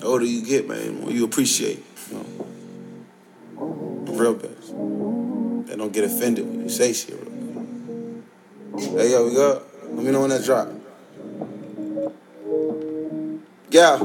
The 0.00 0.06
older 0.06 0.24
you 0.24 0.42
get, 0.42 0.66
man, 0.66 0.86
the 0.86 0.92
more 0.92 1.10
you 1.10 1.24
appreciate. 1.24 1.84
You 2.10 2.16
know, 2.16 4.04
the 4.06 4.12
real 4.12 4.34
best. 4.34 4.68
They 5.68 5.76
don't 5.76 5.92
get 5.92 6.04
offended 6.04 6.46
when 6.46 6.62
you 6.62 6.70
say 6.70 6.94
shit. 6.94 7.18
Real 7.20 8.96
hey, 8.96 9.10
yo, 9.10 9.26
we 9.26 9.34
go. 9.34 9.62
Let 9.92 10.04
me 10.04 10.10
know 10.10 10.22
when 10.22 10.30
that 10.30 10.42
drop. 10.42 10.68
Yeah, 13.70 13.96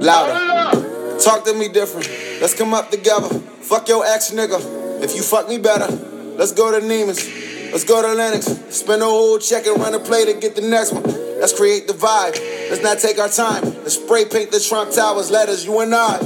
louder. 0.00 1.18
Talk 1.20 1.44
to 1.44 1.52
me 1.52 1.68
different. 1.68 2.08
Let's 2.40 2.54
come 2.54 2.72
up 2.72 2.90
together. 2.90 3.28
Fuck 3.28 3.88
your 3.88 4.04
ex 4.06 4.30
nigga. 4.30 5.02
If 5.02 5.14
you 5.14 5.22
fuck 5.22 5.48
me 5.48 5.58
better, 5.58 5.92
let's 6.36 6.52
go 6.52 6.72
to 6.72 6.84
Neiman's. 6.84 7.44
Let's 7.70 7.84
go 7.84 8.00
to 8.00 8.14
Lenox. 8.14 8.46
Spend 8.74 9.02
a 9.02 9.04
whole 9.04 9.38
check 9.38 9.66
and 9.66 9.78
run 9.78 9.94
a 9.94 9.98
play 9.98 10.24
to 10.24 10.40
get 10.40 10.56
the 10.56 10.62
next 10.62 10.92
one. 10.92 11.02
Let's 11.02 11.52
create 11.52 11.86
the 11.86 11.92
vibe. 11.92 12.38
Let's 12.70 12.82
not 12.82 12.98
take 12.98 13.18
our 13.18 13.28
time. 13.28 13.73
Let's 13.84 14.00
spray 14.00 14.24
paint 14.24 14.50
the 14.50 14.60
Trump 14.60 14.92
Towers 14.92 15.30
letters, 15.30 15.66
you 15.66 15.78
and 15.80 15.94
I. 15.94 16.16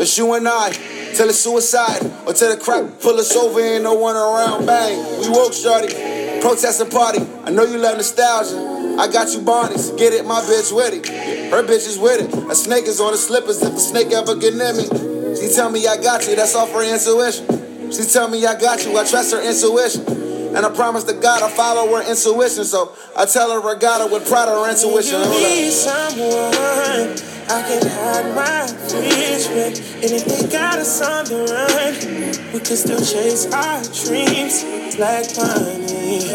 It's 0.00 0.18
you 0.18 0.34
and 0.34 0.48
I. 0.48 0.72
Till 1.14 1.28
it's 1.28 1.38
suicide. 1.38 2.02
Or 2.26 2.32
till 2.32 2.50
the 2.50 2.60
crap 2.60 2.98
pull 2.98 3.20
us 3.20 3.30
over 3.36 3.60
and 3.60 3.84
no 3.84 3.94
one 3.94 4.16
around. 4.16 4.66
Bang. 4.66 5.20
We 5.20 5.28
woke, 5.28 5.52
shorty. 5.52 5.94
Protest 6.40 6.80
and 6.80 6.90
party. 6.90 7.20
I 7.44 7.50
know 7.50 7.62
you 7.62 7.78
love 7.78 7.96
nostalgia. 7.96 8.98
I 8.98 9.06
got 9.06 9.32
you 9.32 9.40
Barney's. 9.42 9.92
Get 9.92 10.14
it, 10.14 10.26
my 10.26 10.40
bitch 10.40 10.74
with 10.74 10.94
it. 10.94 11.06
Her 11.52 11.62
bitch 11.62 11.86
is 11.86 11.96
with 11.96 12.26
it. 12.26 12.50
A 12.50 12.56
snake 12.56 12.86
is 12.86 12.98
on 12.98 13.12
the 13.12 13.18
slippers 13.18 13.62
if 13.62 13.72
a 13.72 13.78
snake 13.78 14.10
ever 14.10 14.34
get 14.34 14.56
near 14.56 14.74
me. 14.74 15.36
She 15.36 15.54
tell 15.54 15.70
me 15.70 15.86
I 15.86 16.02
got 16.02 16.26
you, 16.26 16.34
that's 16.34 16.56
all 16.56 16.66
for 16.66 16.82
intuition. 16.82 17.92
She 17.92 18.02
tell 18.02 18.26
me 18.26 18.44
I 18.44 18.58
got 18.58 18.84
you, 18.84 18.98
I 18.98 19.06
trust 19.06 19.32
her 19.32 19.40
intuition. 19.40 20.15
And 20.56 20.64
I 20.64 20.70
promise 20.74 21.04
to 21.04 21.12
God 21.12 21.42
I 21.42 21.50
follow 21.50 21.94
her 21.94 22.10
intuition. 22.10 22.64
So 22.64 22.96
I 23.14 23.26
tell 23.26 23.50
her 23.52 23.68
I 23.68 23.78
got 23.78 24.00
her 24.00 24.08
with 24.10 24.26
pride 24.26 24.48
her 24.48 24.70
intuition. 24.70 25.20
You 25.20 25.28
need 25.28 25.70
someone 25.70 27.12
I 27.48 27.62
can 27.68 27.86
hide 27.86 28.34
my 28.34 28.66
fears 28.88 29.48
with. 29.48 29.78
And 30.02 30.12
if 30.12 30.24
they 30.24 30.48
got 30.48 30.78
us 30.78 31.02
on 31.02 31.26
the 31.26 31.44
run, 31.44 32.52
we 32.54 32.60
can 32.60 32.76
still 32.76 32.98
chase 32.98 33.52
our 33.52 33.82
dreams 33.82 34.64
like 34.98 35.36
money. 35.36 36.32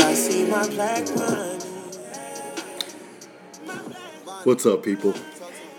I 0.00 0.14
see 0.14 0.46
my 0.46 0.66
black 0.68 1.14
money. 1.14 1.58
What's 4.44 4.64
up, 4.64 4.82
people? 4.82 5.14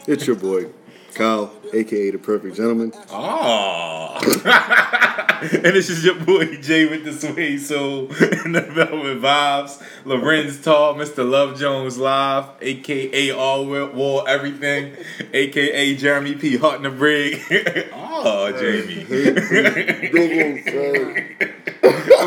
It's 0.06 0.28
your 0.28 0.36
boy, 0.36 0.68
Kyle, 1.14 1.52
aka 1.74 2.12
the 2.12 2.18
Perfect 2.18 2.56
Gentleman. 2.56 2.92
Oh. 3.10 4.20
and 5.42 5.64
this 5.64 5.90
is 5.90 6.04
your 6.04 6.16
boy 6.16 6.58
Jay 6.58 6.86
with 6.86 7.06
the 7.06 7.14
Sway 7.14 7.58
Soul 7.58 8.08
and 8.46 8.56
the 8.56 8.62
Velvet 8.62 9.22
Vibes. 9.22 9.82
Lorenz 10.06 10.62
Tall, 10.62 10.96
Mr. 10.96 11.30
Love 11.30 11.60
Jones 11.60 11.98
Live, 11.98 12.50
aka 12.62 13.32
All 13.32 13.66
War 13.66 14.28
Everything, 14.28 14.96
aka 15.34 15.96
Jeremy 15.96 16.36
P. 16.36 16.58
Hart 16.58 16.78
in 16.78 16.84
the 16.84 16.90
Brig. 16.90 17.42
oh, 17.94 18.52
Jamie. 18.60 19.06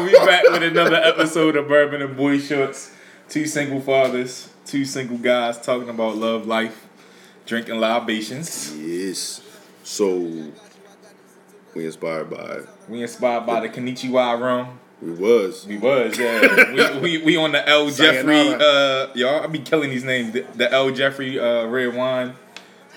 we 0.05 0.13
back 0.27 0.45
with 0.51 0.63
another 0.63 0.97
episode 0.97 1.57
of 1.57 1.67
Bourbon 1.69 2.03
and 2.03 2.17
Boy 2.17 2.39
Shorts. 2.39 2.93
Two 3.29 3.47
single 3.47 3.81
fathers, 3.81 4.51
two 4.65 4.85
single 4.85 5.19
guys 5.19 5.61
talking 5.61 5.89
about 5.89 6.17
love, 6.17 6.47
life, 6.47 6.86
drinking 7.47 7.81
libations. 7.81 8.77
Yes. 8.77 9.41
So 9.85 10.53
we 11.75 11.87
inspired 11.87 12.29
by. 12.29 12.61
We 12.89 13.03
inspired 13.03 13.47
by 13.47 13.61
the 13.61 13.69
Kanichiwa 13.69 14.41
rum. 14.41 14.81
We 15.01 15.13
was. 15.13 15.67
We 15.67 15.77
was, 15.77 16.19
yeah. 16.19 17.01
we, 17.01 17.19
we 17.19 17.25
we 17.25 17.37
on 17.37 17.53
the 17.53 17.69
L 17.69 17.91
Jeffrey. 17.91 18.55
Uh, 18.55 19.09
y'all, 19.15 19.43
I 19.43 19.47
be 19.47 19.59
killing 19.59 19.91
these 19.91 20.05
names. 20.05 20.33
The, 20.33 20.47
the 20.55 20.73
L 20.73 20.91
Jeffrey 20.91 21.39
uh, 21.39 21.67
red 21.67 21.95
wine. 21.95 22.35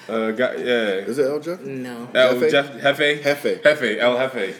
Uh, 0.07 0.31
got 0.31 0.57
yeah. 0.57 1.05
Is 1.05 1.19
it 1.19 1.27
El 1.27 1.39
Jeff? 1.39 1.61
No. 1.61 2.09
El 2.15 2.39
Jefe? 2.39 2.51
Jeff 2.51 2.71
Hefe. 2.71 3.21
Hefe. 3.21 3.61
Hefe. 3.61 3.97
El 3.99 4.17
Hefe. 4.17 4.55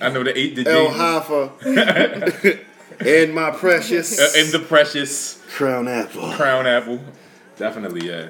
I 0.00 0.08
know 0.08 0.24
the 0.24 0.36
eight. 0.36 0.56
The 0.56 0.68
El 0.68 0.88
J. 0.88 0.94
Hafa. 0.94 2.64
and 3.00 3.34
my 3.34 3.50
precious. 3.50 4.18
Uh, 4.18 4.32
and 4.38 4.48
the 4.48 4.60
precious 4.60 5.40
Crown 5.50 5.86
Apple. 5.86 6.32
crown 6.32 6.66
apple. 6.66 7.00
Definitely, 7.58 8.08
yeah. 8.08 8.28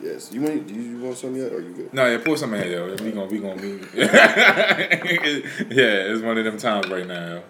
Yes. 0.00 0.32
You 0.32 0.40
want? 0.42 0.66
Do 0.66 0.74
you 0.74 0.98
want 0.98 1.16
some 1.16 1.36
yet? 1.36 1.52
Or 1.52 1.60
you 1.60 1.70
good? 1.72 1.92
No, 1.94 2.06
yeah, 2.06 2.18
pour 2.24 2.36
some 2.36 2.54
in 2.54 2.70
yo. 2.70 2.94
We 3.02 3.10
gonna, 3.12 3.26
we 3.26 3.38
gonna 3.38 3.60
be. 3.60 3.80
yeah, 3.94 4.10
it's 6.10 6.22
one 6.22 6.38
of 6.38 6.44
them 6.44 6.58
times 6.58 6.88
right 6.88 7.06
now. 7.06 7.42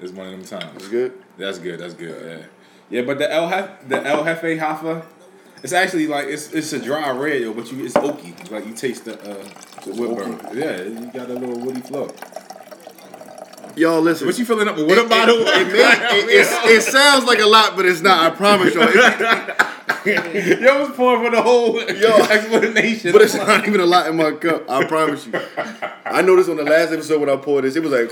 It's 0.00 0.12
one 0.12 0.26
of 0.26 0.32
them 0.32 0.44
times. 0.60 0.84
You 0.84 0.90
good? 0.90 1.12
That's 1.36 1.58
good. 1.58 1.80
That's 1.80 1.94
good. 1.94 2.46
Yeah, 2.90 3.00
yeah. 3.00 3.06
But 3.06 3.18
the 3.18 3.30
El 3.32 3.48
Hef, 3.48 3.88
the 3.88 4.04
El 4.06 4.24
Jefe 4.24 4.58
Hafa, 4.58 5.04
it's 5.62 5.72
actually 5.72 6.06
like 6.06 6.26
it's 6.28 6.52
it's 6.52 6.72
a 6.72 6.80
dry 6.80 7.10
red, 7.10 7.42
yo. 7.42 7.52
But 7.52 7.70
you 7.72 7.84
it's 7.84 7.94
oaky. 7.94 8.50
Like 8.50 8.66
you 8.66 8.74
taste 8.74 9.04
the 9.04 9.18
uh 9.20 9.44
the 9.84 9.92
woodburn. 9.92 10.40
Yeah, 10.56 10.82
you 10.82 11.10
got 11.12 11.28
a 11.30 11.34
little 11.34 11.58
woody 11.60 11.80
flow. 11.82 12.08
Y'all 13.76 14.00
listen. 14.00 14.26
What 14.26 14.38
you 14.38 14.44
filling 14.44 14.68
up 14.68 14.76
with 14.76 14.88
water 14.88 15.08
bottle? 15.08 15.36
It, 15.38 15.68
it, 15.68 15.72
may- 15.72 16.18
it, 16.18 16.28
it's- 16.40 16.66
it 16.66 16.82
sounds 16.82 17.24
like 17.24 17.38
a 17.38 17.46
lot, 17.46 17.76
but 17.76 17.86
it's 17.86 18.00
not. 18.00 18.32
I 18.32 18.34
promise 18.34 18.74
y'all. 18.74 18.86
Yo 20.06 20.80
was 20.80 20.96
pouring 20.96 21.24
for 21.24 21.30
the 21.36 21.42
whole 21.42 21.80
Yo. 21.92 22.16
explanation. 22.24 23.12
but 23.12 23.22
it's 23.22 23.34
not 23.34 23.66
even 23.66 23.80
a 23.80 23.86
lot 23.86 24.06
in 24.08 24.16
my 24.16 24.32
cup. 24.32 24.68
I 24.70 24.84
promise 24.86 25.26
you. 25.26 25.32
I 26.04 26.22
noticed 26.22 26.48
on 26.48 26.56
the 26.56 26.64
last 26.64 26.92
episode 26.92 27.20
when 27.20 27.28
I 27.30 27.36
poured 27.36 27.64
this, 27.64 27.76
it 27.76 27.82
was 27.82 27.92
like, 27.92 28.10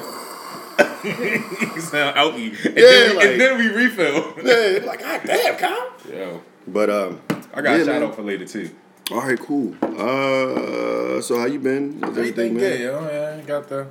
you 1.05 1.81
sound 1.81 2.17
outy. 2.17 2.53
And, 2.67 2.77
Yeah, 2.77 2.83
then, 2.83 3.11
we- 3.11 3.17
like- 3.17 3.27
and 3.27 3.41
then 3.41 3.59
we 3.59 3.69
refill. 3.69 4.35
yeah, 4.45 4.85
like, 4.87 5.01
God 5.01 5.21
damn, 5.25 5.57
Kyle. 5.57 5.93
Yo, 6.11 6.43
But 6.67 6.91
um, 6.91 7.21
I 7.55 7.63
got 7.63 7.65
yeah, 7.65 7.75
a 7.77 7.79
shout 7.85 7.87
man. 7.87 8.03
out 8.05 8.15
for 8.17 8.23
later 8.23 8.45
too. 8.45 8.71
All 9.11 9.23
right, 9.23 9.39
cool. 9.39 9.75
Uh, 9.83 11.21
so 11.23 11.39
how 11.39 11.47
you 11.47 11.59
been? 11.59 11.99
How's 12.03 12.11
Everything 12.19 12.57
everything, 12.57 12.59
good, 12.59 12.81
yo. 12.81 13.09
Yeah, 13.11 13.41
got 13.47 13.69
the 13.69 13.87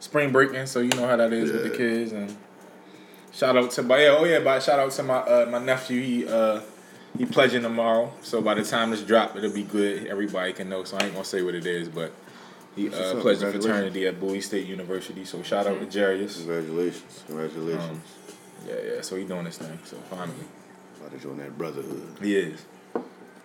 spring 0.00 0.32
breaking, 0.32 0.64
so 0.66 0.80
you 0.80 0.88
know 0.90 1.06
how 1.06 1.16
that 1.16 1.32
is 1.32 1.52
with 1.52 1.64
the 1.64 1.70
kids. 1.76 2.12
And 2.12 2.34
shout 3.32 3.54
out 3.56 3.70
to, 3.72 3.82
but 3.82 4.00
yeah, 4.00 4.16
oh 4.18 4.24
yeah, 4.24 4.38
but 4.40 4.62
shout 4.62 4.78
out 4.78 4.90
to 4.92 5.02
my 5.02 5.16
uh, 5.18 5.46
my 5.50 5.58
nephew. 5.58 6.00
He 6.00 6.26
uh 6.26 6.60
he 7.18 7.26
pledging 7.26 7.62
tomorrow, 7.62 8.12
so 8.22 8.40
by 8.40 8.54
the 8.54 8.64
time 8.64 8.90
this 8.90 9.02
drop, 9.02 9.36
it'll 9.36 9.52
be 9.52 9.62
good. 9.64 10.06
Everybody 10.06 10.52
can 10.52 10.68
know. 10.68 10.84
So 10.84 10.96
I 10.96 11.04
ain't 11.04 11.12
gonna 11.12 11.24
say 11.24 11.42
what 11.42 11.54
it 11.54 11.66
is, 11.66 11.88
but 11.88 12.12
he 12.74 12.88
What's 12.88 12.98
uh, 12.98 13.16
up? 13.16 13.20
pledging 13.20 13.40
Congratulations. 13.42 13.64
fraternity 13.66 14.06
at 14.06 14.18
Bowie 14.20 14.40
State 14.40 14.66
University. 14.66 15.24
So 15.24 15.42
shout 15.42 15.66
out 15.66 15.78
to 15.80 15.86
Jarius. 15.86 16.36
Congratulations, 16.38 17.22
congratulations. 17.26 17.82
Um, 17.90 18.02
yeah, 18.68 18.94
yeah. 18.94 19.00
So 19.02 19.16
he 19.16 19.24
doing 19.24 19.44
this 19.44 19.58
thing. 19.58 19.78
So 19.84 19.96
finally, 20.10 20.36
About 21.00 21.12
to 21.12 21.18
join 21.18 21.36
that 21.38 21.56
brotherhood. 21.58 22.16
he 22.22 22.36
is. 22.36 22.64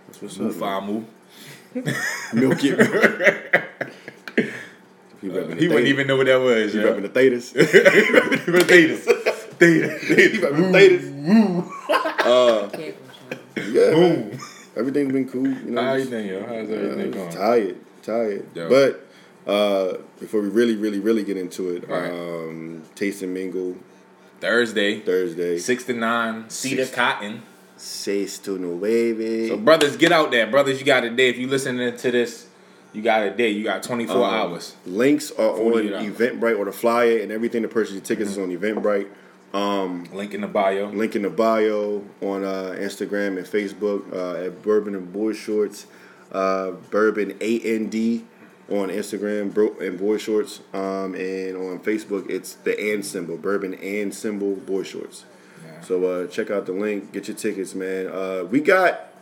That's 0.08 0.22
what's 0.22 0.38
Move 0.38 0.64
up. 0.64 0.84
man. 0.84 0.94
move. 0.94 1.06
Milk 2.34 2.60
it. 2.64 3.64
He, 5.20 5.30
repping 5.30 5.48
the 5.50 5.56
He 5.56 5.68
wouldn't 5.68 5.88
even 5.88 6.06
know 6.06 6.16
what 6.16 6.28
that 6.28 6.40
was. 6.40 6.74
He 6.74 6.80
Yeah. 6.80 6.86
repping 6.90 7.02
the 7.02 7.10
Thetas. 7.10 7.52
Theta. 8.68 8.94
Theta. 9.58 9.98
he 10.06 10.38
repping 10.38 10.72
the 10.72 10.78
Thetas. 12.24 12.97
Yeah, 13.66 13.92
man. 13.92 14.40
Everything's 14.76 15.12
been 15.12 15.28
cool. 15.28 15.48
You 15.48 15.72
know, 15.72 15.82
How 15.84 15.94
you 15.96 16.06
think, 16.06 16.30
yo? 16.30 16.42
How's 16.42 16.70
everything 16.70 17.12
going? 17.12 17.32
tired, 17.32 17.78
tired. 18.04 18.46
Yo. 18.56 18.70
But 18.70 19.52
uh, 19.52 19.98
before 20.20 20.42
we 20.42 20.50
really, 20.50 20.76
really, 20.76 21.00
really 21.00 21.24
get 21.24 21.38
into 21.38 21.70
it, 21.76 21.88
Right. 21.88 22.12
um, 22.12 22.84
Taste 22.96 23.24
and 23.24 23.34
Mingle 23.34 23.76
Thursday, 24.40 25.00
Thursday. 25.00 25.58
six 25.58 25.84
to 25.86 25.94
nine, 25.94 26.50
Cedar 26.50 26.84
Six- 26.86 26.96
Cotton. 26.96 27.42
Seis 27.80 28.40
to 28.40 28.58
baby. 28.80 29.50
So 29.50 29.58
brothers, 29.58 29.98
get 29.98 30.12
out 30.12 30.32
there, 30.32 30.48
brothers. 30.48 30.80
You 30.80 30.86
got 30.86 31.04
a 31.04 31.10
day. 31.12 31.30
If 31.30 31.38
you 31.38 31.48
listening 31.48 31.96
to 31.96 32.12
this, 32.12 32.48
you 32.92 33.04
got 33.04 33.22
a 33.22 33.30
day. 33.32 33.50
You 33.52 33.64
got 33.64 33.84
twenty 33.84 34.08
four 34.08 34.26
Um, 34.26 34.34
hours. 34.34 34.76
Links 34.88 35.32
are 35.32 35.52
on 35.52 35.58
48 35.58 35.94
hours. 35.94 36.04
Eventbrite 36.06 36.58
or 36.58 36.66
the 36.66 36.72
flyer 36.72 37.20
and 37.20 37.32
everything 37.32 37.62
to 37.62 37.68
purchase 37.68 37.94
your 37.94 38.02
tickets 38.02 38.32
is 38.32 38.38
on 38.40 38.50
Eventbrite. 38.50 39.08
Um, 39.58 40.06
Link 40.14 40.34
in 40.34 40.42
the 40.42 40.48
bio. 40.48 40.88
link 40.90 41.16
in 41.16 41.22
the 41.24 41.30
bio 41.30 42.04
on 42.22 42.44
uh, 42.44 42.76
Instagram 42.78 43.38
and 43.38 43.46
Facebook 43.46 44.12
uh, 44.14 44.46
at 44.46 44.62
Bourbon 44.62 44.94
and 44.96 45.12
Boy 45.12 45.34
Shorts. 45.34 45.88
Uh, 46.32 46.72
Bourbon 46.92 47.36
A 47.42 47.60
N 47.62 47.90
D 47.90 48.26
on 48.70 48.90
Instagram 48.90 49.54
bro- 49.54 49.78
and 49.80 49.98
Boy 49.98 50.18
Shorts. 50.18 50.60
Um, 50.74 51.16
and 51.16 51.56
on 51.58 51.80
Facebook, 51.80 52.30
it's 52.30 52.54
the 52.56 52.94
and 52.94 53.06
symbol 53.06 53.38
Bourbon 53.38 53.74
and 53.76 54.14
symbol 54.14 54.56
Boy 54.56 54.84
Shorts. 54.84 55.26
So 55.82 56.04
uh, 56.06 56.28
check 56.28 56.50
out 56.52 56.66
the 56.66 56.72
link, 56.74 57.12
get 57.14 57.28
your 57.28 57.38
tickets, 57.38 57.76
man. 57.76 58.08
Uh, 58.08 58.44
we 58.50 58.60
got 58.62 59.14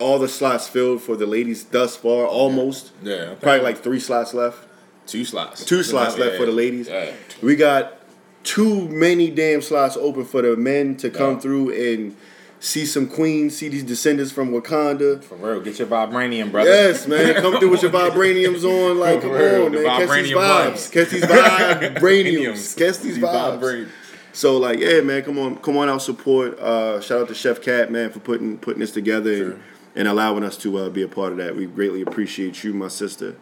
all 0.00 0.18
the 0.18 0.28
slots 0.28 0.66
filled 0.68 1.00
for 1.00 1.16
the 1.16 1.26
ladies 1.26 1.64
thus 1.64 1.96
far, 1.96 2.26
almost. 2.26 2.90
Yeah, 3.02 3.34
Probably 3.40 3.60
like 3.62 3.78
three 3.78 4.00
slots 4.00 4.34
left. 4.34 4.66
two 5.06 5.24
slots. 5.24 5.64
Two 5.64 5.82
slots 5.82 6.18
Yeah, 6.18 6.24
left 6.24 6.36
for 6.38 6.46
the 6.46 6.52
ladies. 6.52 6.88
Yeah. 6.88 7.12
We 7.40 7.54
got 7.56 7.99
too 8.42 8.88
many 8.88 9.30
damn 9.30 9.62
slots 9.62 9.96
open 9.96 10.24
for 10.24 10.42
the 10.42 10.56
men 10.56 10.96
to 10.96 11.10
come 11.10 11.34
Yeah. 11.34 11.40
through 11.40 11.70
and 11.70 12.16
see 12.58 12.84
some 12.84 13.06
queens, 13.06 13.56
see 13.56 13.68
these 13.68 13.82
descendants 13.82 14.32
from 14.32 14.50
Wakanda. 14.52 15.22
For 15.22 15.34
real, 15.36 15.60
get 15.60 15.78
your 15.78 15.88
vibranium, 15.88 16.50
brother. 16.50 16.68
Yes, 16.70 17.06
man, 17.06 17.34
come 17.40 17.58
through 17.58 17.70
with 17.70 17.82
your 17.82 17.90
vibraniums 17.90 18.64
on. 18.64 18.98
Like, 18.98 19.20
come 19.22 19.30
on, 19.30 19.72
the 19.72 19.80
man, 19.82 20.06
catch 20.06 20.22
these 20.22 20.32
vibes, 20.32 20.72
vibes. 20.72 20.92
catch 20.92 21.08
these 21.10 21.22
vibraniums, 21.22 22.76
catch 22.78 22.98
these 22.98 23.14
These 23.16 23.24
vibes. 23.24 23.88
So 24.32 24.56
like, 24.58 24.78
yeah, 24.78 25.00
man, 25.00 25.22
come 25.22 25.38
on, 25.38 25.56
come 25.56 25.76
on 25.76 25.88
out, 25.88 26.02
support. 26.02 26.58
Uh, 26.58 27.00
shout 27.00 27.22
out 27.22 27.28
to 27.28 27.34
Chef 27.34 27.60
Cat, 27.60 27.90
man, 27.90 28.10
for 28.10 28.20
putting 28.20 28.58
putting 28.58 28.80
this 28.80 28.92
together 28.92 29.36
Sure. 29.36 29.50
and, 29.52 29.62
and 29.96 30.08
allowing 30.08 30.44
us 30.44 30.56
to 30.58 30.76
uh, 30.78 30.88
be 30.88 31.02
a 31.02 31.08
part 31.08 31.32
of 31.32 31.38
that. 31.38 31.56
We 31.56 31.66
greatly 31.66 32.02
appreciate 32.02 32.62
you, 32.62 32.72
my 32.72 32.88
sister. 32.88 33.34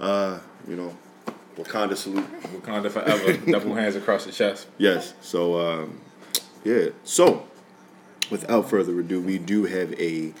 Uh, 0.00 0.40
you 0.66 0.74
know, 0.76 0.96
Wakanda 1.64 1.96
salute. 1.96 2.26
Wakanda 2.42 2.90
forever. 2.90 3.36
Double 3.50 3.74
hands 3.74 3.96
across 3.96 4.24
the 4.24 4.32
chest. 4.32 4.66
Yes. 4.78 5.14
So 5.20 5.60
um, 5.60 6.00
yeah. 6.64 6.90
So 7.04 7.46
without 8.30 8.68
further 8.68 8.98
ado, 9.00 9.20
we 9.20 9.38
do 9.38 9.64
have 9.64 9.92
a 10.00 10.32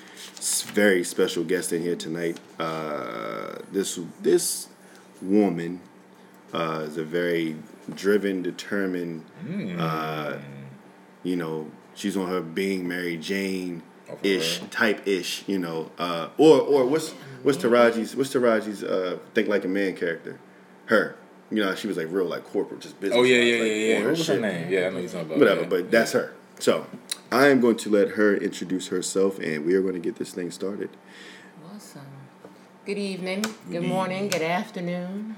very 0.72 1.04
special 1.04 1.44
guest 1.44 1.72
in 1.72 1.82
here 1.82 1.96
tonight. 1.96 2.38
Uh, 2.58 3.58
this 3.70 3.98
this 4.20 4.68
woman 5.20 5.80
uh, 6.52 6.84
is 6.86 6.96
a 6.96 7.04
very 7.04 7.56
driven, 7.94 8.42
determined. 8.42 9.24
Uh, 9.78 10.38
you 11.22 11.36
know, 11.36 11.70
she's 11.94 12.16
on 12.16 12.28
her 12.28 12.40
being 12.40 12.88
Mary 12.88 13.16
Jane 13.16 13.82
Oh, 14.12 14.18
ish 14.22 14.60
type 14.70 15.06
ish. 15.06 15.44
You 15.46 15.58
know, 15.58 15.90
uh, 15.98 16.28
or 16.36 16.60
or 16.60 16.86
what's 16.86 17.10
what's 17.42 17.58
Taraji's 17.58 18.14
what's 18.16 18.32
Taraji's 18.32 18.82
uh, 18.82 19.18
think 19.34 19.48
like 19.48 19.64
a 19.64 19.68
man 19.68 19.94
character? 19.96 20.38
Her. 20.92 21.16
You 21.50 21.62
know, 21.62 21.74
she 21.74 21.86
was 21.86 21.96
like 21.96 22.08
real 22.10 22.26
like 22.26 22.44
corporate, 22.44 22.80
just 22.80 23.00
business. 23.00 23.18
Oh 23.18 23.24
yeah, 23.24 23.36
yeah, 23.38 23.62
like, 23.62 23.70
yeah, 23.70 23.74
yeah. 23.74 24.00
What 24.00 24.10
was 24.10 24.24
shit 24.24 24.36
her 24.36 24.40
name? 24.40 24.72
Yeah, 24.72 24.86
I 24.86 24.90
know 24.90 24.98
you're 24.98 25.08
talking 25.08 25.26
about. 25.26 25.38
whatever, 25.38 25.60
yeah. 25.62 25.66
but 25.68 25.90
that's 25.90 26.12
her. 26.12 26.34
So 26.58 26.86
I 27.30 27.48
am 27.48 27.60
going 27.60 27.76
to 27.76 27.90
let 27.90 28.10
her 28.10 28.36
introduce 28.36 28.88
herself, 28.88 29.38
and 29.38 29.64
we 29.66 29.74
are 29.74 29.82
going 29.82 29.94
to 29.94 30.00
get 30.00 30.16
this 30.16 30.32
thing 30.32 30.50
started. 30.50 30.90
Awesome. 31.74 32.02
Good 32.86 32.98
evening, 32.98 33.44
good 33.70 33.82
morning, 33.84 34.28
good 34.28 34.42
afternoon. 34.42 35.36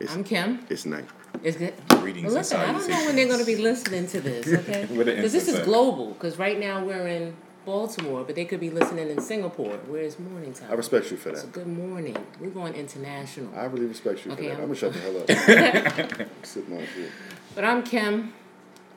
It's, 0.00 0.12
I'm 0.12 0.24
Kim. 0.24 0.66
It's 0.68 0.84
night. 0.84 1.06
It's 1.42 1.56
good. 1.56 1.74
Greetings 1.88 2.26
Well, 2.26 2.34
listen, 2.34 2.60
I 2.60 2.72
don't 2.72 2.88
know 2.88 3.04
when 3.06 3.16
they're 3.16 3.28
going 3.28 3.40
to 3.40 3.46
be 3.46 3.56
listening 3.56 4.06
to 4.08 4.20
this, 4.20 4.46
okay? 4.60 4.86
Because 4.90 5.32
this 5.32 5.48
is 5.48 5.60
global. 5.60 6.08
Because 6.12 6.38
right 6.38 6.58
now 6.58 6.84
we're 6.84 7.06
in 7.06 7.36
Baltimore, 7.64 8.24
but 8.24 8.34
they 8.34 8.44
could 8.44 8.60
be 8.60 8.70
listening 8.70 9.08
in 9.08 9.20
Singapore, 9.20 9.76
where 9.86 10.02
it's 10.02 10.18
morning 10.18 10.52
time. 10.52 10.70
I 10.70 10.74
respect 10.74 11.10
you 11.10 11.16
for 11.16 11.30
that. 11.30 11.38
So 11.38 11.46
good 11.48 11.66
morning. 11.66 12.16
We're 12.40 12.50
going 12.50 12.74
international. 12.74 13.50
I 13.56 13.64
really 13.64 13.86
respect 13.86 14.24
you 14.26 14.32
Okay, 14.32 14.50
for 14.50 14.56
that. 14.56 14.60
I'm 14.60 14.60
I'm- 14.60 14.68
gonna 14.68 14.74
shut 14.74 14.92
the 14.92 14.98
hell 15.00 16.20
up. 16.20 16.28
Sit 16.46 16.68
my 16.68 16.78
shit. 16.94 17.10
But 17.54 17.64
I'm 17.64 17.82
Kim. 17.82 18.32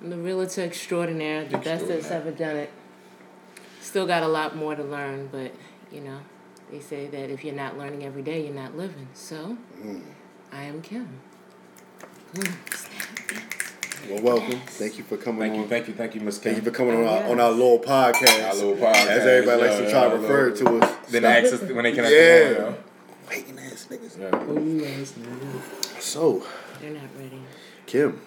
I'm 0.01 0.09
the 0.09 0.17
realtor 0.17 0.61
extraordinaire, 0.63 1.45
the 1.45 1.57
best 1.57 1.87
that's 1.87 2.11
ever 2.11 2.31
done 2.31 2.55
it. 2.57 2.71
Still 3.81 4.05
got 4.05 4.21
a 4.23 4.27
lot 4.27 4.55
more 4.55 4.75
to 4.75 4.83
learn, 4.83 5.27
but 5.31 5.51
you 5.91 6.01
know, 6.01 6.19
they 6.71 6.79
say 6.79 7.07
that 7.07 7.29
if 7.29 7.43
you're 7.45 7.55
not 7.55 7.77
learning 7.77 8.03
every 8.03 8.21
day, 8.21 8.43
you're 8.43 8.53
not 8.53 8.75
living. 8.77 9.07
So, 9.13 9.57
mm. 9.81 10.01
I 10.51 10.63
am 10.63 10.81
Kim. 10.81 11.07
Well, 14.09 14.21
welcome. 14.21 14.59
Thank 14.67 14.97
you 14.97 15.03
for 15.03 15.17
coming 15.17 15.41
Thank 15.41 15.53
on. 15.55 15.59
you, 15.61 15.67
thank 15.67 15.88
you, 15.88 15.94
thank 15.94 16.15
you, 16.15 16.21
Miss 16.21 16.38
Thank 16.38 16.55
you 16.57 16.61
Kim. 16.63 16.71
for 16.71 16.77
coming 16.77 16.95
on 16.95 17.03
our, 17.05 17.23
on 17.31 17.39
our 17.41 17.51
little 17.51 17.79
podcast. 17.79 18.47
Our 18.47 18.55
little 18.55 18.75
podcast, 18.75 19.07
As 19.07 19.25
everybody 19.25 19.61
likes 19.63 19.77
to 19.79 19.89
try 19.89 20.09
to 20.09 20.15
refer 20.17 20.51
to 20.51 20.77
us. 20.77 20.95
Then 21.09 21.23
Stop. 21.23 21.44
ask 21.44 21.53
us 21.53 21.61
when 21.71 21.83
they 21.83 21.91
can. 21.91 22.03
Yeah. 22.05 22.53
Come 22.55 22.65
on, 22.65 22.75
Waiting 23.29 23.59
ass 23.59 23.88
niggas. 23.91 24.17
yeah. 25.94 25.99
So, 25.99 26.45
They're 26.79 26.91
not 26.91 27.01
ready. 27.17 27.41
Kim, 27.85 28.21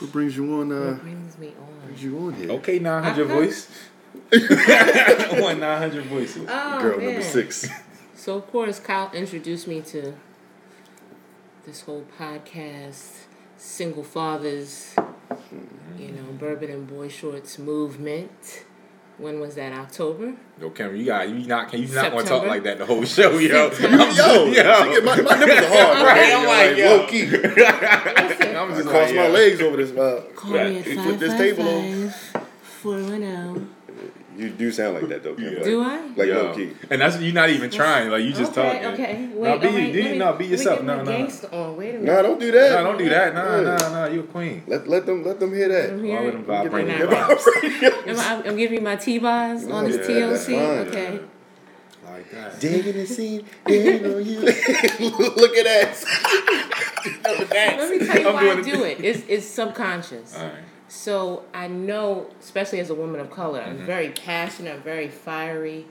what 0.00 0.10
brings 0.10 0.36
you 0.36 0.52
on? 0.54 0.72
Uh, 0.72 0.92
What 0.94 1.02
brings 1.02 1.38
me 1.38 1.48
on? 1.60 1.86
brings 1.86 2.02
you 2.02 2.18
on 2.18 2.32
here? 2.34 2.50
Okay, 2.52 2.78
900 2.80 3.24
Uh-huh. 3.26 3.34
voice. 3.34 3.68
One 5.40 5.60
900 5.60 6.04
voices. 6.06 6.46
Oh, 6.48 6.82
Girl 6.82 6.96
man. 6.98 7.06
number 7.06 7.22
six. 7.22 7.68
So 8.16 8.34
of 8.36 8.50
course, 8.50 8.80
Kyle 8.80 9.10
introduced 9.14 9.68
me 9.68 9.80
to 9.82 10.14
this 11.66 11.82
whole 11.82 12.04
podcast, 12.18 13.26
single 13.58 14.04
fathers, 14.04 14.94
you 15.98 16.08
know, 16.12 16.32
bourbon 16.38 16.70
and 16.70 16.86
boy 16.88 17.08
shorts 17.08 17.58
movement. 17.58 18.64
When 19.18 19.40
was 19.40 19.56
that? 19.56 19.72
October. 19.72 20.34
Yo, 20.60 20.70
Cameron, 20.70 21.00
you 21.00 21.06
got 21.06 21.28
you 21.28 21.44
not 21.48 21.68
can 21.68 21.82
you 21.82 21.88
not 21.88 22.12
want 22.14 22.26
to 22.26 22.32
talk 22.32 22.44
like 22.46 22.62
that 22.62 22.78
the 22.78 22.86
whole 22.86 23.04
show, 23.04 23.36
yo. 23.38 23.68
Yo, 23.68 24.46
yo. 24.46 25.00
My, 25.02 25.20
my 25.20 25.38
nipples 25.40 25.58
are 25.58 25.66
hard. 25.66 26.06
Right, 26.06 26.06
Right, 26.06 26.34
I'm 26.36 26.46
like, 26.46 26.68
like, 26.70 26.76
yo. 26.78 26.96
low 26.96 27.06
key. 27.08 27.24
I'm 28.56 28.74
just 28.76 28.88
crossed 28.88 29.08
like, 29.12 29.16
my 29.16 29.26
yo. 29.26 29.30
legs 29.32 29.60
over 29.60 29.76
this. 29.76 29.90
Uh, 29.90 30.22
Call 30.36 30.52
me 30.52 30.58
at 30.78 30.86
you 30.86 30.94
five 30.94 31.04
flip 31.04 31.18
this 31.18 31.30
five 31.30 31.38
table 31.38 31.66
over. 31.68 32.08
five 32.10 32.48
four 32.62 32.92
one 32.92 33.20
zero. 33.20 33.57
You 34.38 34.50
do 34.50 34.70
sound 34.70 34.94
like 34.94 35.08
that 35.08 35.24
though. 35.24 35.34
Kim. 35.34 35.52
Like, 35.56 35.64
Do 35.64 35.82
I? 35.82 35.96
Like 36.16 36.28
Yo. 36.28 36.34
low 36.34 36.54
key. 36.54 36.72
And 36.90 37.00
that's 37.00 37.20
you're 37.20 37.34
not 37.34 37.50
even 37.50 37.70
trying. 37.70 38.08
Like 38.10 38.22
you 38.22 38.32
just 38.32 38.56
okay, 38.56 38.80
talking. 38.82 38.86
okay. 39.04 39.26
No, 39.34 39.40
Wait, 39.40 39.60
be 39.60 39.66
all 39.66 39.72
right, 39.74 39.86
you. 39.88 39.92
Do 39.92 40.02
let 40.02 40.12
me- 40.12 40.18
no, 40.18 40.32
be 40.34 40.46
yourself. 40.46 40.78
get 40.78 40.84
No, 40.86 40.96
no, 40.98 41.02
no. 41.02 41.10
gangster. 41.10 41.48
Wait 41.76 41.88
a 41.96 41.98
minute. 41.98 42.04
Nah, 42.04 42.22
don't 42.22 42.38
do 42.40 42.52
that. 42.52 42.70
No, 42.70 42.84
don't 42.84 42.98
do 42.98 43.08
that. 43.08 43.34
No, 43.34 43.42
Yeah. 43.60 43.76
no, 43.76 43.92
no. 44.06 44.12
You 44.12 44.20
a 44.20 44.22
queen. 44.22 44.62
Let 44.68 44.86
let 44.88 45.06
them 45.06 45.24
let 45.24 45.40
them 45.40 45.52
hear 45.52 45.68
that. 45.68 45.90
I'm 45.90 46.00
Why 46.00 46.06
here. 46.06 46.22
would 46.22 46.34
them 46.34 46.44
vibrate 46.44 46.86
They're 46.86 46.98
your 46.98 47.10
not- 47.10 47.30
vibes? 47.30 48.06
Am 48.06 48.18
I- 48.20 48.48
I'm 48.48 48.56
giving 48.56 48.78
you 48.78 48.84
my 48.84 48.94
T-Boz 48.96 49.68
on 49.68 49.84
this 49.90 50.08
Yeah, 50.08 50.26
that's 50.28 50.46
TLC. 50.46 50.54
fine. 50.54 50.88
Okay. 50.88 51.20
Like 52.06 52.30
that. 52.30 52.60
Digging 52.60 52.92
the 52.94 53.06
scene, 53.06 53.44
digging 53.66 54.14
on 54.14 54.24
you. 54.24 54.40
Look 54.40 55.56
at 55.56 55.64
that. 55.64 56.04
Let 57.78 57.90
me 57.90 58.06
tell 58.06 58.18
you 58.20 58.28
I'm 58.28 58.34
why 58.34 58.42
doing 58.54 58.58
I 58.58 58.62
do 58.62 58.84
it. 58.84 59.04
It's 59.04 59.22
it's 59.28 59.46
subconscious. 59.46 60.36
All 60.36 60.44
right. 60.44 60.54
So 60.88 61.44
I 61.54 61.68
know, 61.68 62.28
especially 62.40 62.80
as 62.80 62.90
a 62.90 62.94
woman 62.94 63.20
of 63.20 63.30
color, 63.30 63.60
Mm-hmm. 63.60 63.80
I'm 63.80 63.86
very 63.86 64.10
passionate, 64.10 64.74
I'm 64.76 64.82
very 64.82 65.08
fiery. 65.08 65.86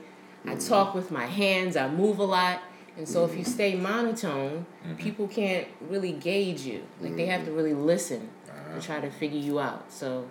I 0.46 0.54
talk 0.56 0.94
with 0.94 1.10
my 1.10 1.26
hands, 1.26 1.76
I 1.76 1.88
move 1.88 2.18
a 2.18 2.24
lot. 2.24 2.62
And 2.96 3.08
so 3.08 3.24
if 3.24 3.36
you 3.36 3.44
stay 3.44 3.74
monotone, 3.76 4.66
Mm-hmm. 4.84 4.94
people 4.96 5.28
can't 5.28 5.68
really 5.88 6.12
gauge 6.12 6.62
you. 6.62 6.82
Like 7.00 7.16
they 7.16 7.26
have 7.26 7.44
to 7.44 7.52
really 7.52 7.74
listen 7.74 8.28
Uh-huh. 8.48 8.74
to 8.80 8.86
try 8.86 9.00
to 9.00 9.10
figure 9.10 9.38
you 9.38 9.60
out. 9.60 9.92
So 9.92 10.26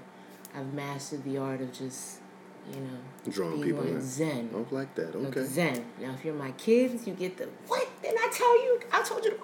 I've 0.55 0.73
mastered 0.73 1.23
the 1.23 1.37
art 1.37 1.61
of 1.61 1.71
just, 1.71 2.19
you 2.73 2.81
know, 2.81 3.31
Drawing 3.31 3.61
people 3.63 3.83
in. 3.83 4.01
zen. 4.01 4.49
Don't 4.51 4.71
like 4.73 4.95
that. 4.95 5.15
Like 5.15 5.37
Okay. 5.37 5.45
Zen. 5.45 5.85
Now, 6.01 6.13
if 6.13 6.25
you're 6.25 6.33
my 6.33 6.51
kids, 6.51 7.07
you 7.07 7.13
get 7.13 7.37
the 7.37 7.47
what? 7.67 7.87
Didn't 8.01 8.19
I 8.19 8.29
tell 8.33 8.55
you? 8.63 8.79
I 8.91 9.03
told 9.03 9.23
you. 9.23 9.31
To... 9.31 9.37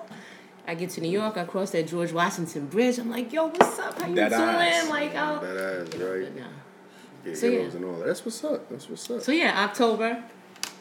I 0.68 0.75
get 0.75 0.92
to 0.92 1.01
New 1.01 1.10
York. 1.10 1.38
I 1.38 1.44
cross 1.45 1.71
that 1.71 1.88
George 1.88 2.12
Washington 2.13 2.68
Bridge. 2.68 2.98
I'm 2.98 3.10
like, 3.12 3.33
yo, 3.33 3.48
what's 3.48 3.80
up? 3.80 4.00
How 4.01 4.07
you 4.07 4.15
That 4.15 4.30
doing? 4.30 4.42
eyes. 4.42 4.89
Like, 4.89 5.12
oh. 5.15 5.39
That 5.42 5.57
ass, 5.88 5.95
right? 5.95 6.33
But. 6.33 7.30
Yeah, 7.30 7.36
So, 7.36 7.45
yeah. 7.48 7.60
and 7.62 7.86
all 7.86 7.98
that. 8.00 8.07
That's 8.07 8.24
what's 8.25 8.44
up. 8.44 8.69
That's 8.69 8.89
what's 8.89 9.10
up. 9.10 9.21
So 9.21 9.31
yeah, 9.31 9.63
October. 9.65 10.24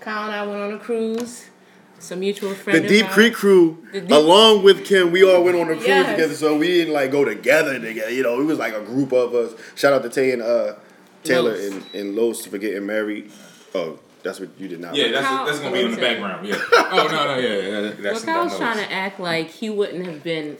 Kyle 0.01 0.27
and 0.27 0.35
I 0.35 0.47
went 0.47 0.61
on 0.61 0.73
a 0.75 0.79
cruise. 0.79 1.47
Some 1.99 2.19
mutual 2.21 2.53
friend. 2.55 2.85
the 2.85 2.89
Deep. 2.89 3.07
Creek 3.11 3.33
crew, 3.33 3.79
Deep- 3.93 4.11
along 4.11 4.65
with 4.65 4.85
Kim, 4.85 5.13
we 5.13 5.23
all 5.23 5.45
went 5.45 5.57
on 5.57 5.71
a 5.71 5.75
cruise 5.75 5.87
Yes. 5.87 6.11
together. 6.11 6.35
So 6.35 6.57
we 6.57 6.67
didn't 6.67 6.93
like 6.95 7.13
go 7.13 7.25
together 7.25 7.79
together. 7.79 8.11
You 8.11 8.25
know, 8.25 8.41
it 8.41 8.45
was 8.45 8.59
like 8.59 8.75
a 8.75 8.81
group 8.81 9.13
of 9.13 9.35
us. 9.37 9.53
Shout 9.77 9.93
out 9.93 10.03
to 10.03 10.09
Tay 10.09 10.33
and 10.33 10.43
uh, 10.43 10.75
Taylor 11.23 11.53
Los. 11.53 11.61
and, 11.65 11.85
and 11.95 12.17
Los 12.17 12.45
for 12.45 12.59
getting 12.59 12.87
married. 12.87 13.31
Oh, 13.73 14.01
that's 14.23 14.41
what 14.41 14.51
you 14.59 14.69
did 14.69 14.81
not. 14.81 14.95
Yeah, 14.95 15.11
that's 15.13 15.27
Kyle- 15.27 15.47
that's 15.47 15.59
gonna 15.59 15.73
be 15.73 15.81
in 15.81 15.91
the 15.93 15.97
listen. 15.97 16.03
background. 16.21 16.47
Yeah. 16.47 16.57
Oh 16.95 17.07
no, 17.11 17.25
no, 17.25 17.39
yeah, 17.39 17.49
yeah. 17.57 17.81
that- 17.81 17.95
Well, 17.95 18.03
That's 18.13 18.25
Kyle's 18.25 18.57
trying 18.59 18.77
to 18.79 18.93
act 18.93 19.19
like 19.19 19.49
he 19.49 19.71
wouldn't 19.71 20.07
have 20.07 20.23
been 20.23 20.59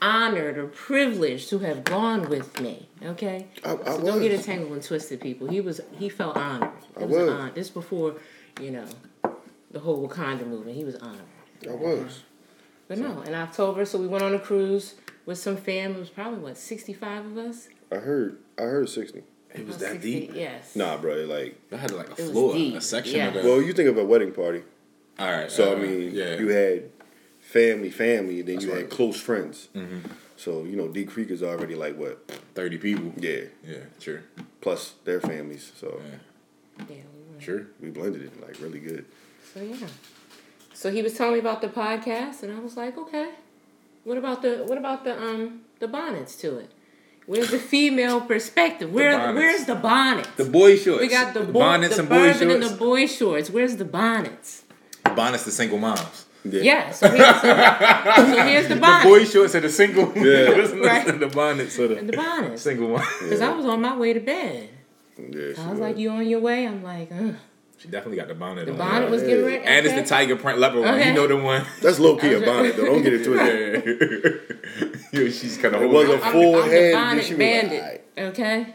honored 0.00 0.56
or 0.58 0.66
privileged 0.68 1.48
to 1.50 1.58
have 1.60 1.84
gone 1.84 2.28
with 2.28 2.60
me. 2.60 2.88
Okay. 3.04 3.46
I- 3.64 3.72
I 3.72 3.76
so 3.96 4.02
don't 4.04 4.20
get 4.22 4.32
entangled 4.32 4.72
and 4.72 4.82
twisted, 4.82 5.20
people. 5.20 5.48
He 5.48 5.60
was 5.60 5.80
he 5.98 6.08
felt 6.08 6.36
honored. 6.36 6.70
It 6.96 7.02
I 7.02 7.06
was, 7.06 7.16
was. 7.16 7.28
an 7.28 7.34
honor. 7.34 7.52
This 7.52 7.70
before, 7.70 8.14
you 8.60 8.70
know, 8.70 8.84
the 9.70 9.80
whole 9.80 10.06
Wakanda 10.08 10.46
movement. 10.46 10.76
He 10.76 10.84
was 10.84 10.96
honored. 10.96 11.20
I 11.68 11.74
was. 11.74 12.22
But 12.86 12.98
no, 12.98 13.20
in 13.22 13.34
October, 13.34 13.84
so 13.84 13.98
we 13.98 14.06
went 14.06 14.24
on 14.24 14.34
a 14.34 14.38
cruise 14.38 14.94
with 15.26 15.36
some 15.38 15.56
fam. 15.58 15.94
It 15.96 15.98
was 15.98 16.08
probably 16.10 16.38
what 16.38 16.56
sixty 16.56 16.94
five 16.94 17.26
of 17.26 17.36
us. 17.36 17.68
I 17.92 17.96
heard. 17.96 18.38
I 18.58 18.62
heard 18.62 18.88
sixty. 18.88 19.24
It 19.54 19.66
was 19.66 19.78
that 19.78 19.92
60 19.92 20.20
deep. 20.20 20.32
Yes. 20.34 20.76
Nah, 20.76 20.96
bro. 20.98 21.14
Like, 21.24 21.58
I 21.72 21.76
had 21.76 21.90
like 21.92 22.08
a 22.10 22.12
It 22.12 22.30
floor, 22.30 22.54
a 22.54 22.80
section 22.80 23.16
yeah. 23.16 23.28
of 23.28 23.34
the. 23.34 23.42
well, 23.42 23.62
you 23.62 23.72
think 23.72 23.88
of 23.88 23.96
a 23.98 24.04
wedding 24.04 24.32
party. 24.32 24.62
all 25.18 25.30
right. 25.30 25.50
So 25.50 25.72
uh, 25.72 25.76
I 25.76 25.80
mean, 25.80 26.14
yeah. 26.14 26.36
you 26.36 26.48
had 26.48 26.90
family, 27.40 27.90
family, 27.90 28.42
then 28.42 28.56
That's 28.56 28.66
you 28.66 28.72
had 28.72 28.90
close 28.90 29.20
friends. 29.20 29.68
Mm-hmm. 29.74 30.00
So 30.36 30.64
you 30.64 30.76
know, 30.76 30.88
Deep 30.88 31.10
Creek 31.10 31.30
is 31.30 31.42
already 31.42 31.74
like 31.74 31.96
what? 31.96 32.18
thirty 32.54 32.78
people. 32.78 33.12
Yeah, 33.16 33.44
Yeah. 33.66 33.78
Sure. 33.98 34.22
plus 34.60 34.94
their 35.04 35.20
families. 35.20 35.72
So 35.76 36.00
Yeah. 36.04 36.84
Yeah, 36.90 36.96
we. 37.36 37.42
Sure. 37.44 37.66
we 37.80 37.90
blended 37.90 38.22
it 38.22 38.40
like 38.40 38.60
really 38.60 38.80
good. 38.80 39.04
So 39.54 39.60
yeah. 39.62 39.88
So 40.74 40.92
he 40.92 41.02
was 41.02 41.14
telling 41.14 41.32
me 41.34 41.38
about 41.40 41.60
the 41.60 41.68
podcast, 41.68 42.42
and 42.44 42.52
I 42.56 42.60
was 42.60 42.76
like, 42.76 42.96
okay. 42.96 43.30
What 44.04 44.16
about 44.16 44.42
the 44.42 44.58
what 44.66 44.78
about 44.78 45.02
the 45.04 45.20
um 45.20 45.62
the 45.80 45.88
bonnets 45.88 46.36
to 46.36 46.58
it? 46.58 46.70
Where's 47.28 47.50
the 47.50 47.58
female 47.58 48.22
perspective? 48.22 48.90
Where 48.90 49.12
bonnets. 49.18 49.36
where's 49.36 49.64
the 49.66 49.74
bonnets? 49.74 50.30
The 50.38 50.46
boy 50.46 50.76
shorts. 50.76 51.02
we 51.02 51.08
got 51.08 51.34
the, 51.34 51.40
bo- 51.40 51.52
bonnets 51.60 51.96
the 51.96 52.00
and 52.00 52.08
boy 52.08 52.14
bourbon 52.32 52.50
and 52.50 52.62
shorts. 52.62 52.70
the 52.72 52.76
boy 52.78 53.06
shorts. 53.06 53.50
Where's 53.50 53.76
the 53.76 53.84
bonnets? 53.84 54.64
The 55.04 55.10
bonnets 55.10 55.44
to 55.44 55.50
single 55.50 55.76
moms. 55.78 56.24
Yeah. 56.44 56.62
Yeah. 56.62 56.90
So 56.90 57.10
here's, 57.10 57.40
so, 57.42 57.42
so 58.32 58.42
here's 58.46 58.68
the 58.68 58.74
The 58.80 59.00
boy 59.04 59.24
shorts 59.26 59.54
are 59.54 59.60
the 59.60 59.68
single. 59.68 60.10
Yeah. 60.16 60.48
Right. 60.80 61.20
the 61.20 61.26
bonnets 61.26 61.78
are 61.78 61.92
and 61.92 62.08
the 62.08 62.12
the 62.12 62.16
bonnets. 62.16 62.62
single 62.62 62.88
one. 62.88 63.04
Because 63.20 63.42
I 63.42 63.50
was 63.52 63.66
on 63.66 63.82
my 63.82 63.94
way 63.94 64.14
to 64.14 64.20
bed. 64.20 64.70
Yeah, 65.18 65.52
she 65.54 65.60
I 65.60 65.70
was 65.70 65.80
like, 65.80 65.98
you 65.98 66.08
on 66.10 66.26
your 66.26 66.40
way? 66.40 66.66
I'm 66.66 66.82
like, 66.82 67.10
Ugh. 67.12 67.34
She 67.78 67.86
definitely 67.88 68.16
got 68.16 68.28
the 68.28 68.34
bonnet 68.34 68.68
on. 68.68 68.76
the 68.76 68.82
on. 68.82 68.90
bonnet 68.90 69.10
was 69.10 69.22
yeah. 69.22 69.28
getting 69.28 69.44
ready. 69.46 69.64
And 69.64 69.86
it's 69.86 69.94
the 69.94 70.04
tiger 70.04 70.34
print 70.36 70.58
leopard 70.58 70.80
one. 70.82 70.98
You 70.98 71.12
know 71.12 71.26
the 71.28 71.36
one. 71.36 71.64
That's 71.80 71.98
low 72.00 72.16
key 72.16 72.32
a 72.34 72.40
bonnet 72.40 72.76
though. 72.76 72.86
Don't 72.86 73.02
get 73.02 73.12
it 73.14 73.24
twisted. 73.24 75.08
Yo, 75.12 75.30
she's 75.30 75.56
kind 75.58 75.74
of 75.76 75.82
It 75.82 75.86
was 75.90 76.08
a 76.08 76.22
I'm, 76.22 76.32
full 76.32 76.56
I'm 76.56 76.62
hand. 76.62 76.72
the 76.72 76.84
and 76.86 76.92
bonnet 76.94 77.24
she 77.24 77.32
was 77.34 77.38
bandit. 77.38 78.08
Okay? 78.18 78.74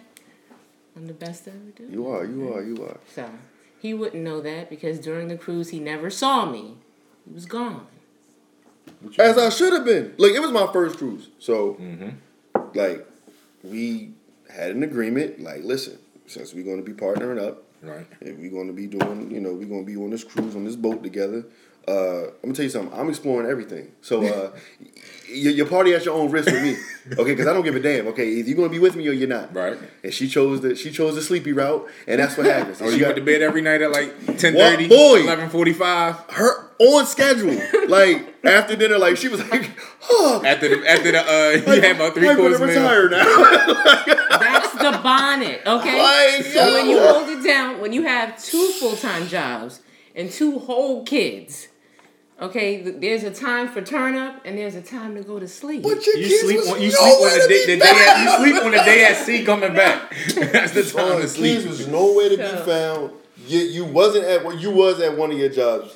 I'm 0.95 1.07
the 1.07 1.13
best 1.13 1.47
I 1.47 1.51
ever 1.51 1.59
do. 1.75 1.87
You 1.91 2.07
are, 2.07 2.23
you 2.25 2.53
are, 2.53 2.63
you 2.63 2.83
are. 2.85 2.97
So 3.13 3.29
he 3.79 3.93
wouldn't 3.93 4.23
know 4.23 4.39
that 4.41 4.69
because 4.69 4.99
during 4.99 5.27
the 5.27 5.35
cruise 5.37 5.69
he 5.69 5.79
never 5.79 6.09
saw 6.09 6.45
me. 6.49 6.75
He 7.27 7.33
was 7.33 7.45
gone. 7.45 7.87
As 9.19 9.37
I 9.37 9.49
should 9.49 9.73
have 9.73 9.85
been. 9.85 10.13
Like 10.17 10.31
it 10.31 10.39
was 10.39 10.51
my 10.51 10.71
first 10.71 10.97
cruise, 10.97 11.29
so 11.39 11.73
Mm-hmm. 11.75 12.09
like 12.73 13.05
we 13.63 14.11
had 14.49 14.71
an 14.71 14.83
agreement. 14.83 15.41
Like, 15.41 15.63
listen, 15.63 15.97
since 16.27 16.53
we're 16.53 16.63
going 16.63 16.83
to 16.83 16.89
be 16.89 16.93
partnering 16.97 17.41
up, 17.41 17.63
Right. 17.83 18.07
if 18.21 18.37
we're 18.37 18.51
going 18.51 18.67
to 18.67 18.73
be 18.73 18.87
doing, 18.87 19.29
you 19.29 19.41
know, 19.41 19.53
we're 19.53 19.67
going 19.67 19.85
to 19.85 19.91
be 19.91 19.97
on 19.97 20.09
this 20.09 20.23
cruise 20.23 20.55
on 20.55 20.63
this 20.63 20.75
boat 20.75 21.03
together. 21.03 21.45
Uh, 21.85 22.27
I'm 22.27 22.31
gonna 22.43 22.53
tell 22.53 22.63
you 22.63 22.69
something. 22.69 22.97
I'm 22.97 23.09
exploring 23.09 23.49
everything. 23.49 23.91
So 23.99 24.25
uh, 24.25 24.51
your, 25.27 25.51
your 25.51 25.65
party 25.65 25.93
at 25.93 26.05
your 26.05 26.13
own 26.15 26.31
risk 26.31 26.49
with 26.49 26.63
me, 26.63 26.77
okay? 27.19 27.31
Because 27.31 27.45
I 27.45 27.51
don't 27.51 27.63
give 27.65 27.75
a 27.75 27.81
damn. 27.81 28.07
Okay, 28.07 28.39
if 28.39 28.47
you're 28.47 28.55
gonna 28.55 28.69
be 28.69 28.79
with 28.79 28.95
me 28.95 29.05
or 29.09 29.11
you're 29.11 29.27
not. 29.27 29.53
Right. 29.53 29.77
And 30.01 30.13
she 30.13 30.29
chose 30.29 30.61
the 30.61 30.77
she 30.77 30.91
chose 30.91 31.15
the 31.15 31.21
sleepy 31.21 31.51
route, 31.51 31.85
and 32.07 32.21
that's 32.21 32.37
what 32.37 32.45
happens. 32.45 32.81
Oh, 32.81 32.89
she 32.89 33.03
went 33.03 33.17
to 33.17 33.21
bed 33.21 33.41
every 33.41 33.61
night 33.61 33.81
at 33.81 33.91
like 33.91 34.37
10 34.37 34.53
What 34.53 34.71
30, 34.75 34.87
boy? 34.87 35.23
11 35.23 35.49
45? 35.49 36.15
her 36.29 36.71
on 36.79 37.05
schedule. 37.05 37.61
like 37.89 38.32
after 38.43 38.75
dinner, 38.75 38.97
like 38.97 39.17
she 39.17 39.27
was 39.29 39.39
like, 39.49 39.69
oh, 40.09 40.41
After 40.45 40.67
the, 40.69 40.87
after 40.89 41.11
the, 41.11 41.19
uh, 41.19 41.49
you 41.51 41.65
like, 41.65 41.83
had 41.83 41.95
about 41.95 42.13
three 42.13 42.29
I'm 42.29 42.35
quarters 42.35 42.59
gonna 42.59 42.71
meal. 42.73 42.81
retire 42.81 43.09
now. 43.09 43.23
That's 44.39 44.71
the 44.73 44.99
bonnet, 45.03 45.61
okay? 45.65 45.97
Like, 46.35 46.45
so 46.45 46.73
when 46.73 46.89
you 46.89 46.99
hold 46.99 47.29
it 47.29 47.43
down, 47.45 47.79
when 47.81 47.93
you 47.93 48.03
have 48.03 48.41
two 48.43 48.71
full 48.79 48.95
time 48.95 49.27
jobs 49.27 49.81
and 50.15 50.29
two 50.31 50.59
whole 50.59 51.03
kids, 51.05 51.67
okay, 52.41 52.81
there's 52.81 53.23
a 53.23 53.31
time 53.31 53.69
for 53.69 53.81
turn 53.81 54.15
up 54.15 54.41
and 54.45 54.57
there's 54.57 54.75
a 54.75 54.81
time 54.81 55.15
to 55.15 55.23
go 55.23 55.39
to 55.39 55.47
sleep. 55.47 55.83
but 55.83 56.05
your 56.05 56.17
You 56.17 56.27
kids 56.27 56.41
sleep 56.41 56.57
was 56.57 56.71
on 56.71 56.81
you 56.81 56.91
sleep 56.91 57.01
nowhere 57.19 57.31
on 57.31 57.37
the 57.39 57.43
to 57.43 57.47
day, 57.47 57.65
the 57.75 57.79
day 57.81 58.05
at, 58.07 58.23
you 58.23 58.29
sleep 58.51 58.63
on 58.65 58.71
the 58.71 58.77
day 58.77 59.05
at 59.05 59.17
sea 59.25 59.45
coming 59.45 59.73
back. 59.73 60.13
That's 60.35 60.73
the 60.73 60.83
time 60.83 61.15
to 61.15 61.19
kids 61.21 61.33
sleep. 61.35 61.67
was 61.67 61.87
nowhere 61.87 62.29
to 62.29 62.37
be 62.37 62.43
So- 62.43 62.65
found. 62.65 63.11
You 63.45 63.59
you 63.59 63.83
wasn't 63.85 64.23
at 64.25 64.45
what 64.45 64.57
you 64.59 64.71
was 64.71 65.01
at 65.01 65.17
one 65.17 65.29
of 65.31 65.37
your 65.37 65.49
jobs. 65.49 65.93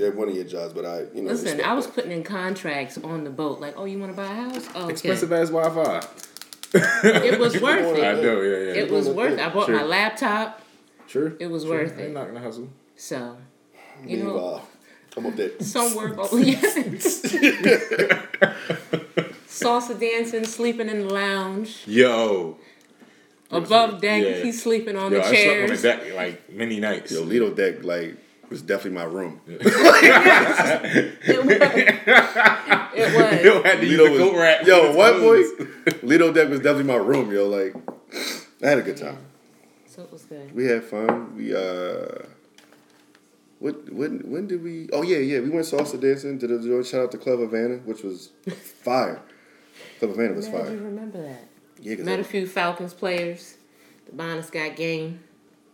Yeah, 0.00 0.08
one 0.08 0.28
of 0.30 0.34
your 0.34 0.44
jobs, 0.44 0.72
but 0.72 0.86
I 0.86 1.00
you 1.14 1.20
know. 1.22 1.30
Listen, 1.32 1.60
I 1.60 1.74
was 1.74 1.86
that. 1.86 1.94
putting 1.94 2.10
in 2.12 2.22
contracts 2.24 2.96
on 2.98 3.24
the 3.24 3.30
boat, 3.30 3.60
like, 3.60 3.74
oh, 3.76 3.84
you 3.84 3.98
want 3.98 4.12
to 4.12 4.16
buy 4.16 4.24
a 4.24 4.34
house? 4.34 4.66
Oh, 4.74 4.84
okay. 4.84 4.92
Expensive 4.92 5.30
ass 5.30 5.50
Wi 5.50 5.68
Fi. 5.68 6.06
It 7.28 7.38
was 7.38 7.60
worth 7.60 7.98
it. 7.98 8.02
I 8.04 8.12
it. 8.12 8.22
know, 8.22 8.40
yeah, 8.40 8.56
yeah. 8.56 8.82
It 8.84 8.90
was 8.90 9.08
worth 9.10 9.34
it. 9.34 9.40
I 9.40 9.50
bought 9.50 9.68
my 9.68 9.82
laptop. 9.82 10.62
Sure. 11.06 11.34
It 11.38 11.48
was 11.48 11.64
sure. 11.64 11.72
worth 11.72 11.92
Ain't 11.92 12.00
it. 12.00 12.12
not 12.14 12.28
gonna 12.28 12.40
hustle. 12.40 12.70
So, 12.96 13.36
you 14.06 14.16
know, 14.18 14.24
Meanwhile, 14.26 14.68
I'm 15.18 15.26
up 15.26 15.36
there. 15.36 15.50
some 15.60 15.94
work. 15.94 16.16
Yes. 16.32 16.76
Salsa 19.48 19.98
dancing, 20.00 20.44
sleeping 20.44 20.88
in 20.88 21.08
the 21.08 21.12
lounge. 21.12 21.82
Yo. 21.86 22.56
Above 23.50 24.00
deck, 24.00 24.22
Yeah. 24.22 24.42
he's 24.44 24.62
sleeping 24.62 24.96
on 24.96 25.12
Yo, 25.12 25.18
the 25.18 25.24
I 25.26 25.34
slept 25.34 25.70
on 25.70 25.76
the 25.76 25.82
deck 25.82 26.14
like 26.14 26.50
many 26.50 26.78
nights. 26.80 27.10
Yo, 27.12 27.22
Lido 27.22 27.52
deck 27.52 27.82
like 27.84 28.16
was 28.50 28.62
definitely 28.62 28.98
my 28.98 29.04
room. 29.04 29.40
It 29.48 31.44
was. 31.44 31.60
It 32.92 33.14
was. 33.14 33.44
Yo 33.44 33.62
had 33.62 33.80
to 33.80 33.86
use 33.86 33.98
Lido 34.00 34.12
the 34.12 34.18
coat 34.18 34.36
rack. 34.38 34.66
yo, 34.66 34.88
with 34.88 34.96
what 34.96 35.12
boy? 35.20 35.42
clothes. 35.44 36.02
Lido 36.02 36.32
deck 36.32 36.48
was 36.48 36.60
definitely 36.60 36.84
my 36.92 36.96
room. 36.96 37.30
Yo, 37.32 37.48
like 37.48 37.74
I 38.62 38.68
had 38.68 38.78
a 38.78 38.82
good 38.82 38.96
time. 38.96 39.18
So 39.86 40.02
it 40.02 40.12
was 40.12 40.24
good. 40.24 40.54
We 40.54 40.66
had 40.66 40.84
fun. 40.84 41.36
We 41.36 41.54
uh, 41.54 42.24
what 43.58 43.92
when 43.92 44.20
when 44.30 44.46
did 44.46 44.62
we? 44.62 44.88
Oh 44.92 45.02
yeah, 45.02 45.18
yeah. 45.18 45.40
We 45.40 45.50
went 45.50 45.66
salsa 45.66 46.00
dancing. 46.00 46.38
Did 46.38 46.50
a 46.50 46.58
joint 46.60 46.86
shout 46.86 47.02
out 47.04 47.12
to 47.12 47.18
Club 47.18 47.38
Havana, 47.40 47.76
which 47.78 48.02
was 48.02 48.30
fire. 48.82 49.20
Club 49.98 50.10
Havana 50.12 50.34
was 50.34 50.48
Glad 50.48 50.58
you 50.58 50.64
fire. 50.64 50.76
remember 50.76 51.22
that. 51.22 51.44
Yeah, 51.80 51.96
'cause 51.96 52.04
Met 52.04 52.18
a 52.18 52.22
I- 52.22 52.24
few 52.24 52.46
Falcons 52.46 52.94
players. 52.94 53.56
The 54.06 54.12
Bonnets 54.12 54.50
got 54.50 54.76
game. 54.76 55.20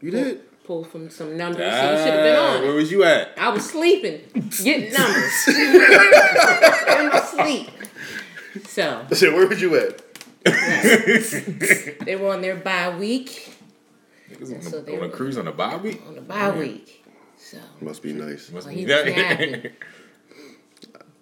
you 0.00 0.10
did. 0.10 0.42
Pulled 0.66 0.88
from 0.88 1.08
some 1.10 1.36
numbers. 1.36 1.58
so 1.72 1.90
you 1.92 1.98
should 1.98 2.12
have 2.14 2.24
been 2.24 2.36
Ah, 2.36 2.56
on. 2.56 2.62
Where 2.62 2.72
was 2.74 2.90
you 2.90 3.04
at? 3.04 3.38
I 3.38 3.50
was 3.50 3.64
sleeping, 3.70 4.20
getting 4.64 4.92
numbers 4.98 5.48
in 5.48 7.08
my 7.08 7.20
sleep. 7.30 7.70
So 8.66 9.06
I 9.08 9.14
said, 9.14 9.32
where 9.32 9.46
was 9.46 9.60
you 9.62 9.76
at? 9.76 10.02
they 12.04 12.16
were 12.16 12.30
on 12.32 12.40
their 12.42 12.56
bye 12.56 12.96
week, 12.98 13.54
Niggas 14.30 14.54
on, 14.56 14.62
So 14.62 14.70
the, 14.80 14.82
they 14.86 14.92
on 14.96 14.98
a 14.98 15.00
were- 15.02 15.08
cruise 15.10 15.38
on 15.38 15.46
a 15.46 15.52
Bobby? 15.52 16.00
on 16.08 16.14
the 16.16 16.20
bye 16.20 16.50
week. 16.50 17.04
So 17.38 17.58
Must 17.80 18.02
be 18.02 18.12
nice. 18.12 18.50
Must 18.50 18.66
well, 18.66 18.74
be 18.74 18.80
he 18.80 18.86
was 18.86 19.04
napping. 19.14 19.70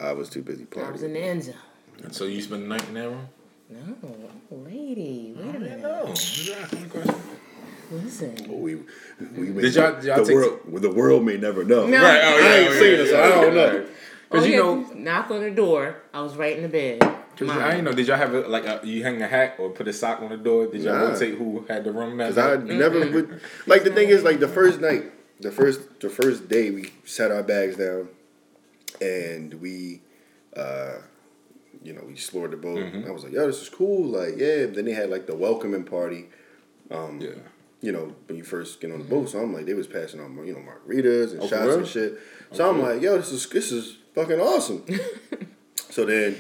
I 0.01 0.13
was 0.13 0.31
too 0.31 0.43
busy 0.43 0.65
partying. 0.65 0.87
I 0.87 0.91
was 0.91 1.03
in 1.03 1.11
partying. 1.11 1.15
the 1.15 1.21
end 1.23 1.43
zone. 1.45 1.55
And 2.03 2.15
so 2.15 2.25
you 2.25 2.41
spent 2.41 2.63
the 2.63 2.69
night 2.69 2.87
in 2.89 2.95
that 2.95 3.09
room? 3.09 3.29
No, 3.69 3.97
oh, 4.53 4.57
lady, 4.57 5.35
wait 5.37 5.55
a 5.55 5.59
minute. 5.59 5.81
No. 5.81 6.15
Listen. 7.91 8.35
We, 8.63 8.77
we 9.37 9.51
may, 9.51 9.63
Did 9.63 9.75
y'all- 9.75 9.95
did 9.95 10.05
y'all 10.05 10.19
the 10.19 10.25
take- 10.25 10.35
world, 10.35 10.61
the 10.83 10.91
world 10.93 11.25
may 11.25 11.37
never 11.37 11.65
know. 11.65 11.87
No. 11.87 12.03
Right, 12.03 12.21
oh, 12.25 12.39
yeah. 12.39 12.47
I 12.47 12.57
ain't 12.59 12.69
oh, 12.71 12.73
seen 12.73 12.83
yeah, 12.83 12.99
it, 12.99 13.09
so 13.09 13.23
I 13.23 13.29
don't 13.29 13.55
know. 13.55 13.73
yeah. 13.73 13.85
Cause 14.31 14.43
Oh, 14.43 14.47
you 14.47 14.57
know, 14.57 14.75
knock 14.95 15.31
on 15.31 15.43
the 15.43 15.51
door. 15.51 15.97
I 16.13 16.21
was 16.23 16.35
right 16.37 16.57
in 16.57 16.63
the 16.65 16.69
bed. 16.69 17.01
cause 17.37 17.47
Mine. 17.49 17.59
I 17.59 17.71
didn't 17.71 17.85
know. 17.85 17.93
Did 17.93 18.09
y'all 18.09 18.17
have 18.17 18.35
a, 18.35 18.41
like 18.49 18.65
a, 18.65 18.81
you 18.83 19.03
hang 19.05 19.23
a 19.23 19.29
hat 19.29 19.57
or 19.59 19.71
put 19.71 19.87
a 19.87 19.93
sock 19.93 20.23
on 20.23 20.31
the 20.31 20.37
door? 20.37 20.67
Did 20.67 20.83
y'all 20.83 20.95
Nah. 20.95 21.11
rotate 21.13 21.35
who 21.37 21.65
had 21.69 21.85
the 21.85 21.93
room 21.93 22.17
that 22.17 22.29
Cause 22.35 22.39
I 22.39 22.57
night? 22.57 22.65
never 22.65 23.01
would. 23.11 23.41
Like 23.67 23.85
the 23.85 23.91
thing 23.91 24.09
is, 24.09 24.25
like 24.25 24.41
the 24.41 24.49
first 24.49 24.81
night, 24.81 25.05
the 25.41 25.53
first 25.53 26.01
the 26.01 26.09
first 26.11 26.49
day, 26.49 26.71
we 26.71 26.93
set 27.05 27.31
our 27.31 27.43
bags 27.45 27.77
down, 27.77 28.09
and 29.01 29.55
we, 29.61 30.01
uh, 30.57 30.95
you 31.83 31.93
know, 31.93 32.03
we 32.07 32.15
explored 32.15 32.51
the 32.51 32.57
boat. 32.57 32.79
Mm-hmm. 32.79 33.07
I 33.09 33.13
was 33.13 33.25
like, 33.25 33.33
yo, 33.35 33.47
this 33.47 33.61
is 33.63 33.69
cool. 33.69 34.07
Like, 34.07 34.35
yeah. 34.37 34.67
Then 34.67 34.85
they 34.87 34.93
had 34.95 35.11
like 35.11 35.27
the 35.27 35.37
welcoming 35.37 35.85
party. 35.85 36.27
Um, 36.91 37.21
Yeah. 37.21 37.31
You 37.85 37.93
know, 37.93 38.15
when 38.27 38.37
you 38.39 38.45
first 38.45 38.81
get 38.81 38.91
on 38.93 38.99
the 38.99 39.05
boat. 39.05 39.25
Mm-hmm. 39.27 39.39
So 39.39 39.41
I'm 39.43 39.53
like, 39.53 39.67
they 39.67 39.75
was 39.75 39.87
passing 39.87 40.21
on, 40.21 40.47
you 40.47 40.55
know, 40.55 40.61
margaritas 40.61 41.33
and 41.33 41.41
Oh, 41.41 41.49
for 41.49 41.55
shots 41.57 41.75
and 41.77 41.87
shit. 41.87 42.19
So 42.53 42.65
oh, 42.67 42.71
I'm 42.71 42.81
like, 42.81 43.03
yo, 43.03 43.17
this 43.19 43.33
is 43.33 43.49
this 43.49 43.71
is 43.73 43.97
fucking 44.15 44.41
awesome. 44.41 44.85
so 45.91 46.05
then 46.05 46.37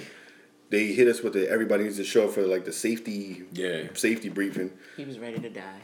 they 0.70 0.86
hit 0.92 1.08
us 1.08 1.22
with 1.22 1.34
the 1.34 1.48
everybody 1.50 1.84
needs 1.84 1.96
to 1.96 2.04
show 2.04 2.24
up 2.24 2.30
for 2.32 2.46
like 2.46 2.64
the 2.64 2.72
safety 2.72 3.44
Yeah. 3.52 3.84
safety 3.94 4.28
briefing. 4.28 4.70
He 4.96 5.04
was 5.04 5.18
ready 5.18 5.38
to 5.38 5.50
die. 5.50 5.80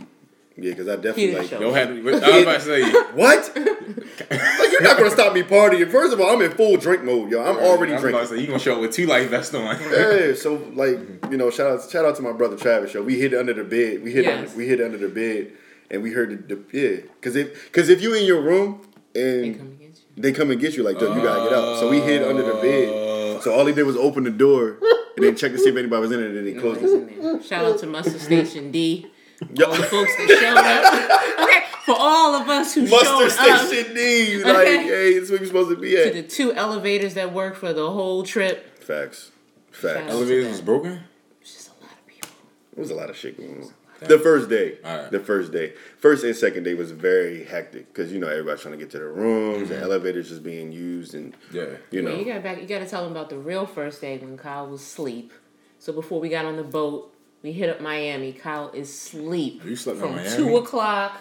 Yeah, 0.60 0.70
because 0.70 0.88
I 0.88 0.96
He 0.96 0.96
definitely 0.96 1.26
didn't 1.26 1.38
like 1.38 1.48
show 1.48 1.60
Yo 1.60 1.72
had. 1.72 1.88
I 1.88 2.00
was 2.00 2.42
about 2.42 2.54
to 2.54 2.60
say. 2.60 2.92
what? 3.14 3.52
like 4.30 4.72
you're 4.72 4.82
not 4.82 4.98
gonna 4.98 5.10
stop 5.10 5.32
me 5.32 5.42
partying. 5.42 5.90
First 5.90 6.12
of 6.12 6.20
all, 6.20 6.30
I'm 6.34 6.42
in 6.42 6.50
full 6.50 6.76
drink 6.76 7.02
mode, 7.02 7.30
yo. 7.30 7.40
I'm 7.42 7.56
already 7.56 7.92
drinking. 7.92 7.92
I 7.92 7.94
was 7.94 8.00
drinking. 8.00 8.14
about 8.14 8.20
to 8.20 8.26
say 8.36 8.40
you 8.40 8.46
gonna 8.46 8.58
show 8.58 8.74
up 8.74 8.80
with 8.82 8.92
two 8.92 9.06
life 9.06 9.30
vests 9.30 9.54
on. 9.54 9.76
Yeah, 9.90 10.34
so 10.34 10.54
like 10.74 10.98
you 11.30 11.36
know, 11.38 11.50
shout 11.50 11.70
out 11.70 11.90
shout 11.90 12.04
out 12.04 12.16
to 12.16 12.22
my 12.22 12.32
brother 12.32 12.56
Travis. 12.56 12.92
Yo, 12.92 13.02
we 13.02 13.18
hid 13.18 13.32
under 13.34 13.54
the 13.54 13.64
bed. 13.64 14.02
We 14.02 14.12
hid 14.12 14.24
Yes. 14.24 14.38
under, 14.48 14.56
we 14.58 14.66
hid 14.68 14.80
under 14.80 14.98
the 14.98 15.08
bed, 15.08 15.52
and 15.90 16.02
we 16.02 16.12
heard 16.12 16.46
the, 16.48 16.54
the 16.56 16.78
yeah. 16.78 17.00
Because 17.14 17.36
if 17.36 17.64
because 17.72 17.88
if 17.88 18.02
you 18.02 18.14
in 18.14 18.24
your 18.24 18.42
room 18.42 18.82
They 19.14 19.48
and 19.48 19.58
come 19.58 19.78
you. 19.80 19.92
they 20.16 20.32
come 20.32 20.50
and 20.50 20.60
get 20.60 20.76
you, 20.76 20.82
like 20.82 21.00
yo, 21.00 21.14
you 21.14 21.22
gotta 21.22 21.48
get 21.48 21.58
out. 21.58 21.78
So 21.80 21.88
we 21.88 22.00
hid 22.00 22.22
under 22.22 22.42
the 22.42 22.60
bed. 22.60 23.42
So 23.42 23.54
all 23.54 23.64
he 23.64 23.72
did 23.72 23.84
was 23.84 23.96
open 23.96 24.24
the 24.24 24.30
door 24.30 24.76
and 25.16 25.24
then 25.24 25.36
check 25.36 25.52
to 25.52 25.58
see 25.58 25.70
if 25.70 25.76
anybody 25.76 26.00
was 26.02 26.12
in 26.12 26.20
it, 26.22 26.26
and 26.26 26.36
then 26.36 26.46
he 26.46 26.52
closed 26.54 26.80
it. 26.82 27.44
Shout 27.44 27.64
out 27.64 27.78
to 27.78 27.86
Mustard 27.86 28.20
Station 28.20 28.70
D. 28.70 29.10
Yo, 29.54 29.66
All 29.66 29.76
the 29.76 29.82
folks 29.85 30.14
that 30.16 30.28
showed 30.28 30.56
up. 30.56 31.20
Okay, 31.40 31.64
for 31.87 31.94
all 31.99 32.35
of 32.35 32.49
us 32.49 32.75
who 32.75 32.82
Mustard 32.87 33.32
showed 33.32 33.50
up 33.50 33.66
Station 33.66 33.94
D. 33.94 34.44
Like, 34.44 34.56
Okay. 34.56 34.82
hey, 34.85 35.14
this 35.14 35.25
is 35.25 35.30
where 35.30 35.38
you're 35.38 35.47
supposed 35.47 35.70
to 35.70 35.76
be 35.76 35.97
at. 35.97 36.12
to 36.12 36.18
at. 36.18 36.25
the 36.28 36.28
two 36.28 36.52
elevators 36.52 37.14
that 37.14 37.32
worked 37.32 37.56
for 37.56 37.73
the 37.73 37.90
whole 37.90 38.23
trip. 38.23 38.78
Facts. 38.82 39.30
Shout 39.73 39.94
Facts. 39.94 40.00
out. 40.04 40.11
Elevators 40.11 40.49
was 40.49 40.61
broken. 40.61 41.00
It's 41.40 41.54
just 41.54 41.68
a 41.70 41.82
lot 41.82 41.92
of 41.92 42.06
people. 42.06 42.28
There 42.75 42.82
was 42.82 42.90
a 42.90 42.94
lot 42.94 43.09
of 43.11 43.16
shit 43.16 43.38
going 43.38 43.62
on. 43.62 43.70
The 44.02 44.18
first 44.18 44.49
day, 44.49 44.78
Alright. 44.85 45.11
the 45.11 45.20
first 45.20 45.52
day, 45.52 45.75
first 45.99 46.25
and 46.25 46.35
second 46.35 46.64
day 46.64 46.73
was 46.73 46.90
very 46.90 47.44
hectic 47.44 47.92
because 47.92 48.11
you 48.12 48.18
know 48.18 48.28
everybody's 48.28 48.62
trying 48.62 48.73
to 48.73 48.78
get 48.78 48.90
to 48.92 48.99
their 48.99 49.12
rooms, 49.12 49.68
the 49.68 49.75
mm-hmm. 49.75 49.85
elevators 49.85 50.30
just 50.30 50.42
being 50.42 50.73
used, 50.73 51.14
and 51.14 51.35
Yeah. 51.52 51.64
you 51.90 52.00
Yeah, 52.02 52.09
know, 52.09 52.16
you 52.16 52.25
gotta 52.25 52.40
back. 52.40 52.61
You 52.62 52.66
gotta 52.66 52.87
tell 52.87 53.02
them 53.02 53.12
about 53.12 53.28
the 53.28 53.37
real 53.37 53.66
first 53.66 54.00
day 54.00 54.16
when 54.16 54.38
Kyle 54.38 54.66
was 54.68 54.80
asleep. 54.80 55.32
So 55.78 55.92
before 55.92 56.18
we 56.18 56.30
got 56.30 56.47
on 56.47 56.56
the 56.56 56.62
boat, 56.62 57.14
we 57.42 57.52
hit 57.52 57.70
up 57.70 57.80
Miami. 57.80 58.32
Kyle 58.32 58.70
is 58.73 58.88
asleep 58.88 59.62
You 59.64 59.76
slept 59.76 59.99
in 59.99 60.04
from 60.04 60.16
Miami? 60.16 60.37
two 60.37 60.56
o'clock 60.56 61.18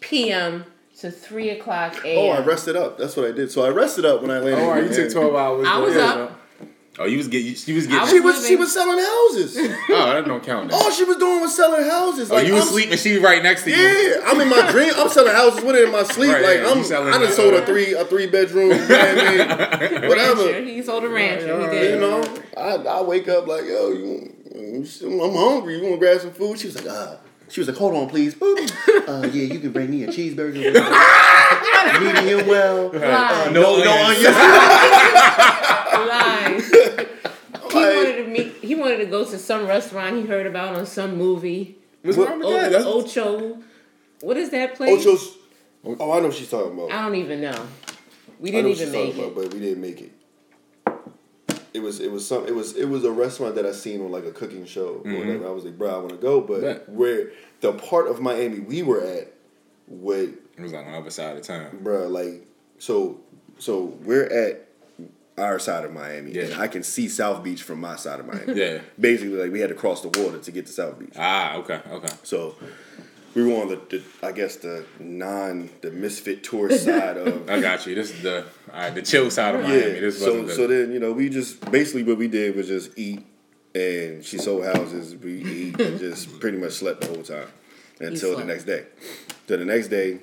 p.m. 0.00 0.64
to 1.00 1.10
three 1.10 1.50
o'clock 1.50 2.04
a.m. 2.04 2.18
oh, 2.18 2.28
I 2.30 2.44
rested 2.44 2.76
up. 2.76 2.98
That's 2.98 3.16
what 3.16 3.26
I 3.26 3.32
did. 3.32 3.50
So 3.50 3.64
I 3.64 3.68
rested 3.70 4.04
up 4.04 4.22
when 4.22 4.30
I 4.30 4.38
landed. 4.38 4.62
Oh, 4.62 4.74
you 4.76 4.88
took 4.94 5.12
twelve 5.12 5.34
hours. 5.34 5.66
I 5.68 5.78
was 5.78 5.94
Yeah. 5.94 6.04
up. 6.06 6.40
Oh, 6.98 7.04
you 7.04 7.18
was 7.18 7.28
getting. 7.28 7.54
She 7.54 7.74
was 7.74 7.86
I 7.88 7.90
getting. 7.90 8.08
She 8.08 8.20
was- 8.20 8.36
was 8.36 8.48
she 8.48 8.56
was 8.56 8.72
selling 8.72 8.98
houses. 8.98 9.54
oh, 9.90 10.12
that 10.14 10.24
don't 10.24 10.42
count. 10.42 10.70
Then. 10.70 10.80
All 10.80 10.90
she 10.90 11.04
was 11.04 11.18
doing 11.18 11.42
was 11.42 11.54
selling 11.54 11.84
houses. 11.84 12.30
Oh, 12.30 12.36
Like 12.36 12.46
you 12.46 12.54
was 12.54 12.62
I'm- 12.64 12.72
sleeping. 12.72 12.92
and 12.92 13.00
She 13.00 13.12
was 13.14 13.22
right 13.22 13.42
next 13.42 13.64
to 13.64 13.70
you. 13.70 13.76
Yeah, 13.76 14.20
I'm 14.24 14.40
in 14.40 14.48
my 14.48 14.70
dream. 14.70 14.92
I'm 14.96 15.10
selling 15.10 15.32
houses 15.34 15.62
with 15.62 15.76
it 15.76 15.84
in 15.84 15.92
my 15.92 16.04
sleep. 16.04 16.32
Right, 16.32 16.42
like 16.42 16.58
yeah, 16.60 16.70
I'm, 16.70 16.82
selling 16.82 17.08
I 17.08 17.12
done 17.18 17.20
that, 17.22 17.34
sold 17.34 17.52
a 17.52 17.66
three 17.66 17.92
a 17.92 18.06
three 18.06 18.26
bedroom. 18.28 18.70
You 18.70 18.76
know 18.76 18.86
what 18.88 18.90
I 18.90 19.14
mean? 19.14 19.38
Rancher. 20.00 20.08
Whatever. 20.08 20.60
He 20.62 20.82
sold 20.82 21.04
a 21.04 21.08
rancher. 21.10 21.54
Right, 21.58 21.72
he 21.74 21.78
did. 21.80 21.94
You 21.94 22.00
know, 22.00 22.24
I, 22.56 22.76
I 22.76 23.02
wake 23.02 23.28
up 23.28 23.46
like, 23.46 23.64
yo, 23.64 23.90
you, 23.90 23.98
you- 24.06 24.35
I'm 24.56 25.34
hungry. 25.34 25.76
You 25.76 25.82
want 25.82 25.94
to 25.94 25.98
grab 25.98 26.20
some 26.20 26.32
food? 26.32 26.58
She 26.58 26.66
was 26.68 26.76
like, 26.76 26.86
uh. 26.86 27.16
She 27.48 27.60
was 27.60 27.68
like, 27.68 27.76
hold 27.76 27.94
on, 27.94 28.08
please. 28.08 28.34
Boop. 28.34 28.72
Uh, 29.06 29.22
yeah, 29.32 29.44
you 29.44 29.60
can 29.60 29.70
bring 29.70 29.88
me 29.88 30.02
a 30.02 30.08
cheeseburger. 30.08 30.54
with 30.54 30.74
it. 30.74 32.02
Medium 32.24 32.48
well. 32.48 32.88
Lies. 32.92 33.52
No, 33.52 33.76
no 33.84 34.04
onions. 34.04 34.26
onions. 34.26 34.36
Lies. 36.08 36.70
he 37.70 37.78
wanted 37.78 38.18
a 38.18 38.20
wanted 38.74 38.96
to 38.98 39.06
go 39.06 39.24
to 39.24 39.38
some 39.38 39.66
restaurant 39.68 40.16
he 40.16 40.22
heard 40.26 40.46
about 40.46 40.74
on 40.74 40.86
some 40.86 41.16
movie. 41.16 41.78
What's 42.02 42.18
wrong 42.18 42.38
with 42.40 42.48
O- 42.48 42.70
that? 42.70 42.84
Ocho. 42.84 43.58
What 44.22 44.36
is 44.36 44.50
that 44.50 44.74
place? 44.74 45.06
Ocho's. 45.06 45.36
Oh, 45.84 46.10
I 46.12 46.18
know 46.18 46.26
what 46.26 46.34
she's 46.34 46.50
talking 46.50 46.72
about. 46.72 46.90
I 46.90 47.02
don't 47.04 47.14
even 47.14 47.40
know. 47.40 47.66
We 48.40 48.50
I 48.50 48.62
know 48.62 48.62
didn't 48.62 48.64
what 48.64 48.72
even 48.72 48.76
she's 48.76 48.92
make 48.92 49.06
talking 49.14 49.22
it. 49.22 49.26
about, 49.32 49.42
but 49.44 49.54
we 49.54 49.60
didn't 49.60 49.80
make 49.82 50.00
it. 50.00 50.12
It 51.76 51.82
was 51.82 52.00
it 52.00 52.10
was 52.10 52.26
some 52.26 52.46
it 52.46 52.54
was 52.54 52.74
it 52.76 52.86
was 52.88 53.04
a 53.04 53.10
restaurant 53.12 53.54
that 53.56 53.66
I 53.66 53.72
seen 53.72 54.00
on 54.00 54.10
like 54.10 54.24
a 54.24 54.32
cooking 54.32 54.64
show 54.64 55.02
or 55.04 55.12
whatever. 55.18 55.46
I 55.46 55.50
was 55.50 55.64
like, 55.64 55.76
bro, 55.76 55.94
I 55.94 55.98
want 55.98 56.10
to 56.10 56.16
go, 56.16 56.40
but 56.40 56.60
Bet. 56.62 56.88
where 56.88 57.30
the 57.60 57.72
part 57.74 58.08
of 58.08 58.20
Miami 58.20 58.60
we 58.60 58.82
were 58.82 59.02
at, 59.02 59.32
what, 59.86 60.18
It 60.20 60.38
was 60.58 60.72
like 60.72 60.86
on 60.86 60.92
the 60.92 60.98
other 60.98 61.10
side 61.10 61.36
of 61.36 61.42
town. 61.42 61.78
bro, 61.82 62.08
like 62.08 62.46
so 62.78 63.20
so 63.58 63.84
we're 64.04 64.24
at 64.24 64.62
our 65.38 65.58
side 65.58 65.84
of 65.84 65.92
Miami, 65.92 66.38
and 66.38 66.54
I 66.54 66.66
can 66.66 66.82
see 66.82 67.08
South 67.08 67.44
Beach 67.44 67.62
from 67.62 67.78
my 67.78 67.96
side 67.96 68.20
of 68.20 68.26
Miami. 68.26 68.54
Yeah. 68.58 68.78
basically, 68.98 69.36
like 69.36 69.52
we 69.52 69.60
had 69.60 69.68
to 69.68 69.74
cross 69.74 70.00
the 70.00 70.08
water 70.08 70.38
to 70.38 70.50
get 70.50 70.64
to 70.66 70.72
South 70.72 70.98
Beach. 70.98 71.12
Ah, 71.16 71.56
okay, 71.56 71.80
okay. 71.90 72.12
So 72.22 72.54
we 73.34 73.42
were 73.44 73.60
on 73.60 73.68
the, 73.68 73.76
the 73.90 74.02
I 74.22 74.32
guess 74.32 74.56
the 74.56 74.86
non 74.98 75.68
the 75.82 75.90
misfit 75.90 76.42
tourist 76.42 76.84
side 76.90 77.18
of 77.18 77.50
I 77.50 77.60
got 77.60 77.86
you. 77.86 77.94
This 77.94 78.10
is 78.12 78.22
the 78.22 78.46
all 78.72 78.80
right, 78.80 78.94
the 78.94 79.02
chill 79.02 79.30
side 79.30 79.54
of 79.54 79.62
Miami. 79.62 79.76
yeah. 79.94 80.00
This 80.00 80.18
So 80.18 80.48
so 80.48 80.66
then 80.66 80.92
you 80.92 80.98
know 80.98 81.12
we 81.12 81.28
just 81.28 81.60
basically 81.70 82.02
what 82.02 82.18
we 82.18 82.28
did 82.28 82.56
was 82.56 82.68
just 82.68 82.90
eat 82.98 83.24
and 83.74 84.24
she 84.24 84.38
sold 84.38 84.64
houses. 84.64 85.14
We 85.16 85.42
eat 85.42 85.80
and 85.80 85.98
just 86.06 86.40
pretty 86.40 86.58
much 86.58 86.72
slept 86.72 87.02
the 87.02 87.08
whole 87.08 87.22
time 87.22 87.48
until 88.00 88.36
the 88.36 88.44
next 88.44 88.64
day. 88.64 88.86
So 89.48 89.56
the 89.56 89.64
next 89.64 89.88
day. 89.88 90.20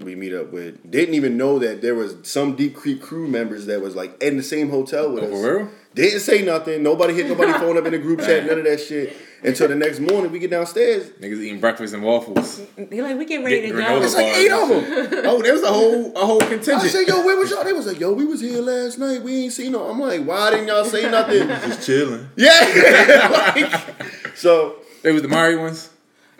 We 0.00 0.16
meet 0.16 0.34
up 0.34 0.50
with 0.50 0.90
didn't 0.90 1.14
even 1.14 1.36
know 1.36 1.60
that 1.60 1.80
there 1.80 1.94
was 1.94 2.16
some 2.24 2.56
Deep 2.56 2.74
Creek 2.74 3.00
crew 3.00 3.28
members 3.28 3.66
that 3.66 3.80
was 3.80 3.94
like 3.94 4.20
in 4.20 4.36
the 4.36 4.42
same 4.42 4.68
hotel 4.68 5.12
with 5.12 5.22
Oh, 5.22 5.26
us. 5.28 5.32
for 5.40 5.58
real? 5.58 5.68
Didn't 5.94 6.18
say 6.18 6.42
nothing. 6.44 6.82
Nobody 6.82 7.14
hit 7.14 7.28
nobody 7.28 7.52
phone 7.60 7.78
up 7.78 7.86
in 7.86 7.92
the 7.92 7.98
group 7.98 8.18
chat. 8.18 8.44
None 8.44 8.58
of 8.58 8.64
that 8.64 8.80
shit. 8.80 9.16
Until 9.44 9.68
the 9.68 9.74
next 9.74 10.00
morning, 10.00 10.32
we 10.32 10.38
get 10.38 10.50
downstairs. 10.50 11.10
niggas 11.20 11.38
eating 11.40 11.60
breakfast 11.60 11.92
and 11.92 12.02
waffles. 12.02 12.62
They're 12.76 13.02
like, 13.02 13.18
we 13.18 13.26
get 13.26 13.44
ready 13.44 13.60
to 13.60 13.66
Get 13.68 13.76
go. 13.76 14.02
It's 14.02 14.14
like 14.14 14.26
eight 14.26 14.50
of 14.50 14.68
them. 14.70 15.22
Oh, 15.26 15.42
there 15.42 15.52
was 15.52 15.62
a 15.62 15.72
whole 15.72 16.12
a 16.16 16.24
whole 16.24 16.42
I 16.42 16.46
contingent. 16.46 16.82
said, 16.90 17.06
yo, 17.06 17.22
where 17.24 17.36
was 17.38 17.50
y'all? 17.50 17.62
They 17.64 17.72
was 17.74 17.86
like, 17.86 18.00
yo, 18.00 18.12
we 18.12 18.24
was 18.24 18.40
here 18.40 18.62
last 18.62 18.98
night. 18.98 19.22
We 19.22 19.44
ain't 19.44 19.52
seen 19.52 19.72
no. 19.72 19.90
I'm 19.90 20.00
like, 20.00 20.24
why 20.24 20.50
didn't 20.50 20.68
y'all 20.68 20.84
say 20.86 21.10
nothing? 21.10 21.46
Just 21.68 21.86
chilling. 21.86 22.28
yeah. 22.36 23.52
Like, 23.54 23.72
so 24.34 24.76
They 25.02 25.12
was 25.12 25.22
the 25.22 25.28
married 25.28 25.58
ones. 25.60 25.90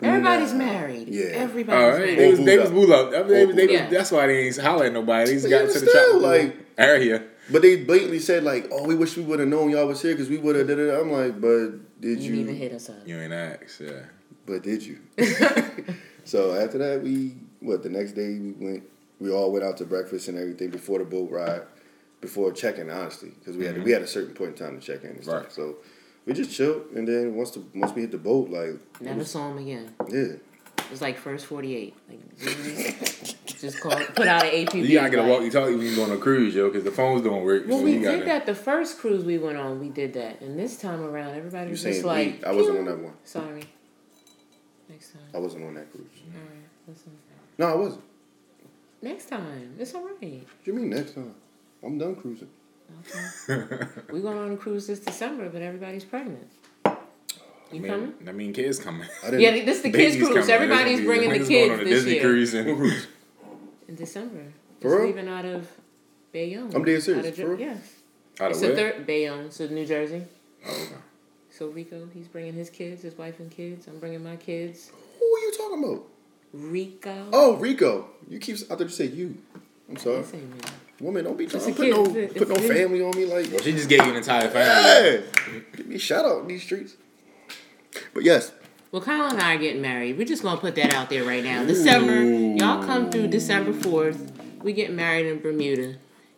Everybody's 0.01 0.53
married. 0.53 1.07
Yeah. 1.07 1.25
Everybody's 1.27 1.81
All 1.83 1.89
right, 1.89 1.99
married. 1.99 2.17
they 2.19 2.29
was 2.31 2.39
they 2.43 2.57
was 2.57 2.69
booed 2.71 2.87
booed 2.89 3.13
up. 3.13 3.13
I 3.13 3.27
mean, 3.27 3.27
they, 3.27 3.45
they, 3.55 3.65
was- 3.67 3.71
Yeah. 3.75 3.89
That's 3.89 4.11
why 4.11 4.27
they 4.27 4.39
ain't 4.47 4.57
holler 4.57 4.85
at 4.87 4.93
nobody. 4.93 5.25
They 5.27 5.33
just 5.35 5.45
But 5.45 5.49
got 5.51 5.59
to 5.73 5.79
the 5.79 5.87
still, 5.87 6.19
tropical 6.19 6.21
like- 6.29 6.57
area. 6.77 7.23
but 7.51 7.61
they 7.61 7.83
blatantly 7.83 8.19
said 8.19 8.43
like, 8.43 8.67
oh, 8.71 8.83
we 8.85 8.95
wish 8.95 9.15
we 9.15 9.23
would 9.23 9.39
have 9.39 9.47
known 9.47 9.69
y'all 9.69 9.85
was 9.87 10.01
here 10.01 10.13
because 10.13 10.27
we 10.27 10.37
would 10.37 10.55
have 10.55 10.67
did 10.67 10.79
it. 10.79 10.89
I'm 10.99 11.11
like, 11.11 11.39
but 11.39 11.69
did 11.99 12.19
You 12.19 12.29
you? 12.29 12.35
didn't 12.35 12.41
even 12.41 12.55
hit 12.55 12.73
us 12.73 12.89
up. 12.89 12.97
You 13.05 13.19
ain't 13.19 13.33
asked, 13.33 13.81
yeah. 13.81 14.03
But 14.45 14.63
did 14.63 14.83
you? 14.83 14.99
so 16.23 16.55
after 16.55 16.77
that, 16.77 17.01
we 17.03 17.35
what 17.59 17.83
the 17.83 17.89
next 17.89 18.13
day 18.13 18.37
we 18.39 18.51
went. 18.51 18.83
We 19.19 19.31
all 19.31 19.51
went 19.51 19.63
out 19.63 19.77
to 19.77 19.85
breakfast 19.85 20.27
and 20.27 20.37
everything 20.37 20.69
before 20.71 20.99
the 20.99 21.05
boat 21.05 21.31
ride, 21.31 21.61
before 22.19 22.51
check-in. 22.51 22.89
Honestly, 22.89 23.29
because 23.39 23.55
we 23.57 23.65
had 23.65 23.75
we 23.75 23.81
mm-hmm. 23.81 23.91
had 23.91 24.01
a 24.01 24.07
certain 24.07 24.33
point 24.33 24.59
in 24.59 24.65
time 24.65 24.79
to 24.79 24.85
check 24.85 25.03
in 25.03 25.11
and 25.11 25.23
stuff. 25.23 25.43
Right. 25.43 25.51
So 25.51 25.77
we 26.25 26.33
just 26.33 26.51
chilled, 26.51 26.87
and 26.95 27.07
then 27.07 27.35
once 27.35 27.51
the 27.51 27.63
once 27.73 27.93
we 27.93 28.01
hit 28.01 28.11
the 28.11 28.17
boat, 28.17 28.49
like 28.49 28.75
Never 29.01 29.19
was- 29.19 29.31
saw 29.31 29.51
him 29.51 29.59
again. 29.59 29.93
yeah. 30.09 30.33
It 30.85 30.91
was 30.91 31.01
like 31.01 31.17
first 31.17 31.47
48. 31.47 31.93
Like, 32.07 33.35
just 33.45 33.79
call, 33.81 33.91
put 33.91 34.27
out 34.27 34.43
an 34.43 34.51
APB. 34.51 34.87
You 34.87 34.93
gotta 34.93 35.09
get 35.09 35.19
a 35.19 35.23
like- 35.23 35.31
walkie 35.31 35.49
talkie 35.49 35.75
when 35.75 35.85
you 35.85 35.95
go 35.95 36.03
on 36.03 36.11
a 36.11 36.17
cruise, 36.17 36.53
yo, 36.53 36.67
because 36.67 36.83
the 36.83 36.91
phones 36.91 37.23
don't 37.23 37.43
work. 37.43 37.63
Well, 37.67 37.79
so 37.79 37.83
we 37.83 37.93
you 37.93 38.03
gotta, 38.03 38.19
did 38.19 38.27
that 38.27 38.45
the 38.45 38.55
first 38.55 38.99
cruise 38.99 39.25
we 39.25 39.37
went 39.37 39.57
on. 39.57 39.79
We 39.79 39.89
did 39.89 40.13
that, 40.13 40.41
and 40.41 40.57
this 40.57 40.79
time 40.79 41.03
around, 41.03 41.35
everybody 41.35 41.65
You 41.65 41.71
was 41.71 41.83
just 41.83 42.03
like, 42.03 42.41
we? 42.41 42.43
I 42.43 42.51
wasn't 42.51 42.79
on 42.79 42.85
that 42.85 42.99
one. 42.99 43.13
Sorry. 43.23 43.63
Next 44.87 45.13
time. 45.13 45.21
I 45.33 45.37
wasn't 45.39 45.65
on 45.65 45.73
that 45.73 45.91
cruise. 45.91 46.05
All 46.33 46.41
right. 46.41 46.49
Listen. 46.87 47.11
No, 47.57 47.67
I 47.67 47.75
wasn't. 47.75 48.03
Next 49.01 49.25
time. 49.29 49.75
It's 49.79 49.93
all 49.95 50.05
right. 50.05 50.19
What 50.21 50.65
you 50.65 50.73
mean 50.73 50.89
next 50.89 51.15
time? 51.15 51.33
I'm 51.83 51.97
done 51.97 52.15
cruising. 52.15 52.49
Okay. 53.49 53.85
we 54.11 54.21
going 54.21 54.37
on 54.37 54.51
a 54.51 54.57
cruise 54.57 54.87
this 54.87 54.99
December, 54.99 55.49
but 55.49 55.61
everybody's 55.61 56.03
pregnant. 56.03 56.47
You 57.71 57.79
I 57.79 57.81
mean, 57.81 57.91
coming? 57.91 58.13
I 58.27 58.31
mean, 58.31 58.53
kids 58.53 58.79
coming. 58.79 59.07
I 59.23 59.25
didn't. 59.31 59.41
Yeah, 59.41 59.51
this 59.65 59.77
is 59.77 59.83
the 59.83 59.91
kids 59.91 60.15
Babies 60.15 60.27
cruise. 60.29 60.45
coming. 60.47 60.49
Everybody's 60.51 60.85
There's 60.85 60.99
gonna 60.99 61.01
be- 61.01 61.05
bringing 61.27 61.29
the 61.29 61.35
niggas 61.35 61.49
going 61.49 61.69
kids 61.69 61.73
on 61.73 61.79
a 61.79 61.83
this 61.83 61.93
Disney 62.03 62.13
year. 62.13 62.21
cruise 62.21 62.53
and 62.55 62.69
In 63.89 63.95
December. 63.95 64.43
For 64.81 64.87
It's 64.87 64.95
real? 64.97 65.05
leaving 65.07 65.27
out 65.29 65.45
of 65.45 65.67
Bayonne. 66.31 66.71
I'm 66.75 66.83
dead 66.83 67.01
serious. 67.03 67.25
Out 67.25 67.29
of 67.31 67.35
For 67.37 67.47
real? 67.55 67.59
Yes. 67.59 67.93
out 68.39 68.51
of 68.51 68.59
the 68.59 68.67
where? 68.67 68.75
third 68.75 69.05
Bayonne, 69.07 69.51
so 69.51 69.67
New 69.67 69.85
Jersey. 69.85 70.23
Oh, 70.67 70.71
okay. 70.71 70.95
So 71.49 71.67
Rico, 71.69 72.07
he's 72.13 72.27
bringing 72.27 72.53
his 72.53 72.69
kids, 72.69 73.01
his 73.01 73.17
wife 73.17 73.39
and 73.39 73.49
kids. 73.49 73.87
I'm 73.87 73.97
bringing 73.99 74.23
my 74.23 74.35
kids. 74.35 74.91
Who 75.19 75.25
are 75.25 75.39
you 75.39 75.53
talking 75.57 75.83
about? 75.83 76.03
Rico. 76.53 77.29
Oh, 77.33 77.55
Rico. 77.55 78.09
You 78.29 78.39
keep. 78.39 78.57
I 78.69 78.75
thought 78.75 78.81
you 78.81 78.89
said 78.89 79.13
you. 79.13 79.37
I'm 79.89 79.97
sorry. 79.97 80.17
This 80.21 80.33
ain't 80.33 80.49
me. 80.53 80.59
Woman, 81.01 81.25
don't 81.25 81.37
be 81.37 81.45
trying 81.47 81.63
to 81.65 81.73
put 81.73 81.89
no 81.89 82.03
put 82.05 82.49
no 82.49 82.55
family 82.55 83.01
on 83.01 83.15
me 83.17 83.25
like. 83.25 83.49
Well, 83.51 83.59
she 83.61 83.71
just 83.73 83.89
gave 83.89 84.03
you 84.03 84.11
an 84.11 84.17
entire 84.17 84.49
family. 84.49 85.25
Yeah. 85.53 85.59
Give 85.75 85.87
me 85.87 85.95
a 85.95 85.99
shout 85.99 86.25
out 86.25 86.41
in 86.41 86.47
these 86.47 86.63
streets. 86.63 86.95
But 88.15 88.23
yes, 88.23 88.51
Well, 88.93 89.01
Kyle 89.01 89.27
and 89.29 89.39
I 89.41 89.55
are 89.55 89.57
getting 89.57 89.81
married. 89.81 90.17
We're 90.17 90.25
just 90.25 90.41
gonna 90.41 90.59
put 90.59 90.75
that 90.75 90.93
out 90.93 91.09
there 91.09 91.25
right 91.25 91.43
now. 91.43 91.65
December, 91.65 92.23
y'all 92.23 92.81
come 92.81 93.11
through 93.11 93.27
December 93.27 93.73
fourth. 93.73 94.31
We 94.63 94.71
get 94.73 94.91
married 94.93 95.25
in 95.27 95.41
Bermuda. 95.41 95.95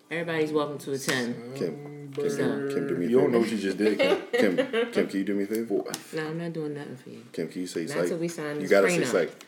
Everybody's 0.09 0.51
welcome 0.51 0.79
to 0.79 0.93
attend. 0.93 1.35
Kim. 1.55 2.11
What's 2.15 2.35
Kim, 2.37 2.45
up? 2.67 2.73
Kim, 2.73 2.87
do 2.87 2.95
me 2.95 3.05
a 3.05 3.09
You 3.09 3.21
don't 3.21 3.31
know 3.31 3.43
favor. 3.43 3.51
what 3.51 3.51
you 3.51 3.57
just 3.59 3.77
did, 3.77 3.99
Kim. 3.99 4.17
Kim, 4.33 4.91
Kim, 4.91 5.07
can 5.07 5.19
you 5.19 5.23
do 5.23 5.35
me 5.35 5.43
a 5.43 5.47
favor? 5.47 5.83
No, 6.13 6.27
I'm 6.27 6.37
not 6.39 6.51
doing 6.53 6.73
nothing 6.73 6.95
for 6.97 7.09
you. 7.11 7.23
Kim, 7.31 7.47
can 7.47 7.61
you 7.61 7.67
say 7.67 7.81
Not 7.81 7.89
psych? 7.91 8.07
till 8.07 8.17
we 8.17 8.27
sign 8.27 8.59
You 8.59 8.67
gotta 8.67 8.89
say 8.89 9.01
prenup. 9.01 9.05
psych. 9.11 9.43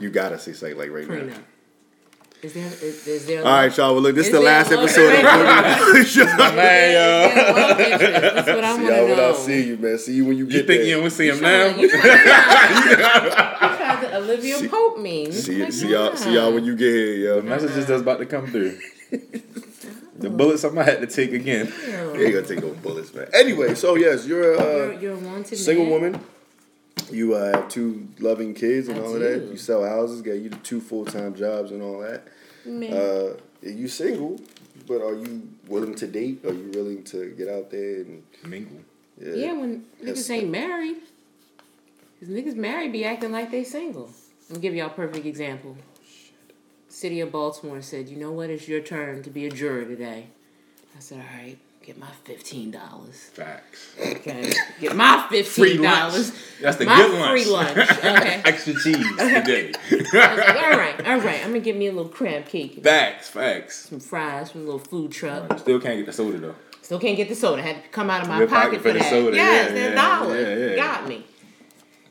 You 0.00 0.10
gotta 0.10 0.38
say 0.38 0.52
psych 0.52 0.76
like 0.76 0.90
right 0.90 1.08
now. 1.08 1.34
Prenup. 2.42 2.44
Is 2.44 2.52
there? 2.54 2.66
Is, 2.88 3.06
is 3.06 3.26
there? 3.26 3.38
All 3.44 3.52
right, 3.52 3.76
y'all. 3.76 3.92
Well, 3.94 4.02
look, 4.02 4.14
this 4.14 4.26
is 4.26 4.32
Is 4.34 4.38
the 4.38 4.44
last 4.44 4.72
episode 4.72 5.14
of 5.14 5.22
right 5.22 5.78
Booty 5.78 6.24
Man, 6.56 6.92
yo. 6.92 7.28
Is 7.28 7.34
there 7.34 7.48
a 7.48 7.52
love 7.52 7.80
interest? 7.80 8.34
That's 8.34 8.48
what 8.48 8.64
I 8.64 8.76
See 8.76 8.82
want 8.82 8.96
y'all 8.96 9.06
to 9.06 9.12
when 9.14 9.20
I 9.20 9.32
see 9.34 9.62
you, 9.66 9.76
man. 9.76 9.98
See 9.98 10.14
you 10.14 10.24
when 10.24 10.36
you 10.36 10.44
You 10.46 10.50
get 10.50 10.66
think 10.66 10.80
there. 10.82 10.84
you 10.88 11.00
don't 11.00 11.10
see 11.10 11.28
him 11.28 11.40
now? 11.40 11.66
You 11.76 11.88
trying 11.88 12.02
to, 12.02 12.08
you 12.08 13.76
tried 13.76 14.00
to 14.00 14.16
Olivia 14.16 14.68
Pope 14.68 14.98
me. 14.98 15.30
See, 15.32 15.62
Like, 15.62 15.72
see 15.72 15.88
y'all, 15.90 16.16
see 16.16 16.34
y'all 16.34 16.52
when 16.52 16.64
you 16.64 16.74
get 16.76 16.92
here, 16.92 17.14
yo. 17.16 17.36
The 17.36 17.42
messages 17.48 17.86
that's 17.86 18.02
about 18.02 18.18
to 18.18 18.26
come 18.26 18.46
through. 18.48 18.78
the 20.18 20.30
bullets 20.30 20.64
I'm 20.64 20.74
gonna 20.74 20.84
have 20.90 21.00
to 21.00 21.06
take 21.06 21.32
again. 21.32 21.72
Yeah, 21.86 22.12
You 22.14 22.24
ain't 22.24 22.34
gonna 22.34 22.46
take 22.46 22.60
no 22.62 22.70
bullets, 22.74 23.12
man. 23.14 23.28
Anyway, 23.32 23.74
so 23.74 23.94
yes, 23.96 24.26
you're 24.26 24.58
uh, 24.58 24.64
You're, 24.64 24.92
a 24.92 25.00
you're 25.00 25.14
a 25.14 25.18
wanted 25.18 25.56
single 25.58 25.84
man. 25.84 25.92
woman. 25.92 26.20
You 27.10 27.34
uh, 27.34 27.56
have 27.56 27.68
two 27.68 28.08
loving 28.20 28.54
kids 28.54 28.88
and 28.88 28.98
I 28.98 29.02
all 29.02 29.14
of 29.14 29.20
that. 29.20 29.42
You 29.50 29.56
sell 29.56 29.84
houses, 29.84 30.22
got 30.22 30.32
you 30.32 30.50
two 30.50 30.80
full 30.80 31.04
time 31.04 31.34
jobs 31.34 31.70
and 31.70 31.82
all 31.82 32.00
that. 32.00 32.28
Man. 32.64 32.92
Uh, 32.92 33.34
you 33.62 33.88
single, 33.88 34.40
but 34.86 35.02
are 35.02 35.14
you 35.14 35.48
willing 35.68 35.94
to 35.96 36.06
date? 36.06 36.44
Are 36.44 36.52
you 36.52 36.70
willing 36.74 37.04
to 37.04 37.30
get 37.30 37.48
out 37.48 37.70
there 37.70 38.00
and 38.00 38.22
Mingle. 38.44 38.78
yeah? 39.20 39.34
yeah, 39.34 39.52
when 39.52 39.84
niggas 40.02 40.30
ain't 40.30 40.50
married. 40.50 40.96
Because 42.18 42.34
niggas 42.34 42.56
married 42.56 42.92
be 42.92 43.04
acting 43.04 43.32
like 43.32 43.50
they 43.50 43.64
single. 43.64 44.10
Let 44.48 44.58
me 44.58 44.62
give 44.62 44.74
y'all 44.74 44.86
a 44.86 44.90
perfect 44.90 45.26
example. 45.26 45.76
City 46.88 47.20
of 47.20 47.32
Baltimore 47.32 47.80
said, 47.82 48.08
you 48.08 48.16
know 48.16 48.32
what, 48.32 48.50
it's 48.50 48.68
your 48.68 48.80
turn 48.80 49.22
to 49.22 49.30
be 49.30 49.46
a 49.46 49.50
juror 49.50 49.84
today. 49.84 50.28
I 50.96 51.00
said, 51.00 51.18
all 51.18 51.38
right, 51.38 51.58
get 51.82 51.98
my 51.98 52.06
$15. 52.26 53.12
Facts. 53.32 53.94
Okay. 54.00 54.52
Get 54.80 54.94
my 54.96 55.26
$15. 55.30 55.80
lunch. 55.82 56.32
That's 56.60 56.76
the 56.76 56.84
my 56.86 56.96
good 56.96 57.18
lunch. 57.20 57.42
free 57.42 57.52
lunch. 57.52 57.76
Okay. 58.02 58.42
Extra 58.44 58.74
cheese 58.74 59.16
today. 59.16 59.72
Like, 60.12 60.48
all 60.62 60.70
right, 60.78 61.06
all 61.06 61.18
right. 61.20 61.40
I'm 61.42 61.48
gonna 61.48 61.60
get 61.60 61.76
me 61.76 61.86
a 61.88 61.92
little 61.92 62.10
crab 62.10 62.46
cake 62.46 62.82
Facts. 62.82 63.30
Facts. 63.30 63.88
some 63.88 64.00
fries 64.00 64.50
from 64.50 64.62
a 64.62 64.64
little 64.64 64.78
food 64.78 65.12
truck. 65.12 65.58
Still 65.58 65.80
can't 65.80 65.96
get 65.98 66.06
the 66.06 66.12
soda 66.12 66.38
though. 66.38 66.54
Still 66.82 66.98
can't 66.98 67.16
get 67.16 67.28
the 67.28 67.34
soda. 67.34 67.62
Had 67.62 67.82
to 67.82 67.88
come 67.90 68.10
out 68.10 68.22
of 68.22 68.28
my 68.28 68.44
pocket, 68.46 68.78
for, 68.78 68.88
for 68.88 68.92
the 68.92 68.98
that. 68.98 69.10
soda, 69.10 69.36
Yes, 69.36 69.68
yeah, 69.70 69.74
that 69.74 69.90
yeah, 69.90 69.94
dollar 70.18 70.40
yeah, 70.40 70.66
yeah. 70.70 70.76
got 70.76 71.08
me. 71.08 71.24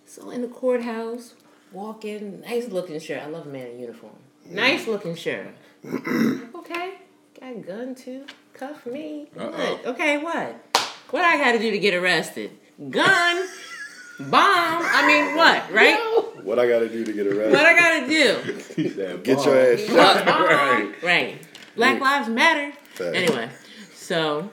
So 0.05 0.29
in 0.31 0.41
the 0.41 0.47
courthouse, 0.47 1.35
walking, 1.71 2.41
nice 2.41 2.67
looking 2.69 2.99
shirt. 2.99 3.21
I 3.23 3.27
love 3.27 3.45
a 3.45 3.49
man 3.49 3.67
in 3.67 3.79
uniform. 3.79 4.13
Nice 4.45 4.87
looking 4.87 5.15
shirt. 5.15 5.47
okay, 5.85 6.95
got 7.39 7.51
a 7.51 7.55
gun 7.65 7.95
too. 7.95 8.25
Cuff 8.53 8.85
me. 8.85 9.27
Uh-oh. 9.37 9.49
What? 9.51 9.85
Okay, 9.87 10.17
what? 10.17 10.55
What 11.09 11.23
I 11.23 11.37
got 11.37 11.53
to 11.53 11.59
do 11.59 11.71
to 11.71 11.79
get 11.79 11.93
arrested? 11.93 12.51
Gun, 12.89 13.47
bomb. 14.19 14.31
I 14.33 15.05
mean, 15.07 15.35
what? 15.35 15.71
Right? 15.71 15.97
What 16.43 16.57
I 16.57 16.67
gotta 16.67 16.89
do 16.89 17.05
to 17.05 17.13
get 17.13 17.27
arrested? 17.27 17.51
What 17.53 17.65
I 17.65 17.75
got 17.75 17.99
to 17.99 18.07
do? 18.07 19.17
Get 19.23 19.45
your 19.45 19.57
ass 19.57 19.79
shot. 19.81 20.15
What? 20.15 20.25
Bomb. 20.25 20.95
Right. 21.03 21.41
Black 21.75 22.01
Lives 22.01 22.29
Matter. 22.29 22.71
Facts. 22.93 23.15
Anyway, 23.15 23.49
so 23.93 24.49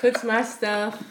puts 0.00 0.24
my 0.24 0.42
stuff 0.42 1.02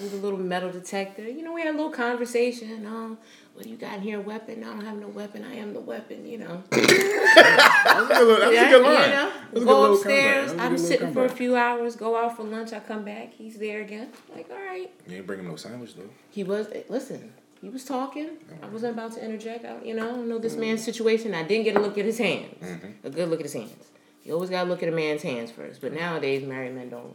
with 0.00 0.12
a 0.12 0.16
little 0.16 0.38
metal 0.38 0.70
detector. 0.70 1.22
You 1.28 1.42
know, 1.42 1.52
we 1.52 1.62
had 1.62 1.72
a 1.74 1.76
little 1.76 1.90
conversation. 1.92 2.86
Oh, 2.88 3.16
what 3.54 3.64
do 3.64 3.70
you 3.70 3.76
got 3.76 3.94
in 3.94 4.02
here? 4.02 4.18
A 4.18 4.22
weapon? 4.22 4.60
No, 4.60 4.70
I 4.70 4.74
don't 4.74 4.84
have 4.84 4.98
no 4.98 5.08
weapon. 5.08 5.44
I 5.44 5.54
am 5.54 5.72
the 5.74 5.80
weapon. 5.80 6.26
You 6.26 6.38
know. 6.38 6.62
That's 6.70 6.90
a 6.90 8.24
good, 8.24 8.40
that's 8.42 8.54
Yeah, 8.54 8.66
a 8.66 8.70
good 8.70 8.82
line. 8.82 9.08
You 9.08 9.14
know, 9.14 9.30
That's 9.30 9.50
a 9.52 9.58
good 9.58 9.66
go 9.66 9.94
upstairs. 9.94 10.48
comeback. 10.48 10.56
That's 10.56 10.58
a 10.58 10.62
I'm 10.62 10.78
sitting 10.78 11.12
for 11.12 11.24
a 11.24 11.28
few 11.28 11.56
hours. 11.56 11.96
Go 11.96 12.16
out 12.16 12.36
for 12.36 12.42
lunch. 12.42 12.72
I 12.72 12.80
come 12.80 13.04
back. 13.04 13.32
He's 13.32 13.56
there 13.58 13.80
again. 13.82 14.08
Like, 14.34 14.50
all 14.50 14.56
right. 14.56 14.90
You 15.06 15.18
ain't 15.18 15.26
bringing 15.26 15.46
no 15.46 15.56
sandwich 15.56 15.94
though. 15.94 16.10
He 16.30 16.42
was 16.42 16.66
eh, 16.72 16.82
listen. 16.88 17.32
He 17.60 17.68
was 17.70 17.84
talking. 17.84 18.30
I 18.62 18.66
wasn't 18.66 18.94
about 18.94 19.12
to 19.12 19.24
interject. 19.24 19.64
I, 19.64 19.82
you 19.82 19.94
know, 19.94 20.06
I 20.06 20.10
don't 20.10 20.28
know 20.28 20.38
this 20.38 20.52
mm-hmm. 20.52 20.62
man's 20.62 20.84
situation. 20.84 21.34
I 21.34 21.44
didn't 21.44 21.64
get 21.64 21.76
a 21.76 21.80
look 21.80 21.96
at 21.96 22.04
his 22.04 22.18
hands. 22.18 22.62
Mm-hmm. 22.62 23.06
A 23.06 23.10
good 23.10 23.28
look 23.30 23.40
at 23.40 23.46
his 23.46 23.54
hands. 23.54 23.90
You 24.24 24.34
always 24.34 24.50
gotta 24.50 24.68
look 24.68 24.82
at 24.82 24.88
a 24.88 24.92
man's 24.92 25.22
hands 25.22 25.50
first. 25.50 25.80
But 25.80 25.92
nowadays, 25.92 26.46
married 26.46 26.74
men 26.74 26.90
don't 26.90 27.14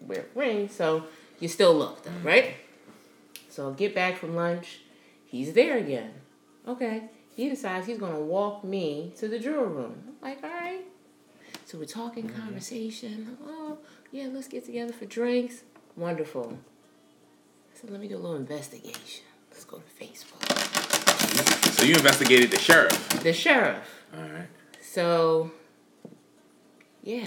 wear 0.00 0.24
rings, 0.34 0.74
so 0.74 1.04
you 1.40 1.48
still 1.48 1.74
look 1.74 2.02
though, 2.02 2.10
mm-hmm. 2.10 2.26
right? 2.26 2.54
So 3.50 3.72
get 3.72 3.94
back 3.94 4.16
from 4.16 4.34
lunch. 4.34 4.80
He's 5.34 5.52
there 5.52 5.78
again. 5.78 6.12
Okay. 6.68 7.10
He 7.34 7.48
decides 7.48 7.88
he's 7.88 7.98
gonna 7.98 8.20
walk 8.20 8.62
me 8.62 9.12
to 9.18 9.26
the 9.26 9.40
jewel 9.40 9.64
room. 9.64 10.14
I'm 10.22 10.30
like, 10.30 10.44
all 10.44 10.48
right. 10.48 10.84
So 11.64 11.76
we're 11.76 11.86
talking 11.86 12.28
mm-hmm. 12.28 12.40
conversation. 12.40 13.36
Oh, 13.44 13.78
yeah, 14.12 14.28
let's 14.32 14.46
get 14.46 14.64
together 14.64 14.92
for 14.92 15.06
drinks. 15.06 15.64
Wonderful. 15.96 16.56
So 17.74 17.88
let 17.88 18.00
me 18.00 18.06
do 18.06 18.14
a 18.14 18.18
little 18.18 18.36
investigation. 18.36 19.24
Let's 19.50 19.64
go 19.64 19.78
to 19.78 20.04
Facebook. 20.04 20.40
So 21.72 21.84
you 21.84 21.96
investigated 21.96 22.52
the 22.52 22.60
sheriff. 22.60 23.08
The 23.24 23.32
sheriff. 23.32 24.04
All 24.16 24.22
right. 24.22 24.46
So, 24.80 25.50
yeah, 27.02 27.26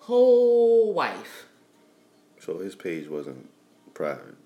whole 0.00 0.94
wife. 0.94 1.48
So 2.40 2.60
his 2.60 2.74
page 2.74 3.08
wasn't 3.08 3.50
private. 3.92 4.36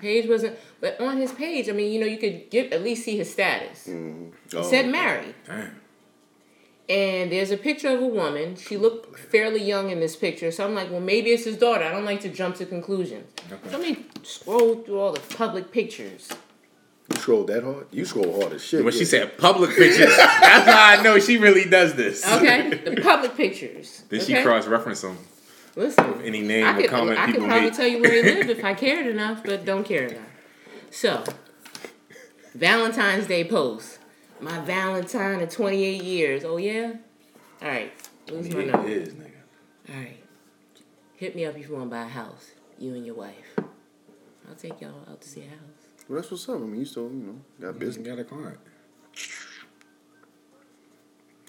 Page 0.00 0.28
wasn't, 0.28 0.58
but 0.80 1.00
on 1.00 1.16
his 1.16 1.32
page, 1.32 1.68
I 1.68 1.72
mean, 1.72 1.92
you 1.92 2.00
know, 2.00 2.06
you 2.06 2.18
could 2.18 2.50
get 2.50 2.72
at 2.72 2.82
least 2.82 3.04
see 3.04 3.16
his 3.16 3.32
status. 3.32 3.88
Mm. 3.88 4.32
It 4.52 4.64
said 4.64 4.88
married. 4.88 5.34
Damn. 5.46 5.80
And 6.88 7.32
there's 7.32 7.50
a 7.50 7.56
picture 7.56 7.88
of 7.88 8.00
a 8.00 8.06
woman. 8.06 8.54
She 8.54 8.76
looked 8.76 9.18
fairly 9.18 9.60
young 9.62 9.90
in 9.90 9.98
this 9.98 10.14
picture. 10.14 10.52
So 10.52 10.64
I'm 10.64 10.74
like, 10.74 10.90
well, 10.90 11.00
maybe 11.00 11.30
it's 11.30 11.44
his 11.44 11.56
daughter. 11.56 11.84
I 11.84 11.90
don't 11.90 12.04
like 12.04 12.20
to 12.20 12.28
jump 12.28 12.56
to 12.56 12.66
conclusions. 12.66 13.28
Okay. 13.50 13.70
So 13.70 13.78
let 13.78 13.80
me 13.80 14.06
scroll 14.22 14.76
through 14.76 15.00
all 15.00 15.12
the 15.12 15.20
public 15.34 15.72
pictures. 15.72 16.28
You 17.10 17.16
scrolled 17.16 17.48
that 17.48 17.64
hard? 17.64 17.88
You 17.90 18.04
scroll 18.04 18.40
hard 18.40 18.52
as 18.52 18.64
shit. 18.64 18.84
When 18.84 18.92
yeah. 18.92 18.98
she 18.98 19.04
said 19.04 19.36
public 19.36 19.70
pictures, 19.70 20.16
that's 20.16 20.70
how 20.70 20.98
I 20.98 21.02
know 21.02 21.18
she 21.18 21.38
really 21.38 21.68
does 21.68 21.94
this. 21.94 22.24
Okay? 22.26 22.70
the 22.84 23.00
public 23.00 23.36
pictures. 23.36 24.02
Did 24.08 24.22
okay? 24.22 24.36
she 24.36 24.42
cross 24.42 24.66
reference 24.66 25.00
them? 25.00 25.18
Listen. 25.76 26.22
Any 26.22 26.40
name 26.40 26.64
I 26.66 26.72
or 26.76 26.80
could, 26.80 26.90
comment 26.90 27.18
I 27.18 27.26
could 27.26 27.36
probably 27.44 27.60
make? 27.60 27.74
tell 27.76 27.86
you 27.86 28.00
where 28.00 28.10
they 28.10 28.22
live 28.34 28.48
if 28.58 28.64
I 28.64 28.74
cared 28.74 29.06
enough, 29.06 29.42
but 29.44 29.64
don't 29.64 29.84
care 29.84 30.04
enough. 30.06 30.26
So, 30.90 31.22
Valentine's 32.54 33.26
Day 33.26 33.44
post. 33.44 33.98
My 34.40 34.58
Valentine 34.60 35.40
of 35.40 35.50
28 35.50 36.02
years. 36.02 36.44
Oh, 36.44 36.56
yeah? 36.56 36.94
All 37.62 37.68
right. 37.68 37.92
Lose 38.30 38.52
my 38.52 38.64
number. 38.64 38.88
is, 38.88 39.10
nigga. 39.10 39.30
All 39.90 39.96
right. 39.96 40.22
Hit 41.16 41.36
me 41.36 41.44
up 41.44 41.56
if 41.56 41.68
you 41.68 41.74
want 41.74 41.86
to 41.86 41.90
buy 41.90 42.02
a 42.04 42.08
house. 42.08 42.50
You 42.78 42.94
and 42.94 43.06
your 43.06 43.14
wife. 43.14 43.56
I'll 44.48 44.54
take 44.56 44.80
y'all 44.80 45.06
out 45.10 45.20
to 45.20 45.28
see 45.28 45.40
a 45.42 45.48
house. 45.48 45.60
Well, 46.08 46.16
that's 46.20 46.30
what's 46.30 46.48
up. 46.48 46.56
I 46.56 46.58
mean, 46.60 46.80
you 46.80 46.84
still, 46.84 47.04
you 47.04 47.10
know, 47.10 47.40
got 47.60 47.78
Business 47.78 47.96
business. 48.06 48.08
got 48.08 48.18
a 48.18 48.24
client. 48.24 48.58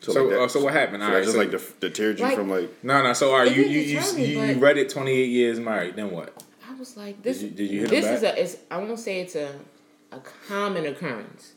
So, 0.01 0.12
So, 0.13 0.21
like 0.23 0.29
that- 0.31 0.41
uh, 0.41 0.47
so 0.47 0.63
what 0.63 0.73
happened? 0.73 1.01
So 1.01 1.05
All 1.05 1.12
that 1.12 1.17
right, 1.17 1.23
just 1.23 1.33
so- 1.33 1.39
like 1.39 1.51
the, 1.51 1.62
deterred 1.89 2.19
you 2.19 2.25
Like- 2.25 2.36
from 2.36 2.49
like. 2.49 2.69
No, 2.83 3.01
no. 3.03 3.13
So, 3.13 3.33
are 3.33 3.45
It 3.45 3.55
you 3.55 3.63
you 3.63 3.79
you, 3.79 4.15
me, 4.15 4.25
you, 4.25 4.41
you 4.43 4.55
read 4.60 4.77
it 4.77 4.89
28 4.89 5.25
years 5.29 5.60
married. 5.60 5.95
Then 5.95 6.12
what? 6.12 6.33
I 6.69 6.73
was 6.79 6.95
like, 6.95 7.21
this. 7.23 7.41
you- 7.41 7.49
did 7.49 7.69
you 7.71 7.81
hit 7.81 7.89
this 7.89 8.05
him 8.05 8.13
is 8.15 8.21
back? 8.21 8.38
a. 8.38 8.41
It's, 8.43 8.57
I 8.69 8.77
won't 8.77 8.99
say 8.99 9.19
it's 9.21 9.36
a, 9.36 9.49
a 10.12 10.19
common 10.47 10.86
occurrence, 10.86 11.53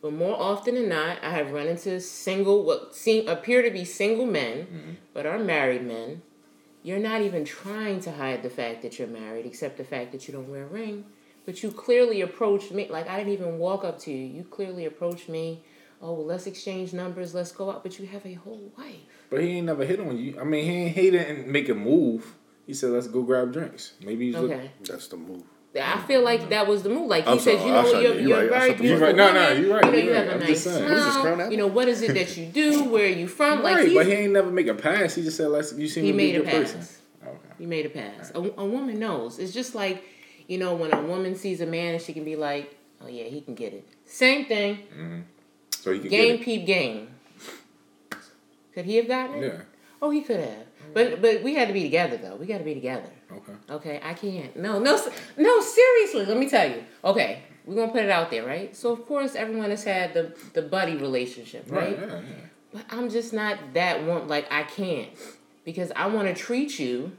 but 0.00 0.12
more 0.12 0.36
often 0.40 0.76
than 0.76 0.88
not, 0.88 1.18
I 1.22 1.30
have 1.30 1.50
run 1.52 1.66
into 1.66 2.00
single 2.00 2.62
what 2.64 2.94
seem 2.94 3.26
appear 3.28 3.62
to 3.62 3.70
be 3.70 3.84
single 3.84 4.26
men, 4.26 4.58
Mm-hmm. 4.66 4.90
but 5.12 5.26
are 5.26 5.38
married 5.38 5.82
men. 5.84 6.22
You're 6.82 6.98
not 7.00 7.20
even 7.20 7.44
trying 7.44 8.00
to 8.00 8.12
hide 8.12 8.42
the 8.42 8.48
fact 8.48 8.80
that 8.82 8.98
you're 8.98 9.08
married, 9.08 9.44
except 9.44 9.76
the 9.76 9.84
fact 9.84 10.12
that 10.12 10.26
you 10.28 10.32
don't 10.32 10.48
wear 10.48 10.62
a 10.62 10.66
ring. 10.66 11.04
But 11.44 11.62
you 11.62 11.72
clearly 11.72 12.20
approached 12.22 12.70
me 12.72 12.86
like 12.88 13.08
I 13.08 13.18
didn't 13.18 13.32
even 13.34 13.58
walk 13.58 13.84
up 13.84 13.98
to 14.00 14.10
you. 14.12 14.24
You 14.24 14.44
clearly 14.44 14.84
approached 14.86 15.28
me. 15.28 15.62
Oh, 16.02 16.12
well, 16.14 16.24
let's 16.26 16.46
exchange 16.46 16.92
numbers. 16.92 17.34
Let's 17.34 17.52
go 17.52 17.70
out. 17.70 17.82
But 17.82 17.98
you 17.98 18.06
have 18.06 18.24
a 18.24 18.34
whole 18.34 18.72
wife. 18.78 18.96
But 19.28 19.42
he 19.42 19.48
ain't 19.58 19.66
never 19.66 19.84
hit 19.84 20.00
on 20.00 20.16
you. 20.16 20.38
I 20.40 20.44
mean, 20.44 20.64
he 20.64 20.70
ain't, 20.72 20.96
he 20.96 21.10
didn't 21.10 21.46
make 21.48 21.68
a 21.68 21.74
move. 21.74 22.34
He 22.66 22.74
said, 22.74 22.90
"Let's 22.90 23.06
go 23.08 23.22
grab 23.22 23.52
drinks." 23.52 23.92
Maybe 24.04 24.26
he's 24.26 24.36
look- 24.36 24.50
Okay. 24.50 24.70
That's 24.84 25.08
the 25.08 25.16
move. 25.16 25.42
I 25.80 26.00
feel 26.02 26.22
like 26.24 26.48
that 26.48 26.66
was 26.66 26.82
the 26.82 26.88
move. 26.88 27.06
Like 27.08 27.24
he 27.26 27.30
I'm 27.30 27.38
says, 27.38 27.58
sorry, 27.58 27.68
you 27.68 27.72
know, 27.74 27.84
sorry, 27.90 28.02
you're, 28.02 28.14
you're 28.14 28.28
you're 28.28 28.38
right. 28.38 28.46
I 28.46 28.58
very 28.58 28.68
thought 28.70 28.76
the- 28.78 28.82
beautiful. 28.82 29.06
You're 29.08 29.16
right. 29.16 29.16
No, 29.16 29.32
no, 29.32 29.48
woman. 29.50 29.62
you're 29.62 29.74
right, 29.76 29.84
You 29.84 29.90
know, 29.92 29.96
you're 29.98 30.04
you 30.06 30.12
right. 30.12 30.18
have 30.24 30.28
a 30.28 30.32
I'm 30.34 30.40
nice 30.40 30.48
just 30.48 30.64
saying. 30.64 30.76
smile. 30.88 30.96
What 30.96 30.98
is 31.30 31.38
this, 31.38 31.50
You 31.52 31.56
know, 31.58 31.66
what 31.68 31.88
is 31.88 32.02
it 32.02 32.14
that 32.14 32.36
you 32.36 32.46
do? 32.46 32.84
Where 32.84 33.04
are 33.04 33.08
you 33.08 33.28
from? 33.28 33.62
Like 33.62 33.76
right, 33.76 33.94
but 33.94 34.06
he 34.06 34.12
ain't 34.12 34.32
never 34.32 34.50
make 34.50 34.66
a 34.66 34.74
pass. 34.74 35.14
He 35.14 35.22
just 35.22 35.36
said, 35.36 35.48
"Let's." 35.48 35.72
You 35.72 35.86
seem 35.86 36.04
he 36.04 36.10
to 36.12 36.16
be 36.16 36.24
made 36.32 36.36
a 36.36 36.40
a 36.40 36.42
good 36.44 36.50
pass. 36.50 36.72
person. 36.72 36.96
Okay. 37.24 37.38
He 37.58 37.66
made 37.66 37.86
a 37.86 37.90
pass. 37.90 38.32
A, 38.34 38.38
a 38.38 38.64
woman 38.64 38.98
knows. 38.98 39.38
It's 39.38 39.52
just 39.52 39.74
like, 39.76 40.02
you 40.48 40.58
know, 40.58 40.74
when 40.74 40.92
a 40.92 41.02
woman 41.02 41.36
sees 41.36 41.60
a 41.60 41.66
man 41.66 41.94
and 41.94 42.02
she 42.02 42.12
can 42.14 42.24
be 42.24 42.34
like, 42.34 42.74
oh 43.02 43.06
yeah, 43.06 43.24
he 43.24 43.40
can 43.42 43.54
get 43.54 43.72
it. 43.74 43.86
Same 44.06 44.46
thing. 44.46 44.76
Mm-hmm. 44.92 45.20
So 45.80 45.92
he 45.92 45.98
could 45.98 46.10
Game 46.10 46.44
peep 46.44 46.66
game. 46.66 47.08
Could 48.74 48.84
he 48.84 48.96
have 48.96 49.08
gotten 49.08 49.42
it. 49.42 49.52
Yeah. 49.54 49.60
Oh, 50.02 50.10
he 50.10 50.20
could 50.20 50.40
have. 50.40 50.66
But 50.92 51.22
but 51.22 51.42
we 51.42 51.54
had 51.54 51.68
to 51.68 51.74
be 51.74 51.82
together 51.82 52.16
though. 52.16 52.36
We 52.36 52.46
got 52.46 52.58
to 52.58 52.64
be 52.64 52.74
together. 52.74 53.10
Okay. 53.32 53.52
Okay, 53.70 54.00
I 54.02 54.14
can't. 54.14 54.56
No, 54.56 54.78
no, 54.78 55.00
no. 55.36 55.60
Seriously, 55.60 56.26
let 56.26 56.36
me 56.36 56.48
tell 56.48 56.68
you. 56.68 56.84
Okay, 57.04 57.42
we're 57.64 57.76
gonna 57.76 57.92
put 57.92 58.02
it 58.02 58.10
out 58.10 58.30
there, 58.30 58.44
right? 58.44 58.74
So 58.76 58.92
of 58.92 59.06
course 59.06 59.34
everyone 59.34 59.70
has 59.70 59.84
had 59.84 60.12
the 60.14 60.36
the 60.52 60.62
buddy 60.62 60.96
relationship, 60.96 61.70
right? 61.70 61.98
Right. 61.98 62.08
Yeah, 62.08 62.14
yeah. 62.16 62.46
But 62.72 62.84
I'm 62.90 63.08
just 63.08 63.32
not 63.32 63.58
that 63.74 64.04
one. 64.04 64.28
Like 64.28 64.50
I 64.50 64.64
can't 64.64 65.10
because 65.64 65.92
I 65.96 66.06
want 66.06 66.28
to 66.28 66.34
treat 66.34 66.78
you 66.78 67.12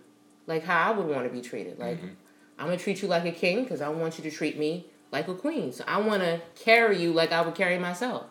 like 0.48 0.64
how 0.64 0.92
I 0.92 0.96
would 0.96 1.08
want 1.08 1.24
to 1.28 1.34
be 1.34 1.42
treated. 1.42 1.80
Like 1.80 1.98
mm-hmm. 1.98 2.14
I'm 2.60 2.68
gonna 2.68 2.78
treat 2.78 3.02
you 3.02 3.08
like 3.08 3.26
a 3.26 3.32
king 3.32 3.64
because 3.64 3.82
I 3.82 3.90
want 3.90 4.18
you 4.18 4.24
to 4.30 4.32
treat 4.32 4.58
me 4.58 4.86
like 5.12 5.28
a 5.28 5.36
queen. 5.36 5.72
So 5.72 5.84
I 5.88 6.00
want 6.02 6.22
to 6.22 6.42
carry 6.56 7.02
you 7.02 7.14
like 7.14 7.32
I 7.32 7.42
would 7.42 7.56
carry 7.56 7.78
myself, 7.78 8.26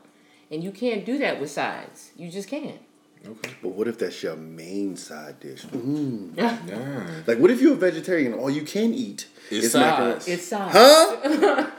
and 0.50 0.62
you 0.64 0.70
can't 0.72 1.04
do 1.04 1.18
that 1.18 1.40
with 1.40 1.50
sides. 1.50 2.10
You 2.16 2.30
just 2.30 2.48
can't. 2.48 2.80
Okay. 3.26 3.50
But 3.62 3.68
what 3.70 3.86
if 3.86 3.98
that's 3.98 4.22
your 4.22 4.34
main 4.36 4.96
side 4.96 5.40
dish? 5.40 5.64
Mm. 5.66 6.34
Yeah. 6.38 7.22
Like, 7.26 7.38
what 7.38 7.50
if 7.50 7.60
you're 7.60 7.74
a 7.74 7.76
vegetarian? 7.76 8.32
All 8.32 8.48
you 8.48 8.62
can 8.62 8.94
eat 8.94 9.26
It's 9.50 9.66
is 9.66 9.74
macaroni. 9.74 10.12
sides. 10.14 10.28
It's 10.28 10.46
sides. 10.46 10.72
Huh? 10.74 11.16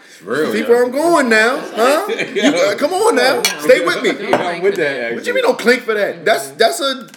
It's 0.05 0.21
real. 0.23 0.51
See 0.51 0.59
yo. 0.59 0.69
where 0.69 0.85
I'm 0.85 0.91
going 0.91 1.29
now? 1.29 1.57
Huh? 1.59 2.07
You, 2.35 2.43
uh, 2.43 2.75
come 2.77 2.93
on 2.93 3.15
now. 3.15 3.41
Stay 3.41 3.83
with 3.83 4.03
me. 4.03 4.11
Don't 4.11 4.31
like 4.31 4.61
with 4.61 4.75
that. 4.75 4.97
that. 5.09 5.15
What 5.15 5.25
you 5.25 5.33
mean 5.33 5.43
don't 5.43 5.57
clink 5.57 5.81
for 5.81 5.95
that? 5.95 6.23
That's 6.23 6.51
that's 6.51 6.79
a 6.79 7.09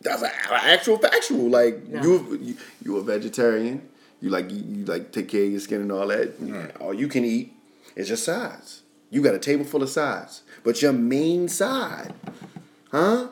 that's 0.00 0.22
a, 0.22 0.26
a 0.26 0.54
actual 0.64 0.96
factual. 0.98 1.50
Like 1.50 1.86
No. 1.88 2.02
you, 2.02 2.38
you 2.40 2.56
you 2.82 2.96
a 2.96 3.02
vegetarian. 3.02 3.88
You 4.22 4.30
like 4.30 4.50
you, 4.50 4.62
you 4.66 4.84
like 4.86 5.12
take 5.12 5.28
care 5.28 5.44
of 5.44 5.50
your 5.50 5.60
skin 5.60 5.82
and 5.82 5.92
all 5.92 6.06
that. 6.08 6.76
All 6.80 6.94
you 6.94 7.08
can 7.08 7.24
eat 7.24 7.52
is 7.94 8.08
your 8.08 8.16
sides. 8.16 8.81
You 9.12 9.20
got 9.20 9.34
a 9.34 9.38
table 9.38 9.66
full 9.66 9.82
of 9.82 9.90
sides, 9.90 10.42
but 10.64 10.80
your 10.80 10.94
main 10.94 11.46
side, 11.46 12.14
huh? 12.90 13.28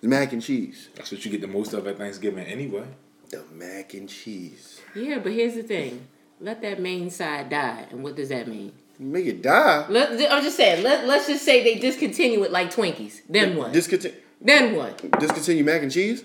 Is 0.00 0.08
mac 0.08 0.32
and 0.32 0.40
cheese. 0.40 0.90
That's 0.94 1.10
what 1.10 1.24
you 1.24 1.30
get 1.32 1.40
the 1.40 1.48
most 1.48 1.72
of 1.72 1.88
at 1.88 1.98
Thanksgiving 1.98 2.46
anyway. 2.46 2.84
The 3.28 3.42
mac 3.52 3.94
and 3.94 4.08
cheese. 4.08 4.80
Yeah, 4.94 5.18
but 5.18 5.32
here's 5.32 5.56
the 5.56 5.64
thing. 5.64 6.06
Let 6.40 6.62
that 6.62 6.80
main 6.80 7.10
side 7.10 7.50
die, 7.50 7.86
and 7.90 8.04
what 8.04 8.14
does 8.14 8.28
that 8.28 8.46
mean? 8.46 8.74
Make 9.00 9.26
it 9.26 9.42
die. 9.42 9.86
Let, 9.88 10.12
I'm 10.30 10.40
just 10.40 10.56
saying. 10.56 10.84
Let 10.84 11.04
Let's 11.04 11.26
just 11.26 11.44
say 11.44 11.64
they 11.64 11.80
discontinue 11.80 12.44
it 12.44 12.52
like 12.52 12.72
Twinkies. 12.72 13.22
Then 13.28 13.56
what? 13.56 13.72
Discontinue, 13.72 14.16
then 14.40 14.76
what? 14.76 15.18
discontinue 15.18 15.64
mac 15.64 15.82
and 15.82 15.90
cheese. 15.90 16.22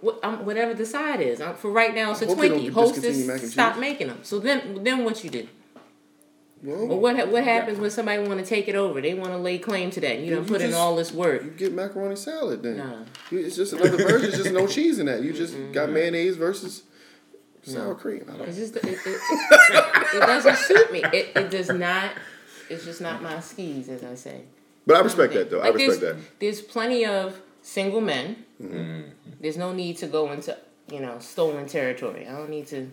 What, 0.00 0.18
um, 0.24 0.44
whatever 0.44 0.74
the 0.74 0.86
side 0.86 1.20
is. 1.20 1.40
Um, 1.40 1.54
for 1.54 1.70
right 1.70 1.94
now, 1.94 2.10
it's 2.10 2.22
a 2.22 2.24
I 2.24 2.28
hope 2.28 2.38
they 2.38 2.48
don't 2.48 2.58
Twinkie. 2.62 2.72
Hostess 2.72 3.02
discontinue 3.02 3.32
mac 3.32 3.42
and 3.42 3.52
stop 3.52 3.78
making 3.78 4.08
them. 4.08 4.18
So 4.24 4.40
then, 4.40 4.82
then 4.82 5.04
what 5.04 5.22
you 5.22 5.30
do? 5.30 5.46
Well, 6.62 6.98
what 6.98 7.16
ha- 7.16 7.26
what 7.26 7.44
happens 7.44 7.78
when 7.78 7.90
somebody 7.90 8.26
want 8.26 8.40
to 8.40 8.46
take 8.46 8.66
it 8.68 8.74
over? 8.74 9.00
They 9.00 9.14
want 9.14 9.30
to 9.30 9.36
lay 9.38 9.58
claim 9.58 9.90
to 9.92 10.00
that. 10.00 10.18
You 10.20 10.34
don't 10.34 10.44
You 10.44 10.50
put 10.52 10.60
in 10.60 10.74
all 10.74 10.96
this 10.96 11.12
work. 11.12 11.44
you 11.44 11.50
get 11.50 11.72
macaroni 11.72 12.16
salad 12.16 12.62
then. 12.62 12.78
Nah. 12.78 13.04
You- 13.30 13.38
It's 13.40 13.54
just 13.56 13.72
another 13.74 13.96
version. 13.96 14.28
It's 14.28 14.38
just 14.38 14.52
no 14.52 14.66
cheese 14.76 14.98
in 14.98 15.06
that. 15.06 15.22
You 15.22 15.32
just 15.32 15.54
Mm-hmm. 15.54 15.72
got 15.72 15.90
mayonnaise 15.90 16.36
versus 16.36 16.82
sour 17.62 17.94
cream. 17.94 18.24
I 18.32 18.36
don't 18.38 18.48
It's 18.48 18.56
just 18.56 18.76
it, 18.76 18.84
it, 18.84 18.98
it, 19.06 20.14
it 20.16 20.20
doesn't 20.20 20.56
suit 20.56 20.92
me. 20.92 21.02
It, 21.12 21.32
it 21.36 21.50
does 21.50 21.68
not. 21.70 22.10
It's 22.70 22.84
just 22.84 23.00
not 23.00 23.22
my 23.22 23.40
skis, 23.40 23.88
as 23.88 24.02
I 24.02 24.14
say. 24.14 24.42
But 24.86 24.96
I 24.96 25.00
respect 25.00 25.34
that 25.34 25.50
though. 25.50 25.60
I 25.60 25.68
respect 25.68 26.00
there's, 26.00 26.16
that. 26.16 26.38
There's 26.40 26.60
plenty 26.62 27.04
of 27.06 27.40
single 27.62 28.00
men. 28.00 28.44
Mm-hmm. 28.62 29.10
There's 29.40 29.56
no 29.56 29.72
need 29.72 29.98
to 29.98 30.06
go 30.06 30.32
into 30.32 30.56
you 30.90 31.00
know 31.00 31.18
stolen 31.20 31.66
territory. 31.66 32.26
I 32.26 32.32
don't 32.32 32.50
need 32.50 32.66
to. 32.68 32.88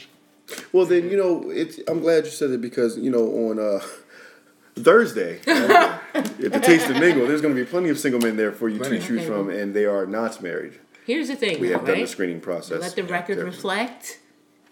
Well 0.71 0.86
then, 0.86 1.10
you 1.10 1.17
know, 1.17 1.49
it's 1.49 1.79
I'm 1.88 1.99
glad 2.01 2.25
you 2.25 2.31
said 2.31 2.51
it 2.51 2.62
because, 2.62 2.97
you 2.97 3.10
know, 3.12 3.25
on 3.49 3.60
uh 3.60 3.81
Thursday 4.75 5.39
uh, 5.47 5.97
at 6.13 6.36
the 6.51 6.60
Taste 6.62 6.89
of 6.89 6.97
Mingle, 6.99 7.27
there's 7.27 7.41
going 7.41 7.55
to 7.55 7.60
be 7.62 7.65
plenty 7.69 7.89
of 7.89 7.97
single 7.97 8.19
men 8.19 8.36
there 8.36 8.51
for 8.51 8.67
you 8.67 8.77
Plenty. 8.79 8.99
to 8.99 9.05
choose 9.05 9.19
Okay. 9.21 9.27
from, 9.27 9.49
and 9.49 9.73
they 9.73 9.86
are 9.86 10.05
not 10.05 10.41
married. 10.43 10.79
Here's 11.05 11.29
the 11.29 11.36
thing, 11.36 11.62
We 11.62 11.69
though, 11.69 11.77
have 11.77 11.88
done 11.88 12.01
the 12.01 12.08
screening 12.08 12.41
process. 12.41 12.81
Let 12.81 12.95
the 12.95 13.03
record 13.03 13.38
Yeah. 13.38 13.43
reflect. 13.45 14.19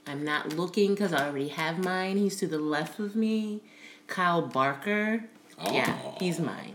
I'm 0.06 0.26
not 0.26 0.58
looking 0.58 0.94
because 0.94 1.14
I 1.14 1.26
already 1.30 1.48
have 1.50 1.80
mine. 1.80 2.18
He's 2.18 2.36
to 2.38 2.48
the 2.48 2.60
left 2.60 3.00
of 3.00 3.16
me. 3.16 3.62
Kyle 4.08 4.42
Barker. 4.42 5.24
Yeah, 5.72 5.98
Oh. 6.04 6.16
he's 6.20 6.40
mine. 6.40 6.73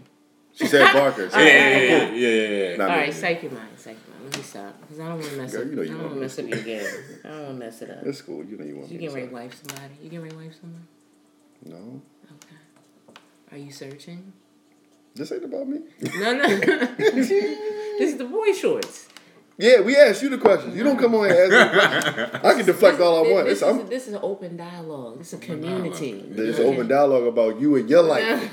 She 0.59 0.67
said 0.67 0.93
Barker. 0.93 1.29
Yeah, 1.33 1.39
yeah, 1.39 2.11
yeah, 2.11 2.11
yeah, 2.13 2.49
yeah. 2.71 2.77
Not 2.77 2.91
All 2.91 2.97
me. 2.97 3.03
right, 3.05 3.15
psych 3.15 3.43
your 3.45 3.53
mind, 3.53 3.69
psych 3.77 3.97
your 4.07 4.15
mind. 4.17 4.25
Let 4.25 4.37
me 4.37 4.43
stop 4.43 4.81
because 4.81 4.99
I 5.01 5.09
don't 5.09 5.19
want 5.21 5.31
to 5.31 5.37
mess 5.37 5.53
Girl, 5.53 5.63
up. 5.63 5.69
you 5.69 5.77
know 5.77 5.83
you 5.83 5.89
I 5.89 5.93
don't 5.93 5.99
want 6.03 6.11
want 6.11 6.15
to 6.15 6.21
mess 6.21 6.39
up 6.39 6.49
your 6.49 6.63
game. 6.65 6.87
I 7.25 7.29
don't 7.29 7.39
want 7.45 7.49
to 7.49 7.55
mess 7.67 7.83
it 7.83 7.91
up. 7.91 8.05
That's 8.05 8.23
cool. 8.23 8.45
You 8.45 8.57
know 8.59 8.65
you 8.65 8.77
want 8.77 8.91
You 8.91 8.99
me 8.99 9.01
get 9.05 9.11
to 9.11 9.15
ready 9.15 9.27
say. 9.27 9.31
to 9.31 9.35
wife 9.35 9.55
somebody. 9.67 9.95
You 10.03 10.11
get 10.11 10.17
ready 10.23 10.31
to 10.33 10.37
wife 10.37 10.55
someone. 10.61 10.87
No, 11.65 12.03
Okay. 12.35 12.57
Are 13.53 13.59
you 13.59 13.73
searching? 13.73 14.33
this 15.15 15.33
ain't 15.33 15.45
about 15.45 15.67
me. 15.69 15.81
No, 16.19 16.33
no. 16.35 16.47
this 16.59 17.31
is 18.13 18.17
the 18.19 18.25
boy 18.25 18.53
shorts. 18.53 19.09
Yeah, 19.61 19.81
we 19.81 19.97
asked 19.97 20.23
you 20.23 20.29
the 20.29 20.39
questions. 20.39 20.77
You 20.77 20.85
don't 20.85 20.97
come 20.99 21.17
on 21.17 21.27
and 21.31 21.35
ask 21.35 21.51
me 21.51 21.81
questions. 22.15 22.45
I 22.45 22.55
can 22.55 22.65
deflect 22.67 23.01
all 23.01 23.19
I 23.19 23.25
This, 23.25 23.35
want. 23.35 23.47
this, 23.47 23.53
It's, 23.53 23.63
is, 23.63 23.69
I'm, 23.81 23.89
this 23.89 24.07
is 24.09 24.15
an 24.15 24.21
open 24.23 24.57
dialogue. 24.57 25.19
This 25.19 25.33
is 25.33 25.41
a 25.41 25.43
community. 25.45 26.25
there's 26.29 26.61
open 26.61 26.87
dialogue 26.87 27.25
about 27.25 27.61
you 27.61 27.75
and 27.75 27.91
your 27.91 28.03
life. 28.03 28.25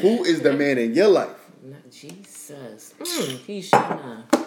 Who 0.00 0.24
is 0.24 0.40
the 0.40 0.54
man 0.54 0.78
in 0.78 0.94
your 0.94 1.08
life? 1.08 1.36
Not 1.62 1.90
Jesus. 1.90 2.94
Mm, 2.98 3.38
he 3.40 3.60
should 3.60 3.72
not. 3.72 4.46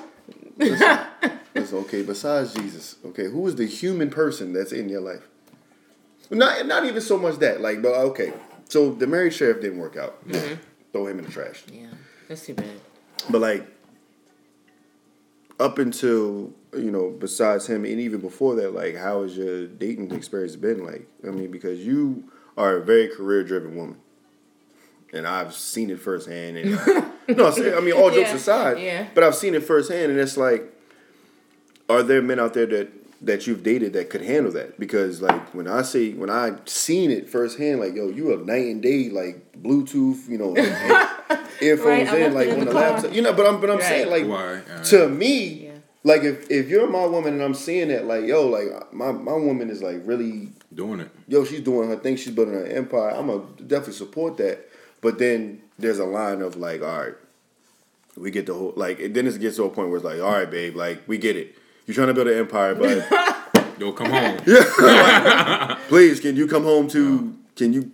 It's 1.55 1.71
okay. 1.73 2.01
Besides 2.01 2.53
Jesus, 2.55 2.95
okay, 3.05 3.25
who 3.29 3.45
is 3.47 3.55
the 3.55 3.65
human 3.67 4.09
person 4.09 4.53
that's 4.53 4.71
in 4.71 4.89
your 4.89 5.01
life? 5.01 5.27
Not 6.31 6.65
not 6.65 6.85
even 6.85 7.01
so 7.01 7.17
much 7.17 7.37
that. 7.39 7.61
Like, 7.61 7.81
but 7.83 7.93
okay. 7.93 8.33
So 8.69 8.91
the 8.91 9.05
married 9.05 9.33
sheriff 9.35 9.61
didn't 9.61 9.77
work 9.77 9.97
out. 9.97 10.17
Throw 10.91 11.05
him 11.05 11.19
in 11.19 11.25
the 11.25 11.31
trash. 11.31 11.63
Yeah, 11.71 11.87
that's 12.27 12.45
too 12.45 12.55
bad. 12.55 12.79
But 13.29 13.41
like, 13.41 13.67
up 15.63 15.77
until 15.79 16.53
you 16.75 16.91
know, 16.91 17.11
besides 17.11 17.67
him, 17.67 17.85
and 17.85 17.99
even 17.99 18.19
before 18.19 18.55
that, 18.55 18.73
like, 18.73 18.95
how 18.95 19.21
has 19.23 19.37
your 19.37 19.67
dating 19.67 20.11
experience 20.11 20.55
been? 20.55 20.83
Like, 20.83 21.07
I 21.25 21.29
mean, 21.29 21.51
because 21.51 21.85
you 21.85 22.23
are 22.57 22.77
a 22.77 22.83
very 22.83 23.07
career 23.07 23.43
driven 23.43 23.75
woman, 23.75 23.97
and 25.13 25.27
I've 25.27 25.53
seen 25.53 25.89
it 25.91 25.99
firsthand. 25.99 26.57
And 26.57 26.75
uh, 26.79 27.05
no, 27.29 27.51
I 27.77 27.79
mean, 27.79 27.93
all 27.93 28.09
jokes 28.09 28.29
Yeah, 28.29 28.35
aside, 28.35 28.79
yeah. 28.79 29.07
but 29.13 29.23
I've 29.23 29.35
seen 29.35 29.53
it 29.55 29.63
firsthand, 29.63 30.11
and 30.11 30.19
it's 30.19 30.35
like, 30.37 30.63
are 31.89 32.01
there 32.03 32.21
men 32.21 32.39
out 32.39 32.53
there 32.55 32.65
that 32.65 32.89
that 33.23 33.47
you've 33.47 33.63
dated 33.63 33.93
that 33.93 34.09
could 34.09 34.21
handle 34.21 34.51
that? 34.53 34.79
Because 34.79 35.21
like 35.21 35.53
when 35.53 35.67
I 35.67 35.81
say 35.81 36.11
when 36.13 36.29
I 36.29 36.53
seen 36.65 37.09
it 37.11 37.29
firsthand, 37.29 37.79
like 37.79 37.95
yo, 37.95 38.09
you 38.09 38.33
a 38.33 38.37
night 38.43 38.65
and 38.67 38.81
day, 38.81 39.09
like 39.09 39.61
Bluetooth, 39.61 40.27
you 40.29 40.37
know, 40.37 40.55
earphones 41.61 41.85
Right, 41.85 42.07
I 42.07 42.17
in, 42.25 42.33
like 42.33 42.49
on 42.49 42.59
the 42.59 42.65
the 42.65 42.71
laptop, 42.73 43.13
you 43.13 43.21
know. 43.21 43.33
But 43.33 43.47
I'm 43.47 43.61
but 43.61 43.69
I'm 43.69 43.77
Right. 43.77 43.85
saying 43.85 44.09
like 44.09 44.27
Why? 44.27 44.61
Alright. 44.69 44.83
to 44.85 45.07
me, 45.09 45.65
Yeah. 45.65 45.71
like 46.03 46.23
if 46.23 46.49
if 46.51 46.69
you're 46.69 46.89
my 46.89 47.05
woman 47.05 47.33
and 47.35 47.41
I'm 47.43 47.53
seeing 47.53 47.87
that, 47.89 48.05
like 48.05 48.25
yo, 48.25 48.47
like 48.47 48.93
my 48.93 49.11
my 49.11 49.33
woman 49.33 49.69
is 49.69 49.81
like 49.81 50.01
really 50.05 50.49
Doing 50.73 50.99
it. 51.01 51.09
yo, 51.27 51.45
she's 51.45 51.61
doing 51.61 51.87
her 51.89 51.95
thing, 51.97 52.15
she's 52.15 52.33
building 52.33 52.55
her 52.55 52.65
empire. 52.65 53.11
I'm 53.11 53.27
gonna 53.27 53.43
definitely 53.67 53.93
support 53.93 54.37
that. 54.37 54.67
But 55.01 55.19
then 55.19 55.61
there's 55.77 55.99
a 55.99 56.05
line 56.05 56.41
of 56.41 56.55
like, 56.55 56.81
all 56.81 56.99
right, 57.01 57.13
we 58.17 58.31
get 58.31 58.45
the 58.47 58.53
whole 58.53 58.73
like. 58.75 58.99
And 58.99 59.13
then 59.15 59.27
it 59.27 59.39
gets 59.39 59.57
to 59.57 59.63
a 59.65 59.69
point 59.69 59.89
where 59.89 59.97
it's 59.97 60.05
like, 60.05 60.19
all 60.21 60.31
right, 60.31 60.49
babe, 60.49 60.75
like 60.75 61.07
we 61.07 61.17
get 61.17 61.35
it. 61.37 61.55
You're 61.85 61.95
trying 61.95 62.07
to 62.07 62.13
build 62.13 62.27
an 62.27 62.37
empire, 62.37 62.75
but 62.75 63.05
Yo, 63.79 63.91
come 63.91 64.11
home. 64.11 64.37
please, 65.87 66.19
can 66.19 66.35
you 66.35 66.47
come 66.47 66.63
home 66.63 66.87
to? 66.89 67.35
Can 67.55 67.73
you? 67.73 67.91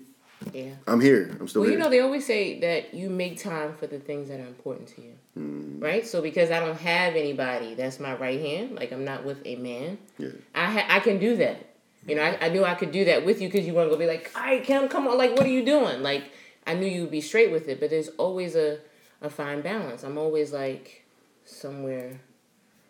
Yeah. 0.53 0.71
I'm 0.87 1.01
here. 1.01 1.35
I'm 1.39 1.47
still 1.47 1.61
Well, 1.63 1.71
you 1.71 1.77
know, 1.77 1.89
they 1.89 1.99
always 1.99 2.25
say 2.25 2.59
that 2.59 2.93
you 2.93 3.09
make 3.09 3.41
time 3.41 3.73
for 3.75 3.87
the 3.87 3.99
things 3.99 4.29
that 4.29 4.39
are 4.39 4.47
important 4.47 4.87
to 4.89 5.01
you. 5.01 5.13
Mm. 5.37 5.81
Right? 5.81 6.05
So, 6.05 6.21
because 6.21 6.51
I 6.51 6.59
don't 6.59 6.79
have 6.79 7.15
anybody 7.15 7.75
that's 7.75 7.99
my 7.99 8.15
right 8.15 8.39
hand, 8.39 8.75
like 8.75 8.91
I'm 8.91 9.05
not 9.05 9.25
with 9.25 9.41
a 9.45 9.55
man, 9.55 9.97
Yeah. 10.17 10.29
I, 10.55 10.65
ha- 10.71 10.85
I 10.89 10.99
can 10.99 11.19
do 11.19 11.35
that. 11.37 11.65
You 12.07 12.15
know, 12.15 12.23
I, 12.23 12.37
I 12.45 12.49
knew 12.49 12.63
I 12.63 12.75
could 12.75 12.91
do 12.91 13.05
that 13.05 13.25
with 13.25 13.41
you 13.41 13.47
because 13.49 13.67
you 13.67 13.73
want 13.73 13.87
to 13.89 13.93
go 13.93 13.99
be 13.99 14.07
like, 14.07 14.31
all 14.35 14.43
right, 14.43 14.63
Kim, 14.63 14.87
come 14.87 15.07
on, 15.07 15.17
like, 15.17 15.31
what 15.31 15.41
are 15.41 15.49
you 15.49 15.65
doing? 15.65 16.01
Like, 16.01 16.23
I 16.65 16.73
knew 16.73 16.87
you 16.87 17.01
would 17.01 17.11
be 17.11 17.21
straight 17.21 17.51
with 17.51 17.67
it, 17.67 17.79
but 17.79 17.89
there's 17.89 18.09
always 18.09 18.55
a, 18.55 18.79
a 19.21 19.29
fine 19.29 19.61
balance. 19.61 20.03
I'm 20.03 20.17
always 20.17 20.53
like 20.53 21.05
somewhere, 21.45 22.19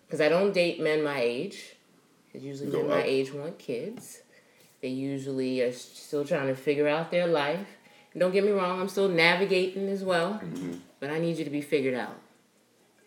because 0.10 0.22
I 0.22 0.28
don't 0.28 0.52
date 0.54 0.82
men 0.82 1.04
my 1.04 1.20
age, 1.22 1.76
because 2.28 2.44
usually 2.44 2.72
men 2.72 2.88
my 2.90 3.04
age 3.04 3.32
want 3.32 3.60
kids. 3.60 4.22
They 4.82 4.88
usually 4.88 5.62
are 5.62 5.72
still 5.72 6.26
trying 6.26 6.48
to 6.48 6.56
figure 6.56 6.88
out 6.88 7.12
their 7.12 7.28
life. 7.28 7.68
And 8.14 8.20
don't 8.20 8.32
get 8.32 8.44
me 8.44 8.50
wrong, 8.52 8.82
I'm 8.82 8.90
still 8.90 9.08
navigating 9.08 9.88
as 9.90 10.04
well, 10.04 10.34
Mm-hmm. 10.44 10.74
but 11.00 11.12
I 11.12 11.20
need 11.20 11.38
you 11.38 11.44
to 11.46 11.52
be 11.52 11.62
figured 11.62 11.94
out. 11.94 12.18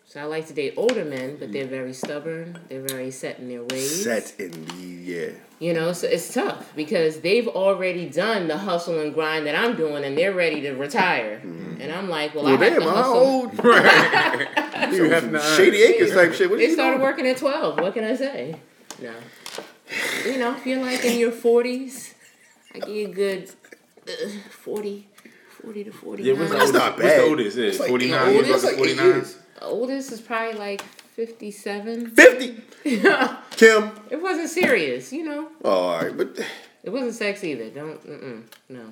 So 0.05 0.21
I 0.21 0.25
like 0.25 0.47
to 0.49 0.53
date 0.55 0.75
older 0.77 1.05
men, 1.05 1.37
but 1.41 1.53
they're 1.53 1.67
very 1.67 1.93
stubborn. 1.95 2.59
They're 2.69 2.87
very 2.87 3.11
set 3.11 3.39
in 3.41 3.49
their 3.49 3.65
ways. 3.65 4.05
Set 4.05 4.35
in 4.39 4.65
the 4.67 4.75
yeah. 4.77 5.31
You 5.63 5.73
know, 5.73 5.93
so 5.93 6.09
it's 6.09 6.35
tough 6.35 6.73
because 6.75 7.21
they've 7.21 7.47
already 7.47 8.07
done 8.09 8.49
the 8.49 8.59
hustle 8.59 8.99
and 8.99 9.15
grind 9.15 9.47
that 9.47 9.55
I'm 9.55 9.77
doing, 9.77 10.03
and 10.05 10.19
they're 10.19 10.35
ready 10.35 10.61
to 10.63 10.73
retire. 10.73 11.41
And 11.45 11.93
I'm 11.93 12.09
like, 12.09 12.35
well, 12.35 12.43
Well, 12.45 12.61
I 12.61 12.65
have 12.65 12.73
damn, 12.73 12.83
to 12.83 12.91
hustle. 12.91 13.15
old? 13.15 13.53
You 14.93 15.05
have 15.11 15.31
to 15.31 15.41
Shady 15.57 15.83
Acres 15.85 16.11
type 16.13 16.33
shit. 16.35 16.51
What 16.51 16.59
They 16.59 16.67
you 16.67 16.73
started 16.75 16.97
doing? 16.99 17.03
working 17.09 17.27
at 17.29 17.37
12. 17.37 17.79
What 17.79 17.95
can 17.95 18.03
I 18.03 18.17
say? 18.17 18.57
No. 19.01 19.13
You 20.27 20.39
know, 20.39 20.57
if 20.57 20.67
you're 20.67 20.83
like 20.83 21.05
in 21.05 21.19
your 21.21 21.31
40s, 21.31 22.15
I 22.75 22.81
give 22.81 22.89
you 22.89 23.09
a 23.09 23.13
good 23.13 23.49
uh, 24.09 24.13
40, 24.51 25.07
40 25.63 25.85
to 25.85 25.93
49. 25.93 26.27
Yeah, 26.27 26.41
what's 26.41 26.51
the 26.51 26.57
That's 26.59 26.67
oldest? 26.71 26.75
not 26.75 26.99
What's 26.99 27.15
the 27.17 27.23
oldest? 27.23 27.57
Yeah, 27.57 27.65
It's 27.67 27.79
like 27.79 27.89
49 27.89 28.29
eight- 28.29 28.35
years 28.47 28.51
old. 28.51 28.63
like 28.65 28.77
49. 28.97 29.25
Oldest 29.63 30.11
is 30.13 30.21
probably 30.21 30.59
like 30.59 30.83
57. 31.15 32.11
Fifty. 32.13 32.63
Kim. 33.57 33.91
It 34.11 34.21
wasn't 34.21 34.49
serious, 34.49 35.13
you 35.13 35.25
know. 35.25 35.49
Oh, 35.65 35.71
all 35.71 36.03
right, 36.03 36.17
but 36.17 36.39
It 36.83 36.91
wasn't 36.91 37.15
sex 37.15 37.45
either. 37.45 37.69
Don't, 37.71 38.05
mm-mm, 38.07 38.43
no. 38.71 38.85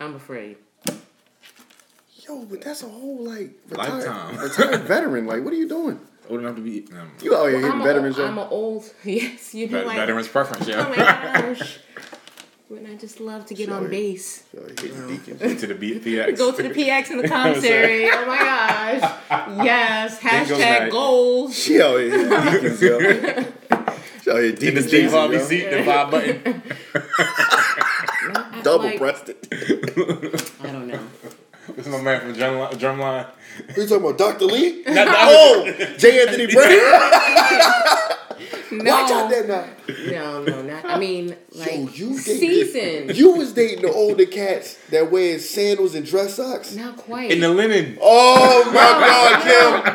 I'm 0.00 0.14
afraid. 0.16 0.56
yo, 2.26 2.44
but 2.44 2.60
that's 2.60 2.82
a 2.82 2.88
whole 2.88 3.24
like 3.24 3.52
retired, 3.68 3.92
Lifetime. 4.04 4.36
retired 4.42 4.80
veteran. 4.82 5.26
Like, 5.26 5.42
what 5.44 5.52
are 5.52 5.56
you 5.56 5.68
doing? 5.68 6.00
Old 6.28 6.40
enough 6.40 6.56
to 6.56 6.60
be 6.62 6.86
um, 6.92 7.10
You 7.22 7.34
out 7.34 7.46
here 7.48 7.56
hitting 7.58 7.72
I'm 7.72 7.82
veterans? 7.82 8.18
a, 8.18 8.22
yo? 8.22 8.26
I'm 8.28 8.38
an 8.38 8.48
old, 8.50 8.84
yes, 9.04 9.54
you 9.54 9.66
know. 9.68 9.78
vet- 9.78 9.88
I- 9.88 9.96
veterans 9.96 10.28
preference, 10.28 10.68
yeah. 10.68 10.84
Oh 10.86 10.90
my 10.90 10.96
gosh. 10.96 11.78
When 12.68 12.84
I 12.86 12.96
just 12.96 13.18
love 13.18 13.46
to 13.46 13.54
get 13.54 13.70
on 13.70 13.78
Sorry. 13.84 13.90
base. 13.90 14.42
Yo, 14.54 14.60
hitting 14.62 15.06
deacons. 15.08 15.60
to 15.62 15.66
the 15.68 15.74
B- 15.74 15.98
PX. 15.98 16.36
Go 16.36 16.52
to 16.52 16.62
the 16.62 16.68
PX 16.68 17.10
in 17.10 17.16
the 17.22 17.28
commissary. 17.36 18.08
oh 18.10 18.26
my 18.26 18.36
gosh. 18.38 19.20
Yes. 19.64 20.20
Hashtag 20.20 20.90
goals. 20.90 21.56
She 21.58 21.80
out 21.80 21.98
here 21.98 22.28
deacons, 22.28 22.82
yo. 22.82 22.98
She 24.22 24.30
out 24.30 24.36
here 24.36 24.44
In 24.50 24.54
the 24.54 24.60
deacons 24.60 24.86
Steve 24.88 24.90
chasing, 24.90 25.10
Harvey 25.10 25.36
yo. 25.36 25.44
seat, 25.44 25.70
the 25.70 25.82
five 25.84 26.10
button. 26.10 26.62
Double 28.62 28.84
Like- 28.84 28.98
breasted. 28.98 29.36
I 30.60 30.66
don't 30.70 30.88
know. 30.88 31.00
This 31.74 31.86
is 31.86 31.92
my 31.92 32.00
man 32.02 32.20
from 32.20 32.34
Drumline. 32.34 32.72
Drumline. 32.74 33.26
Who 33.74 33.82
you 33.82 33.88
talking 33.88 34.04
about, 34.04 34.18
Dr. 34.18 34.44
Lee? 34.46 34.82
Not 34.86 35.06
Dr. 35.06 35.16
oh, 35.16 35.94
J. 35.98 36.22
Anthony 36.26 36.46
Brown. 36.52 38.14
No. 38.72 38.92
Watch 38.92 39.10
out 39.10 39.30
there 39.30 39.46
now. 39.46 39.66
No, 40.10 40.42
no, 40.44 40.62
not. 40.62 40.84
I 40.84 40.98
mean, 40.98 41.34
like 41.54 41.72
Yo, 41.72 41.88
you 41.88 42.18
season. 42.18 42.72
dated, 42.74 43.16
you 43.16 43.32
was 43.32 43.52
dating 43.52 43.82
the 43.82 43.92
older 43.92 44.26
cats 44.26 44.76
that 44.90 45.10
wear 45.10 45.38
sandals 45.38 45.94
and 45.94 46.04
dress 46.04 46.34
socks. 46.34 46.74
Not 46.74 46.96
quite. 46.98 47.30
In 47.30 47.40
the 47.40 47.48
linen. 47.48 47.96
Oh 48.00 48.64
my 48.66 48.72
God, 48.74 49.42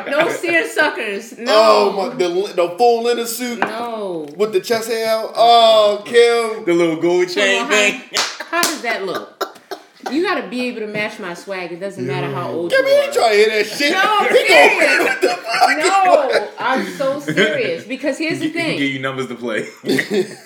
Kim! 0.04 0.10
no 0.12 0.26
seersuckers. 0.28 1.38
No. 1.38 1.52
Oh 1.54 1.92
my, 2.10 2.14
the 2.16 2.28
the 2.54 2.74
full 2.76 3.04
linen 3.04 3.26
suit 3.26 3.60
No. 3.60 4.26
with 4.36 4.52
the 4.52 4.60
chest 4.60 4.88
hair 4.88 5.06
out. 5.08 5.32
Oh, 5.36 6.02
Kim! 6.04 6.64
The 6.64 6.72
little 6.74 7.00
gold 7.00 7.28
chain 7.28 7.62
Well, 7.62 7.68
thing. 7.70 8.02
how, 8.14 8.44
how 8.46 8.62
does 8.62 8.82
that 8.82 9.04
look? 9.04 9.53
You 10.10 10.22
gotta 10.22 10.48
be 10.48 10.68
able 10.68 10.80
to 10.80 10.86
match 10.86 11.18
my 11.18 11.34
swag. 11.34 11.72
It 11.72 11.80
doesn't 11.80 12.06
matter 12.06 12.30
how 12.32 12.50
old 12.50 12.70
Kim, 12.70 12.84
you 12.84 12.90
you 12.92 12.98
are. 12.98 13.04
ain't 13.04 13.12
trying 13.14 13.30
to 13.30 13.36
hear 13.36 13.48
that 13.48 13.66
shit. 13.66 13.92
No, 13.92 14.02
I'm 14.04 14.28
He 14.34 14.46
serious. 14.46 15.20
gonna- 15.20 15.76
No, 15.78 16.48
I'm 16.58 16.86
so 16.96 17.20
serious 17.20 17.84
because 17.84 18.18
here's 18.18 18.38
the 18.40 18.46
He 18.48 18.52
give 18.52 18.80
you 18.92 18.98
numbers 19.00 19.28
to 19.28 19.34
play. 19.34 19.66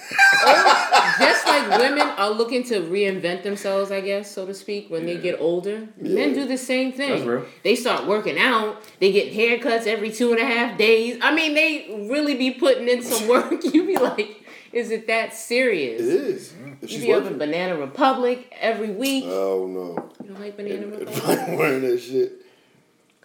Oh, 0.41 1.15
just 1.19 1.47
like 1.47 1.79
women 1.81 2.07
are 2.17 2.31
looking 2.31 2.63
to 2.65 2.81
reinvent 2.81 3.43
themselves, 3.43 3.91
I 3.91 4.01
guess, 4.01 4.31
so 4.31 4.47
to 4.47 4.55
speak, 4.55 4.89
when 4.89 5.05
they 5.05 5.17
get 5.17 5.41
older, 5.41 5.89
men 6.01 6.33
do 6.33 6.47
the 6.47 6.57
same 6.57 6.93
thing. 6.93 7.11
That's 7.11 7.23
real. 7.25 7.45
They 7.65 7.75
start 7.75 8.07
working 8.07 8.39
out. 8.39 8.81
They 9.01 9.11
get 9.11 9.33
haircuts 9.33 9.87
every 9.87 10.11
two 10.13 10.31
and 10.33 10.41
a 10.41 10.45
half 10.45 10.79
days. 10.79 11.19
I 11.23 11.35
mean, 11.35 11.55
they 11.55 12.07
really 12.09 12.37
be 12.37 12.53
putting 12.53 12.89
in 12.89 13.03
some 13.03 13.27
work. 13.29 13.63
You 13.65 13.87
be 13.87 13.97
like, 13.97 14.45
is 14.79 14.91
it 14.91 15.07
that 15.09 15.35
serious? 15.35 16.01
It 16.01 16.07
is. 16.07 16.53
If 16.81 16.83
You 16.83 16.89
she's 16.89 17.01
be 17.07 17.13
up 17.13 17.25
in. 17.27 17.39
Banana 17.39 17.77
Republic 17.77 18.53
every 18.61 18.91
week. 18.91 19.25
Oh 19.27 19.67
no! 19.67 20.11
you 20.23 20.29
don't 20.33 20.41
like 20.41 20.57
Banana 20.57 20.87
If 20.87 21.01
Republic? 21.01 21.39
I'm 21.41 21.57
wearing 21.59 21.83
that 21.83 21.99
shit, 22.01 22.33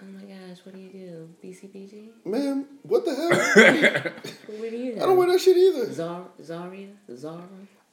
Oh 0.01 0.05
my 0.05 0.21
gosh, 0.23 0.57
what 0.65 0.75
do 0.75 0.81
you 0.81 0.89
do? 0.89 1.29
BCBG? 1.43 2.25
man, 2.25 2.65
what 2.83 3.05
the 3.05 3.15
hell? 3.15 3.29
What 4.59 4.69
do 4.71 4.77
you 4.77 4.93
do? 4.95 5.01
I 5.01 5.05
don't 5.05 5.17
wear 5.17 5.27
that 5.31 5.39
shit 5.39 5.55
either. 5.57 5.91
Zar- 5.93 6.27
Zaria? 6.43 6.87
Zara? 7.15 7.41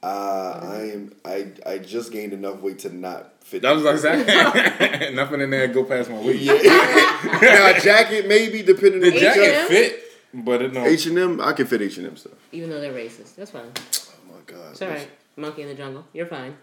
Uh, 0.02 0.58
I 0.62 0.76
am. 0.94 1.12
I 1.26 1.48
I 1.66 1.76
just 1.78 2.10
gained 2.10 2.32
enough 2.32 2.60
weight 2.62 2.78
to 2.80 2.94
not 2.94 3.34
fit. 3.44 3.60
That 3.62 3.72
was 3.72 3.84
like 3.84 4.00
that. 4.00 5.12
Nothing 5.14 5.42
in 5.42 5.50
there 5.50 5.68
go 5.68 5.84
past 5.84 6.08
my 6.08 6.18
weight. 6.18 6.40
Yeah. 6.40 6.54
now 6.54 7.76
a 7.76 7.80
jacket 7.80 8.26
maybe 8.26 8.62
depending 8.62 9.00
The 9.02 9.08
on 9.08 9.12
the 9.14 9.20
jacket 9.20 9.68
fit, 9.68 10.02
but 10.34 10.62
it 10.62 10.72
no. 10.72 10.84
H 10.84 11.06
and 11.06 11.18
M. 11.18 11.40
I 11.40 11.52
can 11.52 11.66
fit 11.66 11.82
H 11.82 11.98
and 11.98 12.06
M 12.06 12.16
stuff. 12.16 12.34
Even 12.52 12.70
though 12.70 12.80
they're 12.80 12.92
racist. 12.92 13.36
That's 13.36 13.50
fine. 13.50 13.70
Oh 13.76 14.32
my 14.32 14.40
god. 14.46 14.70
It's 14.72 14.82
alright. 14.82 15.10
Monkey 15.36 15.62
in 15.62 15.68
the 15.68 15.74
jungle. 15.74 16.04
You're 16.12 16.26
fine. 16.26 16.56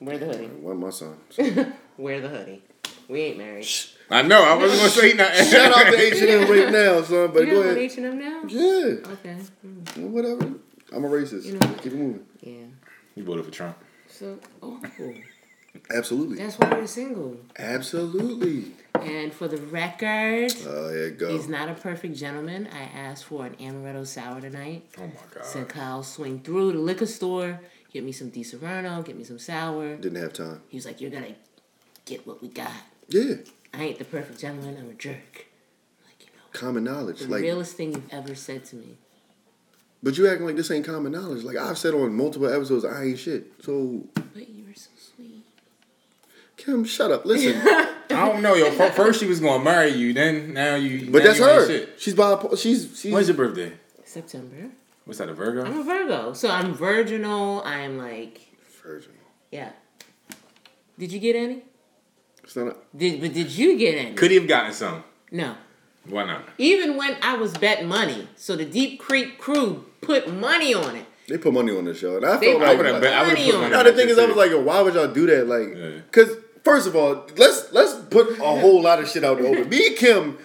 Wear 0.00 0.18
the 0.18 0.26
hoodie. 0.26 0.46
One 0.46 0.78
my 0.78 0.90
son. 0.90 1.16
Wear 1.98 2.20
the 2.20 2.28
hoodie. 2.28 2.62
We 3.08 3.20
ain't 3.22 3.38
married. 3.38 3.66
I 4.10 4.22
know. 4.22 4.42
I 4.42 4.54
wasn't 4.56 4.80
gonna 4.80 4.90
say 4.90 5.12
nothing. 5.14 5.46
Shout 5.50 5.72
out 5.76 5.90
to 5.92 5.98
H 6.00 6.20
and 6.20 6.28
M 6.30 6.50
right 6.50 6.72
now, 6.72 7.02
son. 7.02 7.30
But 7.32 7.46
you 7.46 7.52
go 7.52 7.60
ahead. 7.62 7.78
H 7.78 7.96
and 7.98 8.06
M 8.06 8.18
now? 8.18 8.42
Yeah, 8.46 9.12
Okay. 9.12 9.36
Mm, 9.64 10.10
whatever. 10.10 10.44
I'm 10.92 11.04
a 11.04 11.08
racist. 11.08 11.44
You 11.46 11.54
know. 11.54 11.66
Keep 11.82 11.92
it 11.92 11.94
moving. 11.94 12.26
Yeah. 12.40 12.66
You 13.14 13.24
voted 13.24 13.44
for 13.44 13.50
Trump. 13.50 13.76
So, 14.08 14.38
oh, 14.62 14.80
Absolutely. 15.94 16.36
that's 16.38 16.58
why 16.58 16.70
we're 16.74 16.86
single. 16.86 17.36
Absolutely. 17.58 18.72
And 18.94 19.32
for 19.32 19.46
the 19.48 19.58
record, 19.58 20.52
Oh, 20.66 20.88
there 20.88 21.08
you 21.08 21.10
go. 21.14 21.30
he's 21.32 21.48
not 21.48 21.68
a 21.68 21.74
perfect 21.74 22.16
gentleman. 22.16 22.68
I 22.72 22.82
asked 22.82 23.24
for 23.24 23.46
an 23.46 23.54
amaretto 23.56 24.06
sour 24.06 24.40
tonight. 24.40 24.86
Oh 24.98 25.02
my 25.06 25.12
god. 25.34 25.44
Said. 25.44 25.68
Kyle 25.68 26.02
swing 26.02 26.40
through 26.40 26.72
the 26.72 26.78
liquor 26.78 27.06
store, 27.06 27.60
get 27.92 28.04
me 28.04 28.12
some 28.12 28.30
Disaronno, 28.30 29.04
get 29.04 29.16
me 29.16 29.24
some 29.24 29.38
sour. 29.38 29.96
Didn't 29.96 30.20
have 30.22 30.32
time. 30.32 30.62
He 30.68 30.76
was 30.78 30.86
like, 30.86 31.00
"You're 31.00 31.10
gonna 31.10 31.34
get 32.06 32.26
what 32.26 32.40
we 32.42 32.48
got." 32.48 32.70
Yeah. 33.08 33.34
I 33.74 33.82
ain't 33.84 33.98
the 33.98 34.04
perfect 34.04 34.40
gentleman. 34.40 34.76
I'm 34.78 34.88
a 34.90 34.94
jerk. 34.94 35.46
Like 36.04 36.20
you 36.20 36.26
know, 36.34 36.42
Common 36.52 36.84
knowledge. 36.84 37.20
Like 37.20 37.28
the 37.28 37.34
Like, 37.34 37.42
realest 37.42 37.76
thing 37.76 37.92
you've 37.92 38.10
ever 38.12 38.34
said 38.34 38.64
to 38.66 38.76
me. 38.76 38.96
but 40.02 40.16
you 40.16 40.26
acting 40.28 40.46
like 40.46 40.56
this 40.56 40.70
ain't 40.70 40.86
common 40.86 41.12
knowledge. 41.12 41.42
Like 41.44 41.56
I've 41.56 41.76
said 41.78 41.92
on 41.94 42.14
multiple 42.14 42.48
episodes, 42.48 42.84
I 42.86 43.04
ain't 43.04 43.18
shit. 43.18 43.52
So 43.62 44.06
But 44.14 44.48
you 44.48 44.64
were 44.64 44.65
so 44.65 44.65
sweet. 44.65 44.65
Kim, 46.66 46.84
shut 46.84 47.10
up. 47.12 47.24
Listen. 47.24 47.54
I 48.10 48.28
don't 48.28 48.42
know, 48.42 48.54
yo. 48.54 48.70
First 48.90 49.20
she 49.20 49.26
was 49.26 49.40
gonna 49.40 49.62
marry 49.64 49.90
you, 49.92 50.12
then 50.12 50.52
now 50.52 50.74
you. 50.74 51.10
But 51.10 51.20
now 51.20 51.24
that's 51.24 51.38
you 51.38 51.44
her. 51.44 51.66
Shit. 51.66 52.00
She's 52.00 52.14
by. 52.14 52.38
She's 52.56 53.00
she's. 53.00 53.12
When's 53.12 53.28
your 53.28 53.36
birthday? 53.36 53.72
September. 54.04 54.70
What's 55.04 55.18
that? 55.20 55.28
A 55.28 55.34
Virgo? 55.34 55.64
I'm 55.64 55.78
a 55.80 55.84
Virgo, 55.84 56.32
so 56.32 56.50
I'm 56.50 56.74
virginal. 56.74 57.62
I'm 57.64 57.96
like, 57.98 58.40
Virginal. 58.82 59.16
yeah. 59.52 59.70
Did 60.98 61.12
you 61.12 61.20
get 61.20 61.36
any? 61.36 61.62
It's 62.42 62.56
not. 62.56 62.68
A, 62.68 62.76
Did 62.96 63.20
but 63.20 63.32
did 63.32 63.50
you 63.52 63.78
get 63.78 63.94
any? 63.96 64.14
Could 64.14 64.30
he 64.32 64.36
have 64.38 64.48
gotten 64.48 64.72
some? 64.72 65.04
No. 65.30 65.54
Why 66.08 66.24
not? 66.24 66.42
Even 66.58 66.96
when 66.96 67.16
I 67.22 67.36
was 67.36 67.52
betting 67.56 67.86
money, 67.88 68.28
so 68.36 68.56
the 68.56 68.64
Deep 68.64 68.98
Creek 69.00 69.38
crew 69.38 69.86
put 70.00 70.32
money 70.32 70.72
on 70.74 70.94
it. 70.96 71.04
they 71.28 71.36
put 71.38 71.52
money 71.52 71.76
on 71.76 71.84
the 71.84 71.94
show, 71.94 72.16
and 72.16 72.24
I 72.24 72.36
They 72.38 72.52
felt 72.52 72.62
I 72.62 72.66
like. 72.68 72.76
would 72.78 72.86
have 72.86 73.02
bet. 73.02 73.12
I 73.12 73.22
would 73.22 73.28
have 73.30 73.38
Money 73.38 73.46
put 73.50 73.54
on 73.56 73.60
money 73.62 73.72
Now 73.74 73.82
the 73.82 73.92
thing 73.92 74.08
is, 74.08 74.18
I 74.18 74.26
was 74.26 74.36
like, 74.36 74.50
yo, 74.50 74.60
why 74.60 74.80
would 74.82 74.94
y'all 74.94 75.08
do 75.12 75.26
that? 75.26 75.46
Like, 75.48 75.76
Yeah. 75.76 76.00
because 76.10 76.36
first 76.66 76.86
of 76.88 76.94
all, 76.96 77.24
let's 77.36 77.72
let's 77.72 77.94
put 78.10 78.26
a 78.38 78.42
whole 78.62 78.82
lot 78.82 78.98
of 79.00 79.08
shit 79.08 79.24
out 79.24 79.38
there. 79.38 79.46
open. 79.46 79.68
Me 79.68 79.86
and 79.88 79.96
Kim, 79.96 80.38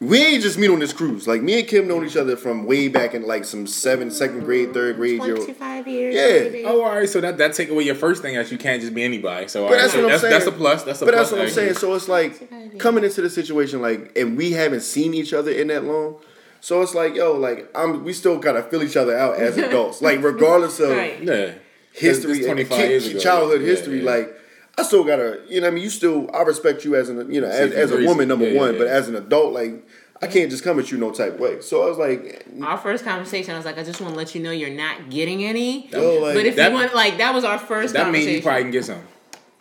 we 0.00 0.18
ain't 0.24 0.42
just 0.42 0.58
meet 0.58 0.70
on 0.70 0.78
this 0.80 0.92
cruise. 0.92 1.26
Like 1.26 1.40
me 1.42 1.60
and 1.60 1.68
Kim 1.68 1.86
known 1.88 2.04
each 2.04 2.16
other 2.16 2.36
from 2.36 2.66
way 2.66 2.88
back 2.88 3.14
in 3.14 3.22
like 3.26 3.44
some 3.44 3.66
seven, 3.66 4.10
second 4.10 4.40
grade, 4.44 4.74
third 4.74 4.96
grade 4.96 5.22
year. 5.22 5.36
Twenty 5.36 5.52
five 5.54 5.86
years. 5.88 6.14
Yeah. 6.14 6.50
baby. 6.50 6.64
Oh, 6.64 6.82
all 6.82 6.94
right. 6.96 7.08
So 7.08 7.20
that 7.20 7.38
that 7.38 7.54
take 7.54 7.68
away 7.70 7.84
your 7.84 7.94
first 7.94 8.20
thing 8.22 8.36
as 8.36 8.50
you 8.52 8.58
can't 8.58 8.80
just 8.82 8.92
be 8.94 9.02
anybody. 9.04 9.48
So 9.48 9.62
all 9.62 9.68
But 9.68 9.74
right, 9.74 9.80
that's 9.82 9.94
what 9.94 10.04
I'm 10.04 10.10
that's, 10.10 10.20
saying. 10.22 10.32
that's 10.32 10.46
a 10.46 10.52
plus. 10.52 10.82
That's 10.84 11.02
a 11.02 11.04
but 11.04 11.14
plus. 11.14 11.30
that's 11.30 11.32
what 11.38 11.46
I'm 11.48 11.54
saying. 11.54 11.74
So 11.74 11.94
it's 11.94 12.08
like 12.08 12.78
coming 12.78 13.04
into 13.04 13.22
the 13.22 13.30
situation, 13.30 13.80
like, 13.80 14.12
and 14.18 14.36
we 14.36 14.52
haven't 14.52 14.82
seen 14.82 15.14
each 15.14 15.32
other 15.32 15.50
in 15.50 15.68
that 15.68 15.84
long. 15.84 16.16
So 16.60 16.82
it's 16.82 16.92
like, 16.94 17.14
yo, 17.14 17.34
like, 17.34 17.70
I'm, 17.72 18.02
we 18.02 18.12
still 18.12 18.36
gotta 18.38 18.64
fill 18.64 18.82
each 18.82 18.96
other 18.96 19.16
out 19.16 19.36
as 19.36 19.56
adults, 19.66 20.02
like, 20.02 20.20
regardless 20.24 20.80
of 20.80 20.90
Right. 20.90 21.22
Yeah. 21.22 21.52
history, 21.92 22.38
It's 22.38 22.46
25 22.46 22.76
kid- 22.78 22.90
years 22.90 23.06
ago. 23.06 23.18
childhood 23.20 23.60
Yeah, 23.60 23.66
history, 23.68 23.98
yeah. 24.02 24.10
like. 24.10 24.34
I 24.78 24.82
still 24.84 25.04
gotta, 25.04 25.40
you 25.48 25.60
know, 25.60 25.66
what 25.66 25.72
I 25.72 25.74
mean, 25.74 25.84
you 25.84 25.90
still, 25.90 26.30
I 26.34 26.42
respect 26.42 26.84
you 26.84 26.94
as 26.94 27.08
an, 27.08 27.32
you 27.32 27.40
know, 27.40 27.48
as, 27.48 27.72
as 27.72 27.90
a 27.90 28.04
woman, 28.04 28.28
number 28.28 28.46
Yeah, 28.46 28.52
yeah, 28.52 28.58
one, 28.60 28.78
but 28.78 28.86
as 28.86 29.08
an 29.08 29.16
adult, 29.16 29.52
like, 29.52 29.86
I 30.22 30.26
can't 30.26 30.50
just 30.50 30.62
come 30.64 30.78
at 30.78 30.90
you 30.90 30.98
no 30.98 31.10
type 31.10 31.34
of 31.34 31.40
way. 31.40 31.60
So 31.60 31.82
I 31.84 31.86
was 31.88 31.98
like, 31.98 32.44
Our 32.62 32.78
first 32.78 33.04
conversation, 33.04 33.54
I 33.54 33.56
was 33.56 33.64
like, 33.66 33.78
I 33.78 33.82
just 33.82 34.00
want 34.00 34.14
to 34.14 34.18
let 34.18 34.34
you 34.34 34.42
know 34.42 34.50
you're 34.52 34.70
not 34.70 35.10
getting 35.10 35.44
any. 35.44 35.88
yo, 35.88 36.20
like, 36.20 36.34
but 36.34 36.46
if 36.46 36.56
that- 36.56 36.70
you 36.70 36.74
want, 36.78 36.94
like, 36.94 37.18
that 37.18 37.34
was 37.34 37.44
our 37.44 37.58
first 37.58 37.94
That 37.94 38.10
means 38.12 38.26
you 38.26 38.42
probably 38.42 38.62
can 38.62 38.70
get 38.70 38.84
some. 38.84 39.02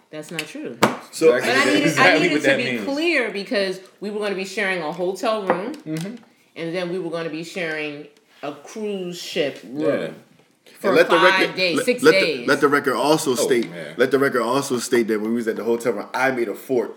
That's 0.10 0.32
not 0.32 0.42
true. 0.48 0.78
so 1.12 1.32
But 1.32 1.44
I 1.44 1.66
needed, 1.66 1.84
Exactly 1.84 2.04
I 2.20 2.20
needed 2.34 2.44
to 2.44 2.58
be 2.58 2.64
means. 2.78 2.86
clear 2.86 3.30
because 3.32 3.82
we 4.00 4.10
were 4.10 4.20
going 4.20 4.32
to 4.32 4.38
be 4.38 4.46
sharing 4.46 4.82
a 4.82 4.92
hotel 4.92 5.44
room, 5.46 5.74
Mm-hmm. 5.74 6.16
and 6.56 6.76
then 6.76 6.92
we 6.92 7.00
were 7.00 7.10
going 7.10 7.26
to 7.26 7.30
be 7.30 7.44
sharing 7.44 8.08
a 8.44 8.54
cruise 8.54 9.20
ship 9.22 9.60
room 9.66 10.16
Yeah. 10.72 10.78
for 10.80 10.94
let 10.94 11.10
the 11.10 11.18
record 11.20 11.56
days, 11.56 11.78
let, 11.78 11.86
six 11.86 12.04
let 12.04 12.12
days. 12.12 12.40
The, 12.42 12.46
let 12.48 12.62
the 12.62 12.68
record 12.68 12.94
also 12.96 13.32
oh, 13.32 13.36
state. 13.36 13.66
yeah. 13.70 13.94
Let 13.98 14.12
the 14.12 14.20
record 14.20 14.42
also 14.42 14.80
state 14.80 15.08
that 15.08 15.20
when 15.20 15.32
we 15.32 15.36
was 15.38 15.48
at 15.48 15.56
the 15.56 15.64
hotel 15.64 15.94
room, 15.94 16.08
I 16.14 16.32
made 16.32 16.48
a 16.50 16.56
fort 16.56 16.96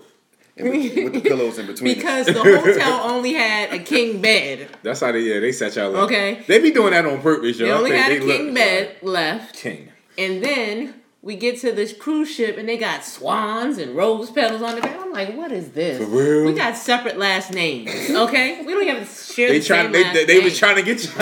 in 0.56 0.70
with 1.04 1.12
the 1.14 1.20
pillows 1.20 1.58
in 1.58 1.66
between. 1.66 1.90
us. 1.90 1.96
because 1.96 2.26
the 2.26 2.34
hotel 2.42 3.00
only 3.10 3.32
had 3.34 3.72
a 3.72 3.78
king 3.78 4.20
bed. 4.20 4.68
That's 4.82 5.00
how 5.00 5.12
they 5.12 5.20
yeah 5.20 5.40
they 5.40 5.52
set 5.52 5.76
y'all 5.76 5.96
up. 5.96 6.04
Okay. 6.04 6.42
They 6.46 6.58
be 6.60 6.70
doing 6.70 6.92
that 6.92 7.06
on 7.06 7.20
purpose, 7.22 7.58
yo. 7.58 7.66
They 7.66 7.72
I 7.72 7.76
only 7.76 7.90
think 7.90 8.02
had 8.02 8.12
a 8.12 8.18
they 8.18 8.26
look- 8.26 8.36
king 8.36 8.54
bed 8.54 8.96
left, 9.02 9.56
King. 9.56 9.92
and 10.18 10.42
then 10.44 10.94
we 11.22 11.36
get 11.36 11.58
to 11.60 11.72
this 11.72 11.92
cruise 11.92 12.30
ship 12.30 12.56
and 12.56 12.66
they 12.68 12.78
got 12.78 13.04
swans 13.04 13.76
and 13.78 13.94
rose 13.94 14.30
petals 14.30 14.62
on 14.62 14.74
the 14.76 14.80
bed. 14.80 14.96
I'm 14.98 15.12
like, 15.12 15.36
what 15.36 15.52
is 15.52 15.70
this? 15.72 15.98
For 15.98 16.06
real? 16.06 16.46
We 16.46 16.54
got 16.54 16.76
separate 16.78 17.18
last 17.18 17.52
names. 17.52 17.90
Okay, 18.10 18.64
we 18.64 18.72
don't 18.72 18.82
even 18.88 19.04
share 19.06 19.48
They 19.50 19.58
the 19.58 19.64
trying. 19.66 19.84
same 19.84 19.92
They, 19.92 20.02
last 20.04 20.14
they, 20.14 20.24
they 20.24 20.34
name. 20.36 20.44
was 20.44 20.58
trying 20.58 20.76
to 20.76 20.82
get 20.82 21.04
you. 21.04 21.10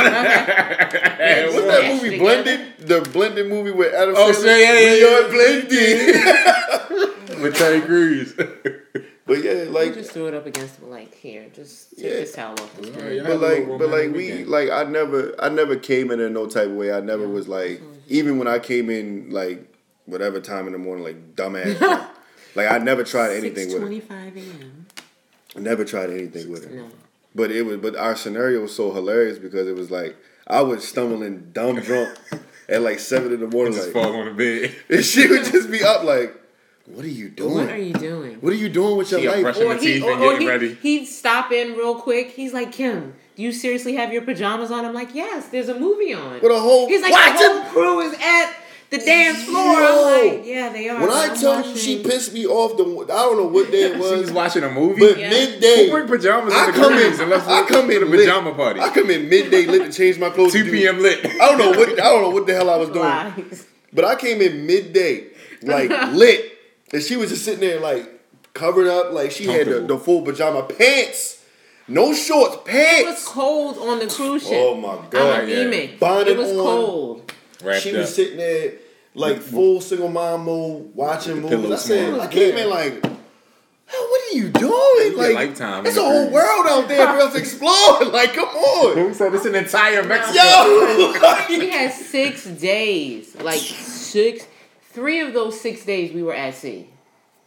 Yes. 1.19 1.53
What's 1.53 1.67
that 1.67 1.95
movie? 1.95 2.11
together. 2.11 2.43
Blended, 2.43 2.79
the 2.79 3.01
blended 3.11 3.47
movie 3.49 3.71
with 3.73 3.93
Adam 3.93 4.15
Oh, 4.17 4.31
Sandler. 4.31 4.35
so 4.35 4.47
yeah, 4.47 4.73
yeah, 4.79 4.93
We 4.93 5.01
yeah. 5.01 5.19
are 5.19 5.29
blended. 5.29 7.19
With 7.43 7.55
Terry 7.57 7.81
Crews. 7.83 8.33
but 9.27 9.45
yeah, 9.45 9.55
We 9.65 9.65
like, 9.67 9.95
just 9.95 10.11
threw 10.13 10.27
it 10.27 10.35
up 10.35 10.47
against 10.47 10.79
him, 10.81 10.91
like, 10.91 11.15
here, 11.15 11.47
just 11.55 11.91
take 11.97 12.05
Yeah. 12.05 12.11
this 12.15 12.33
towel 12.35 12.53
off. 12.53 12.77
the 12.77 12.87
screen. 12.93 13.23
but 13.25 13.41
like, 13.41 13.67
but 13.79 13.89
like 13.91 14.13
we, 14.13 14.45
like 14.45 14.71
I 14.71 14.83
never, 14.85 15.35
I 15.39 15.49
never 15.49 15.77
came 15.77 16.11
in 16.11 16.19
in 16.21 16.33
no 16.33 16.47
type 16.47 16.67
of 16.67 16.73
way. 16.73 16.93
I 16.93 17.01
never 17.01 17.29
was 17.29 17.47
like, 17.47 17.81
even 18.09 18.39
when 18.39 18.49
I 18.49 18.59
came 18.59 18.91
in, 18.91 19.31
like 19.31 19.65
whatever 20.09 20.40
time 20.40 20.66
in 20.66 20.73
the 20.73 20.79
morning, 20.79 21.05
like 21.05 21.35
dumbass. 21.37 21.79
drunk. 21.79 22.09
like 22.55 22.71
I 22.71 22.79
never 22.79 23.05
tried 23.05 23.33
anything 23.37 23.68
with 23.73 23.83
her. 23.83 23.88
6:25 23.88 24.37
a.m. 24.37 24.87
I 25.57 25.61
never 25.61 25.85
tried 25.85 26.11
anything 26.11 26.51
with 26.51 26.68
her. 26.68 26.77
No. 26.77 26.88
But 27.35 27.51
it 27.51 27.62
was, 27.62 27.77
but 27.77 27.94
our 27.97 28.16
scenario 28.16 28.62
was 28.62 28.75
so 28.75 28.92
hilarious 28.92 29.38
because 29.38 29.68
it 29.68 29.77
was 29.77 29.90
like 29.90 30.16
I 30.47 30.62
was 30.62 30.87
stumbling 30.87 31.51
dumb 31.53 31.81
drunk 31.81 32.16
at 32.68 32.83
like 32.83 32.99
seven 32.99 33.33
in 33.33 33.40
the 33.40 33.47
morning, 33.47 33.75
just 33.75 33.94
like, 33.94 34.05
fall 34.05 34.16
on 34.16 34.27
the 34.27 34.33
bed. 34.33 34.75
and 34.97 35.05
she 35.05 35.29
would 35.29 35.44
just 35.44 35.71
be 35.71 35.83
up 35.85 36.05
like, 36.05 36.35
"What 36.87 37.05
are 37.05 37.09
you 37.09 37.29
doing? 37.29 37.55
What 37.55 37.68
are 37.71 37.77
you 37.77 37.94
doing? 37.94 38.37
What 38.40 38.53
are 38.53 38.57
you 38.57 38.68
doing 38.68 38.97
with 38.97 39.11
your 39.11 39.21
She 39.21 39.29
life?" 39.29 39.42
brushing 39.42 39.66
Or 39.66 39.75
the 39.75 39.81
he, 39.81 39.87
teeth 39.94 40.03
or, 40.05 40.12
and 40.12 40.23
or 40.23 40.31
getting 40.33 40.40
he, 40.42 40.49
ready. 40.49 40.75
he'd 40.75 41.07
stop 41.07 41.53
in 41.53 41.75
real 41.75 41.97
quick. 42.01 42.31
He's 42.31 42.53
like, 42.55 42.73
Kim, 42.73 43.14
do 43.37 43.42
you 43.42 43.53
seriously 43.53 43.94
have 43.97 44.12
your 44.12 44.23
pajamas 44.23 44.71
on? 44.71 44.85
I'm 44.85 44.94
like, 44.94 45.14
yes, 45.14 45.49
there's 45.49 45.68
a 45.68 45.79
movie 45.79 46.12
on. 46.14 46.40
With 46.40 46.51
a 46.51 46.59
whole 46.59 46.88
He's 46.88 47.03
like, 47.03 47.12
watch 47.12 47.38
the 47.38 47.62
whole 47.62 47.71
crew 47.73 48.01
is 48.01 48.14
at 48.14 48.55
the 48.90 48.98
dance 48.98 49.44
floor. 49.44 49.81
Yo. 49.81 49.87
I'm 50.29 50.37
like, 50.38 50.46
yeah, 50.46 50.72
they 50.72 50.88
are. 50.88 51.01
When 51.01 51.11
I 51.11 51.29
I'm 51.31 51.37
tell 51.38 51.66
you 51.68 51.77
she 51.77 52.03
pissed 52.03 52.33
me 52.33 52.46
off, 52.46 52.77
the 52.77 52.85
I 52.85 53.16
don't 53.16 53.37
know 53.37 53.46
what 53.46 53.70
day 53.70 53.83
it 53.83 53.92
She 53.94 53.98
was, 54.01 54.20
was 54.22 54.33
watching 54.33 54.62
a 54.64 54.70
movie. 54.70 55.01
but 55.01 55.18
Yeah. 55.18 55.31
midday. 55.31 55.87
Who 55.88 55.92
wear 55.92 56.07
pajamas 56.07 56.55
I 56.55 56.70
come 56.72 56.94
in. 56.94 57.20
unless 57.20 57.46
I 57.46 57.62
we 57.62 57.68
come 57.68 57.90
in 57.90 58.01
the 58.01 58.07
lit. 58.07 58.20
pajama 58.20 58.55
party. 58.55 58.81
I 58.81 58.90
come 58.90 59.11
in 59.11 59.29
midday 59.29 59.66
lit 59.66 59.90
to 59.90 59.92
change 59.92 60.18
my 60.18 60.31
clothes. 60.31 60.53
2 60.55 60.70
p.m. 60.70 61.01
lit. 61.01 61.24
I 61.24 61.31
don't 61.38 61.59
know 61.59 61.70
what 61.79 61.90
I 61.90 61.94
don't 62.05 62.22
know 62.22 62.31
what 62.31 62.46
the 62.46 62.55
hell 62.55 62.70
I 62.70 62.77
was 62.77 62.88
doing, 62.88 63.01
Lies. 63.01 63.66
but 63.92 64.05
I 64.05 64.14
came 64.16 64.40
in 64.40 64.66
midday, 64.66 65.27
like 65.62 65.90
lit, 66.12 66.53
and 66.92 67.03
she 67.03 67.16
was 67.16 67.29
just 67.31 67.44
sitting 67.44 67.61
there 67.61 67.81
like 67.81 68.09
covered 68.55 68.87
up, 68.88 69.12
like 69.12 69.31
she 69.31 69.44
had 69.44 69.66
the, 69.66 69.81
the 69.81 69.98
full 69.98 70.22
pajama 70.22 70.62
pants, 70.62 71.44
no 71.88 72.14
shorts, 72.14 72.57
pants. 72.64 73.01
It 73.03 73.07
was 73.07 73.24
cold 73.27 73.77
on 73.79 73.98
the 73.98 74.07
cruise 74.07 74.42
ship. 74.42 74.53
Oh 74.55 74.74
my 74.77 74.94
I'm 74.96 75.09
god! 75.11 75.48
yeah. 75.48 75.57
emic. 75.57 75.98
Bonnet 76.01 76.29
It 76.29 76.38
was 76.38 76.51
on. 76.51 76.57
cold. 76.57 77.33
Wrapped 77.62 77.83
She 77.83 77.90
up. 77.92 77.99
was 77.99 78.14
sitting 78.14 78.37
there 78.38 78.73
like 79.14 79.38
full 79.40 79.81
single 79.81 80.09
mom 80.09 80.44
mode, 80.44 80.94
watching 80.94 81.37
movies. 81.42 81.53
I 81.53 81.61
pillows 81.62 81.85
said, 81.85 82.09
small. 82.11 82.21
I 82.21 82.27
came 82.29 82.57
in 82.57 82.71
like, 82.71 83.05
"Hell, 83.05 84.01
what 84.09 84.33
are 84.33 84.37
you 84.37 84.49
doing? 84.51 84.73
You 85.12 85.16
Like, 85.16 85.35
Lifetime 85.35 85.87
it's 85.87 85.97
a 85.97 86.03
whole 86.03 86.29
cruise. 86.29 86.33
world 86.35 86.66
out 86.68 86.88
there 86.88 87.07
for 87.07 87.18
us 87.21 87.33
to 87.33 87.38
explore. 87.38 88.05
Like, 88.12 88.35
come 88.35 88.49
on, 88.49 88.97
Who 88.97 89.14
said 89.14 89.35
it's 89.35 89.44
an 89.47 89.55
entire 89.55 90.03
Mexico? 90.05 90.38
yo. 90.38 91.14
We 91.49 91.71
had 91.71 91.92
six 91.92 92.44
days. 92.47 93.35
Like 93.37 93.61
six 93.61 94.47
three 94.92 95.21
of 95.21 95.33
those 95.35 95.61
six 95.61 95.85
days 95.85 96.12
we 96.12 96.23
were 96.23 96.35
at 96.35 96.55
sea. 96.55 96.88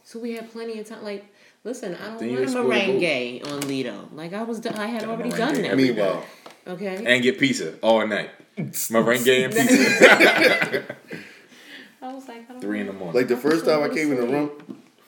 So 0.04 0.18
we 0.18 0.32
had 0.32 0.50
plenty 0.50 0.78
of 0.78 0.86
time. 0.88 1.04
Like, 1.04 1.24
listen, 1.64 1.94
I 1.94 2.06
don't 2.08 2.12
want 2.18 2.22
a 2.22 2.42
explore 2.42 2.64
the 2.64 2.68
boat. 2.68 2.78
merengue 3.00 3.50
on 3.52 3.60
Lido. 3.68 4.08
Like 4.12 4.32
I 4.34 4.42
was 4.42 4.60
done, 4.60 4.74
I 4.74 4.86
had 4.86 5.04
already 5.04 5.30
done 5.30 5.54
that. 5.54 5.64
every 5.64 5.84
Meanwhile, 5.92 6.24
Okay. 6.66 7.02
And 7.06 7.22
get 7.22 7.38
pizza 7.38 7.74
all 7.82 8.06
night. 8.06 8.30
Merengue 8.56 9.44
and 9.44 9.52
pizza. 9.54 10.96
I 12.02 12.12
was 12.12 12.28
like, 12.28 12.48
I 12.48 12.52
don't 12.52 12.60
Three 12.60 12.80
in 12.80 12.86
the 12.86 12.92
morning. 12.92 13.14
like 13.14 13.28
the 13.28 13.36
first 13.36 13.64
time 13.64 13.82
I 13.82 13.88
came 13.88 14.10
in 14.12 14.20
the 14.20 14.26
room, 14.26 14.50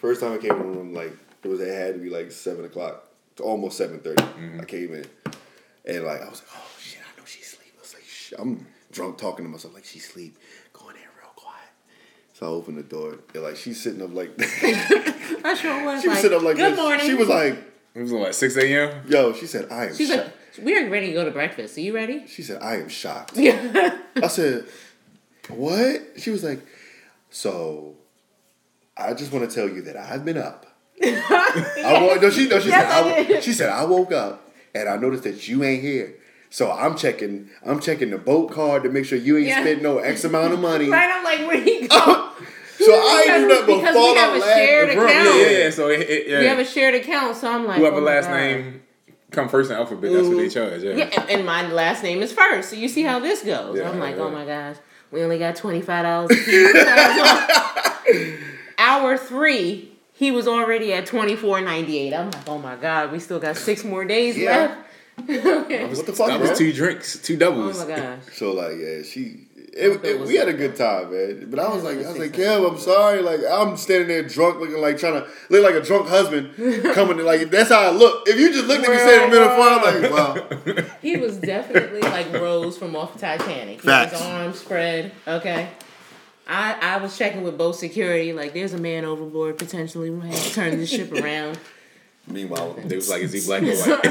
first 0.00 0.20
time 0.20 0.32
I 0.32 0.38
came 0.38 0.52
in 0.52 0.58
the 0.58 0.64
room, 0.78 0.94
like 0.94 1.12
it 1.42 1.48
was 1.48 1.60
it 1.60 1.72
had 1.72 1.94
to 1.94 2.00
be 2.00 2.08
like 2.08 2.30
seven 2.30 2.64
o'clock, 2.64 3.04
it's 3.32 3.40
almost 3.40 3.76
seven 3.76 3.98
mm-hmm. 3.98 4.60
I 4.60 4.64
came 4.64 4.94
in, 4.94 5.04
and 5.84 6.04
like 6.04 6.22
I 6.22 6.28
was 6.28 6.40
like, 6.40 6.50
oh 6.54 6.70
shit, 6.78 7.00
I 7.00 7.18
know 7.18 7.26
she's 7.26 7.52
asleep. 7.52 7.72
I 7.76 7.80
was 7.80 7.94
like, 7.94 8.04
shit. 8.04 8.38
I'm 8.38 8.66
drunk 8.92 9.18
talking 9.18 9.44
to 9.44 9.50
myself 9.50 9.74
like 9.74 9.84
she's 9.84 10.06
asleep. 10.06 10.38
Go 10.72 10.88
in 10.88 10.94
there 10.94 11.08
real 11.20 11.32
quiet. 11.34 11.68
So 12.32 12.46
I 12.46 12.48
opened 12.50 12.78
the 12.78 12.82
door, 12.84 13.18
and 13.34 13.42
like 13.42 13.56
she's 13.56 13.82
sitting 13.82 14.00
up 14.02 14.14
like 14.14 14.30
I 14.38 15.54
sure 15.54 15.84
was 15.84 16.00
she 16.00 16.08
was 16.08 16.16
like, 16.16 16.22
sitting 16.22 16.38
up 16.38 16.44
like 16.44 16.56
good 16.56 16.72
this. 16.72 16.80
morning. 16.80 17.06
She 17.06 17.14
was 17.14 17.28
like, 17.28 17.58
it 17.94 18.02
was 18.02 18.12
like 18.12 18.34
6 18.34 18.56
a.m. 18.56 19.04
yo, 19.08 19.32
she 19.32 19.46
said, 19.46 19.70
I 19.70 19.86
am 19.86 19.94
She's 19.94 20.08
shocked. 20.08 20.24
like, 20.24 20.34
we're 20.62 20.88
ready 20.88 21.08
to 21.08 21.12
go 21.12 21.24
to 21.24 21.30
breakfast. 21.30 21.76
Are 21.76 21.80
you 21.80 21.94
ready? 21.94 22.26
she 22.26 22.42
said, 22.42 22.62
I 22.62 22.76
am 22.76 22.88
shocked. 22.88 23.36
Yeah. 23.36 23.98
I 24.22 24.26
said, 24.28 24.66
what? 25.48 26.02
She 26.16 26.30
was 26.30 26.44
like, 26.44 26.60
so 27.30 27.96
I 28.96 29.14
just 29.14 29.32
want 29.32 29.48
to 29.48 29.54
tell 29.54 29.68
you 29.68 29.82
that 29.82 29.96
I've 29.96 30.24
been 30.24 30.38
up 30.38 30.66
I 31.02 31.98
woke, 32.00 32.22
no, 32.22 32.30
she, 32.30 32.48
no, 32.48 32.60
she 32.60 32.68
Yes, 32.68 33.26
said, 33.28 33.36
I, 33.36 33.40
she 33.40 33.52
said, 33.52 33.68
I 33.70 33.84
woke 33.84 34.12
up 34.12 34.48
and 34.74 34.88
I 34.88 34.96
noticed 34.96 35.24
that 35.24 35.48
you 35.48 35.64
ain't 35.64 35.82
here. 35.82 36.14
So 36.50 36.70
I'm 36.70 36.96
checking, 36.96 37.50
I'm 37.66 37.80
checking 37.80 38.10
the 38.10 38.18
boat 38.18 38.52
card 38.52 38.84
to 38.84 38.88
make 38.90 39.04
sure 39.04 39.18
you 39.18 39.36
ain't 39.36 39.48
Yeah. 39.48 39.60
spent 39.62 39.82
no 39.82 39.98
X 39.98 40.22
amount 40.22 40.52
of 40.54 40.60
money. 40.60 40.88
Right? 40.88 41.10
I'm 41.12 41.24
like, 41.24 41.40
where 41.48 41.60
he 41.60 41.88
go? 41.88 42.30
So 42.76 42.92
I 42.92 43.24
ain't 43.28 43.40
do 43.42 43.48
nothing 43.48 43.82
but 43.82 43.92
fall 43.94 44.12
we 44.12 44.18
have 44.18 44.30
out 44.30 44.36
a 44.36 44.38
laughing. 44.40 44.54
shared 44.66 44.90
account. 44.90 45.08
yeah, 45.10 45.34
yeah, 45.36 45.58
yeah. 45.64 45.70
So 45.70 45.88
it, 45.88 46.00
it, 46.00 46.28
yeah. 46.28 46.40
We 46.40 46.46
have 46.46 46.58
a 46.58 46.64
shared 46.64 46.94
account, 46.96 47.36
so 47.36 47.50
I'm 47.50 47.66
like, 47.66 47.78
whoever 47.78 47.96
oh 47.98 48.00
last 48.02 48.26
God. 48.26 48.36
name 48.36 48.82
come 49.34 49.48
first 49.48 49.70
in 49.70 49.76
alphabet, 49.76 50.12
that's 50.12 50.26
what 50.26 50.36
they 50.36 50.46
mm-hmm. 50.46 50.70
charge. 50.70 50.82
Yeah. 50.82 50.94
Yeah, 50.94 51.20
and, 51.20 51.30
and 51.30 51.46
my 51.46 51.70
last 51.70 52.02
name 52.02 52.22
is 52.22 52.32
first. 52.32 52.70
So 52.70 52.76
you 52.76 52.88
see 52.88 53.02
how 53.02 53.18
this 53.18 53.42
goes. 53.42 53.78
Yeah, 53.78 53.90
I'm 53.90 53.98
like, 53.98 54.16
yeah. 54.16 54.22
oh 54.22 54.30
my 54.30 54.44
gosh, 54.44 54.76
we 55.10 55.22
only 55.22 55.38
got 55.38 55.56
twenty 55.56 55.80
five 55.80 56.04
dollars. 56.04 56.30
Hour 58.78 59.16
three, 59.16 59.92
he 60.12 60.30
was 60.30 60.48
already 60.48 60.92
at 60.92 61.06
twenty 61.06 61.36
four 61.36 61.60
ninety 61.60 61.98
eight. 61.98 62.14
I'm 62.14 62.30
like, 62.30 62.48
oh 62.48 62.58
my 62.58 62.76
god, 62.76 63.12
we 63.12 63.18
still 63.18 63.40
got 63.40 63.56
six 63.56 63.84
more 63.84 64.04
days 64.04 64.36
Yeah. 64.36 64.50
left. 64.50 65.30
okay. 65.30 65.86
What 65.94 66.06
the 66.06 66.12
fuck, 66.12 66.28
That 66.28 66.40
was 66.40 66.58
two 66.58 66.72
drinks, 66.72 67.18
two 67.18 67.36
doubles. 67.36 67.80
Oh 67.80 67.88
my 67.88 67.96
gosh. 67.96 68.18
So 68.32 68.52
like, 68.52 68.76
yeah, 68.78 69.02
she. 69.02 69.43
It, 69.76 70.04
it- 70.04 70.20
we 70.20 70.36
had 70.36 70.48
a 70.48 70.52
good 70.52 70.76
time, 70.76 71.10
man. 71.10 71.48
But 71.50 71.58
I 71.58 71.68
was 71.74 71.82
like, 71.82 71.96
I 71.98 72.08
was 72.08 72.18
like, 72.18 72.32
Kev, 72.32 72.70
I'm 72.70 72.78
sorry. 72.78 73.22
Like, 73.22 73.40
I'm 73.50 73.76
standing 73.76 74.08
there 74.08 74.22
drunk, 74.22 74.60
looking 74.60 74.76
like 74.78 74.98
trying 74.98 75.14
to 75.14 75.28
look 75.50 75.64
like 75.64 75.74
a 75.74 75.84
drunk 75.84 76.08
husband 76.08 76.54
coming. 76.94 77.16
To, 77.18 77.24
like, 77.24 77.50
that's 77.50 77.70
how 77.70 77.80
I 77.80 77.90
look. 77.90 78.28
If 78.28 78.38
you 78.38 78.52
just 78.52 78.66
looked 78.66 78.84
at 78.84 78.90
me 78.90 78.96
standing 78.98 79.24
in 79.24 79.30
the 79.30 79.40
middle 79.40 79.62
of 79.62 79.82
the 79.82 80.74
like, 80.76 80.76
wow. 80.78 80.84
He 81.02 81.16
was 81.16 81.36
definitely 81.38 82.00
like 82.02 82.32
Rose 82.32 82.78
from 82.78 82.94
off 82.94 83.18
Titanic. 83.18 83.80
He 83.82 83.86
Facts. 83.88 84.12
his 84.12 84.22
arms 84.22 84.58
spread. 84.60 85.12
Okay. 85.26 85.68
I, 86.46 86.76
I 86.80 86.96
was 86.98 87.16
checking 87.16 87.42
with 87.42 87.56
both 87.56 87.76
security, 87.76 88.32
like 88.34 88.52
there's 88.52 88.74
a 88.74 88.78
man 88.78 89.04
overboard 89.06 89.56
potentially. 89.58 90.10
We 90.10 90.28
have 90.28 90.44
to 90.44 90.52
turn 90.52 90.76
this 90.76 90.90
ship 90.90 91.10
around. 91.12 91.58
Meanwhile, 92.26 92.74
They 92.84 92.96
was 92.96 93.08
like, 93.10 93.22
is 93.22 93.32
he 93.32 93.40
black 93.46 93.62
or 93.62 93.66
white? 93.76 94.02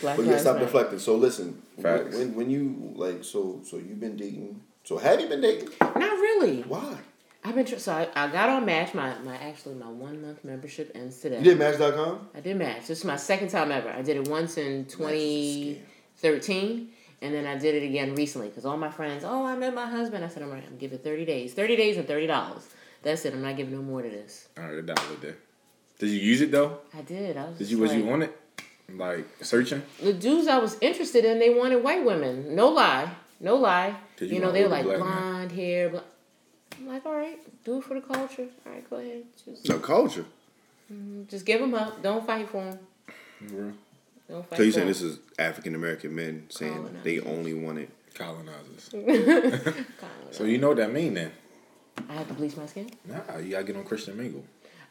Black 0.00 0.16
But 0.16 0.26
yeah, 0.26 0.38
stop 0.38 0.54
Matter. 0.54 0.64
reflecting. 0.66 0.98
So 0.98 1.14
listen, 1.16 1.60
Facts. 1.82 2.16
when 2.16 2.34
when 2.34 2.50
you 2.50 2.92
like, 2.96 3.22
so 3.24 3.60
so 3.64 3.76
you've 3.76 4.00
been 4.00 4.16
dating. 4.16 4.62
So 4.84 4.96
have 4.96 5.20
you 5.20 5.28
been 5.28 5.40
dating? 5.42 5.68
Not 5.80 5.96
really. 5.96 6.62
Why? 6.62 6.96
I've 7.44 7.54
been 7.54 7.66
tr- 7.66 7.76
so 7.78 7.92
I, 7.92 8.08
I 8.16 8.28
got 8.32 8.48
on 8.48 8.64
Match. 8.64 8.94
My 8.94 9.18
my 9.18 9.36
actually 9.36 9.74
my 9.74 9.88
one 9.90 10.22
month 10.22 10.44
membership 10.44 10.90
ends 10.94 11.18
today. 11.20 11.38
You 11.38 11.44
did 11.44 11.58
Match.com. 11.58 12.28
I 12.34 12.40
did 12.40 12.56
Match. 12.56 12.86
This 12.86 12.98
is 13.00 13.04
my 13.04 13.16
second 13.16 13.48
time 13.48 13.70
ever. 13.70 13.90
I 13.90 14.00
did 14.02 14.16
it 14.16 14.28
once 14.28 14.56
in 14.56 14.86
2013, 14.86 16.88
and 17.22 17.34
then 17.34 17.46
I 17.46 17.58
did 17.58 17.74
it 17.74 17.84
again 17.86 18.14
recently 18.14 18.48
because 18.48 18.64
all 18.64 18.76
my 18.76 18.90
friends, 18.90 19.24
oh, 19.24 19.44
I 19.44 19.56
met 19.56 19.74
my 19.74 19.86
husband. 19.86 20.24
I 20.24 20.28
said, 20.28 20.42
I'm 20.42 20.50
right. 20.50 20.64
I'm 20.66 20.78
giving 20.78 20.98
30 20.98 21.24
days, 21.26 21.52
30 21.54 21.76
days 21.76 21.96
and 21.96 22.06
thirty 22.08 22.26
dollars. 22.26 22.66
That's 23.02 23.24
it. 23.24 23.34
I'm 23.34 23.42
not 23.42 23.56
giving 23.56 23.74
no 23.74 23.82
more 23.82 24.02
to 24.02 24.08
this. 24.08 24.48
All 24.58 24.64
right, 24.64 24.74
a 24.74 24.82
dollar 24.82 25.00
a 25.16 25.20
there. 25.20 25.36
Did 25.98 26.10
you 26.10 26.20
use 26.20 26.40
it 26.40 26.50
though? 26.52 26.78
I 26.96 27.02
did. 27.02 27.36
I 27.36 27.44
was. 27.48 27.58
Did 27.58 27.70
you 27.70 27.78
was 27.78 27.90
like, 27.92 28.04
you 28.04 28.10
on 28.10 28.22
it? 28.22 28.40
Like 28.94 29.26
searching? 29.42 29.82
the 30.02 30.12
dudes 30.14 30.46
I 30.48 30.58
was 30.58 30.78
interested 30.80 31.24
in, 31.24 31.38
they 31.38 31.50
wanted 31.50 31.82
white 31.84 32.04
women. 32.04 32.54
No 32.54 32.68
lie, 32.68 33.10
no 33.40 33.56
lie. 33.56 33.94
Did 34.16 34.30
you, 34.30 34.36
you 34.36 34.40
know, 34.40 34.50
they 34.50 34.62
were 34.62 34.68
like 34.70 34.84
black 34.84 34.98
men? 35.00 35.06
blonde 35.08 35.52
hair. 35.52 35.90
Bl- 35.90 35.98
I'm 36.78 36.86
like, 36.88 37.04
all 37.04 37.14
right, 37.14 37.38
do 37.64 37.78
it 37.78 37.84
for 37.84 37.94
the 37.94 38.00
culture. 38.00 38.46
All 38.64 38.72
right, 38.72 38.88
go 38.88 38.96
ahead. 38.96 39.24
Just, 39.44 39.68
No 39.68 39.78
culture. 39.78 40.24
Mm-hmm. 40.92 41.24
just 41.28 41.44
give 41.44 41.60
them 41.60 41.74
up. 41.74 42.02
Don't 42.02 42.26
fight 42.26 42.48
for 42.48 42.64
them. 42.64 42.78
Bro. 43.42 43.72
Don't 44.30 44.48
fight. 44.48 44.56
So 44.56 44.62
you 44.62 44.70
for 44.70 44.74
saying 44.76 44.86
'em. 44.86 44.88
this 44.88 45.02
is 45.02 45.18
African 45.38 45.74
American 45.74 46.14
men 46.14 46.46
saying 46.48 47.00
they 47.02 47.20
only 47.20 47.52
wanted? 47.54 47.90
Colonizers. 48.14 48.88
Colonizers. 48.90 49.74
So 50.30 50.44
you 50.44 50.58
know 50.58 50.68
what 50.68 50.76
that 50.78 50.92
mean 50.92 51.14
then? 51.14 51.32
I 52.08 52.14
had 52.14 52.28
to 52.28 52.34
bleach 52.34 52.56
my 52.56 52.66
skin. 52.66 52.90
Nah, 53.06 53.36
you 53.38 53.50
gotta 53.50 53.64
get 53.64 53.76
on 53.76 53.84
Christian 53.84 54.16
Mingle. 54.16 54.44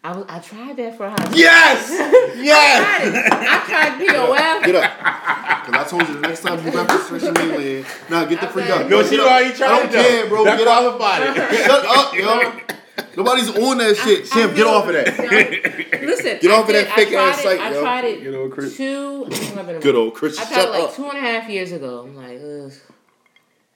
I 0.07 0.11
was. 0.15 0.25
I 0.29 0.39
tried 0.39 0.77
that 0.77 0.95
for 0.95 1.05
a 1.05 1.09
hot. 1.09 1.35
Yes, 1.35 1.89
yes. 2.37 2.79
I 2.81 3.09
tried 3.09 3.13
it. 3.13 3.33
I 3.33 3.59
tried 3.67 4.07
POF. 4.07 4.65
Get 4.65 4.75
up. 4.75 5.65
Because 5.65 5.85
I 5.85 5.89
told 5.89 6.07
you 6.07 6.13
the 6.21 6.21
next 6.21 6.41
time 6.43 6.65
you 6.65 6.71
reference 6.71 7.03
Christian 7.07 7.33
mainland, 7.33 7.85
nah, 8.09 8.23
get 8.23 8.39
the 8.39 8.47
freak 8.47 8.69
up. 8.69 8.87
No, 8.89 9.01
Get 9.01 9.09
she 9.11 9.19
up. 9.19 9.27
already 9.27 9.53
tried 9.57 9.67
I 9.67 9.79
don't 9.79 9.85
it, 9.89 9.91
though. 9.91 10.03
care, 10.03 10.27
bro. 10.29 10.43
That 10.45 10.57
get 10.59 10.67
up. 10.67 10.97
qualified 10.97 11.37
it. 11.37 11.65
Shut 11.67 11.85
up, 11.85 12.13
yo. 12.15 13.15
Nobody's 13.17 13.49
on 13.49 13.77
that 13.79 13.97
shit. 13.97 14.27
Sam, 14.27 14.55
get 14.55 14.65
off 14.65 14.87
of 14.87 14.93
that. 14.93 15.07
Listen. 16.01 16.37
Get 16.39 16.51
I 16.51 16.53
off 16.55 16.61
of 16.61 16.67
that 16.67 16.83
did- 16.83 16.87
I 16.87 16.95
fake 16.95 17.09
tried 17.09 17.29
ass 17.29 17.39
it- 17.39 17.43
site, 17.43 17.59
I 17.59 17.71
yo. 17.73 17.81
tried 17.81 18.05
it 18.05 18.23
Good 18.23 18.35
old 18.35 18.51
Chris. 18.53 18.77
two. 18.77 19.25
I 19.27 19.35
think 19.35 19.57
I've 19.57 19.81
Good 19.81 19.95
old 19.95 20.13
Christian. 20.13 20.45
I 20.45 20.47
tried 20.47 20.55
Shut 20.55 20.67
it 20.67 20.71
like 20.71 20.83
up. 20.83 20.95
two 20.95 21.05
and 21.09 21.17
a 21.17 21.21
half 21.21 21.49
years 21.49 21.71
ago. 21.73 22.05
I'm 22.07 22.15
like, 22.15 22.39
ugh. 22.39 22.71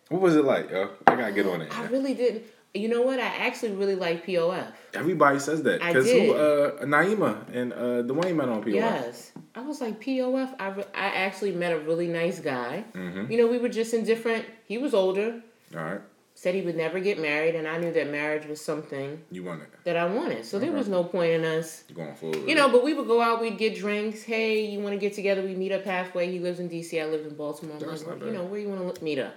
What 0.08 0.22
was 0.22 0.36
it 0.38 0.46
like, 0.46 0.70
yo? 0.72 0.92
I 1.08 1.16
gotta 1.16 1.34
get 1.34 1.46
on 1.48 1.62
it. 1.62 1.78
I 1.78 1.88
really 1.88 2.14
didn't. 2.14 2.44
You 2.74 2.88
know 2.88 3.02
what? 3.02 3.20
I 3.20 3.26
actually 3.28 3.72
really 3.74 3.96
like 3.96 4.26
POF. 4.26 4.72
Everybody 4.94 5.40
says 5.40 5.62
that. 5.64 5.82
I 5.84 5.92
Cause 5.94 6.06
did. 6.06 6.28
who 6.28 6.34
uh 6.34 6.86
Naima 6.86 7.54
and 7.54 7.74
uh 7.74 7.78
Dwayne 8.04 8.36
met 8.36 8.48
on 8.50 8.64
POF. 8.64 8.74
Yes. 8.74 9.32
I 9.56 9.62
was 9.62 9.82
like 9.82 10.00
POF. 10.02 10.56
I, 10.60 10.70
re- 10.70 10.86
I 10.96 11.08
actually 11.08 11.52
met 11.52 11.74
a 11.74 11.80
really 11.80 12.08
nice 12.08 12.40
guy. 12.40 12.86
Mm-hmm. 12.94 13.30
You 13.30 13.38
know, 13.40 13.48
we 13.48 13.58
were 13.58 13.68
just 13.70 13.94
in 13.94 14.06
different. 14.06 14.46
He 14.66 14.78
was 14.78 14.94
older. 14.94 15.42
Alright. 15.76 16.02
Said 16.34 16.56
he 16.56 16.62
would 16.62 16.78
never 16.78 17.00
get 17.02 17.20
married, 17.20 17.56
and 17.56 17.68
I 17.68 17.78
knew 17.78 17.92
that 17.92 18.10
marriage 18.10 18.48
was 18.48 18.62
something 18.62 19.22
You 19.32 19.44
want 19.44 19.62
it. 19.64 19.70
that 19.84 19.98
I 19.98 20.06
wanted. 20.06 20.46
So 20.46 20.58
there 20.58 20.72
was 20.72 20.88
no 20.88 21.04
point 21.04 21.34
in 21.34 21.44
us 21.46 21.84
You 21.90 21.94
going 21.96 22.16
forward. 22.16 22.48
You 22.48 22.56
know, 22.56 22.70
but 22.70 22.84
we 22.86 22.94
would 22.94 23.06
go 23.06 23.22
out, 23.22 23.42
we'd 23.42 23.58
get 23.60 23.76
drinks. 23.76 24.24
Hey, 24.24 24.66
you 24.66 24.80
want 24.80 24.94
to 24.94 24.98
get 24.98 25.14
together? 25.14 25.44
We 25.44 25.56
meet 25.56 25.74
up 25.74 25.84
halfway. 25.84 26.32
He 26.32 26.40
lives 26.40 26.60
in 26.62 26.68
D.C., 26.70 27.00
I 27.00 27.06
live 27.06 27.26
in 27.28 27.36
Baltimore. 27.36 27.78
That's 27.78 28.06
like, 28.06 28.22
you 28.22 28.32
know, 28.32 28.46
where 28.46 28.60
you 28.60 28.70
want 28.70 28.96
to 28.96 29.04
meet 29.04 29.20
up? 29.20 29.36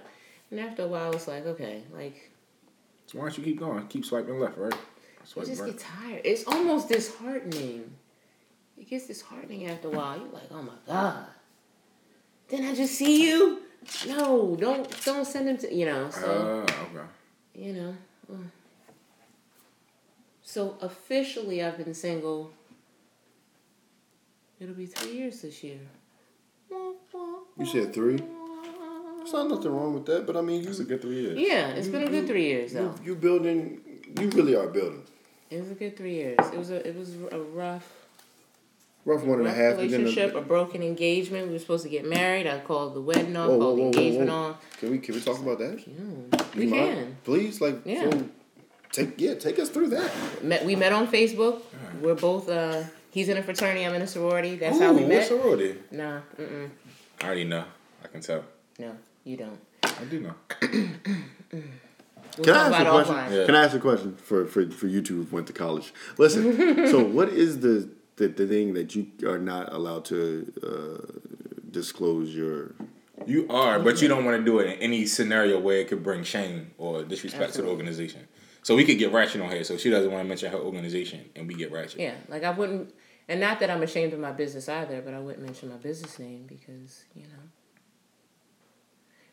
And 0.49 0.59
after 0.59 0.83
a 0.83 0.87
while, 0.87 1.11
it's 1.11 1.27
like, 1.27 1.45
okay, 1.45 1.83
like, 1.93 2.31
So 3.07 3.19
why 3.19 3.25
don't 3.25 3.37
you 3.37 3.43
keep 3.43 3.59
going? 3.59 3.87
Keep 3.87 4.05
swiping 4.05 4.39
left, 4.39 4.57
right? 4.57 4.73
you 4.73 4.79
Swipe 5.25 5.45
just 5.47 5.61
right. 5.61 5.71
get 5.71 5.79
tired. 5.79 6.21
It's 6.23 6.43
almost 6.47 6.89
disheartening. 6.89 7.91
It 8.77 8.89
gets 8.89 9.07
disheartening 9.07 9.67
after 9.67 9.87
a 9.87 9.91
while. 9.91 10.17
You're 10.17 10.27
like, 10.29 10.49
oh 10.51 10.61
my 10.61 10.73
God. 10.87 11.25
Then 12.49 12.65
I 12.65 12.75
just 12.75 12.95
see 12.95 13.27
you? 13.27 13.61
No, 14.07 14.55
don't 14.59 15.05
don't 15.05 15.25
send 15.25 15.47
them 15.47 15.57
to, 15.59 15.73
you 15.73 15.85
know, 15.85 16.05
Uh, 16.05 16.11
so, 16.11 16.65
okay. 16.67 17.05
you 17.53 17.73
know. 17.73 17.95
uh. 18.31 18.37
So 20.41 20.77
officially, 20.81 21.63
I've 21.63 21.77
been 21.77 21.93
single. 21.93 22.51
It'll 24.59 24.75
be 24.75 24.85
three 24.85 25.13
years 25.17 25.41
this 25.41 25.63
year. 25.63 25.79
You 27.57 27.65
said 27.65 27.93
three. 27.93 28.19
There's 29.25 29.33
not 29.33 29.49
nothing 29.49 29.71
wrong 29.71 29.93
with 29.95 30.05
that, 30.05 30.27
but 30.27 30.37
I 30.37 30.41
mean, 30.41 30.67
It's 30.67 30.77
a 30.79 30.83
good 30.83 31.01
three 31.01 31.21
years. 31.21 31.39
Yeah, 31.39 31.69
it's 31.69 31.87
been 31.87 32.03
a 32.03 32.09
good 32.09 32.27
three 32.27 32.45
years 32.45 32.73
though. 32.73 32.93
you, 33.03 33.13
you 33.13 33.15
building. 33.15 33.81
You 34.19 34.29
really 34.29 34.55
are 34.55 34.67
building. 34.67 35.01
It 35.49 35.59
was 35.61 35.71
a 35.71 35.73
good 35.73 35.97
three 35.97 36.13
years. 36.13 36.37
It 36.53 36.57
was 36.57 36.69
a 36.69 36.87
it 36.87 36.95
was 36.95 37.15
a 37.31 37.39
rough, 37.39 37.91
Rough 39.03 39.23
one 39.23 39.39
and 39.39 39.47
a 39.47 39.51
half. 39.53 39.75
but 39.77 39.81
then 39.89 39.91
the- 39.91 39.97
relationship, 39.97 40.35
a 40.35 40.41
broken 40.41 40.83
engagement. 40.83 41.47
We 41.47 41.53
were 41.53 41.59
supposed 41.59 41.83
to 41.83 41.89
get 41.89 42.05
married. 42.07 42.45
I 42.45 42.59
called 42.59 42.93
the 42.93 43.01
wedding 43.01 43.35
off, 43.35 43.49
Whoa, 43.49 43.57
whoa, 43.57 43.59
called 43.65 43.77
the 43.77 43.81
whoa, 43.81 43.89
whoa, 43.89 43.97
engagement 43.99 44.29
whoa. 44.29 44.35
on. 44.35 44.55
Can 44.79 44.91
we 44.91 44.99
can 44.99 45.15
we 45.15 45.21
talk 45.21 45.39
about 45.39 45.57
that? 45.57 45.77
Mm, 45.89 46.55
we 46.55 46.65
mind? 46.67 46.95
can. 46.95 47.17
Please, 47.23 47.59
like, 47.61 47.77
Yeah. 47.83 48.09
so 48.11 48.29
take 48.91 49.19
yeah, 49.19 49.33
take 49.35 49.57
us 49.59 49.69
through 49.69 49.89
that. 49.89 50.11
Met 50.43 50.65
we 50.65 50.75
met 50.75 50.93
on 50.93 51.07
Facebook. 51.07 51.61
We're 51.99 52.13
both 52.15 52.47
uh 52.47 52.83
he's 53.09 53.27
in 53.29 53.37
a 53.37 53.43
fraternity, 53.43 53.83
I'm 53.85 53.95
in 53.95 54.03
a 54.03 54.07
sorority. 54.07 54.55
That's 54.55 54.79
how 54.79 54.93
we 54.93 55.01
met. 55.01 55.09
What's 55.17 55.27
sorority? 55.29 55.77
Nah, 55.91 56.19
mm 56.39 56.47
mm. 56.47 56.69
I 57.21 57.25
already 57.25 57.45
know. 57.45 57.63
I 58.03 58.07
can 58.07 58.21
tell. 58.21 58.43
No, 58.77 58.91
you 59.25 59.35
don't. 59.35 59.59
I 59.83 60.05
do 60.09 60.19
know. 60.21 60.35
We'll 62.37 62.45
Can 62.45 62.55
I 62.55 62.67
ask 62.67 62.85
a 62.85 62.89
question? 62.89 63.37
Yeah. 63.37 63.45
Can 63.45 63.55
I 63.55 63.63
ask 63.63 63.75
a 63.75 63.79
question 63.79 64.15
for, 64.17 64.45
for, 64.45 64.69
for 64.69 64.87
you 64.87 65.01
two 65.01 65.23
who 65.23 65.35
went 65.35 65.47
to 65.47 65.53
college? 65.53 65.93
Listen, 66.17 66.87
so 66.91 67.01
what 67.01 67.29
is 67.29 67.61
the, 67.61 67.89
the, 68.17 68.27
the 68.27 68.45
thing 68.45 68.73
that 68.73 68.93
you 68.93 69.07
are 69.25 69.37
not 69.37 69.71
allowed 69.71 70.03
to 70.05 70.51
uh, 70.61 71.29
disclose 71.71 72.35
your 72.35 72.75
You 73.25 73.47
are, 73.49 73.79
but 73.79 74.01
you 74.01 74.09
don't 74.09 74.25
want 74.25 74.37
to 74.37 74.43
do 74.43 74.59
it 74.59 74.67
in 74.67 74.79
any 74.79 75.05
scenario 75.05 75.59
where 75.59 75.77
it 75.77 75.87
could 75.87 76.03
bring 76.03 76.23
shame 76.23 76.71
or 76.77 77.03
disrespect 77.03 77.53
to 77.53 77.61
the 77.61 77.69
organization. 77.69 78.27
So 78.63 78.75
we 78.75 78.83
could 78.83 78.97
get 78.97 79.13
ratchet 79.13 79.41
on 79.41 79.49
here. 79.49 79.63
So 79.63 79.77
she 79.77 79.89
doesn't 79.89 80.11
want 80.11 80.23
to 80.23 80.27
mention 80.27 80.51
her 80.51 80.57
organization, 80.57 81.29
and 81.35 81.47
we 81.47 81.53
get 81.53 81.71
ratchet. 81.71 82.01
Yeah, 82.01 82.15
like 82.27 82.43
I 82.43 82.49
wouldn't, 82.49 82.93
and 83.29 83.39
not 83.39 83.59
that 83.59 83.69
I'm 83.69 83.83
ashamed 83.83 84.11
of 84.11 84.19
my 84.19 84.31
business 84.31 84.67
either, 84.67 85.01
but 85.01 85.13
I 85.13 85.19
wouldn't 85.19 85.45
mention 85.45 85.69
my 85.69 85.77
business 85.77 86.19
name 86.19 86.45
because 86.47 87.05
you 87.13 87.23
know. 87.23 87.43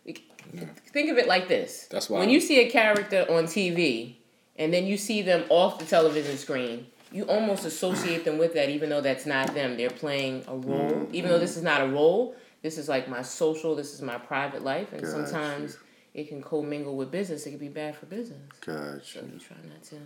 Think 0.04 1.10
of 1.10 1.18
it 1.18 1.26
like 1.26 1.48
this. 1.48 1.86
That's 1.90 2.10
why 2.10 2.18
when 2.18 2.30
you 2.30 2.40
see 2.40 2.60
a 2.60 2.70
character 2.70 3.24
on 3.30 3.44
TV, 3.44 4.16
and 4.56 4.72
then 4.72 4.86
you 4.86 4.96
see 4.96 5.22
them 5.22 5.44
off 5.48 5.78
the 5.78 5.84
television 5.84 6.36
screen, 6.36 6.86
you 7.10 7.24
almost 7.24 7.64
associate 7.64 8.24
them 8.24 8.38
with 8.38 8.54
that, 8.54 8.68
even 8.68 8.88
though 8.88 9.00
that's 9.00 9.26
not 9.26 9.54
them. 9.54 9.76
They're 9.76 9.90
playing 9.90 10.44
a 10.48 10.56
role, 10.56 10.90
mm-hmm. 10.90 11.14
even 11.14 11.30
though 11.30 11.38
this 11.38 11.56
is 11.56 11.62
not 11.62 11.82
a 11.82 11.86
role. 11.86 12.34
This 12.62 12.78
is 12.78 12.88
like 12.88 13.08
my 13.08 13.22
social. 13.22 13.74
This 13.74 13.92
is 13.94 14.02
my 14.02 14.18
private 14.18 14.62
life, 14.62 14.92
and 14.92 15.06
sometimes 15.06 15.78
it 16.14 16.28
can 16.28 16.42
commingle 16.42 16.96
with 16.96 17.10
business. 17.10 17.46
It 17.46 17.50
can 17.50 17.58
be 17.58 17.68
bad 17.68 17.96
for 17.96 18.06
business. 18.06 18.40
So 18.64 18.72
Gotcha. 18.72 19.18
you 19.20 19.38
try 19.38 19.56
not 19.68 19.82
to. 19.84 19.96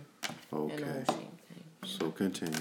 Okay. 0.53 0.73
And 0.73 0.83
the 0.83 1.11
whole 1.11 1.17
thing. 1.17 1.63
So 1.83 2.11
continue. 2.11 2.59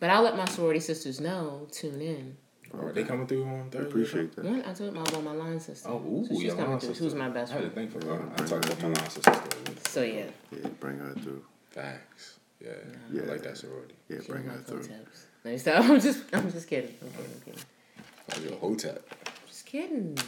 But 0.00 0.10
I'll 0.10 0.22
let 0.22 0.36
my 0.36 0.46
sorority 0.46 0.80
sisters 0.80 1.20
know. 1.20 1.66
Tune 1.70 2.00
in. 2.00 2.36
Are 2.74 2.92
they 2.92 3.04
coming 3.04 3.26
through 3.26 3.44
on 3.44 3.70
Thursday? 3.70 3.88
Appreciate 3.88 4.36
that. 4.36 4.44
One, 4.44 4.60
I 4.60 4.72
told 4.72 4.94
them 4.94 4.96
about 4.98 5.22
my 5.24 5.32
line 5.32 5.60
sister. 5.60 5.88
Oh, 5.88 5.96
ooh, 5.98 6.24
so 6.26 6.34
she's 6.34 6.42
your 6.44 6.54
coming 6.54 6.70
line 6.72 6.80
through. 6.80 6.88
sister. 6.90 7.04
Who's 7.04 7.14
my 7.14 7.28
best 7.28 7.52
I 7.52 7.54
had 7.56 7.64
to 7.64 7.70
friend? 7.70 7.90
think 7.92 8.02
for 8.02 8.08
her. 8.16 8.22
I 8.34 8.36
talked 8.44 8.64
about 8.66 8.82
my 8.82 8.88
line 8.88 9.10
sister. 9.10 9.40
So 9.88 10.02
yeah, 10.02 10.24
Yeah, 10.52 10.68
bring 10.80 10.98
her 10.98 11.14
through. 11.14 11.44
Facts. 11.70 12.38
Yeah. 12.60 12.70
Yeah, 13.12 13.20
Yeah. 13.20 13.22
I 13.22 13.24
like 13.26 13.42
that 13.42 13.56
sorority. 13.56 13.94
Yeah, 14.08 14.18
She 14.24 14.32
bring 14.32 14.44
her 14.44 14.58
through. 14.58 14.80
hoteps. 14.82 15.24
No, 15.44 15.56
stop. 15.56 15.84
I'm 15.90 16.00
just, 16.00 16.24
I'm 16.32 16.50
just 16.50 16.68
kidding. 16.68 16.94
I'm 17.02 17.10
kidding. 17.10 17.32
I'm 17.34 18.40
kidding. 18.42 18.58
Oh, 18.62 18.68
you're. 18.70 18.98
Just 19.46 19.66
kidding. 19.66 20.18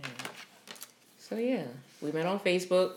Yeah. 0.00 0.06
So 1.18 1.36
yeah, 1.36 1.64
we 2.00 2.12
met 2.12 2.26
on 2.26 2.38
Facebook. 2.40 2.92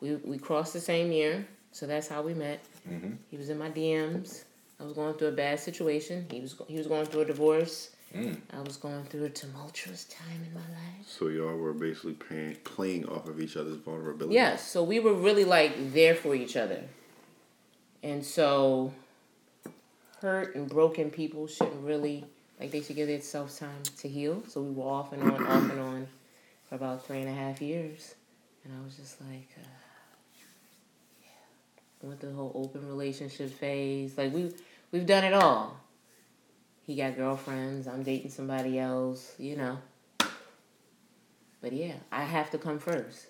We 0.00 0.16
we 0.16 0.36
crossed 0.38 0.72
the 0.72 0.80
same 0.80 1.12
year, 1.12 1.46
so 1.70 1.86
that's 1.86 2.08
how 2.08 2.22
we 2.22 2.34
met. 2.34 2.60
Mhm. 2.90 3.16
He 3.30 3.36
was 3.36 3.48
in 3.50 3.58
my 3.58 3.70
DMs. 3.70 4.42
I 4.80 4.84
was 4.84 4.94
going 4.94 5.14
through 5.14 5.28
a 5.28 5.32
bad 5.32 5.60
situation. 5.60 6.26
He 6.30 6.40
was 6.40 6.56
he 6.66 6.76
was 6.76 6.88
going 6.88 7.06
through 7.06 7.20
a 7.20 7.24
divorce. 7.26 7.90
Mm. 8.14 8.36
I 8.52 8.60
was 8.60 8.76
going 8.76 9.04
through 9.04 9.24
a 9.24 9.30
tumultuous 9.30 10.04
time 10.04 10.42
in 10.46 10.52
my 10.52 10.60
life. 10.60 11.06
So 11.06 11.28
y'all 11.28 11.56
were 11.56 11.72
basically 11.72 12.12
playing, 12.12 12.56
playing 12.64 13.06
off 13.08 13.26
of 13.28 13.40
each 13.40 13.56
other's 13.56 13.76
vulnerability. 13.76 14.34
Yes, 14.34 14.68
so 14.68 14.82
we 14.82 15.00
were 15.00 15.14
really 15.14 15.44
like 15.44 15.92
there 15.92 16.14
for 16.14 16.34
each 16.34 16.56
other. 16.56 16.82
And 18.02 18.24
so 18.24 18.92
hurt 20.20 20.54
and 20.54 20.68
broken 20.68 21.10
people 21.10 21.46
shouldn't 21.46 21.84
really 21.84 22.24
like 22.60 22.70
they 22.70 22.80
should 22.80 22.96
give 22.96 23.08
themselves 23.08 23.58
time 23.58 23.82
to 23.98 24.08
heal. 24.08 24.42
So 24.46 24.62
we 24.62 24.70
were 24.70 24.84
off 24.84 25.12
and 25.12 25.22
on, 25.22 25.46
off 25.46 25.70
and 25.70 25.80
on 25.80 26.06
for 26.68 26.76
about 26.76 27.04
three 27.04 27.20
and 27.20 27.28
a 27.28 27.32
half 27.32 27.60
years. 27.60 28.14
And 28.64 28.72
I 28.72 28.84
was 28.84 28.96
just 28.96 29.20
like, 29.20 29.48
uh, 29.58 29.66
yeah. 31.20 32.06
Went 32.08 32.20
through 32.20 32.30
the 32.30 32.36
whole 32.36 32.52
open 32.54 32.86
relationship 32.86 33.50
phase. 33.50 34.16
Like 34.16 34.32
we 34.32 34.52
we've 34.92 35.06
done 35.06 35.24
it 35.24 35.34
all. 35.34 35.76
He 36.86 36.96
got 36.96 37.16
girlfriends, 37.16 37.86
I'm 37.86 38.02
dating 38.02 38.30
somebody 38.30 38.78
else, 38.78 39.34
you 39.38 39.56
know. 39.56 39.78
But 41.60 41.72
yeah, 41.72 41.94
I 42.10 42.24
have 42.24 42.50
to 42.50 42.58
come 42.58 42.78
first. 42.78 43.28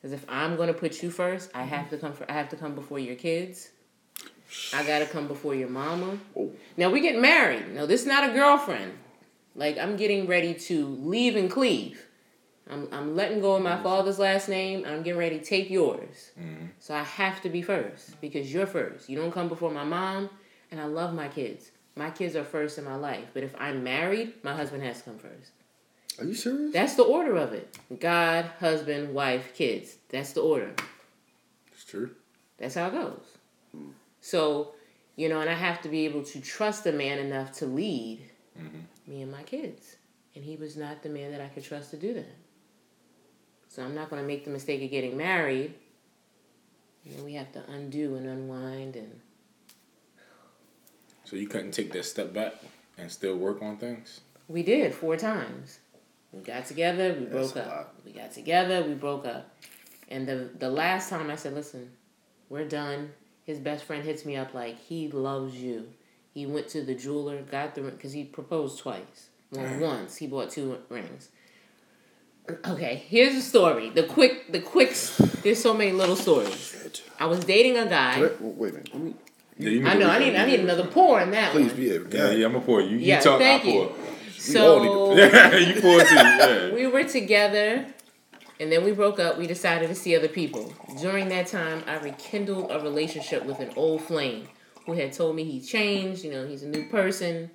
Because 0.00 0.12
if 0.12 0.24
I'm 0.28 0.56
gonna 0.56 0.74
put 0.74 1.02
you 1.02 1.10
first, 1.10 1.50
I 1.54 1.62
have 1.62 1.90
to 1.90 1.98
come. 1.98 2.12
For, 2.12 2.30
I 2.30 2.34
have 2.34 2.48
to 2.50 2.56
come 2.56 2.74
before 2.74 2.98
your 2.98 3.16
kids. 3.16 3.70
I 4.74 4.84
gotta 4.84 5.06
come 5.06 5.28
before 5.28 5.54
your 5.54 5.68
mama. 5.68 6.18
Oh. 6.36 6.50
Now 6.76 6.90
we 6.90 7.00
get 7.00 7.18
married. 7.18 7.74
No, 7.74 7.86
this 7.86 8.02
is 8.02 8.06
not 8.06 8.28
a 8.28 8.32
girlfriend. 8.32 8.92
Like 9.54 9.78
I'm 9.78 9.96
getting 9.96 10.26
ready 10.26 10.54
to 10.54 10.86
leave 10.86 11.36
and 11.36 11.50
cleave. 11.50 12.06
I'm 12.70 12.88
I'm 12.92 13.16
letting 13.16 13.40
go 13.40 13.56
of 13.56 13.62
my 13.62 13.82
father's 13.82 14.18
last 14.18 14.48
name. 14.48 14.84
I'm 14.86 15.02
getting 15.02 15.18
ready 15.18 15.38
to 15.38 15.44
take 15.44 15.70
yours. 15.70 16.30
Mm-hmm. 16.38 16.66
So 16.78 16.94
I 16.94 17.02
have 17.02 17.40
to 17.42 17.48
be 17.48 17.62
first 17.62 18.20
because 18.20 18.52
you're 18.52 18.66
first. 18.66 19.08
You 19.08 19.16
don't 19.16 19.32
come 19.32 19.48
before 19.48 19.70
my 19.70 19.84
mom, 19.84 20.30
and 20.70 20.80
I 20.80 20.84
love 20.84 21.14
my 21.14 21.28
kids. 21.28 21.70
My 22.00 22.08
kids 22.08 22.34
are 22.34 22.44
first 22.44 22.78
in 22.78 22.84
my 22.84 22.94
life. 22.94 23.26
But 23.34 23.42
if 23.42 23.54
I'm 23.58 23.84
married, 23.84 24.32
my 24.42 24.54
husband 24.54 24.82
has 24.84 24.96
to 25.00 25.04
come 25.04 25.18
first. 25.18 25.50
Are 26.18 26.24
you 26.24 26.32
serious? 26.32 26.72
That's 26.72 26.94
the 26.94 27.02
order 27.02 27.36
of 27.36 27.52
it. 27.52 27.76
God, 28.00 28.46
husband, 28.58 29.12
wife, 29.12 29.52
kids. 29.54 29.96
That's 30.08 30.32
the 30.32 30.40
order. 30.40 30.72
It's 31.70 31.84
true. 31.84 32.12
That's 32.56 32.74
how 32.74 32.86
it 32.86 32.92
goes. 32.92 33.26
Hmm. 33.76 33.90
So, 34.22 34.72
you 35.16 35.28
know, 35.28 35.42
and 35.42 35.50
I 35.50 35.52
have 35.52 35.82
to 35.82 35.90
be 35.90 36.06
able 36.06 36.22
to 36.22 36.40
trust 36.40 36.86
a 36.86 36.92
man 36.92 37.18
enough 37.18 37.52
to 37.58 37.66
lead 37.66 38.22
mm-hmm. 38.58 38.78
me 39.06 39.20
and 39.20 39.30
my 39.30 39.42
kids. 39.42 39.96
And 40.34 40.42
he 40.42 40.56
was 40.56 40.78
not 40.78 41.02
the 41.02 41.10
man 41.10 41.32
that 41.32 41.42
I 41.42 41.48
could 41.48 41.64
trust 41.64 41.90
to 41.90 41.98
do 41.98 42.14
that. 42.14 42.36
So 43.68 43.82
I'm 43.82 43.94
not 43.94 44.08
going 44.08 44.22
to 44.22 44.26
make 44.26 44.46
the 44.46 44.50
mistake 44.50 44.82
of 44.82 44.90
getting 44.90 45.18
married. 45.18 45.74
And 47.04 47.18
then 47.18 47.24
we 47.26 47.34
have 47.34 47.52
to 47.52 47.62
undo 47.70 48.16
and 48.16 48.26
unwind 48.26 48.96
and 48.96 49.20
So 51.30 51.36
you 51.36 51.46
couldn't 51.46 51.70
take 51.70 51.92
that 51.92 52.04
step 52.04 52.32
back 52.32 52.54
and 52.98 53.08
still 53.08 53.36
work 53.36 53.62
on 53.62 53.76
things. 53.76 54.20
we 54.48 54.64
did 54.64 54.92
four 54.92 55.16
times. 55.16 55.78
We 56.32 56.40
got 56.40 56.66
together, 56.66 57.14
we 57.16 57.26
broke 57.26 57.54
That's 57.54 57.68
a 57.68 57.70
up. 57.70 57.76
lot. 57.76 57.94
We 58.04 58.10
got 58.10 58.32
together, 58.32 58.82
we 58.82 58.94
broke 58.94 59.26
up. 59.26 59.48
And 60.08 60.26
the 60.26 60.50
the 60.58 60.68
last 60.68 61.08
time 61.08 61.30
I 61.30 61.36
said, 61.36 61.54
"Listen, 61.54 61.92
we're 62.48 62.66
done." 62.66 63.12
His 63.44 63.60
best 63.60 63.84
friend 63.84 64.04
hits 64.04 64.24
me 64.24 64.34
up 64.34 64.54
like 64.54 64.76
he 64.76 65.08
loves 65.08 65.54
you. 65.54 65.90
He 66.34 66.46
went 66.46 66.66
to 66.70 66.82
the 66.82 66.96
jeweler, 66.96 67.42
got 67.42 67.76
the 67.76 67.82
ring 67.82 67.94
because 67.94 68.12
he 68.12 68.24
proposed 68.24 68.80
twice. 68.80 69.28
Well, 69.52 69.78
once 69.80 70.16
he 70.16 70.26
bought 70.26 70.50
two 70.50 70.78
rings. 70.88 71.28
Okay, 72.66 73.04
here's 73.06 73.34
the 73.34 73.40
story. 73.40 73.90
The 73.90 74.02
quick, 74.02 74.50
the 74.50 74.60
quick. 74.60 74.96
There's 75.42 75.62
so 75.62 75.74
many 75.74 75.92
little 75.92 76.16
stories. 76.16 77.02
I 77.20 77.26
was 77.26 77.44
dating 77.44 77.76
a 77.76 77.86
guy. 77.86 78.20
Wait, 78.20 78.40
wait 78.40 78.70
a 78.70 78.96
minute. 78.96 79.16
Let 79.60 79.72
me, 79.72 79.72
Yeah, 79.78 79.80
you 79.80 79.86
I 79.88 79.94
know. 79.94 80.08
I 80.10 80.18
need. 80.18 80.36
I 80.36 80.46
need 80.46 80.60
another 80.60 80.86
pour 80.86 81.20
in 81.20 81.30
that 81.32 81.52
please 81.52 81.68
one. 81.68 81.76
be 81.76 81.90
a 81.90 82.00
Yeah, 82.00 82.06
guy. 82.08 82.32
yeah, 82.32 82.46
I'm 82.46 82.52
gonna 82.52 82.64
pour. 82.64 82.80
You, 82.80 82.96
you 82.96 83.06
Yeah, 83.06 83.20
talk, 83.20 83.38
thank 83.38 83.64
I 83.64 83.68
you. 83.68 83.72
pour. 83.86 83.96
So 84.38 85.14
Yeah, 85.16 85.56
you 85.56 85.80
pour 85.80 86.00
too. 86.00 86.14
Yeah. 86.14 86.72
we 86.72 86.86
were 86.86 87.04
together 87.04 87.86
and 88.58 88.70
then 88.72 88.84
we 88.84 88.92
broke 88.92 89.18
up. 89.18 89.38
We 89.38 89.46
decided 89.46 89.88
to 89.88 89.94
see 89.94 90.16
other 90.16 90.28
people. 90.28 90.72
During 91.00 91.28
that 91.28 91.46
time, 91.46 91.82
I 91.86 91.96
rekindled 91.98 92.70
a 92.70 92.80
relationship 92.80 93.44
with 93.44 93.60
an 93.60 93.70
old 93.76 94.02
flame 94.02 94.48
who 94.86 94.92
had 94.94 95.12
told 95.12 95.36
me 95.36 95.44
he 95.44 95.60
changed, 95.60 96.24
you 96.24 96.30
know, 96.32 96.46
he's 96.46 96.62
a 96.62 96.68
new 96.68 96.86
person. 96.88 97.50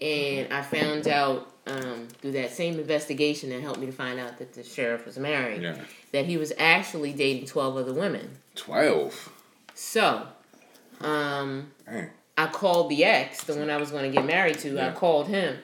And 0.00 0.52
I 0.52 0.62
found 0.62 1.06
out 1.06 1.48
um, 1.68 2.08
through 2.20 2.32
that 2.32 2.50
same 2.50 2.74
investigation 2.78 3.50
that 3.50 3.60
helped 3.62 3.78
me 3.78 3.86
to 3.86 3.92
find 3.92 4.18
out 4.18 4.38
that 4.38 4.52
the 4.52 4.64
sheriff 4.64 5.06
was 5.06 5.16
married, 5.18 5.62
Yeah. 5.62 5.76
that 6.12 6.26
he 6.26 6.36
was 6.36 6.52
actually 6.58 7.12
dating 7.12 7.46
12 7.46 7.76
other 7.76 7.92
women. 7.92 8.38
Twelve. 8.56 9.28
So, 9.74 10.26
um, 11.04 11.70
Dang. 11.86 12.10
I 12.36 12.46
called 12.46 12.90
the 12.90 13.04
ex, 13.04 13.44
the 13.44 13.54
one 13.54 13.68
I 13.70 13.76
was 13.76 13.90
going 13.90 14.10
to 14.10 14.16
get 14.16 14.24
married 14.26 14.58
to. 14.60 14.78
I 14.80 14.92
called 14.92 15.28
him. 15.28 15.58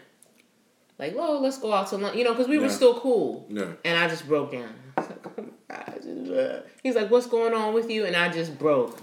Like, 0.98 1.14
oh, 1.16 1.38
let's 1.40 1.58
go 1.58 1.72
out 1.72 1.88
to 1.88 1.96
lunch. 1.96 2.16
You 2.16 2.24
know, 2.24 2.32
because 2.34 2.48
we 2.48 2.58
were 2.58 2.68
still 2.68 2.98
cool. 3.00 3.46
Yeah. 3.48 3.72
And 3.84 3.98
I 3.98 4.08
just 4.08 4.26
broke 4.26 4.52
down. 4.52 4.74
Like, 4.98 5.26
oh 5.26 5.42
my 5.42 5.76
God, 5.76 5.84
I 5.86 5.92
just, 5.98 6.30
uh," 6.32 6.60
He's 6.82 6.94
like, 6.96 7.10
what's 7.10 7.26
going 7.26 7.54
on 7.54 7.72
with 7.72 7.88
you? 7.90 8.04
And 8.04 8.16
I 8.16 8.30
just 8.30 8.58
broke. 8.58 8.98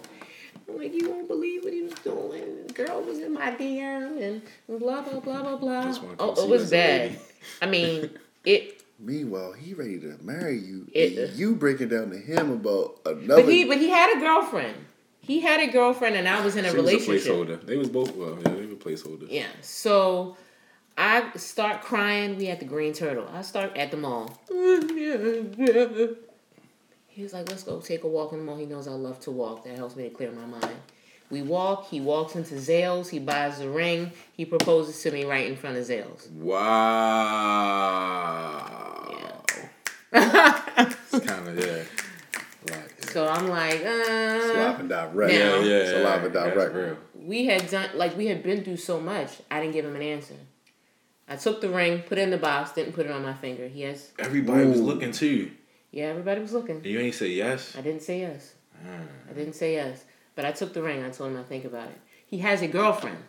I'm 0.68 0.78
like, 0.78 0.94
you 0.94 1.10
won't 1.10 1.28
believe 1.28 1.64
what 1.64 1.72
he 1.74 1.84
was 1.84 1.94
doing. 1.96 2.68
The 2.68 2.74
girl 2.74 3.02
was 3.02 3.20
in 3.20 3.34
my 3.34 3.52
DM 3.52 4.22
and 4.22 4.42
blah, 4.68 5.02
blah, 5.02 5.20
blah, 5.22 5.42
blah, 5.42 5.56
blah. 5.58 5.96
Oh, 6.20 6.44
it 6.44 6.50
was 6.50 6.70
bad. 6.70 7.18
I 7.62 7.68
mean, 7.68 8.10
it. 8.46 8.84
Meanwhile, 9.00 9.54
he 9.54 9.74
ready 9.74 10.00
to 10.00 10.18
marry 10.22 10.58
you. 10.60 10.88
It- 10.94 11.18
and 11.18 11.38
you 11.40 11.56
breaking 11.56 11.90
down 11.90 12.10
to 12.12 12.18
him 12.18 12.52
about 12.52 13.00
another. 13.06 13.44
But 13.44 13.52
he, 13.52 13.64
but 13.66 13.78
he 13.78 13.90
had 13.90 14.18
a 14.18 14.20
girlfriend. 14.20 14.76
He 15.26 15.40
had 15.42 15.60
a 15.60 15.68
girlfriend, 15.72 16.16
and 16.16 16.28
I 16.28 16.44
was 16.46 16.56
in 16.56 16.66
a 16.66 16.70
She 16.70 16.78
was 16.78 16.86
a 16.86 16.88
relationship. 16.96 17.34
placeholder. 17.34 17.66
They 17.66 17.78
was 17.78 17.90
both. 17.90 18.16
Well, 18.16 18.38
yeah, 18.46 18.54
they 18.54 18.66
were 18.68 18.76
placeholders. 18.76 19.28
Yeah. 19.32 19.48
So 19.62 20.38
I 20.98 21.32
start 21.36 21.82
crying. 21.82 22.38
We 22.38 22.48
at 22.50 22.60
the 22.60 22.66
Green 22.66 22.94
Turtle. 22.94 23.28
I 23.34 23.42
start 23.42 23.76
at 23.76 23.90
the 23.92 23.98
mall. 23.98 24.38
He 27.08 27.24
was 27.24 27.34
like, 27.34 27.50
let's 27.50 27.64
go 27.64 27.80
take 27.80 28.04
a 28.04 28.08
walk 28.08 28.34
in 28.34 28.40
the 28.40 28.46
mall. 28.46 28.58
He 28.58 28.66
knows 28.66 28.88
I 28.88 28.92
love 28.92 29.20
to 29.22 29.32
walk. 29.32 29.64
That 29.64 29.78
helps 29.78 29.96
me 29.96 30.04
to 30.04 30.10
clear 30.10 30.32
my 30.32 30.46
mind. 30.46 30.76
We 31.32 31.42
walk. 31.42 31.88
He 31.90 32.02
walks 32.02 32.36
into 32.36 32.56
Zales. 32.56 33.10
He 33.10 33.18
buys 33.20 33.58
the 33.60 33.70
ring. 33.70 34.12
He 34.38 34.46
proposes 34.46 35.02
to 35.04 35.12
me 35.12 35.24
right 35.26 35.48
in 35.48 35.56
front 35.56 35.78
of 35.78 35.86
Zales. 35.86 36.30
Wow. 36.32 38.72
It's 40.18 41.26
kind 41.26 41.48
of 41.48 41.58
yeah. 41.58 41.84
Like, 42.76 42.95
So 43.16 43.26
I'm 43.26 43.48
like, 43.48 43.76
uh. 43.76 43.88
Live 43.88 44.80
and 44.82 44.90
direct. 44.90 45.32
Yeah, 45.34 45.40
yeah, 45.40 45.60
yeah. 45.60 45.76
It's 45.78 45.92
a 45.94 46.04
live 46.04 46.26
and 46.26 46.36
That's 46.36 46.54
direct. 46.54 47.00
we 47.16 47.46
had 47.46 47.70
done 47.70 47.90
like 47.96 48.18
we 48.18 48.26
had 48.28 48.44
been 48.44 48.62
through 48.66 48.76
so 48.76 49.00
much. 49.00 49.30
I 49.50 49.62
didn't 49.62 49.72
give 49.72 49.86
him 49.86 49.96
an 49.96 50.02
answer. 50.02 50.36
I 51.26 51.38
took 51.38 51.62
the 51.62 51.70
ring, 51.70 52.02
put 52.02 52.18
it 52.18 52.24
in 52.24 52.30
the 52.30 52.38
box, 52.38 52.74
didn't 52.74 52.92
put 52.92 53.06
it 53.06 53.14
on 53.14 53.24
my 53.24 53.34
finger. 53.34 53.70
He 53.70 53.84
has 53.84 54.12
Everybody 54.20 54.66
was 54.66 54.82
looking 54.82 55.14
too. 55.14 55.52
yeah. 55.92 56.08
Everybody 56.08 56.42
was 56.42 56.52
looking. 56.52 56.76
And 56.76 56.86
you 56.86 57.00
ain't 57.00 57.16
say 57.16 57.30
yes. 57.30 57.74
I 57.78 57.80
didn't 57.80 58.02
say 58.02 58.20
yes. 58.20 58.54
I 59.30 59.32
didn't 59.32 59.54
say 59.56 59.76
yes. 59.76 60.04
But 60.36 60.44
I 60.44 60.52
took 60.52 60.74
the 60.74 60.84
ring. 60.84 61.02
I 61.02 61.10
told 61.10 61.32
him 61.32 61.40
I 61.40 61.44
think 61.44 61.64
about 61.64 61.88
it. 61.88 62.02
He 62.26 62.40
has 62.40 62.62
a 62.62 62.68
girlfriend. 62.68 63.24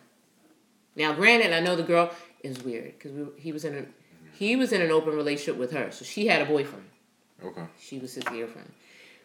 Now, 0.97 1.13
granted, 1.13 1.53
I 1.53 1.61
know 1.61 1.77
the 1.77 1.83
girl 1.83 2.11
is 2.43 2.61
weird 2.61 2.91
because 2.99 3.13
we, 3.13 3.25
he 3.39 3.53
was 3.53 3.63
in 3.63 3.73
a 3.77 3.85
he 4.37 4.57
was 4.57 4.73
in 4.73 4.81
an 4.81 4.91
open 4.91 5.15
relationship 5.15 5.55
with 5.57 5.71
her, 5.71 5.91
so 5.91 6.03
she 6.03 6.27
had 6.27 6.41
a 6.41 6.45
boyfriend. 6.45 6.83
Okay. 7.41 7.67
She 7.79 7.99
was 7.99 8.15
his 8.15 8.25
girlfriend, 8.25 8.71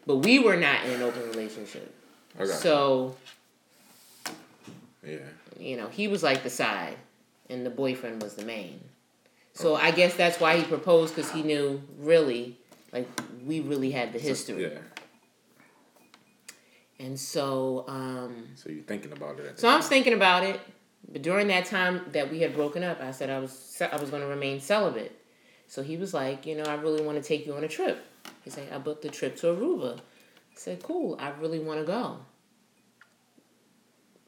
but 0.07 0.17
we 0.17 0.39
were 0.39 0.57
not 0.57 0.85
in 0.85 0.93
an 0.93 1.03
open 1.03 1.23
relationship. 1.31 1.95
Okay. 2.39 2.51
So 2.51 3.17
yeah. 5.07 5.19
you 5.59 5.77
know, 5.77 5.89
he 5.89 6.09
was 6.09 6.23
like 6.23 6.43
the 6.43 6.51
side, 6.51 6.97
and 7.49 7.65
the 7.65 7.71
boyfriend 7.71 8.23
was 8.23 8.35
the 8.35 8.45
main. 8.45 8.81
So 9.55 9.75
I 9.75 9.91
guess 9.91 10.15
that's 10.15 10.41
why 10.41 10.57
he 10.57 10.65
proposed 10.65 11.15
because 11.15 11.31
he 11.31 11.43
knew 11.43 11.83
really, 11.99 12.59
like, 12.93 13.07
we 13.45 13.61
really 13.61 13.91
had 13.91 14.13
the 14.13 14.19
history. 14.19 14.63
Yeah. 14.63 14.79
And 16.99 17.19
so, 17.19 17.85
um, 17.89 18.49
So 18.55 18.71
you're 18.71 18.85
thinking 18.85 19.13
about 19.13 19.39
it. 19.41 19.47
At 19.47 19.61
So 19.61 19.69
I 19.69 19.77
was 19.77 19.89
thinking 19.89 20.15
about 20.15 20.45
it, 20.45 20.61
but 21.11 21.21
during 21.21 21.49
that 21.49 21.67
time 21.67 22.03
that 22.13 22.31
we 22.31 22.41
had 22.41 22.55
broken 22.55 22.83
up, 22.83 23.01
I 23.03 23.11
said 23.11 23.29
I 23.29 23.41
was 23.41 23.83
I 23.93 23.97
was 23.97 24.11
going 24.11 24.23
to 24.23 24.29
remain 24.29 24.61
celibate. 24.61 25.19
So 25.67 25.83
he 25.83 25.97
was 25.97 26.15
like, 26.15 26.47
you 26.47 26.55
know, 26.55 26.65
I 26.65 26.75
really 26.75 27.03
want 27.03 27.21
to 27.21 27.27
take 27.27 27.45
you 27.45 27.55
on 27.55 27.65
a 27.65 27.69
trip. 27.69 28.05
He's 28.43 28.57
like, 28.57 28.73
I 28.73 28.79
booked 28.79 29.05
a 29.05 29.09
trip 29.09 29.37
to 29.37 29.47
Aruba. 29.49 29.99
I 29.99 30.01
said, 30.55 30.83
cool. 30.83 31.17
I 31.19 31.31
really 31.31 31.61
want 31.61 31.81
to 31.81 31.87
go, 31.87 32.19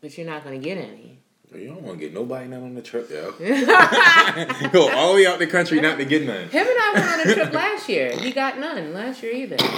but 0.01 0.16
you're 0.16 0.26
not 0.26 0.45
going 0.45 0.61
to 0.61 0.64
get 0.64 0.78
any. 0.78 1.18
You 1.57 1.68
don't 1.68 1.82
want 1.82 2.00
to 2.00 2.05
get 2.05 2.12
nobody 2.12 2.48
none 2.48 2.64
on 2.64 2.74
the 2.74 2.82
trip, 2.82 3.09
yo. 3.11 3.30
Go 4.72 4.90
all 4.90 5.11
the 5.11 5.14
way 5.14 5.26
out 5.26 5.38
the 5.38 5.46
country 5.46 5.80
not 5.80 5.98
to 5.98 6.05
get 6.05 6.26
none. 6.26 6.48
Him 6.48 6.66
and 6.66 6.78
I 6.78 6.92
went 6.94 7.07
on 7.07 7.20
a 7.20 7.34
trip 7.34 7.52
last 7.62 7.88
year. 7.88 8.11
He 8.16 8.32
got 8.32 8.59
none 8.59 8.92
last 8.92 9.22
year 9.22 9.32
either. 9.32 9.57
listen, 9.57 9.70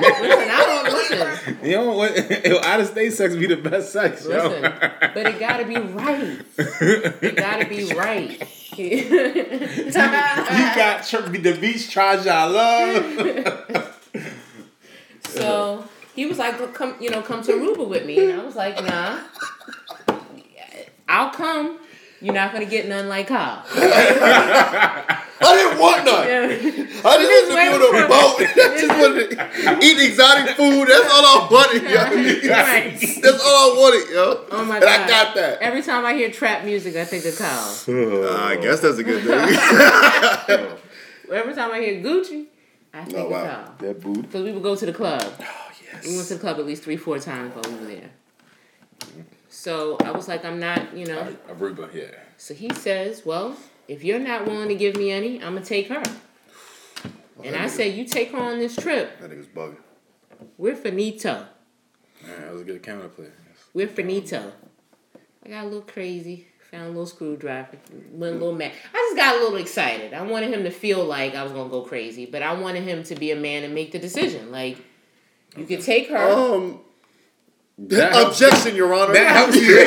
I 0.00 0.64
don't 0.66 0.92
listen. 0.92 1.58
You 1.62 1.72
know 1.72 1.92
what? 1.92 2.46
Yo, 2.46 2.58
out 2.60 2.80
of 2.80 2.86
state 2.86 3.12
sex 3.12 3.36
be 3.36 3.46
the 3.46 3.56
best 3.56 3.92
sex, 3.92 4.26
yo. 4.26 4.58
But 4.60 5.16
it 5.16 5.38
gotta 5.38 5.66
be 5.66 5.76
right. 5.76 6.40
It 6.56 7.36
gotta 7.36 7.66
be 7.66 7.92
right. 7.92 8.30
you 8.78 9.10
got 10.74 11.04
the 11.04 11.58
beach 11.60 11.90
Traja 11.90 12.50
love. 12.50 13.94
so 15.24 15.84
he 16.14 16.26
was 16.26 16.38
like, 16.38 16.58
"Look, 16.58 16.74
"Come, 16.74 16.94
you 17.00 17.10
know, 17.10 17.20
come 17.22 17.42
to 17.42 17.52
Aruba 17.52 17.86
with 17.86 18.06
me," 18.06 18.18
and 18.30 18.40
I 18.40 18.44
was 18.44 18.56
like, 18.56 18.82
"Nah, 18.82 19.20
I'll 21.08 21.30
come. 21.30 21.78
You're 22.20 22.34
not 22.34 22.52
gonna 22.52 22.64
get 22.66 22.88
none 22.88 23.08
like 23.08 23.28
Kyle." 23.28 23.64
I 25.40 25.54
didn't 25.54 25.78
want 25.78 26.04
none. 26.04 26.26
Yeah. 26.26 26.46
I 27.04 27.16
just 27.22 27.48
wanted 27.48 27.78
to 27.78 27.92
be 27.92 27.94
on 27.94 28.04
a 28.04 28.08
boat. 28.08 28.40
I 28.40 28.76
just 28.76 28.98
wanted 28.98 29.30
to 29.30 29.86
eat 29.86 30.00
exotic 30.10 30.56
food. 30.56 30.88
That's 30.88 31.12
all 31.14 31.24
I 31.24 31.48
wanted, 31.48 31.82
yo. 31.84 32.50
Right. 32.50 32.98
That's 33.22 33.40
all 33.44 33.56
I 33.56 33.74
wanted, 33.78 34.12
yo. 34.12 34.46
Oh 34.50 34.64
my 34.64 34.76
and 34.76 34.84
god! 34.84 35.00
I 35.00 35.06
got 35.08 35.34
that. 35.36 35.62
Every 35.62 35.80
time 35.82 36.04
I 36.04 36.14
hear 36.14 36.28
trap 36.32 36.64
music, 36.64 36.96
I 36.96 37.04
think 37.04 37.24
of 37.24 37.38
Kyle. 37.38 37.76
Uh, 37.88 38.36
I 38.36 38.56
guess 38.56 38.80
that's 38.80 38.98
a 38.98 39.04
good 39.04 39.22
thing. 39.22 39.38
Every 41.32 41.54
time 41.54 41.70
I 41.70 41.80
hear 41.80 42.02
Gucci, 42.02 42.46
I 42.92 43.04
think 43.04 43.16
Oh, 43.18 43.26
of 43.26 43.30
wow. 43.30 43.44
Kyle. 43.44 43.74
that 43.78 44.00
boot. 44.00 44.22
Because 44.22 44.42
we 44.42 44.50
would 44.52 44.62
go 44.62 44.74
to 44.74 44.86
the 44.86 44.92
club. 44.92 45.22
Oh 45.40 45.70
yes. 45.92 46.04
We 46.04 46.16
went 46.16 46.26
to 46.28 46.34
the 46.34 46.40
club 46.40 46.58
at 46.58 46.66
least 46.66 46.82
three, 46.82 46.96
four 46.96 47.18
times 47.20 47.54
while 47.54 47.62
we 47.72 47.78
were 47.78 47.92
there. 47.94 48.10
So 49.58 49.96
I 50.04 50.12
was 50.12 50.28
like, 50.28 50.44
I'm 50.44 50.60
not, 50.60 50.96
you 50.96 51.04
know. 51.04 51.36
Aruba, 51.50 51.92
yeah. 51.92 52.14
So 52.36 52.54
he 52.54 52.70
says, 52.74 53.26
Well, 53.26 53.56
if 53.88 54.04
you're 54.04 54.20
not 54.20 54.46
willing 54.46 54.68
to 54.68 54.76
give 54.76 54.94
me 54.94 55.10
any, 55.10 55.42
I'm 55.42 55.54
going 55.54 55.64
to 55.64 55.68
take 55.68 55.88
her. 55.88 56.00
And 57.42 57.56
I 57.56 57.66
said, 57.66 57.92
You 57.96 58.04
take 58.04 58.30
her 58.30 58.38
on 58.38 58.60
this 58.60 58.76
trip. 58.76 59.18
that 59.20 59.32
nigga's 59.32 59.48
bugging. 59.48 59.78
We're 60.58 60.76
finito. 60.76 61.44
Man, 62.24 62.40
that 62.40 62.52
was 62.52 62.60
a 62.60 62.64
good 62.64 62.84
counterplay. 62.84 63.32
We're 63.74 63.88
finito. 63.88 64.52
I 65.44 65.48
got 65.48 65.64
a 65.64 65.66
little 65.66 65.82
crazy. 65.82 66.46
Found 66.70 66.84
a 66.84 66.88
little 66.90 67.06
screwdriver. 67.06 67.78
Went 68.12 68.36
a 68.36 68.38
little 68.38 68.54
mad. 68.54 68.70
I 68.94 69.08
just 69.08 69.16
got 69.16 69.34
a 69.34 69.38
little 69.40 69.58
excited. 69.58 70.14
I 70.14 70.22
wanted 70.22 70.54
him 70.54 70.62
to 70.62 70.70
feel 70.70 71.04
like 71.04 71.34
I 71.34 71.42
was 71.42 71.50
going 71.50 71.66
to 71.66 71.70
go 71.70 71.82
crazy. 71.82 72.26
But 72.26 72.42
I 72.42 72.52
wanted 72.52 72.84
him 72.84 73.02
to 73.02 73.16
be 73.16 73.32
a 73.32 73.36
man 73.36 73.64
and 73.64 73.74
make 73.74 73.90
the 73.90 73.98
decision. 73.98 74.52
Like, 74.52 74.78
you 75.56 75.64
could 75.64 75.82
take 75.82 76.10
her. 76.10 76.16
Um, 76.16 76.80
That 77.80 78.26
objection, 78.26 78.74
Your 78.74 78.92
Honor. 78.92 79.12
that 79.14 79.36
helps 79.36 79.54
you 79.56 79.74
make 79.76 79.86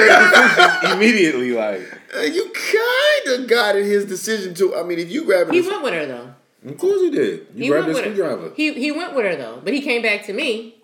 a 0.90 0.94
immediately. 0.96 1.52
Like, 1.52 1.82
Uh, 2.16 2.22
you 2.22 2.52
kind 2.54 3.42
of 3.42 3.48
got 3.50 3.74
guided 3.74 3.86
his 3.86 4.06
decision 4.06 4.54
to. 4.56 4.76
I 4.76 4.84
mean, 4.84 5.00
if 5.00 5.12
you 5.12 5.26
grab 5.26 5.50
it, 5.50 5.54
He 5.54 5.62
went 5.62 5.84
with 5.84 5.94
her, 5.94 6.06
though. 6.06 6.34
of 6.70 6.78
course 6.78 7.02
he 7.02 7.10
did. 7.10 7.48
You 7.56 7.64
He 7.64 7.68
grabbed 7.70 7.88
went 7.88 7.98
the 7.98 8.04
screwdriver. 8.04 8.52
He 8.56 8.74
he 8.74 8.92
went 8.92 9.14
with 9.16 9.26
her 9.26 9.36
though, 9.36 9.60
but 9.64 9.74
he 9.74 9.82
came 9.82 10.02
back 10.02 10.26
to 10.28 10.34
me, 10.34 10.76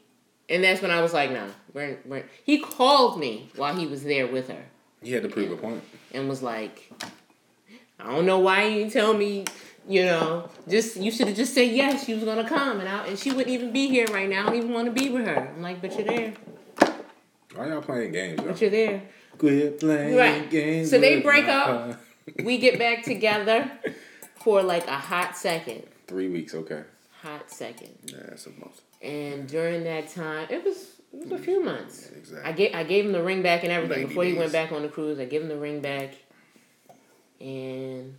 and 0.49 0.63
that's 0.63 0.81
when 0.81 0.91
I 0.91 1.01
was 1.01 1.13
like, 1.13 1.31
"No, 1.31 1.45
we're, 1.73 1.97
we're, 2.05 2.23
he 2.43 2.59
called 2.59 3.19
me 3.19 3.49
while 3.55 3.75
he 3.75 3.87
was 3.87 4.03
there 4.03 4.27
with 4.27 4.49
her, 4.49 4.63
He 5.01 5.11
had 5.13 5.23
to 5.23 5.29
prove 5.29 5.51
a 5.51 5.55
point. 5.57 5.83
and 6.13 6.27
was 6.27 6.41
like, 6.43 6.91
"I 7.99 8.11
don't 8.11 8.25
know 8.25 8.39
why 8.39 8.65
you 8.67 8.79
didn't 8.79 8.93
tell 8.93 9.13
me, 9.13 9.45
you 9.87 10.03
know, 10.05 10.49
just 10.67 10.97
you 10.97 11.11
should 11.11 11.27
have 11.29 11.37
just 11.37 11.53
said 11.53 11.71
yes, 11.71 12.05
she 12.05 12.13
was 12.13 12.23
gonna 12.25 12.47
come, 12.47 12.79
and 12.81 12.89
I, 12.89 13.07
and 13.07 13.17
she 13.19 13.31
wouldn't 13.31 13.49
even 13.53 13.71
be 13.71 13.87
here 13.87 14.07
right 14.11 14.27
now. 14.29 14.41
I 14.41 14.45
don't 14.47 14.55
even 14.55 14.73
want 14.73 14.85
to 14.93 15.01
be 15.01 15.09
with 15.09 15.25
her." 15.25 15.51
I'm 15.55 15.61
like, 15.61 15.81
"But 15.81 15.93
you're 15.97 16.07
there, 16.07 16.33
Why 17.57 17.67
y'all 17.69 17.81
playing 17.81 18.11
games, 18.11 18.39
yo? 18.39 18.47
but 18.47 18.61
you're 18.61 18.69
there." 18.69 19.01
Quit 19.37 19.79
playing 19.79 20.15
Right. 20.15 20.49
games. 20.49 20.89
So 20.89 20.99
they 20.99 21.21
break 21.21 21.45
up. 21.47 21.99
We 22.43 22.57
get 22.57 22.79
back 22.79 23.03
together 23.13 23.69
for 24.43 24.63
like 24.63 24.87
a 24.87 24.97
hot 24.97 25.37
second, 25.37 25.83
Three 26.07 26.27
weeks, 26.29 26.55
okay. 26.55 26.83
hot 27.21 27.51
second. 27.51 27.95
Yeah, 28.05 28.17
that's 28.29 28.47
a 28.47 28.49
month. 28.51 28.81
And 29.01 29.47
during 29.47 29.83
that 29.83 30.09
time, 30.09 30.47
it 30.49 30.63
was 30.63 30.93
it 31.13 31.19
was 31.29 31.31
a 31.31 31.37
few 31.43 31.63
months. 31.63 32.09
Exactly. 32.15 32.49
I 32.49 32.51
gave 32.53 32.75
I 32.75 32.83
gave 32.83 33.05
him 33.05 33.11
the 33.11 33.21
ring 33.23 33.41
back 33.43 33.63
and 33.63 33.71
everything 33.71 33.97
90 34.03 34.07
before 34.09 34.23
he 34.23 34.33
went 34.33 34.51
back 34.51 34.71
on 34.71 34.81
the 34.81 34.87
cruise. 34.89 35.19
I 35.19 35.25
gave 35.25 35.41
him 35.43 35.49
the 35.49 35.57
ring 35.57 35.79
back, 35.81 36.15
and 37.39 38.15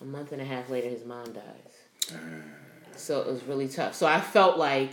a 0.00 0.04
month 0.04 0.32
and 0.32 0.42
a 0.42 0.44
half 0.44 0.68
later, 0.70 0.88
his 0.88 1.04
mom 1.04 1.32
dies. 1.32 2.12
Ah. 2.12 2.16
So 2.96 3.20
it 3.20 3.26
was 3.26 3.42
really 3.44 3.68
tough. 3.68 3.94
So 3.94 4.06
I 4.06 4.20
felt 4.20 4.58
like 4.58 4.90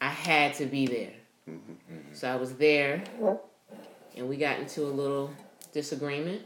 I 0.00 0.08
had 0.08 0.54
to 0.54 0.66
be 0.66 0.86
there. 0.86 1.12
Mm-hmm. 1.48 2.12
So 2.12 2.32
I 2.32 2.36
was 2.36 2.54
there, 2.54 3.02
and 4.16 4.28
we 4.28 4.36
got 4.36 4.58
into 4.58 4.82
a 4.82 4.90
little 4.90 5.30
disagreement. 5.72 6.42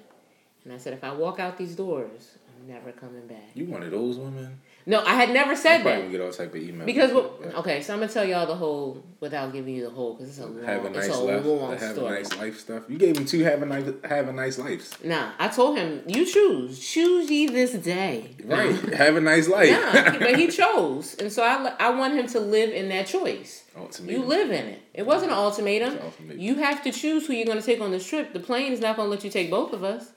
And 0.64 0.72
I 0.72 0.78
said, 0.78 0.92
if 0.92 1.04
I 1.04 1.12
walk 1.12 1.40
out 1.40 1.56
these 1.56 1.74
doors, 1.74 2.36
I'm 2.48 2.68
never 2.68 2.92
coming 2.92 3.26
back. 3.26 3.50
You 3.54 3.64
one 3.64 3.82
of 3.82 3.90
those 3.90 4.18
women? 4.18 4.60
No, 4.86 5.02
I 5.04 5.14
had 5.14 5.30
never 5.30 5.54
said 5.54 5.84
that. 5.84 5.98
gonna 6.00 6.10
get 6.10 6.20
all 6.20 6.32
type 6.32 6.54
of 6.54 6.60
emails. 6.60 6.86
Because 6.86 7.12
what? 7.12 7.38
Yeah. 7.42 7.58
Okay, 7.58 7.82
so 7.82 7.92
I'm 7.92 8.00
gonna 8.00 8.10
tell 8.12 8.24
y'all 8.24 8.46
the 8.46 8.54
whole 8.56 9.02
without 9.20 9.52
giving 9.52 9.74
you 9.74 9.84
the 9.84 9.90
whole 9.90 10.14
because 10.14 10.30
it's 10.30 10.38
a 10.38 10.46
long, 10.46 10.64
Have 10.64 10.84
a 10.84 10.90
nice 10.90 11.06
it's 11.06 11.16
a 11.16 11.20
life. 11.20 11.44
long 11.44 11.76
Have 11.76 11.98
a 11.98 12.00
nice 12.02 12.36
life 12.36 12.58
stuff. 12.58 12.82
You 12.88 12.98
gave 12.98 13.16
him 13.16 13.26
two 13.26 13.40
have 13.44 13.62
a 13.62 13.66
nice 13.66 13.92
have 14.04 14.28
a 14.28 14.32
nice 14.32 14.58
lives. 14.58 14.94
Nah, 15.04 15.32
I 15.38 15.48
told 15.48 15.76
him 15.78 16.02
you 16.06 16.24
choose, 16.24 16.78
choose 16.78 17.30
ye 17.30 17.46
this 17.46 17.72
day. 17.72 18.34
Right. 18.44 18.74
have 18.94 19.16
a 19.16 19.20
nice 19.20 19.48
life. 19.48 19.70
Nah, 19.70 20.18
but 20.18 20.36
he 20.38 20.48
chose, 20.60 21.14
and 21.16 21.30
so 21.30 21.42
I 21.42 21.74
I 21.78 21.90
want 21.90 22.14
him 22.14 22.26
to 22.28 22.40
live 22.40 22.70
in 22.70 22.88
that 22.88 23.06
choice. 23.06 23.64
Ultimatum. 23.76 24.20
You 24.22 24.26
live 24.26 24.50
in 24.50 24.66
it. 24.66 24.82
It 24.94 25.06
wasn't 25.06 25.30
an 25.30 25.38
ultimatum. 25.38 25.92
An 25.92 26.00
ultimatum. 26.00 26.40
You 26.40 26.56
have 26.56 26.82
to 26.82 26.90
choose 26.92 27.26
who 27.26 27.32
you're 27.34 27.46
going 27.46 27.60
to 27.60 27.64
take 27.64 27.80
on 27.80 27.92
this 27.92 28.06
trip. 28.06 28.32
The 28.32 28.40
plane 28.40 28.72
is 28.72 28.80
not 28.80 28.96
going 28.96 29.06
to 29.06 29.10
let 29.10 29.22
you 29.22 29.30
take 29.30 29.48
both 29.48 29.72
of 29.72 29.84
us. 29.84 30.10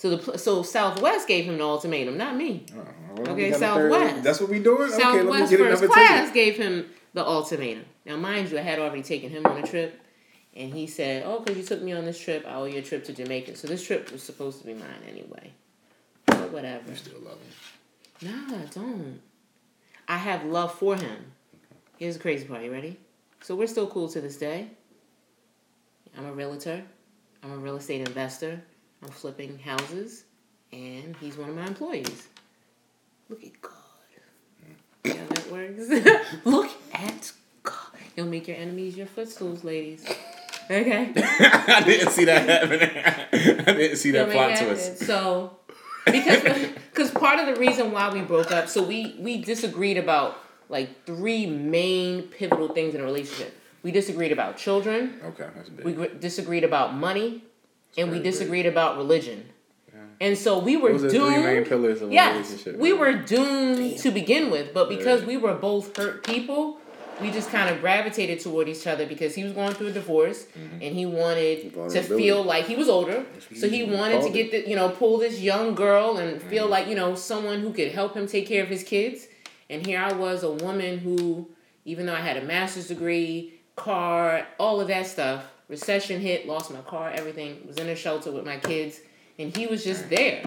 So 0.00 0.16
the 0.16 0.38
so 0.38 0.62
Southwest 0.62 1.28
gave 1.28 1.44
him 1.44 1.58
the 1.58 1.64
ultimatum, 1.64 2.16
not 2.16 2.34
me. 2.34 2.64
Oh, 2.74 2.78
well, 3.18 3.32
Okay, 3.32 3.50
a 3.50 3.52
third- 3.52 3.60
Southwest. 3.60 4.22
That's 4.22 4.40
what 4.40 4.48
we 4.48 4.58
doing. 4.58 4.90
okay, 4.90 4.96
let 4.96 5.14
me 5.14 5.22
Southwest 5.22 5.50
get 5.50 5.58
First 5.60 5.92
Class 5.92 6.18
ticket. 6.20 6.32
gave 6.34 6.56
him 6.56 6.86
the 7.12 7.22
ultimatum. 7.22 7.84
Now, 8.06 8.16
mind 8.16 8.50
you, 8.50 8.56
I 8.58 8.62
had 8.62 8.78
already 8.78 9.02
taken 9.02 9.28
him 9.28 9.44
on 9.44 9.58
a 9.62 9.66
trip, 9.66 10.00
and 10.56 10.72
he 10.72 10.86
said, 10.86 11.24
"Oh, 11.26 11.40
because 11.40 11.58
you 11.58 11.64
took 11.64 11.82
me 11.82 11.92
on 11.92 12.06
this 12.06 12.18
trip, 12.18 12.46
I 12.48 12.54
owe 12.54 12.64
you 12.64 12.78
a 12.78 12.82
trip 12.82 13.04
to 13.04 13.12
Jamaica." 13.12 13.56
So 13.56 13.68
this 13.68 13.84
trip 13.84 14.10
was 14.10 14.22
supposed 14.22 14.60
to 14.62 14.66
be 14.66 14.72
mine 14.72 15.02
anyway. 15.06 15.52
But 16.24 16.50
whatever. 16.50 16.88
You 16.88 16.96
still 16.96 17.20
love 17.20 17.36
him. 18.22 18.30
Nah, 18.48 18.56
I 18.56 18.64
don't. 18.72 19.20
I 20.08 20.16
have 20.16 20.46
love 20.46 20.72
for 20.72 20.96
him. 20.96 21.32
Here's 21.98 22.14
the 22.14 22.22
crazy 22.22 22.46
part. 22.46 22.62
You 22.62 22.72
ready? 22.72 22.98
So 23.42 23.54
we're 23.54 23.66
still 23.66 23.86
cool 23.86 24.08
to 24.08 24.22
this 24.22 24.38
day. 24.38 24.68
I'm 26.16 26.24
a 26.24 26.32
realtor. 26.32 26.84
I'm 27.42 27.52
a 27.52 27.56
real 27.58 27.76
estate 27.76 28.08
investor. 28.08 28.62
I'm 29.02 29.10
flipping 29.10 29.58
houses, 29.58 30.24
and 30.72 31.16
he's 31.20 31.36
one 31.36 31.48
of 31.48 31.56
my 31.56 31.66
employees. 31.66 32.28
Look 33.28 33.42
at 33.44 33.60
God. 33.62 33.72
See 35.04 35.16
how 35.16 35.26
that 35.26 35.50
works? 35.50 36.34
Look 36.44 36.70
at 36.92 37.32
God. 37.62 37.74
He'll 38.14 38.26
make 38.26 38.46
your 38.46 38.56
enemies 38.56 38.96
your 38.96 39.06
footstools, 39.06 39.64
ladies. 39.64 40.06
Okay. 40.70 41.12
I 41.16 41.82
didn't 41.84 42.10
see 42.12 42.24
that 42.26 42.48
happening. 42.48 42.90
I 43.66 43.72
didn't 43.72 43.96
see 43.96 44.10
that 44.12 44.26
He'll 44.26 44.34
plot 44.34 44.58
twist. 44.58 44.98
So, 44.98 45.56
because 46.04 46.42
because 46.92 47.10
part 47.10 47.40
of 47.40 47.46
the 47.46 47.60
reason 47.60 47.92
why 47.92 48.12
we 48.12 48.20
broke 48.20 48.52
up, 48.52 48.68
so 48.68 48.82
we 48.82 49.16
we 49.18 49.42
disagreed 49.42 49.96
about 49.96 50.38
like 50.68 51.04
three 51.06 51.46
main 51.46 52.22
pivotal 52.22 52.68
things 52.68 52.94
in 52.94 53.00
a 53.00 53.04
relationship. 53.04 53.56
We 53.82 53.90
disagreed 53.90 54.32
about 54.32 54.58
children. 54.58 55.20
Okay, 55.24 55.48
that's 55.56 55.70
big. 55.70 55.98
We 55.98 56.08
disagreed 56.08 56.64
about 56.64 56.94
money, 56.94 57.42
and 57.96 58.10
we 58.10 58.18
disagreed 58.20 58.66
about 58.66 58.96
religion. 58.96 59.46
And 60.22 60.36
so 60.36 60.58
we 60.58 60.76
were 60.76 60.90
doomed. 60.90 61.10
three 61.10 61.42
main 61.42 61.64
pillars 61.64 62.02
of 62.02 62.12
yes, 62.12 62.34
relationship. 62.50 62.76
we 62.78 62.92
were 62.92 63.14
doomed 63.14 63.98
to 64.00 64.10
begin 64.10 64.50
with, 64.50 64.74
but 64.74 64.88
because 64.90 65.22
Yeah. 65.22 65.26
we 65.28 65.36
were 65.38 65.54
both 65.54 65.96
hurt 65.96 66.26
people, 66.26 66.76
we 67.22 67.30
just 67.30 67.50
kind 67.50 67.74
of 67.74 67.80
gravitated 67.80 68.38
toward 68.40 68.68
each 68.68 68.86
other 68.86 69.06
because 69.06 69.34
he 69.34 69.44
was 69.44 69.52
going 69.52 69.72
through 69.72 69.88
a 69.88 69.92
divorce 69.92 70.44
Mm-hmm. 70.44 70.82
and 70.82 70.94
he 70.94 71.06
wanted 71.06 71.72
to 71.90 72.02
feel 72.02 72.42
like 72.42 72.66
he 72.66 72.76
was 72.76 72.88
older, 72.90 73.24
so 73.56 73.68
he 73.70 73.82
wanted 73.84 74.22
to 74.22 74.30
get 74.30 74.50
the 74.50 74.68
you 74.68 74.76
know 74.76 74.90
pull 74.90 75.16
this 75.18 75.40
young 75.40 75.74
girl 75.74 76.18
and 76.18 76.40
feel 76.42 76.64
Mm-hmm. 76.64 76.70
like 76.70 76.86
you 76.88 76.94
know 76.96 77.14
someone 77.14 77.60
who 77.60 77.72
could 77.72 77.90
help 77.92 78.14
him 78.14 78.26
take 78.26 78.46
care 78.46 78.62
of 78.62 78.68
his 78.68 78.82
kids. 78.84 79.26
And 79.70 79.86
here 79.86 80.00
I 80.00 80.12
was, 80.12 80.42
a 80.42 80.50
woman 80.50 80.98
who, 80.98 81.48
even 81.86 82.04
though 82.06 82.14
I 82.14 82.20
had 82.20 82.36
a 82.36 82.42
master's 82.44 82.88
degree, 82.88 83.54
car, 83.76 84.46
all 84.58 84.80
of 84.82 84.88
that 84.88 85.06
stuff, 85.06 85.44
recession 85.70 86.20
hit, 86.20 86.46
lost 86.46 86.70
my 86.72 86.80
car, 86.80 87.10
everything, 87.14 87.62
was 87.66 87.76
in 87.76 87.88
a 87.88 87.96
shelter 87.96 88.30
with 88.30 88.44
my 88.44 88.58
kids, 88.58 89.00
and 89.38 89.56
he 89.56 89.66
was 89.66 89.82
just 89.84 90.10
there. 90.10 90.42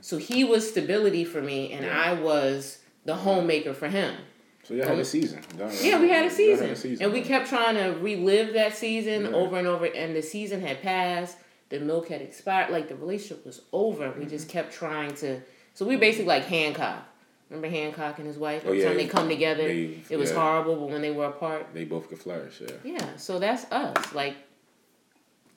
So 0.00 0.18
he 0.18 0.44
was 0.44 0.68
stability 0.70 1.24
for 1.24 1.42
me, 1.42 1.72
and 1.72 1.84
I 1.84 2.12
was 2.14 2.78
the 3.04 3.16
homemaker 3.16 3.74
for 3.74 3.88
him. 3.88 4.14
So 4.62 4.72
y'all 4.74 4.86
had 4.88 4.98
a 4.98 5.04
season. 5.04 5.40
Yeah, 5.82 6.00
we 6.00 6.08
had 6.08 6.20
a 6.24 6.28
y'all 6.28 6.74
season. 6.74 7.02
And 7.02 7.12
we 7.12 7.20
kept 7.22 7.48
trying 7.48 7.74
to 7.74 7.98
relive 8.00 8.54
that 8.54 8.74
season 8.76 9.24
Yeah. 9.24 9.30
over 9.32 9.58
and 9.58 9.66
over. 9.66 9.84
And 9.86 10.14
the 10.16 10.22
season 10.22 10.60
had 10.62 10.80
passed. 10.80 11.36
The 11.68 11.80
milk 11.80 12.08
had 12.08 12.22
expired. 12.22 12.70
Like 12.70 12.88
the 12.88 12.94
relationship 12.96 13.44
was 13.44 13.60
over. 13.72 14.10
We 14.12 14.20
Mm-hmm. 14.22 14.28
just 14.30 14.48
kept 14.48 14.72
trying 14.72 15.14
to. 15.16 15.40
So 15.74 15.84
we 15.84 15.96
basically 15.96 16.26
like 16.28 16.44
Hancock. 16.46 17.04
Remember 17.50 17.68
Hancock 17.68 18.18
and 18.18 18.26
his 18.26 18.38
wife? 18.38 18.62
Oh, 18.64 18.68
Every 18.68 18.80
yeah. 18.80 18.88
time 18.88 18.96
they 18.96 19.06
come 19.06 19.28
together, 19.28 19.64
They- 19.68 19.98
it 20.08 20.16
was 20.16 20.30
yeah. 20.30 20.36
horrible. 20.40 20.76
But 20.76 20.90
when 20.90 21.02
they 21.02 21.10
were 21.10 21.26
apart, 21.26 21.66
They 21.74 21.84
both 21.84 22.08
could 22.08 22.18
flourish. 22.18 22.62
Yeah. 22.62 22.70
yeah. 22.84 23.16
So 23.16 23.38
that's 23.38 23.70
us. 23.70 24.14
Like, 24.14 24.36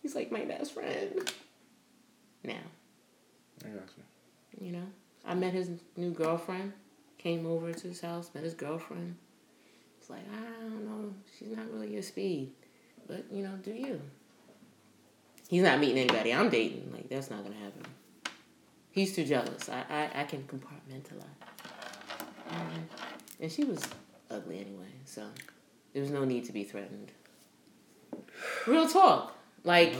he's 0.07 0.15
like 0.15 0.31
my 0.31 0.45
best 0.45 0.71
friend. 0.73 1.29
now. 2.45 2.53
I 3.65 3.67
got 3.69 3.89
you. 3.97 4.65
You 4.65 4.71
know, 4.71 4.85
I 5.25 5.33
met 5.33 5.51
his 5.53 5.69
new 5.97 6.11
girlfriend. 6.11 6.71
Came 7.17 7.45
over 7.45 7.73
to 7.73 7.87
his 7.89 7.99
house, 7.99 8.29
met 8.33 8.45
his 8.45 8.53
girlfriend. 8.53 9.17
It's 9.99 10.09
like 10.09 10.23
I 10.31 10.61
don't 10.61 10.85
know, 10.85 11.13
she's 11.37 11.49
not 11.49 11.69
really 11.73 11.91
your 11.91 12.01
speed, 12.03 12.51
but 13.05 13.25
you 13.29 13.43
know, 13.43 13.55
do 13.63 13.71
you? 13.73 13.99
He's 15.49 15.63
not 15.63 15.79
meeting 15.79 15.97
anybody 15.97 16.33
I'm 16.33 16.49
dating. 16.49 16.89
Like 16.93 17.09
that's 17.09 17.29
not 17.29 17.43
gonna 17.43 17.55
happen. 17.55 17.83
He's 18.91 19.13
too 19.13 19.25
jealous. 19.25 19.67
I 19.67 19.83
I, 19.89 20.21
I 20.21 20.23
can 20.23 20.43
compartmentalize. 20.43 21.23
Mhm. 22.49 22.83
And 23.41 23.51
she 23.51 23.65
was 23.65 23.83
ugly 24.31 24.59
anyway, 24.59 24.93
so 25.03 25.25
there 25.91 26.01
was 26.01 26.11
no 26.11 26.23
need 26.23 26.45
to 26.45 26.53
be 26.53 26.63
threatened. 26.63 27.11
Real 28.65 28.87
talk, 28.87 29.36
like 29.67 29.93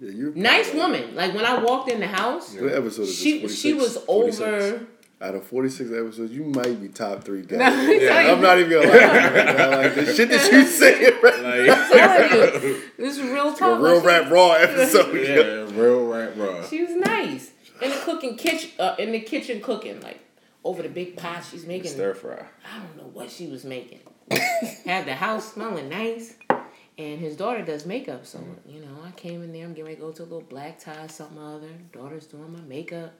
Yeah, 0.00 0.30
nice 0.34 0.72
woman. 0.74 1.14
Like 1.14 1.34
when 1.34 1.44
I 1.44 1.62
walked 1.62 1.90
in 1.90 2.00
the 2.00 2.06
house, 2.08 2.54
What 2.54 2.72
episode 2.72 3.06
she 3.06 3.46
she 3.48 3.72
46? 3.78 3.78
was 3.82 3.96
46? 4.04 4.40
over. 4.40 4.86
Out 5.22 5.34
of 5.34 5.44
46 5.44 5.90
episodes, 5.92 6.32
you 6.32 6.44
might 6.44 6.80
be 6.80 6.88
top 6.88 7.22
three 7.24 7.42
guys. 7.50 7.58
No, 7.58 7.66
I'm 7.66 8.00
yeah, 8.00 8.32
I'm 8.32 8.40
not 8.40 8.58
even 8.58 8.72
gonna 8.72 8.88
lie. 8.88 8.94
to 8.94 9.00
you 9.04 9.36
right 9.36 9.56
now. 9.58 9.70
Like 9.82 9.94
the 9.94 10.14
shit 10.14 10.30
that 10.30 10.50
you 10.50 10.64
say, 10.64 11.10
right? 11.22 11.42
Like, 11.68 12.96
this 12.96 13.18
is 13.18 13.22
real 13.22 13.52
a 13.52 13.56
talk. 13.56 13.80
real 13.82 13.96
Like, 13.96 14.04
rap 14.06 14.30
raw 14.30 14.52
episode. 14.52 15.12
yeah, 15.14 15.78
real 15.78 16.06
rap. 16.06 16.64
She, 16.70 16.78
she 16.78 16.82
was 16.84 16.96
nice 16.96 17.50
in 17.82 17.90
the 17.90 17.96
cooking 17.96 18.36
kitchen. 18.36 18.70
Uh, 18.78 18.94
in 18.98 19.12
the 19.12 19.20
kitchen 19.20 19.60
cooking, 19.60 20.00
like 20.00 20.20
over 20.64 20.82
the 20.82 20.88
big 20.88 21.18
pot 21.18 21.44
she's 21.50 21.66
making. 21.66 21.90
Stir 21.90 22.14
fry. 22.14 22.46
I 22.64 22.78
don't 22.78 22.96
know 22.96 23.10
what 23.12 23.30
she 23.30 23.46
was 23.48 23.64
making. 23.66 24.00
Had 24.86 25.04
the 25.04 25.14
house 25.14 25.52
smelling 25.52 25.90
nice. 25.90 26.32
And 27.00 27.18
his 27.18 27.34
daughter 27.34 27.62
does 27.64 27.86
makeup, 27.86 28.26
so 28.26 28.38
mm. 28.38 28.56
you 28.66 28.82
know 28.82 28.98
I 29.06 29.10
came 29.12 29.42
in 29.42 29.54
there. 29.54 29.64
I'm 29.64 29.70
getting 29.70 29.84
ready 29.84 29.96
to 29.96 30.02
go 30.02 30.12
to 30.12 30.22
a 30.22 30.24
little 30.24 30.42
black 30.42 30.78
tie, 30.78 31.06
something 31.06 31.38
or 31.38 31.56
other. 31.56 31.70
Daughter's 31.92 32.26
doing 32.26 32.52
my 32.52 32.60
makeup. 32.60 33.14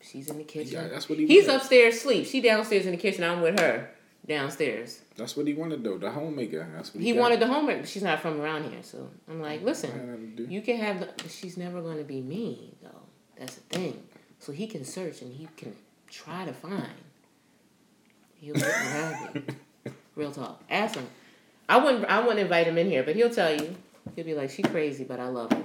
She's 0.00 0.30
in 0.30 0.38
the 0.38 0.44
kitchen. 0.44 0.74
Yeah, 0.74 0.86
that's 0.86 1.08
what 1.08 1.18
he 1.18 1.26
He's 1.26 1.48
wanted. 1.48 1.62
upstairs, 1.62 2.00
sleep. 2.00 2.24
She 2.24 2.40
downstairs 2.40 2.86
in 2.86 2.92
the 2.92 2.96
kitchen. 2.96 3.24
I'm 3.24 3.40
with 3.40 3.58
her 3.58 3.90
downstairs. 4.28 5.00
That's 5.16 5.36
what 5.36 5.48
he 5.48 5.54
wanted 5.54 5.82
though. 5.82 5.98
The 5.98 6.08
homemaker. 6.08 6.68
That's 6.72 6.94
what 6.94 7.02
He 7.02 7.12
got. 7.12 7.20
wanted 7.20 7.40
the 7.40 7.48
homemaker. 7.48 7.84
she's 7.84 8.04
not 8.04 8.20
from 8.20 8.40
around 8.40 8.70
here. 8.70 8.82
So 8.82 9.10
I'm 9.28 9.42
like, 9.42 9.62
mm, 9.62 9.64
listen, 9.64 10.36
to 10.36 10.44
do. 10.44 10.52
you 10.52 10.62
can 10.62 10.76
have. 10.76 11.00
The, 11.00 11.28
she's 11.28 11.56
never 11.56 11.82
going 11.82 11.98
to 11.98 12.04
be 12.04 12.20
me, 12.20 12.76
though. 12.80 13.02
That's 13.36 13.56
the 13.56 13.62
thing. 13.76 14.02
So 14.38 14.52
he 14.52 14.68
can 14.68 14.84
search 14.84 15.20
and 15.20 15.32
he 15.34 15.48
can 15.56 15.74
try 16.08 16.44
to 16.44 16.52
find. 16.52 16.94
He'll 18.34 18.54
get 18.54 18.72
have 18.72 19.34
it. 19.34 19.54
Real 20.14 20.30
talk. 20.30 20.62
Ask 20.70 20.94
him. 20.94 21.08
I 21.68 21.78
wouldn't. 21.78 22.04
I 22.06 22.20
wouldn't 22.20 22.40
invite 22.40 22.66
him 22.66 22.78
in 22.78 22.88
here, 22.88 23.02
but 23.02 23.16
he'll 23.16 23.30
tell 23.30 23.54
you. 23.54 23.76
He'll 24.16 24.24
be 24.24 24.34
like, 24.34 24.50
"She 24.50 24.62
crazy, 24.62 25.04
but 25.04 25.18
I 25.18 25.28
love 25.28 25.52
her. 25.52 25.64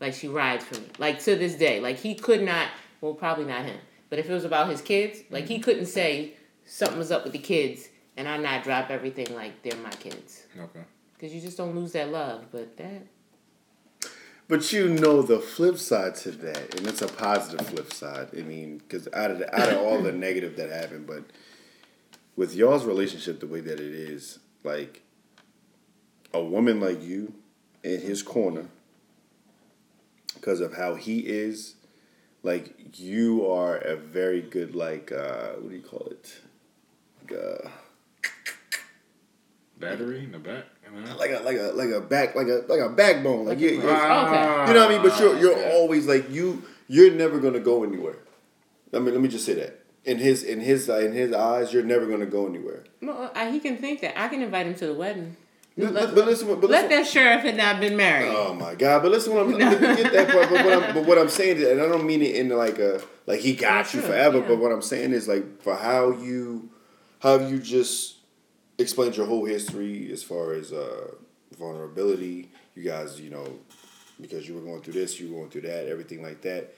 Like 0.00 0.14
she 0.14 0.28
rides 0.28 0.64
for 0.64 0.76
me. 0.76 0.86
Like 0.98 1.20
to 1.24 1.36
this 1.36 1.54
day. 1.54 1.80
Like 1.80 1.96
he 1.96 2.14
could 2.14 2.42
not. 2.42 2.68
Well, 3.00 3.14
probably 3.14 3.44
not 3.44 3.64
him. 3.64 3.78
But 4.10 4.18
if 4.18 4.28
it 4.28 4.32
was 4.32 4.44
about 4.44 4.70
his 4.70 4.80
kids, 4.80 5.20
like 5.30 5.46
he 5.46 5.54
mm-hmm. 5.54 5.64
couldn't 5.64 5.86
say 5.86 6.34
something 6.64 6.98
was 6.98 7.10
up 7.10 7.24
with 7.24 7.32
the 7.32 7.38
kids, 7.38 7.88
and 8.16 8.28
I 8.28 8.36
not 8.36 8.64
drop 8.64 8.90
everything 8.90 9.34
like 9.34 9.62
they're 9.62 9.78
my 9.80 9.90
kids. 9.90 10.44
Okay. 10.58 10.84
Because 11.14 11.34
you 11.34 11.40
just 11.40 11.56
don't 11.56 11.74
lose 11.74 11.92
that 11.92 12.10
love. 12.10 12.46
But 12.50 12.76
that, 12.76 13.02
But 14.46 14.72
you 14.72 14.88
know 14.88 15.20
the 15.20 15.40
flip 15.40 15.78
side 15.78 16.14
to 16.16 16.30
that, 16.30 16.76
and 16.76 16.86
it's 16.86 17.02
a 17.02 17.08
positive 17.08 17.66
flip 17.66 17.92
side. 17.92 18.28
I 18.36 18.42
mean, 18.42 18.78
because 18.78 19.08
out 19.12 19.30
of 19.30 19.40
the, 19.40 19.60
out 19.60 19.68
of 19.68 19.78
all 19.78 20.00
the 20.00 20.12
negative 20.26 20.56
that 20.56 20.70
happened, 20.70 21.06
but 21.06 21.24
with 22.36 22.54
y'all's 22.54 22.84
relationship 22.84 23.40
the 23.40 23.46
way 23.46 23.60
that 23.60 23.80
it 23.80 23.94
is, 23.94 24.38
like 24.62 25.02
a 26.34 26.42
woman 26.42 26.80
like 26.80 27.02
you 27.02 27.32
in 27.82 28.00
his 28.00 28.22
corner, 28.22 28.66
because 30.34 30.60
of 30.60 30.74
how 30.74 30.94
he 30.94 31.20
is, 31.20 31.74
like 32.42 32.74
you 32.98 33.50
are 33.50 33.76
a 33.76 33.96
very 33.96 34.40
good 34.40 34.74
like 34.74 35.10
uh, 35.12 35.50
what 35.60 35.70
do 35.70 35.76
you 35.76 35.82
call 35.82 36.08
it? 36.10 36.40
Like, 37.30 37.38
uh, 37.38 37.68
Battery 39.78 40.24
in 40.24 40.32
the 40.32 40.38
back. 40.40 40.64
You 40.92 41.00
know? 41.00 41.16
like 41.16 41.30
a 41.30 41.40
like 41.44 41.56
a 41.56 41.70
like 41.74 41.90
a 41.90 42.00
back 42.00 42.34
like 42.34 42.48
a 42.48 42.64
like 42.68 42.80
a 42.80 42.88
backbone. 42.88 43.46
Like 43.46 43.60
you, 43.60 43.70
you're, 43.70 43.84
Ah, 43.88 44.66
You 44.66 44.74
know 44.74 44.80
what 44.80 44.90
I 44.90 44.94
mean? 44.94 45.08
But 45.08 45.20
you're 45.20 45.38
you're 45.38 45.52
okay. 45.56 45.72
always 45.72 46.06
like 46.08 46.28
you 46.30 46.64
you're 46.88 47.12
never 47.12 47.38
gonna 47.38 47.60
go 47.60 47.84
anywhere. 47.84 48.16
I 48.92 48.98
mean, 48.98 49.12
let 49.14 49.20
me 49.22 49.28
just 49.28 49.44
say 49.44 49.54
that 49.54 49.84
in 50.04 50.18
his 50.18 50.42
in 50.42 50.60
his 50.60 50.88
in 50.88 51.12
his 51.12 51.32
eyes, 51.32 51.72
you're 51.72 51.84
never 51.84 52.06
gonna 52.06 52.26
go 52.26 52.46
anywhere. 52.48 52.82
well, 53.00 53.30
I, 53.36 53.50
he 53.50 53.60
can 53.60 53.76
think 53.76 54.00
that. 54.00 54.18
I 54.20 54.26
can 54.28 54.42
invite 54.42 54.66
him 54.66 54.74
to 54.76 54.86
the 54.88 54.94
wedding. 54.94 55.36
But, 55.78 55.92
Let- 55.92 56.06
but, 56.06 56.14
but 56.16 56.26
listen, 56.26 56.48
but 56.60 56.70
Let 56.70 56.88
that 56.90 57.06
sheriff 57.06 57.42
had 57.42 57.56
not 57.56 57.78
been 57.80 57.96
married. 57.96 58.32
Oh 58.34 58.52
my 58.52 58.74
god! 58.74 59.02
But 59.02 59.12
listen, 59.12 59.32
what 59.32 59.44
I'm, 59.46 59.52
let 59.58 59.80
get 59.96 60.12
that 60.12 60.28
part. 60.30 60.50
But 60.50 60.64
what 60.64 60.82
I'm 60.82 60.94
but 60.94 61.06
what 61.06 61.18
I'm 61.18 61.28
saying 61.28 61.58
is, 61.58 61.68
and 61.68 61.80
I 61.80 61.86
don't 61.86 62.04
mean 62.06 62.20
it 62.20 62.34
in 62.34 62.48
like 62.48 62.78
a 62.80 63.00
like 63.26 63.40
he 63.40 63.54
got 63.54 63.94
you 63.94 64.00
True, 64.00 64.10
forever. 64.10 64.38
yeah. 64.38 64.48
But 64.48 64.58
what 64.58 64.72
I'm 64.72 64.82
saying 64.82 65.12
is 65.12 65.28
like 65.28 65.62
for 65.62 65.76
how 65.76 66.10
you 66.10 66.68
how 67.20 67.36
you 67.38 67.58
just 67.60 68.16
explained 68.78 69.16
your 69.16 69.26
whole 69.26 69.44
history 69.44 70.10
as 70.12 70.22
far 70.22 70.52
as 70.54 70.72
uh, 70.72 71.12
vulnerability. 71.58 72.50
You 72.74 72.82
guys, 72.84 73.20
you 73.20 73.30
know, 73.30 73.46
because 74.20 74.48
you 74.48 74.54
were 74.54 74.60
going 74.62 74.82
through 74.82 74.94
this, 74.94 75.18
you 75.20 75.28
were 75.32 75.38
going 75.38 75.50
through 75.50 75.62
that, 75.62 75.86
everything 75.88 76.22
like 76.22 76.42
that. 76.42 76.74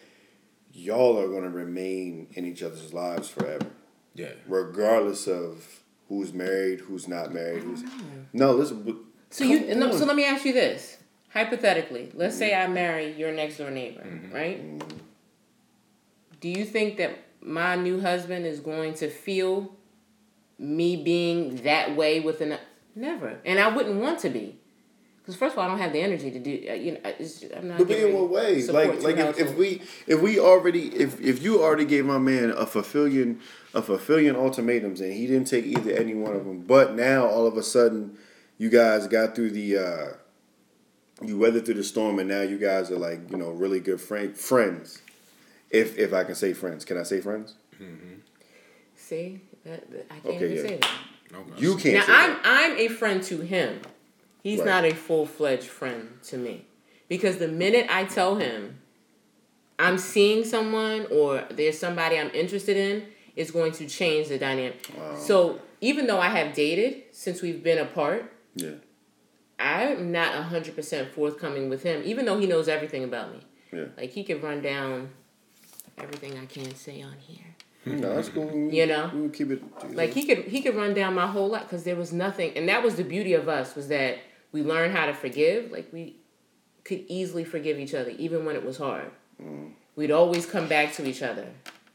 Y'all 0.72 1.18
are 1.18 1.26
going 1.28 1.42
to 1.42 1.50
remain 1.50 2.28
in 2.34 2.44
each 2.46 2.62
other's 2.62 2.92
lives 2.94 3.28
forever, 3.28 3.66
Yeah. 4.14 4.32
regardless 4.46 5.26
of 5.26 5.79
who's 6.10 6.34
married, 6.34 6.80
who's 6.80 7.08
not 7.08 7.32
married. 7.32 7.62
Who's 7.62 7.82
oh, 7.86 8.02
no, 8.34 8.52
listen. 8.52 8.82
but- 8.82 8.96
so 9.30 9.44
you. 9.44 9.74
No, 9.76 9.96
so 9.96 10.04
let 10.04 10.16
me 10.16 10.24
ask 10.24 10.44
you 10.44 10.52
this: 10.52 10.98
hypothetically, 11.32 12.10
let's 12.14 12.36
say 12.36 12.50
mm-hmm. 12.50 12.72
I 12.72 12.74
marry 12.74 13.12
your 13.12 13.32
next 13.32 13.58
door 13.58 13.70
neighbor, 13.70 14.02
mm-hmm. 14.02 14.34
right? 14.34 14.60
Mm-hmm. 14.60 14.98
Do 16.40 16.48
you 16.48 16.64
think 16.64 16.96
that 16.96 17.16
my 17.40 17.76
new 17.76 18.00
husband 18.00 18.44
is 18.44 18.58
going 18.58 18.94
to 18.94 19.08
feel 19.08 19.72
me 20.58 20.96
being 20.96 21.56
that 21.62 21.96
way 21.96 22.18
with 22.18 22.40
an 22.40 22.58
never, 22.96 23.38
and 23.44 23.60
I 23.60 23.68
wouldn't 23.74 24.00
want 24.00 24.18
to 24.20 24.30
be. 24.30 24.58
Because 25.30 25.38
first 25.38 25.52
of 25.52 25.58
all, 25.60 25.66
I 25.66 25.68
don't 25.68 25.78
have 25.78 25.92
the 25.92 26.00
energy 26.00 26.32
to 26.32 26.40
do. 26.40 26.66
Uh, 26.68 26.72
you 26.74 26.92
know, 26.92 26.98
it's, 27.04 27.44
I'm 27.56 27.68
not. 27.68 27.78
But 27.78 27.86
be 27.86 28.00
in 28.02 28.12
what 28.12 28.30
way? 28.30 28.64
Like, 28.66 29.00
like 29.00 29.16
if, 29.16 29.38
if 29.38 29.56
we 29.56 29.80
if 30.08 30.20
we 30.20 30.40
already 30.40 30.88
if 30.88 31.20
if 31.20 31.40
you 31.40 31.62
already 31.62 31.84
gave 31.84 32.04
my 32.04 32.18
man 32.18 32.50
a 32.50 32.66
fulfilling 32.66 33.38
a 33.72 33.80
fulfilling 33.80 34.34
ultimatums 34.34 35.00
and 35.00 35.12
he 35.12 35.28
didn't 35.28 35.46
take 35.46 35.64
either 35.66 35.92
any 35.92 36.14
one 36.14 36.34
of 36.34 36.44
them, 36.44 36.62
but 36.62 36.96
now 36.96 37.26
all 37.26 37.46
of 37.46 37.56
a 37.56 37.62
sudden 37.62 38.18
you 38.58 38.70
guys 38.70 39.06
got 39.06 39.36
through 39.36 39.50
the 39.52 39.76
uh 39.78 40.06
you 41.24 41.38
weathered 41.38 41.64
through 41.64 41.74
the 41.74 41.84
storm 41.84 42.18
and 42.18 42.28
now 42.28 42.40
you 42.40 42.58
guys 42.58 42.90
are 42.90 42.98
like 42.98 43.30
you 43.30 43.36
know 43.36 43.50
really 43.50 43.78
good 43.78 44.00
friend 44.00 44.36
friends. 44.36 45.00
If 45.70 45.96
if 45.96 46.12
I 46.12 46.24
can 46.24 46.34
say 46.34 46.54
friends, 46.54 46.84
can 46.84 46.98
I 46.98 47.04
say 47.04 47.20
friends? 47.20 47.54
see, 48.96 49.40
that, 49.64 49.88
that- 49.92 50.06
I 50.10 50.14
can't 50.14 50.26
Okay, 50.26 50.44
even 50.44 50.56
yeah. 50.56 50.62
say 50.62 50.76
that. 50.78 50.90
Okay. 51.32 51.60
You 51.62 51.76
can't. 51.76 51.94
Now 51.94 52.06
say 52.06 52.12
I'm 52.12 52.30
that. 52.32 52.42
I'm 52.44 52.78
a 52.78 52.88
friend 52.88 53.22
to 53.22 53.38
him. 53.42 53.80
He's 54.42 54.58
Right. 54.60 54.66
not 54.66 54.84
a 54.84 54.94
full 54.94 55.26
fledged 55.26 55.64
friend 55.68 56.18
to 56.24 56.36
me. 56.38 56.64
Because 57.08 57.38
the 57.38 57.48
minute 57.48 57.86
I 57.88 58.04
tell 58.04 58.36
him 58.36 58.78
I'm 59.78 59.98
seeing 59.98 60.44
someone 60.44 61.06
or 61.10 61.44
there's 61.50 61.78
somebody 61.78 62.18
I'm 62.18 62.30
interested 62.34 62.76
in, 62.76 63.06
it's 63.36 63.50
going 63.50 63.72
to 63.72 63.86
change 63.86 64.28
the 64.28 64.38
dynamic. 64.38 64.86
So 65.18 65.60
even 65.80 66.06
though 66.06 66.18
I 66.20 66.28
have 66.28 66.54
dated 66.54 67.02
since 67.12 67.40
we've 67.42 67.62
been 67.62 67.78
apart, 67.78 68.30
Yeah. 68.54 68.72
I'm 69.58 70.10
not 70.10 70.34
hundred 70.44 70.74
percent 70.74 71.12
forthcoming 71.12 71.68
with 71.68 71.82
him, 71.82 72.02
even 72.04 72.24
though 72.24 72.38
he 72.38 72.46
knows 72.46 72.66
everything 72.68 73.04
about 73.04 73.32
me. 73.32 73.40
Yeah. 73.72 73.84
Like 73.96 74.10
he 74.10 74.24
could 74.24 74.42
run 74.42 74.62
down 74.62 75.10
everything 75.98 76.38
I 76.38 76.46
can't 76.46 76.76
say 76.76 77.02
on 77.02 77.14
here. 77.18 77.44
No, 77.84 78.14
that's 78.14 78.28
cool. 78.30 78.70
You 78.72 78.86
know? 78.86 79.10
we 79.14 79.20
will 79.22 79.28
keep 79.30 79.50
it. 79.50 79.62
Like 79.94 80.12
he 80.14 80.24
could 80.24 80.46
he 80.46 80.60
could 80.62 80.74
run 80.74 80.94
down 80.94 81.14
my 81.14 81.26
whole 81.26 81.48
life 81.48 81.62
because 81.64 81.84
there 81.84 81.96
was 81.96 82.12
nothing, 82.12 82.52
and 82.56 82.68
that 82.68 82.82
was 82.82 82.96
the 82.96 83.04
beauty 83.04 83.34
of 83.34 83.48
us 83.48 83.74
was 83.74 83.88
that 83.88 84.18
we 84.52 84.62
learned 84.62 84.96
how 84.96 85.06
to 85.06 85.14
forgive. 85.14 85.70
Like 85.70 85.92
we 85.92 86.16
could 86.84 87.04
easily 87.08 87.44
forgive 87.44 87.78
each 87.78 87.94
other, 87.94 88.10
even 88.10 88.44
when 88.44 88.56
it 88.56 88.64
was 88.64 88.78
hard. 88.78 89.10
Mm. 89.42 89.72
We'd 89.96 90.10
always 90.10 90.46
come 90.46 90.68
back 90.68 90.94
to 90.94 91.06
each 91.06 91.22
other, 91.22 91.46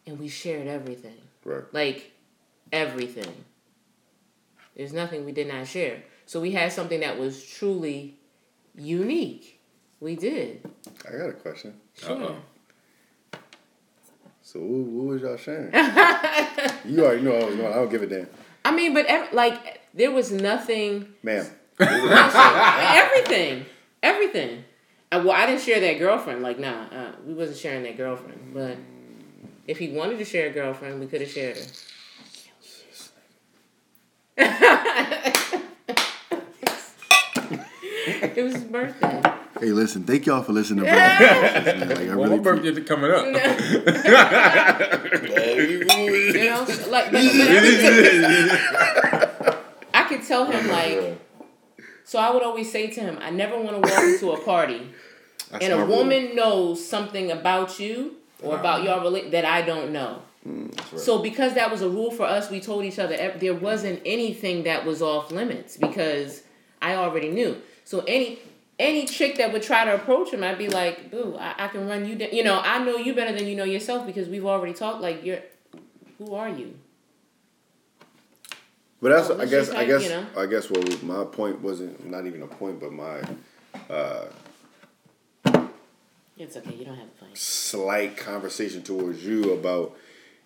and 0.06 0.20
we 0.20 0.28
shared 0.28 0.68
everything, 0.68 1.18
right. 1.44 1.64
like 1.74 2.12
everything. 2.72 3.46
There's 4.76 4.94
nothing 4.94 5.26
we 5.26 5.32
did 5.32 5.48
not 5.48 5.68
share. 5.68 6.04
So 6.26 6.42
we 6.42 6.52
had 6.52 6.72
something 6.72 7.00
that 7.00 7.18
was 7.18 7.44
truly 7.44 8.16
unique. 8.76 9.60
We 10.00 10.16
did. 10.16 10.70
I 11.08 11.18
got 11.18 11.30
a 11.30 11.34
question. 11.34 11.74
Sure. 11.98 12.12
Uh-oh. 12.12 12.36
So 14.42 14.60
what, 14.60 14.88
what 14.88 15.06
was 15.08 15.22
y'all 15.22 15.38
sharing? 15.38 15.74
you 16.86 17.04
already 17.04 17.22
know 17.22 17.36
I 17.36 17.46
was 17.46 17.56
going. 17.56 17.74
I 17.74 17.76
don't 17.76 17.90
give 17.90 18.04
a 18.04 18.08
damn, 18.08 18.28
I 18.64 18.72
mean, 18.72 18.94
but 18.94 19.06
ev- 19.08 19.34
like 19.34 19.82
there 19.94 20.12
was 20.12 20.32
nothing 20.32 21.08
ma'am. 21.24 21.48
Everything, 21.80 23.66
everything. 24.02 24.64
Uh, 25.12 25.22
well, 25.26 25.32
I 25.34 25.46
didn't 25.46 25.62
share 25.62 25.80
that 25.82 26.00
girlfriend. 26.00 26.42
Like, 26.42 26.60
nah, 26.60 26.86
uh, 26.86 27.12
we 27.26 27.34
wasn't 27.34 27.58
sharing 27.58 27.84
that 27.84 27.98
girlfriend. 27.98 28.52
But 28.54 28.78
if 29.68 29.78
he 29.78 29.90
wanted 29.90 30.18
to 30.20 30.26
share 30.26 30.48
a 30.48 30.52
girlfriend, 30.52 31.00
we 31.00 31.08
could 31.08 31.22
have 31.22 31.30
shared 31.30 31.58
her. 31.58 31.64
it 38.38 38.44
was 38.44 38.54
his 38.56 38.64
birthday. 38.66 39.22
Hey, 39.60 39.68
listen, 39.68 40.04
thank 40.04 40.26
y'all 40.26 40.44
for 40.44 40.52
listening 40.52 40.84
to 40.86 40.92
Birthday 40.92 41.28
Questions. 41.40 41.90
Like, 41.90 42.08
Well, 42.10 42.18
really 42.18 42.38
my 42.38 42.44
birthday 42.44 42.70
is 42.70 42.88
coming 42.88 43.12
up. 43.12 43.26
You 43.26 43.32
know, 43.32 43.40
like, 46.90 47.12
but, 47.12 47.12
but 47.12 47.16
everything- 47.16 48.58
I 49.94 50.04
could 50.10 50.24
tell 50.24 50.46
him 50.46 50.68
like. 50.70 51.20
So 52.06 52.20
I 52.20 52.30
would 52.30 52.44
always 52.44 52.72
say 52.72 52.88
to 52.88 53.02
him, 53.02 53.18
I 53.20 53.32
never 53.32 53.60
want 53.60 53.84
to 53.84 53.92
walk 53.92 54.04
into 54.04 54.32
a 54.32 54.40
party 54.42 54.90
and 55.52 55.74
a 55.74 55.78
rule. 55.78 55.98
woman 55.98 56.36
knows 56.36 56.86
something 56.88 57.32
about 57.32 57.80
you 57.80 58.16
or 58.42 58.58
about 58.58 58.84
your 58.84 59.30
that 59.32 59.44
I 59.44 59.64
don't 59.64 59.92
know. 59.92 60.22
So 60.96 61.20
because 61.20 61.56
that 61.56 61.72
was 61.72 61.82
a 61.82 61.90
rule 61.90 62.12
for 62.12 62.24
us, 62.24 62.52
we 62.52 62.62
told 62.62 62.86
each 62.86 63.00
other 63.00 63.34
there 63.40 63.56
wasn't 63.56 64.02
anything 64.06 64.64
that 64.64 64.86
was 64.86 65.02
off 65.02 65.32
limits 65.32 65.76
because 65.76 66.44
I 66.82 66.96
already 66.96 67.30
knew. 67.30 67.60
So 67.84 68.04
any 68.08 68.40
any 68.78 69.08
chick 69.08 69.38
that 69.38 69.52
would 69.54 69.64
try 69.64 69.86
to 69.86 69.96
approach 69.96 70.32
him, 70.32 70.44
I'd 70.44 70.58
be 70.60 70.68
like, 70.68 71.10
"Boo, 71.10 71.36
I, 71.40 71.66
I 71.66 71.68
can 71.70 71.88
run 71.88 72.06
you 72.06 72.16
down." 72.16 72.30
You 72.32 72.44
know, 72.44 72.62
I 72.64 72.84
know 72.84 72.98
you 72.98 73.16
better 73.16 73.36
than 73.36 73.48
you 73.48 73.56
know 73.56 73.64
yourself 73.64 74.06
because 74.06 74.28
we've 74.28 74.46
already 74.46 74.74
talked. 74.74 75.02
Like, 75.02 75.24
you're, 75.24 75.40
who 76.20 76.36
are 76.36 76.50
you? 76.50 76.78
But 79.06 79.28
that's, 79.28 79.30
I 79.40 79.46
guess, 79.46 79.70
I 79.70 79.86
guess, 79.86 80.04
you 80.06 80.10
know. 80.10 80.26
I 80.36 80.48
guess 80.48 80.68
what 80.68 81.04
my 81.04 81.26
point 81.26 81.62
wasn't 81.62 82.10
not 82.10 82.26
even 82.26 82.42
a 82.42 82.48
point, 82.48 82.80
but 82.80 82.92
my 82.92 83.22
Uh, 83.88 84.26
It's 86.36 86.58
okay. 86.58 86.74
You 86.74 86.86
don't 86.86 86.96
have 86.96 87.14
to 87.14 87.26
fight. 87.26 87.38
slight 87.38 88.18
conversation 88.18 88.82
towards 88.82 89.24
you 89.24 89.54
about 89.54 89.96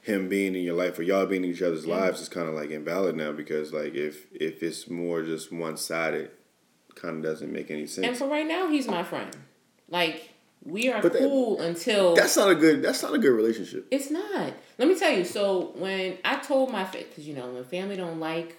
him 0.02 0.28
being 0.28 0.56
in 0.56 0.64
your 0.64 0.76
life 0.76 1.00
or 1.00 1.04
y'all 1.04 1.26
being 1.26 1.46
in 1.46 1.52
each 1.52 1.62
other's 1.62 1.88
lives 1.88 2.20
is 2.20 2.28
kind 2.28 2.50
of 2.50 2.54
like 2.54 2.70
invalid 2.70 3.16
now 3.16 3.32
because 3.32 3.72
like 3.72 3.96
if 3.96 4.26
if 4.34 4.62
it's 4.62 4.90
more 4.90 5.24
just 5.24 5.54
one 5.54 5.78
sided, 5.78 6.30
kind 6.96 7.16
of 7.16 7.24
doesn't 7.24 7.54
make 7.54 7.72
any 7.72 7.88
sense. 7.88 8.08
And 8.08 8.18
for 8.18 8.28
right 8.28 8.46
now, 8.46 8.68
he's 8.70 8.90
my 8.90 9.04
friend. 9.04 9.34
Like 9.88 10.32
we 10.64 10.90
are 10.92 11.02
But 11.02 11.14
that- 11.14 11.20
cool 11.20 11.60
until 11.62 12.16
That's 12.16 12.36
not 12.36 12.50
a 12.50 12.56
good. 12.56 12.82
That's 12.82 13.02
not 13.02 13.14
a 13.14 13.18
good 13.18 13.32
relationship. 13.32 13.88
It's 13.92 14.12
not. 14.12 14.54
Let 14.78 14.88
me 14.88 14.96
tell 14.98 15.12
you. 15.12 15.24
So 15.26 15.72
when 15.76 16.18
I 16.26 16.38
told 16.38 16.72
my 16.72 16.84
because 16.86 17.28
you 17.28 17.34
know 17.36 17.48
when 17.48 17.64
family 17.64 17.96
don't 17.96 18.20
like 18.20 18.58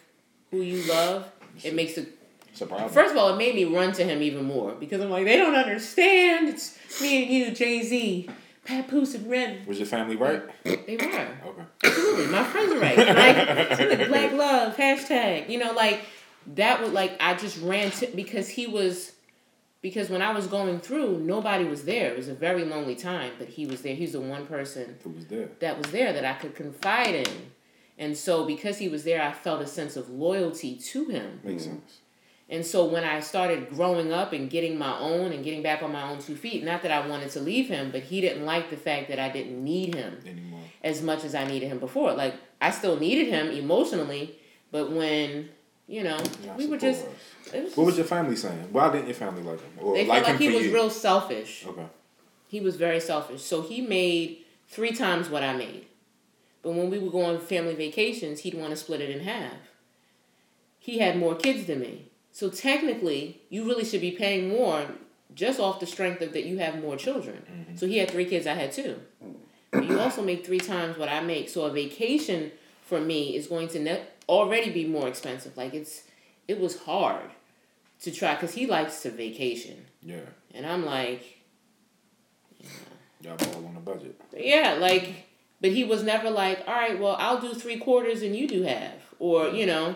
who 0.50 0.62
you 0.62 0.82
love, 0.90 1.30
it 1.62 1.74
makes 1.74 1.98
it. 1.98 2.08
It's 2.52 2.60
a 2.62 2.66
problem. 2.66 2.88
First 2.90 3.12
of 3.12 3.18
all, 3.18 3.32
it 3.34 3.36
made 3.38 3.54
me 3.54 3.64
run 3.64 3.92
to 3.92 4.04
him 4.04 4.22
even 4.22 4.44
more 4.44 4.72
because 4.72 5.00
I'm 5.00 5.10
like 5.10 5.24
they 5.24 5.36
don't 5.36 5.54
understand. 5.54 6.48
It's 6.48 6.76
me 7.00 7.22
and 7.22 7.32
you, 7.32 7.50
Jay 7.52 7.82
Z, 7.82 8.28
Papoose 8.64 9.14
and 9.14 9.30
Ren. 9.30 9.64
Was 9.66 9.78
your 9.78 9.86
family 9.86 10.16
right? 10.16 10.42
They 10.64 10.96
were 10.96 11.04
Okay. 11.04 11.28
absolutely 11.84 12.26
my 12.26 12.42
friends 12.44 12.72
are 12.72 12.80
right. 12.80 12.96
Like 12.98 14.08
black 14.08 14.32
love 14.32 14.76
hashtag. 14.76 15.48
You 15.48 15.58
know, 15.58 15.72
like 15.74 16.00
that 16.56 16.82
would 16.82 16.92
like 16.92 17.12
I 17.20 17.34
just 17.34 17.60
ran 17.60 17.90
to 17.92 18.06
because 18.08 18.48
he 18.48 18.66
was. 18.66 19.12
Because 19.82 20.10
when 20.10 20.20
I 20.20 20.32
was 20.32 20.46
going 20.46 20.80
through, 20.80 21.20
nobody 21.20 21.64
was 21.64 21.84
there. 21.84 22.10
It 22.10 22.16
was 22.16 22.28
a 22.28 22.34
very 22.34 22.64
lonely 22.64 22.94
time, 22.94 23.32
but 23.38 23.48
he 23.48 23.64
was 23.64 23.80
there. 23.80 23.94
He's 23.94 24.12
the 24.12 24.20
one 24.20 24.46
person 24.46 24.96
Who 25.02 25.10
was 25.10 25.26
there? 25.26 25.48
that 25.60 25.78
was 25.78 25.90
there 25.90 26.12
that 26.12 26.24
I 26.24 26.34
could 26.34 26.54
confide 26.54 27.14
in. 27.14 27.52
And 27.98 28.16
so 28.16 28.44
because 28.44 28.78
he 28.78 28.88
was 28.88 29.04
there, 29.04 29.22
I 29.22 29.32
felt 29.32 29.62
a 29.62 29.66
sense 29.66 29.96
of 29.96 30.10
loyalty 30.10 30.76
to 30.76 31.06
him. 31.06 31.40
Makes 31.44 31.64
mm-hmm. 31.64 31.72
sense. 31.72 31.98
And 32.50 32.66
so 32.66 32.84
when 32.84 33.04
I 33.04 33.20
started 33.20 33.70
growing 33.70 34.12
up 34.12 34.32
and 34.32 34.50
getting 34.50 34.76
my 34.76 34.98
own 34.98 35.30
and 35.32 35.44
getting 35.44 35.62
back 35.62 35.84
on 35.84 35.92
my 35.92 36.10
own 36.10 36.18
two 36.18 36.34
feet, 36.34 36.64
not 36.64 36.82
that 36.82 36.90
I 36.90 37.06
wanted 37.06 37.30
to 37.30 37.40
leave 37.40 37.68
him, 37.68 37.92
but 37.92 38.02
he 38.02 38.20
didn't 38.20 38.44
like 38.44 38.70
the 38.70 38.76
fact 38.76 39.08
that 39.08 39.20
I 39.20 39.28
didn't 39.28 39.62
need 39.62 39.94
him 39.94 40.18
Anymore. 40.26 40.60
as 40.82 41.00
much 41.00 41.22
as 41.22 41.36
I 41.36 41.46
needed 41.46 41.68
him 41.68 41.78
before. 41.78 42.12
Like 42.12 42.34
I 42.60 42.72
still 42.72 42.98
needed 42.98 43.28
him 43.28 43.50
emotionally, 43.50 44.36
but 44.72 44.90
when, 44.90 45.50
you 45.90 46.04
know, 46.04 46.16
Not 46.46 46.56
we 46.56 46.68
were 46.68 46.78
just 46.78 47.04
it 47.52 47.64
was 47.64 47.76
What 47.76 47.86
was 47.86 47.96
your 47.96 48.06
family 48.06 48.36
saying? 48.36 48.68
Why 48.70 48.92
didn't 48.92 49.06
your 49.06 49.16
family 49.16 49.42
like 49.42 49.60
him? 49.60 49.72
Or 49.80 49.94
they 49.94 50.06
like 50.06 50.24
felt 50.24 50.34
like 50.34 50.40
him 50.40 50.52
he 50.52 50.56
was 50.56 50.66
you? 50.66 50.72
real 50.72 50.88
selfish. 50.88 51.66
Okay. 51.66 51.86
He 52.48 52.60
was 52.60 52.76
very 52.76 53.00
selfish. 53.00 53.42
So 53.42 53.62
he 53.62 53.80
made 53.80 54.44
three 54.68 54.92
times 54.92 55.28
what 55.28 55.42
I 55.42 55.52
made. 55.56 55.86
But 56.62 56.74
when 56.74 56.90
we 56.90 56.98
would 56.98 57.10
go 57.10 57.24
on 57.24 57.40
family 57.40 57.74
vacations, 57.74 58.40
he'd 58.40 58.54
want 58.54 58.70
to 58.70 58.76
split 58.76 59.00
it 59.00 59.10
in 59.10 59.20
half. 59.20 59.54
He 60.78 60.98
had 60.98 61.18
more 61.18 61.34
kids 61.34 61.66
than 61.66 61.80
me. 61.80 62.10
So 62.30 62.48
technically, 62.50 63.40
you 63.48 63.64
really 63.64 63.84
should 63.84 64.00
be 64.00 64.12
paying 64.12 64.48
more 64.48 64.86
just 65.34 65.58
off 65.58 65.80
the 65.80 65.86
strength 65.86 66.22
of 66.22 66.32
that 66.34 66.44
you 66.44 66.58
have 66.58 66.80
more 66.80 66.96
children. 66.96 67.42
Mm-hmm. 67.50 67.76
So 67.76 67.86
he 67.86 67.98
had 67.98 68.10
three 68.10 68.26
kids, 68.26 68.46
I 68.46 68.54
had 68.54 68.72
two. 68.72 69.00
But 69.72 69.88
you 69.88 69.98
also 69.98 70.22
make 70.22 70.46
three 70.46 70.58
times 70.60 70.98
what 70.98 71.08
I 71.08 71.20
make. 71.20 71.48
So 71.48 71.62
a 71.62 71.70
vacation 71.70 72.52
for 72.84 73.00
me 73.00 73.36
is 73.36 73.46
going 73.46 73.68
to 73.68 73.78
ne- 73.78 74.02
already 74.30 74.70
be 74.70 74.86
more 74.86 75.08
expensive. 75.08 75.56
Like 75.56 75.74
it's, 75.74 76.04
it 76.48 76.58
was 76.60 76.78
hard 76.82 77.30
to 78.02 78.10
try 78.10 78.34
because 78.34 78.54
he 78.54 78.66
likes 78.66 79.02
to 79.02 79.10
vacation, 79.10 79.84
Yeah. 80.02 80.20
and 80.54 80.64
I'm 80.64 80.86
like, 80.86 81.22
Yeah. 82.58 82.68
Y'all 83.22 83.54
all 83.54 83.66
on 83.66 83.76
a 83.76 83.80
budget. 83.80 84.18
yeah, 84.36 84.76
like, 84.80 85.26
but 85.60 85.70
he 85.72 85.84
was 85.84 86.02
never 86.02 86.30
like, 86.30 86.60
all 86.66 86.72
right, 86.74 86.98
well, 86.98 87.16
I'll 87.18 87.40
do 87.40 87.52
three 87.52 87.76
quarters 87.78 88.22
and 88.22 88.34
you 88.34 88.48
do 88.48 88.62
half. 88.62 89.14
Or, 89.18 89.48
you 89.48 89.66
know, 89.66 89.94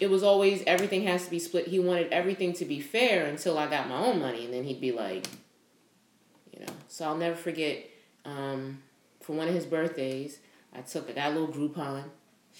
it 0.00 0.10
was 0.10 0.22
always 0.22 0.62
everything 0.66 1.04
has 1.04 1.24
to 1.24 1.30
be 1.30 1.38
split. 1.38 1.68
He 1.68 1.78
wanted 1.78 2.12
everything 2.12 2.52
to 2.54 2.66
be 2.66 2.80
fair 2.80 3.24
until 3.24 3.56
I 3.56 3.66
got 3.70 3.88
my 3.88 3.96
own 3.96 4.20
money. 4.20 4.44
And 4.44 4.52
then 4.52 4.64
he'd 4.64 4.80
be 4.82 4.92
like, 4.92 5.26
you 6.52 6.60
know. 6.60 6.72
So 6.88 7.06
I'll 7.06 7.16
never 7.16 7.36
forget 7.36 7.86
um, 8.26 8.82
for 9.22 9.32
one 9.34 9.48
of 9.48 9.54
his 9.54 9.64
birthdays, 9.64 10.38
I 10.74 10.82
took, 10.82 11.08
I 11.08 11.14
got 11.14 11.32
a 11.32 11.38
little 11.40 11.48
Groupon. 11.54 12.04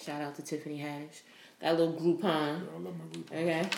Shout 0.01 0.21
out 0.21 0.35
to 0.35 0.41
Tiffany 0.41 0.79
Haddish. 0.79 1.21
That 1.59 1.77
little 1.77 1.93
Groupon. 1.93 2.23
Yeah, 2.23 2.75
I 2.75 2.79
love 2.79 2.97
my 2.97 3.05
group. 3.13 3.31
Okay. 3.31 3.69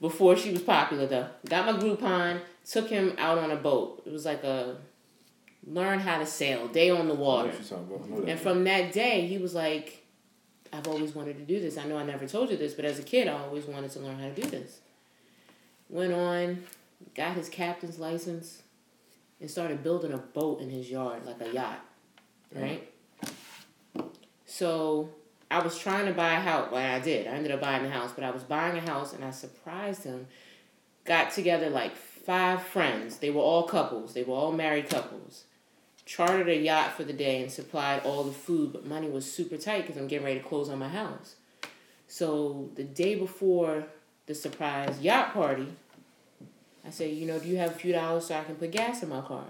Before 0.00 0.36
she 0.36 0.50
was 0.50 0.62
popular 0.62 1.06
though. 1.06 1.28
Got 1.48 1.66
my 1.66 1.80
Groupon, 1.80 2.40
took 2.68 2.88
him 2.88 3.14
out 3.18 3.38
on 3.38 3.50
a 3.50 3.56
boat. 3.56 4.02
It 4.04 4.12
was 4.12 4.24
like 4.24 4.42
a 4.44 4.76
learn 5.66 6.00
how 6.00 6.18
to 6.18 6.26
sail, 6.26 6.68
day 6.68 6.90
on 6.90 7.08
the 7.08 7.14
water. 7.14 7.48
what 7.48 7.58
you're 7.58 7.78
talking 7.78 7.94
about. 7.94 8.26
That. 8.26 8.30
And 8.30 8.40
from 8.40 8.64
that 8.64 8.92
day, 8.92 9.26
he 9.26 9.38
was 9.38 9.54
like, 9.54 10.04
I've 10.72 10.88
always 10.88 11.14
wanted 11.14 11.38
to 11.38 11.44
do 11.44 11.60
this. 11.60 11.78
I 11.78 11.84
know 11.84 11.98
I 11.98 12.04
never 12.04 12.26
told 12.26 12.50
you 12.50 12.56
this, 12.56 12.74
but 12.74 12.84
as 12.84 12.98
a 12.98 13.02
kid, 13.02 13.28
I 13.28 13.32
always 13.32 13.66
wanted 13.66 13.90
to 13.92 14.00
learn 14.00 14.18
how 14.18 14.28
to 14.28 14.34
do 14.34 14.48
this. 14.48 14.80
Went 15.88 16.12
on, 16.12 16.64
got 17.14 17.36
his 17.36 17.48
captain's 17.48 17.98
license, 17.98 18.62
and 19.40 19.50
started 19.50 19.82
building 19.82 20.12
a 20.12 20.18
boat 20.18 20.60
in 20.60 20.70
his 20.70 20.90
yard, 20.90 21.26
like 21.26 21.40
a 21.40 21.52
yacht. 21.52 21.80
Right? 22.54 22.88
So 24.46 25.10
I 25.52 25.62
was 25.62 25.78
trying 25.78 26.06
to 26.06 26.12
buy 26.12 26.34
a 26.34 26.40
house. 26.40 26.70
Well, 26.72 26.94
I 26.94 26.98
did. 26.98 27.26
I 27.26 27.30
ended 27.30 27.52
up 27.52 27.60
buying 27.60 27.84
a 27.84 27.90
house, 27.90 28.12
but 28.14 28.24
I 28.24 28.30
was 28.30 28.42
buying 28.42 28.76
a 28.76 28.80
house 28.80 29.12
and 29.12 29.24
I 29.24 29.30
surprised 29.30 30.04
him. 30.04 30.26
Got 31.04 31.32
together 31.32 31.68
like 31.68 31.94
five 31.94 32.62
friends. 32.62 33.18
They 33.18 33.30
were 33.30 33.42
all 33.42 33.64
couples, 33.64 34.14
they 34.14 34.22
were 34.22 34.34
all 34.34 34.52
married 34.52 34.88
couples 34.88 35.44
chartered 36.04 36.48
a 36.48 36.56
yacht 36.56 36.92
for 36.92 37.04
the 37.04 37.12
day 37.12 37.42
and 37.42 37.50
supplied 37.50 38.02
all 38.04 38.24
the 38.24 38.32
food, 38.32 38.72
but 38.72 38.86
money 38.86 39.08
was 39.08 39.30
super 39.30 39.56
tight 39.56 39.82
because 39.82 39.96
I'm 39.96 40.08
getting 40.08 40.26
ready 40.26 40.40
to 40.40 40.46
close 40.46 40.68
on 40.68 40.78
my 40.78 40.88
house. 40.88 41.36
So 42.06 42.70
the 42.74 42.84
day 42.84 43.14
before 43.14 43.86
the 44.26 44.34
surprise 44.34 45.00
yacht 45.00 45.32
party, 45.32 45.68
I 46.84 46.90
said, 46.90 47.12
you 47.12 47.26
know, 47.26 47.38
do 47.38 47.48
you 47.48 47.56
have 47.58 47.70
a 47.70 47.74
few 47.74 47.92
dollars 47.92 48.26
so 48.26 48.34
I 48.34 48.44
can 48.44 48.56
put 48.56 48.72
gas 48.72 49.02
in 49.02 49.08
my 49.08 49.20
car? 49.20 49.46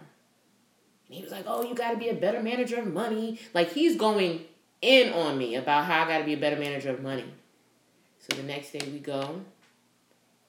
And 1.06 1.16
he 1.16 1.22
was 1.22 1.32
like, 1.32 1.44
oh, 1.46 1.64
you 1.64 1.74
got 1.74 1.92
to 1.92 1.96
be 1.96 2.08
a 2.08 2.14
better 2.14 2.42
manager 2.42 2.76
of 2.76 2.86
money. 2.86 3.40
Like 3.54 3.72
he's 3.72 3.96
going 3.96 4.44
in 4.82 5.12
on 5.12 5.38
me 5.38 5.54
about 5.54 5.86
how 5.86 6.02
I 6.02 6.08
got 6.08 6.18
to 6.18 6.24
be 6.24 6.34
a 6.34 6.36
better 6.36 6.56
manager 6.56 6.90
of 6.90 7.02
money. 7.02 7.24
So 8.18 8.36
the 8.36 8.42
next 8.42 8.72
day 8.72 8.86
we 8.92 8.98
go, 8.98 9.40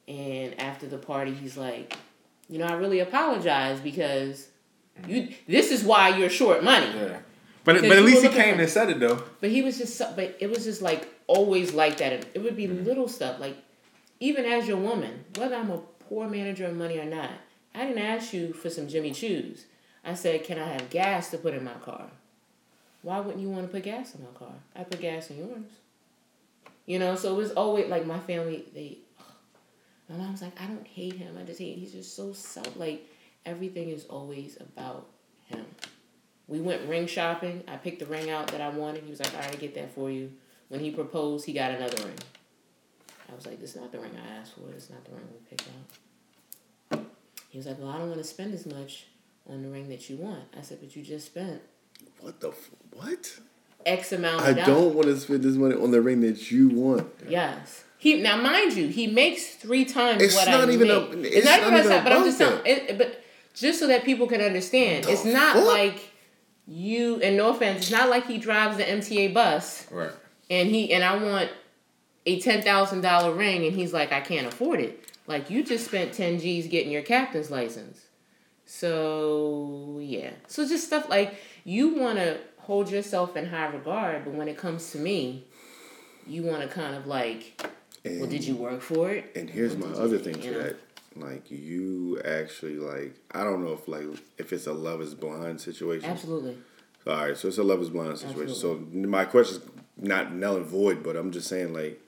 and 0.07 0.59
after 0.59 0.87
the 0.87 0.97
party, 0.97 1.33
he's 1.33 1.55
like, 1.55 1.95
you 2.49 2.59
know, 2.59 2.65
I 2.65 2.73
really 2.73 2.99
apologize 2.99 3.79
because 3.79 4.47
you. 5.07 5.29
This 5.47 5.71
is 5.71 5.83
why 5.83 6.09
you're 6.09 6.29
short 6.29 6.63
money. 6.63 6.87
Yeah. 6.87 7.19
But, 7.63 7.75
Because 7.75 7.89
but 7.89 7.97
at 7.97 8.03
least 8.03 8.23
he 8.23 8.29
came 8.29 8.59
and 8.59 8.69
said 8.69 8.89
it 8.89 8.99
though. 8.99 9.23
But 9.39 9.49
he 9.49 9.61
was 9.61 9.77
just, 9.77 9.95
so, 9.95 10.11
but 10.15 10.35
it 10.39 10.49
was 10.49 10.65
just 10.65 10.81
like 10.81 11.07
always 11.27 11.73
like 11.73 11.97
that. 11.97 12.25
It 12.33 12.43
would 12.43 12.57
be 12.57 12.67
mm-hmm. 12.67 12.83
little 12.83 13.07
stuff 13.07 13.39
like, 13.39 13.55
even 14.19 14.45
as 14.45 14.67
your 14.67 14.77
woman, 14.77 15.23
whether 15.37 15.55
I'm 15.55 15.71
a 15.71 15.77
poor 15.77 16.27
manager 16.27 16.65
of 16.65 16.75
money 16.75 16.99
or 16.99 17.05
not, 17.05 17.31
I 17.73 17.85
didn't 17.85 18.03
ask 18.03 18.33
you 18.33 18.53
for 18.53 18.69
some 18.69 18.87
Jimmy 18.87 19.11
Choo's. 19.11 19.65
I 20.03 20.13
said, 20.13 20.43
can 20.43 20.59
I 20.59 20.67
have 20.67 20.89
gas 20.89 21.31
to 21.31 21.37
put 21.37 21.53
in 21.53 21.63
my 21.63 21.73
car? 21.75 22.07
Why 23.03 23.19
wouldn't 23.19 23.41
you 23.41 23.49
want 23.49 23.67
to 23.67 23.67
put 23.67 23.83
gas 23.83 24.15
in 24.15 24.21
my 24.21 24.29
car? 24.29 24.53
I 24.75 24.83
put 24.83 25.01
gas 25.01 25.29
in 25.29 25.37
yours. 25.37 25.69
You 26.85 26.99
know, 26.99 27.15
so 27.15 27.33
it 27.33 27.37
was 27.37 27.51
always 27.51 27.87
like 27.87 28.05
my 28.05 28.19
family. 28.19 28.65
They, 28.73 28.97
my 30.09 30.17
mom's 30.17 30.41
like, 30.41 30.59
I 30.59 30.65
don't 30.65 30.87
hate 30.87 31.15
him. 31.15 31.37
I 31.39 31.43
just 31.43 31.59
hate. 31.59 31.77
He's 31.77 31.91
just 31.91 32.15
so 32.15 32.33
self. 32.33 32.75
Like 32.77 33.07
everything 33.45 33.89
is 33.89 34.05
always 34.05 34.57
about 34.59 35.07
him. 35.47 35.65
We 36.47 36.61
went 36.61 36.87
ring 36.89 37.07
shopping. 37.07 37.63
I 37.67 37.75
picked 37.75 37.99
the 37.99 38.05
ring 38.05 38.29
out 38.29 38.47
that 38.47 38.61
I 38.61 38.69
wanted. 38.69 39.03
He 39.03 39.09
was 39.09 39.19
like, 39.19 39.35
I 39.35 39.49
get 39.55 39.75
that 39.75 39.93
for 39.93 40.09
you. 40.09 40.31
When 40.69 40.79
he 40.79 40.91
proposed, 40.91 41.45
he 41.45 41.53
got 41.53 41.71
another 41.71 42.03
ring. 42.05 42.17
I 43.29 43.35
was 43.35 43.45
like, 43.45 43.59
this 43.59 43.71
is 43.71 43.81
not 43.81 43.91
the 43.91 43.99
ring 43.99 44.11
I 44.15 44.35
asked 44.35 44.53
for. 44.53 44.73
Is 44.75 44.89
not 44.89 45.03
the 45.05 45.11
ring 45.11 45.27
we 45.31 45.49
picked 45.49 45.67
out. 45.67 47.05
He 47.49 47.57
was 47.57 47.67
like, 47.67 47.79
well, 47.79 47.89
I 47.89 47.97
don't 47.97 48.07
want 48.07 48.21
to 48.21 48.27
spend 48.27 48.53
as 48.53 48.65
much 48.65 49.07
on 49.49 49.61
the 49.61 49.69
ring 49.69 49.89
that 49.89 50.09
you 50.09 50.15
want. 50.17 50.43
I 50.57 50.61
said, 50.61 50.79
but 50.81 50.95
you 50.95 51.03
just 51.03 51.27
spent 51.27 51.61
What 52.19 52.39
the 52.39 52.49
f- 52.49 52.69
what? 52.91 53.39
X 53.85 54.11
amount 54.13 54.41
of 54.41 54.47
I 54.47 54.53
dollars. 54.53 54.67
don't 54.67 54.95
want 54.95 55.07
to 55.07 55.17
spend 55.19 55.43
this 55.43 55.55
money 55.55 55.75
on 55.75 55.91
the 55.91 56.01
ring 56.01 56.21
that 56.21 56.51
you 56.51 56.69
want. 56.69 57.07
Yes. 57.27 57.83
He 57.97 58.21
now, 58.21 58.37
mind 58.41 58.73
you, 58.73 58.87
he 58.87 59.07
makes 59.07 59.55
three 59.55 59.85
times 59.85 60.21
It's 60.21 60.35
what 60.35 60.47
not 60.47 60.69
I 60.69 60.73
even 60.73 60.87
make. 60.87 60.97
a- 60.97 61.19
it's, 61.27 61.35
it's 61.37 61.45
not 61.45 61.61
not 61.61 61.67
even 61.67 61.79
even 61.85 61.91
a 61.99 62.03
but 62.03 62.11
I'm 62.13 62.23
just 62.23 62.37
saying, 62.37 62.61
it, 62.65 62.97
but 62.97 63.21
just 63.53 63.79
so 63.79 63.87
that 63.87 64.03
people 64.03 64.27
can 64.27 64.41
understand, 64.41 65.05
it's 65.07 65.25
not 65.25 65.55
fuck? 65.55 65.65
like 65.65 66.11
you. 66.67 67.21
And 67.21 67.37
no 67.37 67.49
offense, 67.49 67.83
it's 67.83 67.91
not 67.91 68.09
like 68.09 68.25
he 68.25 68.37
drives 68.37 68.77
the 68.77 68.83
MTA 68.83 69.33
bus 69.33 69.87
Right. 69.91 70.11
and 70.49 70.69
he 70.69 70.93
and 70.93 71.03
I 71.03 71.15
want 71.21 71.49
a 72.25 72.39
ten 72.39 72.61
thousand 72.61 73.01
dollar 73.01 73.33
ring, 73.33 73.65
and 73.65 73.75
he's 73.75 73.91
like, 73.93 74.11
I 74.13 74.21
can't 74.21 74.47
afford 74.47 74.79
it. 74.79 75.11
Like 75.27 75.49
you 75.49 75.63
just 75.63 75.85
spent 75.85 76.13
ten 76.13 76.39
G's 76.39 76.67
getting 76.67 76.91
your 76.91 77.01
captain's 77.03 77.51
license. 77.51 77.99
So 78.75 79.99
yeah, 80.01 80.31
so 80.47 80.67
just 80.67 80.87
stuff 80.87 81.07
like 81.07 81.35
you 81.63 81.95
want 81.95 82.17
to 82.17 82.39
hold 82.57 82.89
yourself 82.89 83.37
in 83.37 83.45
high 83.45 83.67
regard, 83.67 84.25
but 84.25 84.33
when 84.33 84.47
it 84.47 84.57
comes 84.57 84.91
to 84.93 84.97
me, 84.97 85.45
you 86.25 86.41
want 86.41 86.63
to 86.63 86.67
kind 86.67 86.95
of 86.95 87.05
like, 87.05 87.61
well, 88.03 88.25
did 88.25 88.43
you 88.43 88.55
work 88.55 88.81
for 88.81 89.11
it? 89.11 89.31
And 89.35 89.47
here's 89.47 89.77
my 89.77 89.89
other 89.89 90.17
thing 90.17 90.33
to 90.33 90.41
You 90.41 90.51
know? 90.51 90.63
that. 90.63 90.75
Like 91.15 91.51
you 91.51 92.19
actually 92.25 92.77
like 92.77 93.15
I 93.31 93.43
don't 93.43 93.63
know 93.63 93.73
if 93.73 93.87
like 93.87 94.07
if 94.39 94.51
it's 94.51 94.65
a 94.65 94.73
love 94.73 95.01
is 95.01 95.13
blind 95.13 95.61
situation. 95.61 96.09
Absolutely. 96.09 96.57
All 97.05 97.27
right, 97.27 97.37
so 97.37 97.49
it's 97.49 97.59
a 97.59 97.63
love 97.63 97.79
is 97.79 97.91
blind 97.91 98.17
situation. 98.17 98.55
So 98.55 98.79
my 98.91 99.25
question 99.25 99.57
is 99.57 99.69
not 99.97 100.33
null 100.33 100.57
and 100.57 100.65
void, 100.65 101.03
but 101.03 101.15
I'm 101.15 101.31
just 101.31 101.47
saying 101.47 101.73
like 101.73 102.01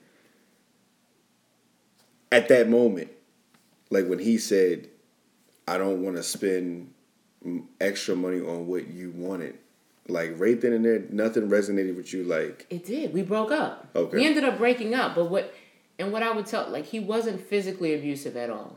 at 2.32 2.48
that 2.48 2.68
moment, 2.68 3.12
like 3.88 4.08
when 4.08 4.18
he 4.18 4.36
said, 4.36 4.88
"I 5.66 5.78
don't 5.78 6.02
want 6.02 6.16
to 6.16 6.22
spend 6.22 6.92
extra 7.80 8.16
money 8.16 8.40
on 8.40 8.66
what 8.66 8.88
you 8.88 9.12
wanted," 9.14 9.58
like 10.08 10.38
right 10.38 10.60
then 10.60 10.72
and 10.72 10.84
there, 10.84 11.04
nothing 11.10 11.48
resonated 11.48 11.96
with 11.96 12.12
you. 12.12 12.24
Like 12.24 12.66
It 12.70 12.84
did. 12.86 13.12
We 13.12 13.22
broke 13.22 13.50
up. 13.50 13.88
Okay. 13.94 14.18
We 14.18 14.26
ended 14.26 14.44
up 14.44 14.58
breaking 14.58 14.94
up, 14.94 15.14
but 15.14 15.26
what 15.26 15.52
and 15.98 16.12
what 16.12 16.22
I 16.22 16.32
would 16.32 16.46
tell 16.46 16.68
like 16.68 16.86
he 16.86 17.00
wasn't 17.00 17.40
physically 17.40 17.94
abusive 17.94 18.36
at 18.36 18.50
all. 18.50 18.76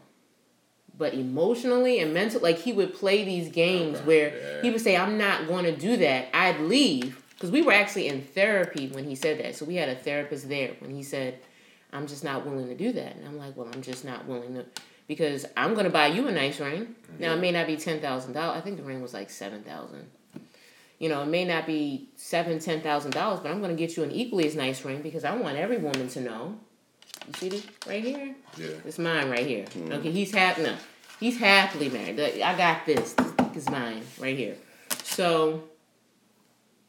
But 0.97 1.13
emotionally 1.13 1.99
and 1.99 2.13
mentally 2.13 2.43
like 2.43 2.59
he 2.59 2.73
would 2.73 2.93
play 2.93 3.23
these 3.23 3.49
games 3.49 3.99
where 3.99 4.59
he 4.61 4.69
would 4.69 4.81
say 4.81 4.97
I'm 4.97 5.17
not 5.17 5.47
going 5.47 5.63
to 5.63 5.75
do 5.75 5.97
that. 5.97 6.27
I'd 6.33 6.59
leave 6.59 7.23
because 7.29 7.51
we 7.51 7.61
were 7.61 7.71
actually 7.71 8.07
in 8.07 8.21
therapy 8.21 8.87
when 8.87 9.05
he 9.05 9.15
said 9.15 9.39
that. 9.39 9.55
So 9.55 9.63
we 9.63 9.75
had 9.75 9.87
a 9.87 9.95
therapist 9.95 10.49
there 10.49 10.73
when 10.79 10.91
he 10.91 11.03
said 11.03 11.39
I'm 11.91 12.05
just 12.05 12.23
not 12.23 12.45
willing 12.45 12.67
to 12.67 12.75
do 12.75 12.91
that. 12.91 13.15
And 13.15 13.25
I'm 13.25 13.37
like, 13.37 13.55
"Well, 13.55 13.69
I'm 13.73 13.81
just 13.81 14.05
not 14.05 14.27
willing 14.27 14.55
to 14.55 14.65
because 15.09 15.45
I'm 15.57 15.73
going 15.73 15.83
to 15.83 15.91
buy 15.91 16.07
you 16.07 16.29
a 16.29 16.31
nice 16.31 16.61
ring. 16.61 16.95
Now 17.19 17.33
it 17.33 17.41
may 17.41 17.51
not 17.51 17.67
be 17.67 17.75
$10,000. 17.75 18.37
I 18.37 18.61
think 18.61 18.77
the 18.77 18.83
ring 18.83 19.01
was 19.01 19.13
like 19.13 19.29
7,000 19.29 20.09
you 20.99 21.07
know, 21.07 21.23
it 21.23 21.27
may 21.27 21.45
not 21.45 21.65
be 21.65 22.09
seven, 22.17 22.59
ten 22.59 22.81
thousand 22.81 23.11
dollars, 23.11 23.39
but 23.39 23.51
I'm 23.51 23.61
gonna 23.61 23.73
get 23.73 23.95
you 23.95 24.03
an 24.03 24.11
equally 24.11 24.45
as 24.45 24.55
nice 24.55 24.83
ring 24.83 25.01
because 25.01 25.23
I 25.23 25.33
want 25.35 25.57
every 25.57 25.77
woman 25.77 26.09
to 26.09 26.21
know. 26.21 26.59
You 27.25 27.33
see 27.33 27.49
this 27.49 27.65
right 27.87 28.03
here? 28.03 28.35
Yeah. 28.57 28.67
It's 28.85 28.99
mine 28.99 29.29
right 29.29 29.45
here. 29.45 29.63
Mm-hmm. 29.63 29.93
Okay, 29.93 30.11
he's 30.11 30.33
happy. 30.33 30.63
No, 30.63 30.75
he's 31.19 31.37
happily 31.37 31.89
married. 31.89 32.19
I 32.19 32.55
got 32.57 32.85
this. 32.85 33.13
This 33.13 33.63
is 33.63 33.69
mine 33.69 34.03
right 34.19 34.37
here. 34.37 34.57
So 35.03 35.63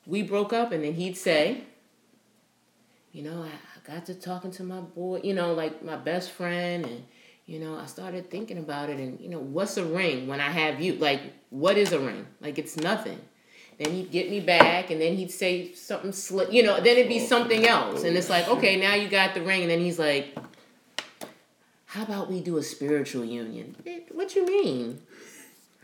we 0.06 0.22
broke 0.22 0.52
up, 0.52 0.72
and 0.72 0.82
then 0.82 0.94
he'd 0.94 1.16
say, 1.16 1.62
you 3.12 3.22
know, 3.22 3.44
I, 3.44 3.46
I 3.46 3.94
got 3.94 4.06
to 4.06 4.14
talking 4.14 4.50
to 4.52 4.64
my 4.64 4.80
boy, 4.80 5.20
you 5.22 5.34
know, 5.34 5.52
like 5.54 5.84
my 5.84 5.96
best 5.96 6.32
friend, 6.32 6.84
and 6.84 7.04
you 7.50 7.58
know, 7.58 7.76
I 7.76 7.86
started 7.86 8.30
thinking 8.30 8.58
about 8.58 8.90
it, 8.90 9.00
and 9.00 9.20
you 9.20 9.28
know, 9.28 9.40
what's 9.40 9.76
a 9.76 9.84
ring 9.84 10.28
when 10.28 10.40
I 10.40 10.50
have 10.50 10.80
you? 10.80 10.94
Like, 10.94 11.20
what 11.50 11.76
is 11.76 11.90
a 11.90 11.98
ring? 11.98 12.24
Like, 12.40 12.60
it's 12.60 12.76
nothing. 12.76 13.18
Then 13.76 13.92
he'd 13.92 14.12
get 14.12 14.30
me 14.30 14.38
back, 14.38 14.90
and 14.90 15.00
then 15.00 15.16
he'd 15.16 15.32
say 15.32 15.72
something 15.72 16.12
slick, 16.12 16.52
you 16.52 16.62
know. 16.62 16.76
Then 16.76 16.96
it'd 16.96 17.08
be 17.08 17.18
something 17.18 17.66
else, 17.66 18.04
and 18.04 18.16
it's 18.16 18.30
like, 18.30 18.46
okay, 18.46 18.76
now 18.76 18.94
you 18.94 19.08
got 19.08 19.34
the 19.34 19.42
ring, 19.42 19.62
and 19.62 19.70
then 19.70 19.80
he's 19.80 19.98
like, 19.98 20.38
"How 21.86 22.04
about 22.04 22.30
we 22.30 22.40
do 22.40 22.56
a 22.56 22.62
spiritual 22.62 23.24
union?" 23.24 23.74
What 24.12 24.36
you 24.36 24.46
mean? 24.46 25.02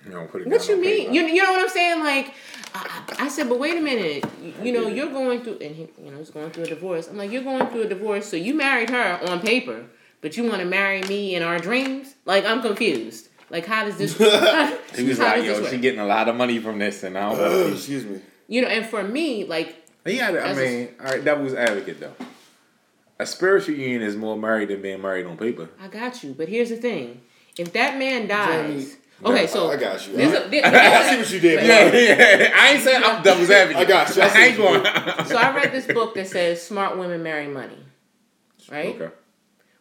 You 0.05 0.13
don't 0.13 0.31
put 0.31 0.43
it 0.43 0.47
What 0.47 0.69
you 0.69 0.81
mean? 0.81 1.13
You, 1.13 1.23
you 1.23 1.43
know 1.43 1.51
what 1.51 1.63
I'm 1.63 1.69
saying? 1.69 1.99
Like, 1.99 2.33
I, 2.75 3.03
I 3.19 3.29
said, 3.29 3.49
but 3.49 3.59
wait 3.59 3.77
a 3.77 3.81
minute. 3.81 4.25
You, 4.41 4.53
you 4.67 4.73
know, 4.73 4.87
you're 4.87 5.11
going 5.11 5.43
through, 5.43 5.59
and 5.61 5.75
he, 5.75 5.89
you 6.01 6.13
know, 6.13 6.19
he's 6.19 6.31
going 6.31 6.53
through 6.53 6.65
a 6.65 6.69
divorce. 6.69 7.09
I'm 7.09 7.17
like, 7.17 7.33
you're 7.33 7.43
going 7.43 7.67
through 7.71 7.83
a 7.83 7.89
divorce, 7.89 8.27
so 8.27 8.37
you 8.37 8.55
married 8.55 8.91
her 8.91 9.19
on 9.29 9.41
paper, 9.41 9.85
but 10.27 10.37
you 10.37 10.43
want 10.43 10.59
to 10.59 10.65
marry 10.65 11.03
me 11.03 11.37
in 11.37 11.45
our 11.45 11.57
dreams? 11.57 12.17
Like, 12.25 12.45
I'm 12.45 12.61
confused. 12.61 13.29
Like, 13.49 13.65
how 13.65 13.85
does 13.85 13.97
this? 13.97 14.19
how, 14.19 14.77
He 14.93 15.05
was 15.05 15.21
like, 15.21 15.45
yo, 15.45 15.61
this 15.61 15.71
she 15.71 15.79
getting 15.79 16.01
a 16.01 16.05
lot 16.05 16.29
of 16.29 16.35
money 16.35 16.59
from 16.59 16.81
this, 16.81 17.05
and 17.05 17.17
I 17.17 17.31
don't 17.31 17.39
want 17.41 17.53
to 17.53 17.73
excuse 17.75 18.05
me. 18.05 18.21
You 18.49 18.63
know, 18.63 18.67
and 18.67 18.85
for 18.85 19.05
me, 19.05 19.45
like, 19.45 19.87
He 20.05 20.17
had, 20.17 20.37
I 20.37 20.53
That's 20.53 20.59
a- 20.59 20.63
mean, 20.63 20.89
all 20.99 21.07
right, 21.13 21.25
devil's 21.25 21.55
advocate 21.55 22.01
though. 22.01 22.15
A 23.21 23.25
spiritual 23.25 23.77
union 23.77 24.03
is 24.03 24.17
more 24.17 24.37
married 24.37 24.71
than 24.71 24.83
being 24.83 25.01
married 25.01 25.27
on 25.27 25.37
paper. 25.37 25.69
I 25.81 25.87
got 25.87 26.25
you. 26.25 26.35
But 26.37 26.49
here's 26.49 26.71
the 26.71 26.77
thing: 26.77 27.21
if 27.57 27.73
that 27.75 27.97
man 27.97 28.27
dies, 28.27 28.97
okay, 29.25 29.47
so 29.47 29.71
I 29.71 29.77
got 29.77 30.09
you. 30.09 30.17
There's 30.17 30.45
a, 30.45 30.49
there- 30.49 30.63
I 30.67 31.09
see 31.09 31.17
what 31.19 31.31
you 31.31 31.39
did. 31.39 31.57
Right. 31.59 31.93
bro. 31.93 32.01
yeah, 32.01 32.51
I 32.53 32.71
ain't 32.73 32.83
saying 32.83 33.01
I'm 33.05 33.23
devil's 33.23 33.49
advocate. 33.51 33.81
I 33.81 33.85
got 33.85 34.17
you. 34.17 34.23
I 34.23 34.29
see 34.29 34.39
I 34.41 34.45
ain't 34.47 34.59
what 34.59 34.83
going. 35.17 35.29
so 35.29 35.37
I 35.37 35.55
read 35.55 35.71
this 35.71 35.87
book 35.87 36.15
that 36.17 36.27
says 36.27 36.61
"Smart 36.61 36.99
Women 36.99 37.23
Marry 37.23 37.47
Money," 37.47 37.79
right? 38.73 39.01
Okay. 39.01 39.15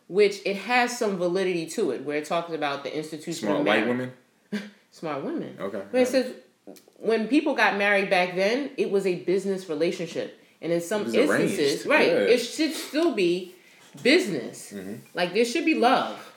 Which 0.07 0.41
it 0.45 0.57
has 0.57 0.97
some 0.97 1.17
validity 1.17 1.65
to 1.67 1.91
it, 1.91 2.03
where 2.05 2.17
it 2.17 2.25
talks 2.25 2.53
about 2.53 2.83
the 2.83 2.95
institution 2.95 3.47
Smart 3.47 3.63
white 3.65 3.87
women. 3.87 4.13
Smart 4.91 5.23
women. 5.23 5.57
Okay. 5.59 5.81
But 5.91 6.01
it 6.01 6.07
says 6.07 6.33
when 6.97 7.27
people 7.27 7.55
got 7.55 7.77
married 7.77 8.09
back 8.09 8.35
then, 8.35 8.71
it 8.77 8.91
was 8.91 9.05
a 9.05 9.15
business 9.15 9.67
relationship, 9.69 10.39
and 10.61 10.71
in 10.71 10.81
some 10.81 11.05
instances, 11.05 11.59
arranged. 11.59 11.85
right, 11.87 12.07
Yeah. 12.07 12.33
it 12.35 12.37
should 12.39 12.73
still 12.73 13.13
be 13.13 13.55
business. 14.03 14.73
Mm-hmm. 14.73 14.95
Like 15.13 15.33
there 15.33 15.45
should 15.45 15.65
be 15.65 15.75
love. 15.75 16.33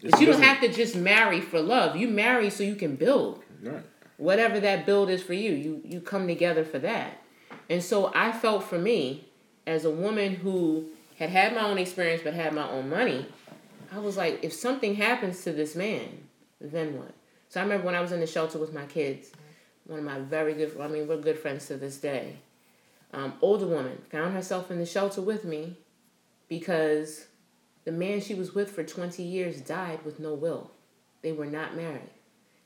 It's 0.00 0.12
But 0.12 0.20
you 0.20 0.26
don't 0.26 0.42
have 0.42 0.60
to 0.60 0.68
just 0.72 0.94
marry 0.96 1.40
for 1.40 1.60
love. 1.60 1.96
You 1.96 2.08
marry 2.08 2.50
so 2.50 2.62
you 2.62 2.76
can 2.76 2.96
build. 2.96 3.42
Right. 3.62 3.82
Whatever 4.16 4.60
that 4.60 4.86
build 4.86 5.10
is 5.10 5.22
for 5.22 5.34
you, 5.34 5.52
you 5.52 5.82
you 5.84 6.00
come 6.00 6.26
together 6.26 6.64
for 6.64 6.78
that. 6.80 7.22
And 7.70 7.82
so 7.82 8.10
I 8.14 8.32
felt 8.32 8.64
for 8.64 8.78
me, 8.78 9.28
as 9.66 9.84
a 9.84 9.90
woman 9.90 10.34
who 10.36 10.88
had 11.18 11.30
had 11.30 11.54
my 11.54 11.62
own 11.62 11.78
experience 11.78 12.22
but 12.22 12.34
had 12.34 12.54
my 12.54 12.68
own 12.68 12.88
money, 12.88 13.26
I 13.92 13.98
was 13.98 14.16
like, 14.16 14.38
if 14.42 14.52
something 14.52 14.94
happens 14.94 15.42
to 15.44 15.52
this 15.52 15.74
man, 15.74 16.28
then 16.60 16.96
what? 16.96 17.12
So 17.48 17.60
I 17.60 17.62
remember 17.64 17.86
when 17.86 17.94
I 17.94 18.00
was 18.00 18.12
in 18.12 18.20
the 18.20 18.26
shelter 18.26 18.58
with 18.58 18.72
my 18.72 18.86
kids, 18.86 19.32
one 19.86 19.98
of 19.98 20.04
my 20.04 20.20
very 20.20 20.54
good, 20.54 20.76
I 20.80 20.86
mean, 20.86 21.08
we're 21.08 21.16
good 21.16 21.38
friends 21.38 21.66
to 21.66 21.76
this 21.76 21.96
day. 21.96 22.36
Um, 23.12 23.34
older 23.40 23.66
woman 23.66 24.02
found 24.10 24.34
herself 24.34 24.70
in 24.70 24.78
the 24.78 24.86
shelter 24.86 25.22
with 25.22 25.44
me 25.44 25.78
because 26.48 27.26
the 27.84 27.92
man 27.92 28.20
she 28.20 28.34
was 28.34 28.54
with 28.54 28.70
for 28.70 28.84
20 28.84 29.22
years 29.22 29.60
died 29.60 30.04
with 30.04 30.20
no 30.20 30.34
will. 30.34 30.70
They 31.22 31.32
were 31.32 31.46
not 31.46 31.74
married. 31.74 32.10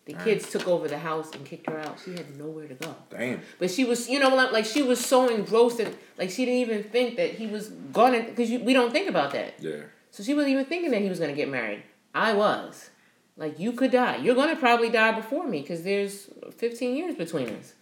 The 0.05 0.14
kids 0.14 0.50
took 0.50 0.66
over 0.66 0.88
the 0.88 0.98
house 0.98 1.30
and 1.32 1.44
kicked 1.44 1.70
her 1.70 1.78
out. 1.78 1.98
She 2.05 2.11
had 2.11 2.36
nowhere 2.36 2.66
to 2.66 2.74
go. 2.74 2.94
Damn. 3.11 3.40
But 3.61 3.70
she 3.70 3.84
was, 3.84 4.09
you 4.09 4.18
know, 4.18 4.34
like, 4.34 4.50
like 4.50 4.64
she 4.64 4.82
was 4.82 5.05
so 5.05 5.28
engrossed 5.28 5.78
in, 5.78 5.94
like 6.18 6.30
she 6.30 6.44
didn't 6.44 6.61
even 6.61 6.82
think 6.82 7.16
that 7.16 7.30
he 7.30 7.46
was 7.46 7.68
gonna, 7.68 8.24
because 8.24 8.50
we 8.50 8.72
don't 8.72 8.90
think 8.90 9.09
about 9.09 9.32
that. 9.32 9.55
Yeah. 9.61 9.82
So 10.11 10.24
she 10.24 10.34
wasn't 10.34 10.55
even 10.55 10.64
thinking 10.64 10.90
that 10.90 11.03
he 11.03 11.09
was 11.09 11.20
gonna 11.20 11.34
get 11.34 11.48
married. 11.48 11.84
I 12.14 12.32
was. 12.32 12.90
Like 13.36 13.61
you 13.61 13.72
could 13.72 13.92
die. 13.92 14.16
You're 14.16 14.34
gonna 14.34 14.57
probably 14.57 14.90
die 14.90 15.12
before 15.12 15.46
me 15.46 15.61
because 15.61 15.84
there's 15.84 16.28
15 16.57 16.96
years 16.96 17.14
between 17.14 17.48
us. 17.50 17.74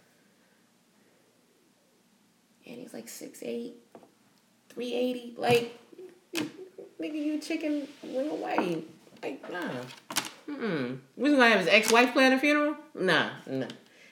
And 2.67 2.77
he's 2.77 2.93
like 2.93 3.07
6'8", 3.07 3.73
380. 4.69 5.35
Like, 5.37 5.77
nigga, 6.35 7.15
you 7.15 7.41
chicken 7.41 7.89
went 8.05 8.31
away. 8.31 8.85
Like, 9.23 9.51
nah. 9.51 9.71
Mm-mm. 10.51 10.99
We 11.17 11.31
was 11.31 11.39
gonna 11.39 11.49
have 11.51 11.61
his 11.61 11.69
ex-wife 11.69 12.13
plan 12.13 12.33
a 12.33 12.39
funeral? 12.39 12.77
Nah, 12.95 13.31
nah. 13.47 13.67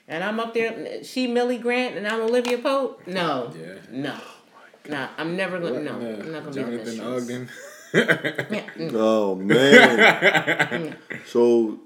And 0.06 0.24
I'm 0.24 0.40
up 0.40 0.54
there, 0.54 1.02
she 1.04 1.26
Mellie 1.26 1.58
Grant 1.58 1.96
and 1.96 2.06
I'm 2.06 2.20
Olivia 2.22 2.58
Pope? 2.58 3.06
No. 3.06 3.52
Yeah. 3.58 3.74
No. 3.90 4.16
Nah, 4.88 5.08
I'm 5.18 5.36
never 5.36 5.58
gonna, 5.60 5.80
no. 5.82 6.00
Yeah. 6.00 6.16
I'm 6.22 6.32
not 6.32 6.44
gonna 6.44 6.54
be 6.54 6.62
on 6.62 6.70
this 6.84 6.96
Jonathan 6.96 7.48
shit. 7.90 8.08
Ogden. 8.10 8.48
Yeah, 8.50 8.70
mm, 8.76 8.92
Oh 8.94 9.34
man. 9.34 10.96
so 11.26 11.80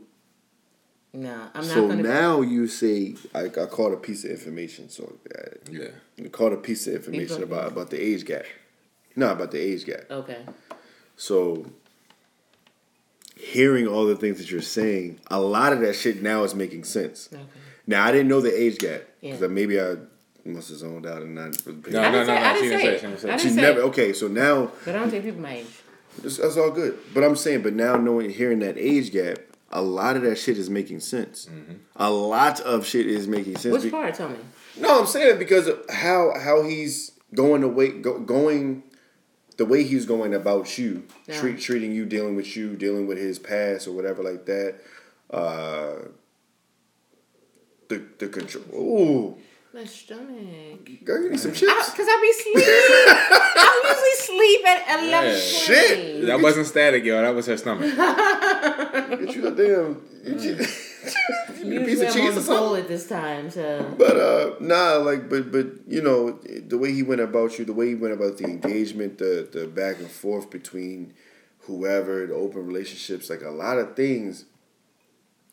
Nah, 1.14 1.48
I'm 1.54 1.66
not 1.66 1.74
so 1.74 1.88
gonna. 1.88 2.02
now 2.02 2.40
you 2.40 2.66
say 2.66 3.16
I, 3.34 3.44
I 3.44 3.48
caught 3.66 3.92
a 3.92 3.96
piece 3.96 4.24
of 4.24 4.30
information. 4.30 4.88
So 4.88 5.12
uh, 5.36 5.42
Yeah. 5.70 5.88
I 6.24 6.28
caught 6.28 6.52
a 6.52 6.56
piece 6.56 6.86
of 6.86 6.94
information 6.94 7.42
about 7.42 7.72
about 7.72 7.90
the 7.90 8.00
age 8.00 8.24
gap. 8.24 8.44
No, 9.16 9.30
about 9.32 9.50
the 9.50 9.60
age 9.60 9.84
gap. 9.84 10.10
Okay. 10.10 10.38
So 11.16 11.66
hearing 13.42 13.86
all 13.88 14.06
the 14.06 14.14
things 14.16 14.38
that 14.38 14.50
you're 14.50 14.60
saying, 14.62 15.18
a 15.30 15.40
lot 15.40 15.72
of 15.72 15.80
that 15.80 15.94
shit 15.94 16.22
now 16.22 16.44
is 16.44 16.54
making 16.54 16.84
sense. 16.84 17.28
Okay. 17.32 17.42
Now 17.86 18.04
I 18.06 18.12
didn't 18.12 18.28
know 18.28 18.40
the 18.40 18.52
age 18.56 18.78
gap 18.78 19.02
because 19.20 19.40
Yeah. 19.40 19.46
maybe 19.48 19.80
I 19.80 19.96
must 20.44 20.68
have 20.68 20.78
zoned 20.78 21.06
out 21.06 21.22
and 21.22 21.34
not. 21.34 21.66
No, 21.66 21.72
I 21.72 21.74
no, 21.74 21.80
didn't 21.82 21.92
no, 21.92 22.24
say- 22.24 22.26
no. 22.26 22.34
I 22.34 22.54
She 22.54 22.60
didn't 22.62 22.78
didn't 22.78 22.80
say 22.80 22.86
say. 22.86 22.94
it. 22.94 23.00
She 23.00 23.06
didn't 23.06 23.20
say. 23.20 23.28
didn't 23.28 23.40
She 23.40 23.50
never. 23.56 23.80
it. 23.80 23.84
Okay, 23.84 24.12
so 24.12 24.28
now 24.28 24.70
But 24.84 24.94
I 24.94 24.98
don't 25.00 25.10
take 25.10 25.24
people 25.24 25.40
my 25.40 25.56
age. 25.56 25.66
that's, 26.22 26.36
that's 26.36 26.56
all 26.56 26.70
good. 26.70 26.96
But 27.12 27.24
I'm 27.24 27.34
saying, 27.36 27.62
but 27.62 27.74
now 27.74 27.96
knowing 27.96 28.30
hearing 28.30 28.60
that 28.60 28.78
age 28.78 29.12
gap, 29.12 29.38
a 29.72 29.82
lot 29.82 30.16
of 30.16 30.22
that 30.22 30.36
shit 30.38 30.56
is 30.58 30.70
making 30.70 31.00
sense. 31.00 31.46
Mm-hmm. 31.46 31.72
A 31.96 32.10
lot 32.10 32.60
of 32.60 32.86
shit 32.86 33.06
is 33.06 33.26
making 33.26 33.56
sense. 33.58 33.72
Which 33.72 33.82
Be- 33.84 33.90
part? 33.90 34.14
Tell 34.14 34.28
me. 34.28 34.36
No, 34.78 35.00
I'm 35.00 35.06
saying 35.06 35.34
it 35.34 35.38
because 35.40 35.66
of 35.66 35.80
how 35.90 36.32
how 36.38 36.62
he's 36.62 37.10
going 37.34 37.62
away, 37.64 37.88
go, 37.88 38.18
going 38.20 38.82
the 39.56 39.64
way 39.64 39.82
he's 39.84 40.06
going 40.06 40.34
about 40.34 40.78
you, 40.78 41.04
Yeah. 41.26 41.38
treat, 41.38 41.60
treating 41.60 41.92
you, 41.92 42.04
dealing 42.06 42.36
with 42.36 42.56
you, 42.56 42.74
dealing 42.76 43.06
with 43.06 43.18
his 43.18 43.38
past 43.38 43.86
or 43.86 43.92
whatever 43.92 44.22
like 44.22 44.46
that. 44.46 44.76
Uh, 45.30 46.08
the 47.88 48.02
the 48.18 48.28
control. 48.28 48.64
Ooh, 48.74 49.36
My 49.74 49.84
stomach. 49.84 51.04
girl, 51.04 51.22
you 51.22 51.30
need 51.30 51.40
some 51.40 51.52
chips. 51.52 51.90
Because 51.90 52.06
I 52.08 52.18
be 52.20 52.32
sleep. 52.32 52.56
I 52.66 53.80
usually 53.84 54.36
sleep 54.36 54.66
at 54.66 55.02
eleven. 55.04 55.30
Yeah. 55.32 55.38
Shit. 55.38 56.26
That 56.26 56.40
wasn't 56.40 56.66
static, 56.66 57.04
yo. 57.04 57.20
That 57.20 57.34
was 57.34 57.46
her 57.46 57.56
stomach. 57.56 57.90
Get 57.96 59.34
you 59.36 59.46
a 59.46 59.50
damn. 59.50 60.02
You, 61.62 61.74
you 61.74 61.80
a 61.80 61.84
piece 61.84 62.00
Usually 62.00 62.06
of 62.06 62.16
I'm 62.16 62.20
on 62.22 62.26
cheese 62.26 62.34
the 62.34 62.40
or 62.40 62.44
something. 62.44 62.82
at 62.82 62.88
this 62.88 63.08
time, 63.08 63.50
so 63.50 63.94
But 63.96 64.16
uh, 64.16 64.54
nah, 64.60 64.94
like, 64.96 65.28
but 65.28 65.52
but 65.52 65.66
you 65.86 66.02
know, 66.02 66.32
the 66.32 66.76
way 66.76 66.92
he 66.92 67.02
went 67.04 67.20
about 67.20 67.58
you, 67.58 67.64
the 67.64 67.72
way 67.72 67.88
he 67.88 67.94
went 67.94 68.14
about 68.14 68.38
the 68.38 68.44
engagement, 68.44 69.18
the 69.18 69.48
the 69.50 69.66
back 69.68 69.98
and 69.98 70.10
forth 70.10 70.50
between 70.50 71.14
whoever, 71.60 72.26
the 72.26 72.34
open 72.34 72.66
relationships, 72.66 73.30
like 73.30 73.42
a 73.42 73.50
lot 73.50 73.78
of 73.78 73.94
things, 73.94 74.46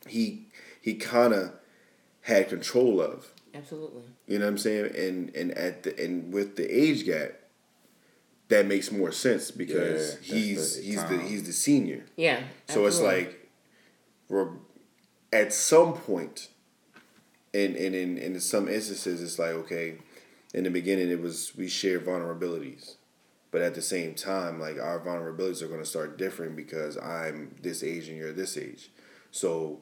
he 0.08 0.48
he 0.82 0.96
kind 0.96 1.34
of 1.34 1.52
had 2.22 2.50
control 2.50 3.00
of. 3.02 3.32
absolutely. 3.54 4.02
You 4.28 4.40
know 4.40 4.46
what 4.46 4.52
I'm 4.52 4.58
saying? 4.58 4.96
And 4.96 5.36
and 5.36 5.52
at 5.52 5.84
the 5.84 6.04
and 6.04 6.34
with 6.34 6.56
the 6.56 6.66
age 6.66 7.06
gap, 7.06 7.34
that 8.48 8.66
makes 8.66 8.92
more 8.92 9.12
sense 9.12 9.52
because 9.52 10.18
Yeah, 10.24 10.36
he's 10.36 10.76
the 10.78 10.82
he's 10.82 11.04
the 11.06 11.20
he's 11.22 11.44
the 11.44 11.54
senior. 11.54 12.04
Yeah. 12.16 12.40
So 12.68 12.86
it's 12.88 13.00
like, 13.00 13.48
we're, 14.28 14.50
at 15.32 15.54
some 15.54 15.94
point, 15.94 16.50
and 17.54 17.76
and 17.76 17.96
in 17.96 18.18
in 18.18 18.40
some 18.40 18.68
instances, 18.68 19.22
it's 19.22 19.40
like 19.40 19.52
okay, 19.52 19.96
in 20.54 20.64
the 20.64 20.70
beginning 20.70 21.10
it 21.10 21.22
was 21.22 21.54
we 21.56 21.68
share 21.68 22.00
vulnerabilities, 22.00 22.96
but 23.52 23.62
at 23.62 23.76
the 23.76 23.82
same 23.82 24.14
time, 24.16 24.60
like 24.60 24.80
our 24.80 25.00
vulnerabilities 25.00 25.62
are 25.62 25.68
going 25.68 25.82
to 25.82 25.86
start 25.86 26.18
differing 26.18 26.56
because 26.56 26.98
I'm 26.98 27.56
this 27.62 27.84
age 27.84 28.08
and 28.08 28.18
you're 28.18 28.34
this 28.34 28.58
age, 28.58 28.90
so. 29.32 29.82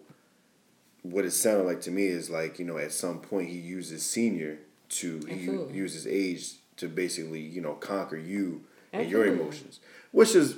What 1.03 1.23
it 1.23 1.31
sounded 1.31 1.63
like 1.65 1.79
to 1.81 1.91
me 1.91 2.07
is 2.07 2.29
like 2.29 2.59
you 2.59 2.65
know 2.65 2.77
at 2.77 2.91
some 2.91 3.19
point 3.19 3.47
he 3.47 3.55
uses 3.57 4.05
senior 4.05 4.57
to 4.89 5.19
he 5.25 5.35
u- 5.45 5.69
uses 5.71 6.05
age 6.05 6.55
to 6.77 6.89
basically 6.89 7.39
you 7.39 7.61
know 7.61 7.75
conquer 7.75 8.17
you 8.17 8.63
and 8.91 9.09
your 9.09 9.25
emotions, 9.25 9.79
which 10.11 10.35
is 10.35 10.55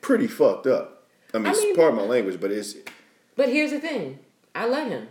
pretty 0.00 0.26
fucked 0.26 0.66
up. 0.66 1.06
I 1.34 1.38
mean, 1.38 1.48
I 1.48 1.50
it's 1.50 1.60
mean- 1.60 1.76
part 1.76 1.90
of 1.90 1.96
my 1.96 2.04
language, 2.04 2.40
but 2.40 2.50
it's 2.50 2.76
But 3.36 3.50
here's 3.50 3.72
the 3.72 3.80
thing, 3.80 4.20
I 4.54 4.66
let 4.66 4.88
him. 4.88 5.08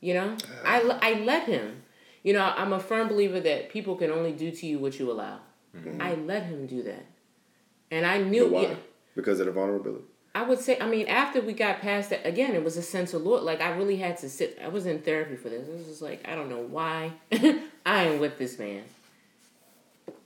You 0.00 0.14
know, 0.14 0.36
I 0.64 0.80
I 1.02 1.20
let 1.24 1.46
him. 1.46 1.82
You 2.22 2.32
know, 2.34 2.52
I'm 2.56 2.72
a 2.72 2.80
firm 2.80 3.08
believer 3.08 3.40
that 3.40 3.70
people 3.70 3.96
can 3.96 4.10
only 4.10 4.32
do 4.32 4.50
to 4.50 4.66
you 4.66 4.78
what 4.78 4.98
you 4.98 5.10
allow. 5.10 5.40
Mm-hmm. 5.76 6.00
I 6.00 6.14
let 6.14 6.44
him 6.44 6.66
do 6.66 6.82
that, 6.84 7.04
and 7.90 8.06
I 8.06 8.18
knew. 8.18 8.44
But 8.44 8.52
why? 8.52 8.62
yeah, 8.62 8.74
Because 9.14 9.40
of 9.40 9.46
the 9.46 9.52
vulnerability. 9.52 10.04
I 10.32 10.42
would 10.42 10.60
say, 10.60 10.78
I 10.78 10.86
mean, 10.86 11.08
after 11.08 11.40
we 11.40 11.52
got 11.52 11.80
past 11.80 12.10
that, 12.10 12.24
again, 12.24 12.54
it 12.54 12.62
was 12.62 12.76
a 12.76 12.82
sense 12.82 13.14
of 13.14 13.22
Lord. 13.22 13.42
Like 13.42 13.60
I 13.60 13.70
really 13.70 13.96
had 13.96 14.16
to 14.18 14.28
sit. 14.28 14.58
I 14.62 14.68
was 14.68 14.86
in 14.86 15.00
therapy 15.00 15.36
for 15.36 15.48
this. 15.48 15.66
It 15.66 15.74
was 15.74 15.86
just 15.86 16.02
like 16.02 16.26
I 16.28 16.34
don't 16.34 16.48
know 16.48 16.62
why 16.62 17.12
I 17.86 18.04
am 18.04 18.20
with 18.20 18.38
this 18.38 18.58
man, 18.58 18.84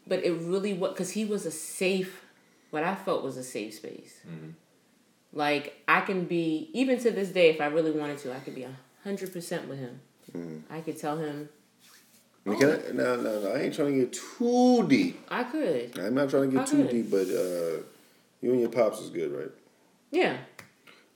but 0.07 0.25
it 0.25 0.33
really 0.33 0.75
was 0.75 0.91
because 0.93 1.11
he 1.13 1.25
was 1.25 1.47
a 1.47 1.51
safe. 1.51 2.23
What 2.71 2.85
I 2.85 2.95
felt 2.95 3.23
was 3.23 3.37
a 3.37 3.45
safe 3.45 3.75
space. 3.75 4.21
Mm-hmm. 4.29 4.51
Like 5.35 5.83
I 5.87 6.01
can 6.01 6.25
be 6.25 6.71
even 6.73 6.99
to 7.01 7.11
this 7.11 7.29
day, 7.31 7.51
if 7.51 7.61
I 7.61 7.67
really 7.67 7.91
wanted 7.91 8.19
to, 8.19 8.35
I 8.35 8.39
could 8.39 8.55
be 8.55 8.63
a 8.63 8.77
hundred 9.03 9.33
percent 9.33 9.69
with 9.69 9.79
him. 9.79 10.01
I 10.71 10.81
could 10.81 10.97
tell 10.99 11.19
him 11.19 11.49
I 12.47 12.55
can 12.57 12.71
I, 12.71 12.93
no, 12.93 13.17
no, 13.17 13.41
no. 13.41 13.53
I 13.53 13.61
ain't 13.63 13.75
trying 13.75 13.95
to 13.95 14.01
get 14.01 14.13
too 14.13 14.87
deep. 14.87 15.21
I 15.31 15.45
could. 15.45 15.99
I'm 15.99 16.15
not 16.15 16.29
trying 16.31 16.51
to 16.51 16.57
get 16.59 16.67
too 16.67 16.83
Okay. 16.83 16.93
deep, 17.03 17.11
but 17.11 17.27
uh, 17.29 17.83
you 18.43 18.53
and 18.53 18.61
your 18.61 18.69
pops 18.69 19.01
is 19.01 19.11
good, 19.11 19.33
right? 19.33 19.51
Yeah, 20.11 20.37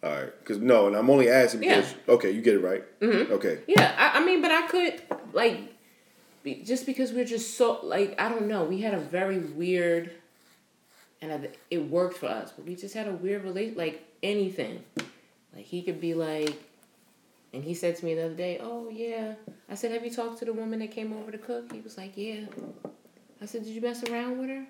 All 0.03 0.11
right. 0.11 0.33
Because 0.39 0.59
no, 0.59 0.87
and 0.89 0.97
I'm 0.97 1.09
only 1.11 1.29
asking 1.29 1.61
because 1.61 1.95
okay, 2.09 2.31
you 2.31 2.41
get 2.41 2.55
it 2.55 2.61
right. 2.61 2.83
Mm-hmm. 3.01 3.33
Okay. 3.35 3.61
Yeah, 3.69 3.95
I, 3.97 4.19
I 4.19 4.25
mean, 4.25 4.41
but 4.43 4.51
I 4.51 4.67
could 4.69 5.03
like, 5.33 5.61
be, 6.43 6.63
just 6.63 6.87
because 6.87 7.13
we're 7.13 7.25
just 7.25 7.57
so 7.57 7.81
like 7.83 8.19
I 8.21 8.29
don't 8.29 8.49
know. 8.49 8.65
We 8.65 8.81
had 8.81 8.95
a 8.95 8.99
very 8.99 9.39
weird, 9.39 10.13
and 11.21 11.31
I, 11.33 11.49
it 11.71 11.91
worked 11.91 12.17
for 12.17 12.27
us, 12.27 12.53
but 12.57 12.65
we 12.65 12.75
just 12.75 12.95
had 12.95 13.07
a 13.07 13.13
weird 13.13 13.45
relation. 13.45 13.77
Like 13.77 14.03
anything, 14.23 14.83
like 15.55 15.65
he 15.65 15.83
could 15.83 16.01
be 16.01 16.15
like, 16.15 16.63
and 17.53 17.65
he 17.65 17.75
said 17.75 17.97
to 17.97 18.05
me 18.05 18.15
the 18.15 18.27
other 18.27 18.35
day, 18.35 18.59
"Oh 18.61 18.89
yeah," 18.89 19.35
I 19.69 19.75
said, 19.75 19.93
"Have 19.93 20.05
you 20.05 20.11
talked 20.11 20.39
to 20.41 20.45
the 20.45 20.53
woman 20.53 20.79
that 20.81 20.91
came 20.91 21.13
over 21.13 21.31
to 21.31 21.39
cook?" 21.39 21.73
He 21.73 21.81
was 21.81 21.97
like, 21.97 22.13
"Yeah." 22.17 22.47
I 23.41 23.47
said, 23.47 23.65
"Did 23.65 23.75
you 23.75 23.81
mess 23.81 24.03
around 24.05 24.39
with 24.39 24.51
her?" 24.51 24.67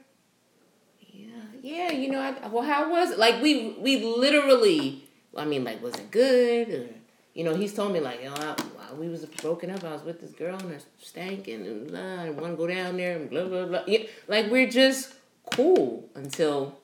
Yeah, 1.11 1.27
yeah. 1.63 1.93
You 1.93 2.11
know, 2.11 2.21
I, 2.21 2.47
well, 2.49 2.65
how 2.65 2.91
was 2.91 3.11
it? 3.11 3.19
Like 3.19 3.43
we 3.43 3.77
we 3.81 4.05
literally. 4.05 5.05
I 5.37 5.45
mean, 5.45 5.63
like, 5.63 5.83
was 5.83 5.95
it 5.95 6.11
good? 6.11 6.69
Or, 6.71 6.89
you 7.35 7.45
know, 7.45 7.55
he's 7.55 7.75
told 7.75 7.93
me 7.93 8.01
like, 8.01 8.23
you 8.23 8.31
know, 8.31 8.35
I, 8.35 8.57
we 8.95 9.09
was 9.09 9.25
broken 9.27 9.71
up, 9.71 9.85
I 9.85 9.93
was 9.93 10.03
with 10.03 10.21
this 10.21 10.33
girl 10.33 10.57
and 10.57 10.73
her 10.73 10.81
stankin' 11.01 11.67
and 11.67 11.89
blah. 11.89 12.23
I 12.23 12.31
want 12.31 12.53
to 12.55 12.57
go 12.57 12.67
down 12.67 12.97
there 12.97 13.17
and 13.17 13.31
blah 13.31 13.45
blah 13.45 13.67
blah. 13.67 13.83
Yeah, 13.87 14.05
like 14.27 14.51
we're 14.51 14.69
just 14.69 15.15
cool 15.55 16.09
until 16.15 16.79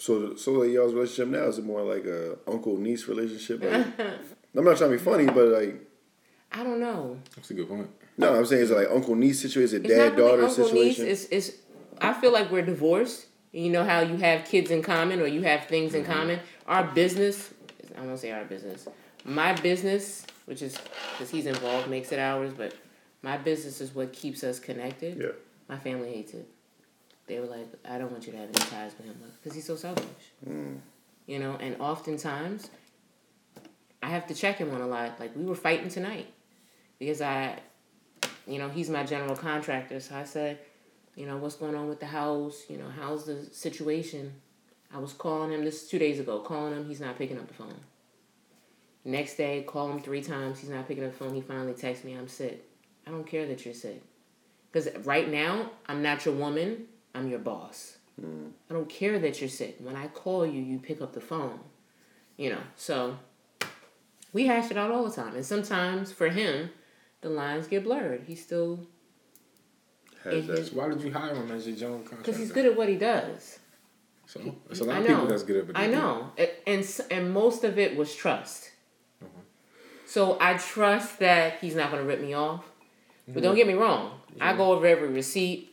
So, 0.00 0.34
so 0.34 0.52
like 0.52 0.70
y'all's 0.70 0.94
relationship 0.94 1.28
now 1.28 1.44
is 1.44 1.58
it 1.58 1.64
more 1.64 1.82
like 1.82 2.06
a 2.06 2.38
uncle 2.46 2.78
niece 2.78 3.06
relationship? 3.06 3.62
Like, 3.62 3.86
I'm 4.56 4.64
not 4.64 4.78
trying 4.78 4.92
to 4.92 4.96
be 4.96 4.98
funny, 4.98 5.26
but 5.26 5.48
like, 5.48 5.78
I 6.50 6.64
don't 6.64 6.80
know. 6.80 7.18
That's 7.36 7.50
a 7.50 7.54
good 7.54 7.68
point. 7.68 7.90
no, 8.16 8.34
I'm 8.34 8.46
saying 8.46 8.62
it's 8.62 8.70
like 8.70 8.88
uncle 8.90 9.14
niece 9.14 9.42
situation, 9.42 9.62
is 9.62 9.72
it 9.74 9.84
It's 9.84 9.94
dad 9.94 9.98
not 9.98 10.16
really 10.16 10.30
daughter 10.30 10.44
uncle 10.46 10.72
niece. 10.72 10.96
situation? 10.96 11.06
It's 11.06 11.24
it's. 11.26 11.58
I 12.00 12.14
feel 12.14 12.32
like 12.32 12.50
we're 12.50 12.64
divorced. 12.64 13.26
You 13.52 13.68
know 13.68 13.84
how 13.84 14.00
you 14.00 14.16
have 14.16 14.46
kids 14.46 14.70
in 14.70 14.80
common 14.80 15.20
or 15.20 15.26
you 15.26 15.42
have 15.42 15.66
things 15.66 15.92
in 15.92 16.04
mm-hmm. 16.04 16.12
common. 16.12 16.40
Our 16.66 16.84
business, 16.84 17.52
I 17.98 18.00
won't 18.00 18.18
say 18.18 18.30
our 18.30 18.46
business. 18.46 18.88
My 19.26 19.52
business, 19.52 20.24
which 20.46 20.62
is 20.62 20.78
because 21.12 21.28
he's 21.28 21.44
involved, 21.44 21.90
makes 21.90 22.10
it 22.10 22.18
ours. 22.18 22.54
But 22.56 22.74
my 23.20 23.36
business 23.36 23.82
is 23.82 23.94
what 23.94 24.14
keeps 24.14 24.44
us 24.44 24.60
connected. 24.60 25.18
Yeah. 25.20 25.32
My 25.68 25.78
family 25.78 26.10
hates 26.10 26.32
it. 26.32 26.48
They 27.30 27.38
were 27.38 27.46
like, 27.46 27.68
I 27.88 27.96
don't 27.96 28.10
want 28.10 28.26
you 28.26 28.32
to 28.32 28.38
have 28.38 28.48
any 28.48 28.58
ties 28.58 28.92
with 28.98 29.06
him 29.06 29.16
because 29.40 29.54
he's 29.54 29.64
so 29.64 29.76
selfish. 29.76 30.04
Mm. 30.44 30.78
You 31.26 31.38
know, 31.38 31.56
and 31.60 31.80
oftentimes 31.80 32.68
I 34.02 34.08
have 34.08 34.26
to 34.26 34.34
check 34.34 34.56
him 34.56 34.74
on 34.74 34.80
a 34.80 34.86
lot. 34.88 35.20
Like 35.20 35.36
we 35.36 35.44
were 35.44 35.54
fighting 35.54 35.88
tonight 35.88 36.26
because 36.98 37.20
I, 37.20 37.60
you 38.48 38.58
know, 38.58 38.68
he's 38.68 38.90
my 38.90 39.04
general 39.04 39.36
contractor. 39.36 40.00
So 40.00 40.16
I 40.16 40.24
said, 40.24 40.58
you 41.14 41.24
know, 41.24 41.36
what's 41.36 41.54
going 41.54 41.76
on 41.76 41.88
with 41.88 42.00
the 42.00 42.06
house? 42.06 42.64
You 42.68 42.78
know, 42.78 42.88
how's 42.98 43.26
the 43.26 43.46
situation? 43.52 44.32
I 44.92 44.98
was 44.98 45.12
calling 45.12 45.52
him 45.52 45.64
this 45.64 45.88
two 45.88 46.00
days 46.00 46.18
ago, 46.18 46.40
calling 46.40 46.72
him. 46.72 46.88
He's 46.88 47.00
not 47.00 47.16
picking 47.16 47.38
up 47.38 47.46
the 47.46 47.54
phone. 47.54 47.76
Next 49.04 49.36
day, 49.36 49.62
call 49.62 49.88
him 49.88 50.00
three 50.00 50.20
times. 50.20 50.58
He's 50.58 50.70
not 50.70 50.88
picking 50.88 51.04
up 51.04 51.12
the 51.12 51.24
phone. 51.24 51.32
He 51.32 51.42
finally 51.42 51.74
texts 51.74 52.04
me, 52.04 52.14
I'm 52.14 52.26
sick. 52.26 52.64
I 53.06 53.12
don't 53.12 53.24
care 53.24 53.46
that 53.46 53.64
you're 53.64 53.72
sick. 53.72 54.02
Because 54.72 54.88
right 55.04 55.30
now, 55.30 55.70
I'm 55.86 56.02
not 56.02 56.24
your 56.24 56.34
woman. 56.34 56.86
I'm 57.14 57.28
your 57.28 57.38
boss. 57.38 57.98
Mm. 58.20 58.50
I 58.70 58.74
don't 58.74 58.88
care 58.88 59.18
that 59.18 59.40
you're 59.40 59.48
sick. 59.50 59.76
When 59.80 59.96
I 59.96 60.08
call 60.08 60.46
you, 60.46 60.60
you 60.60 60.78
pick 60.78 61.00
up 61.00 61.12
the 61.12 61.20
phone. 61.20 61.60
You 62.36 62.50
know, 62.50 62.60
so 62.76 63.18
we 64.32 64.46
hash 64.46 64.70
it 64.70 64.76
out 64.76 64.90
all 64.90 65.04
the 65.04 65.14
time. 65.14 65.34
And 65.34 65.44
sometimes 65.44 66.10
for 66.12 66.28
him, 66.28 66.70
the 67.20 67.28
lines 67.28 67.66
get 67.66 67.84
blurred. 67.84 68.24
He 68.26 68.34
still, 68.34 68.86
Has 70.24 70.46
that- 70.46 70.66
So 70.66 70.72
why 70.76 70.88
did 70.88 71.02
you 71.02 71.12
hire 71.12 71.34
him 71.34 71.50
as 71.50 71.66
your 71.66 71.76
general 71.76 71.98
contractor? 72.00 72.22
because 72.24 72.38
he's 72.38 72.52
good 72.52 72.66
at 72.66 72.76
what 72.76 72.88
he 72.88 72.96
does. 72.96 73.58
So 74.26 74.54
it's 74.70 74.80
a 74.80 74.84
lot 74.84 74.96
I 74.96 74.98
of 75.00 75.04
know. 75.08 75.14
people 75.16 75.26
that's 75.26 75.42
good 75.42 75.56
at 75.56 75.66
what 75.66 75.76
I 75.76 75.86
know, 75.88 76.30
A- 76.38 76.68
and 76.68 77.00
and 77.10 77.32
most 77.32 77.64
of 77.64 77.78
it 77.78 77.96
was 77.96 78.14
trust. 78.14 78.70
Mm-hmm. 79.24 79.40
So 80.06 80.38
I 80.40 80.54
trust 80.54 81.18
that 81.18 81.58
he's 81.60 81.74
not 81.74 81.90
going 81.90 82.02
to 82.02 82.08
rip 82.08 82.20
me 82.20 82.32
off. 82.34 82.64
But 83.26 83.42
don't 83.42 83.54
get 83.56 83.66
me 83.66 83.74
wrong, 83.74 84.20
I 84.40 84.56
go 84.56 84.72
over 84.72 84.86
every 84.86 85.08
receipt. 85.08 85.69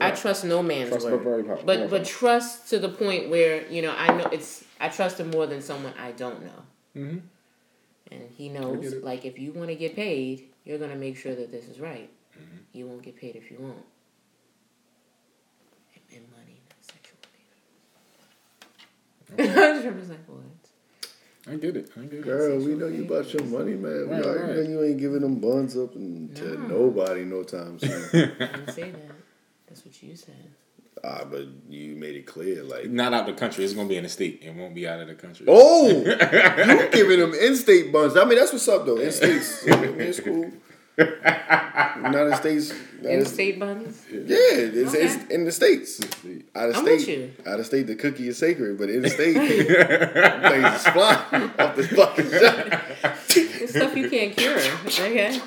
I 0.00 0.10
trust 0.12 0.44
no 0.44 0.62
man's 0.62 0.90
Trust 0.90 1.04
word. 1.04 1.10
but 1.12 1.22
very 1.22 1.44
powerful. 1.44 1.64
But 1.66 1.90
but 1.90 2.04
trust 2.04 2.68
to 2.70 2.78
the 2.78 2.88
point 2.88 3.28
where 3.30 3.66
you 3.68 3.82
know 3.82 3.94
I 3.96 4.16
know 4.16 4.26
it's 4.32 4.64
I 4.80 4.88
trust 4.88 5.18
him 5.20 5.30
more 5.30 5.46
than 5.46 5.60
someone 5.62 5.92
I 5.98 6.12
don't 6.12 6.42
know. 6.44 6.62
Mhm. 6.96 7.20
And 8.10 8.22
he 8.36 8.48
knows 8.48 8.94
like 9.02 9.24
if 9.24 9.38
you 9.38 9.52
want 9.52 9.68
to 9.68 9.74
get 9.76 9.94
paid, 9.94 10.48
you're 10.64 10.78
gonna 10.78 10.96
make 10.96 11.16
sure 11.16 11.34
that 11.34 11.50
this 11.50 11.66
is 11.66 11.78
right. 11.80 12.10
Mm-hmm. 12.36 12.56
You 12.72 12.86
won't 12.86 13.02
get 13.02 13.16
paid 13.16 13.36
if 13.36 13.50
you 13.50 13.58
won't. 13.60 13.84
And, 15.94 16.18
and 16.18 16.24
money, 16.32 16.60
not 16.68 16.80
sexual 16.80 17.18
favors. 19.36 19.82
Trevor's 19.82 20.08
like, 20.10 20.18
what? 20.26 20.40
I 21.48 21.56
get 21.56 21.76
it. 21.76 21.90
I 21.96 22.00
get 22.02 22.12
it. 22.14 22.22
Girl, 22.22 22.58
we 22.58 22.74
know 22.74 22.86
you 22.86 23.04
about 23.04 23.32
your 23.32 23.44
money, 23.44 23.74
man. 23.74 24.08
We 24.08 24.14
Right, 24.16 24.24
already 24.26 24.54
know 24.54 24.68
you 24.68 24.84
ain't 24.84 24.98
giving 24.98 25.20
them 25.20 25.36
buns 25.40 25.76
up 25.76 25.94
and 25.94 26.34
to 26.36 26.58
nobody 26.68 27.24
no 27.24 27.42
time 27.42 27.78
soon. 27.78 27.90
I 28.40 28.46
didn't 28.46 28.70
say 28.72 28.90
that. 28.90 29.10
That's 29.70 29.84
what 29.86 30.02
you 30.02 30.14
said. 30.16 30.34
ah, 31.04 31.24
but 31.30 31.44
you 31.68 31.96
made 31.96 32.16
it 32.16 32.26
clear, 32.26 32.62
like, 32.62 32.90
Not 32.90 33.14
out 33.14 33.24
the 33.26 33.32
country. 33.32 33.64
It's 33.64 33.72
gonna 33.72 33.88
be 33.88 33.96
in 33.96 34.02
the 34.02 34.08
state. 34.10 34.42
It 34.44 34.54
won't 34.54 34.74
be 34.74 34.86
out 34.86 35.00
of 35.00 35.06
the 35.08 35.14
country. 35.14 35.46
oh, 35.48 35.88
you 36.04 36.88
giving 36.90 37.20
them 37.20 37.32
in-state 37.32 37.90
buns. 37.92 38.16
I 38.16 38.24
mean, 38.24 38.36
that's 38.38 38.52
what's 38.52 38.68
up 38.68 38.84
though. 38.84 38.98
In-states, 38.98 39.66
I 39.70 39.76
mean, 39.80 39.94
it's 40.00 40.20
cool. 40.20 40.50
United 40.98 42.36
States. 42.36 42.70
In 42.72 43.04
United 43.04 43.26
state 43.28 43.58
buns. 43.58 44.04
Yeah, 44.12 44.18
it's, 44.28 44.94
Okay. 44.94 45.04
it's 45.06 45.30
in 45.32 45.44
the 45.44 45.52
states. 45.52 46.00
Out 46.54 46.68
of 46.70 46.76
I'm 46.76 46.84
with 46.84 47.02
state, 47.02 47.18
you. 47.18 47.32
out 47.46 47.58
of 47.60 47.64
state, 47.66 47.86
the 47.86 47.94
cookie 47.94 48.28
is 48.28 48.36
sacred, 48.36 48.76
but 48.76 48.90
in 48.90 49.00
the 49.02 49.08
state, 49.08 49.34
things 49.36 50.74
is 50.74 50.86
flying 50.88 51.50
off 51.58 51.76
this 51.76 51.86
fucking 51.88 52.30
shot. 52.30 52.82
It's 53.34 53.72
stuff 53.72 53.96
you 53.96 54.10
can't 54.10 54.36
cure. 54.36 54.58
Okay. 54.86 55.40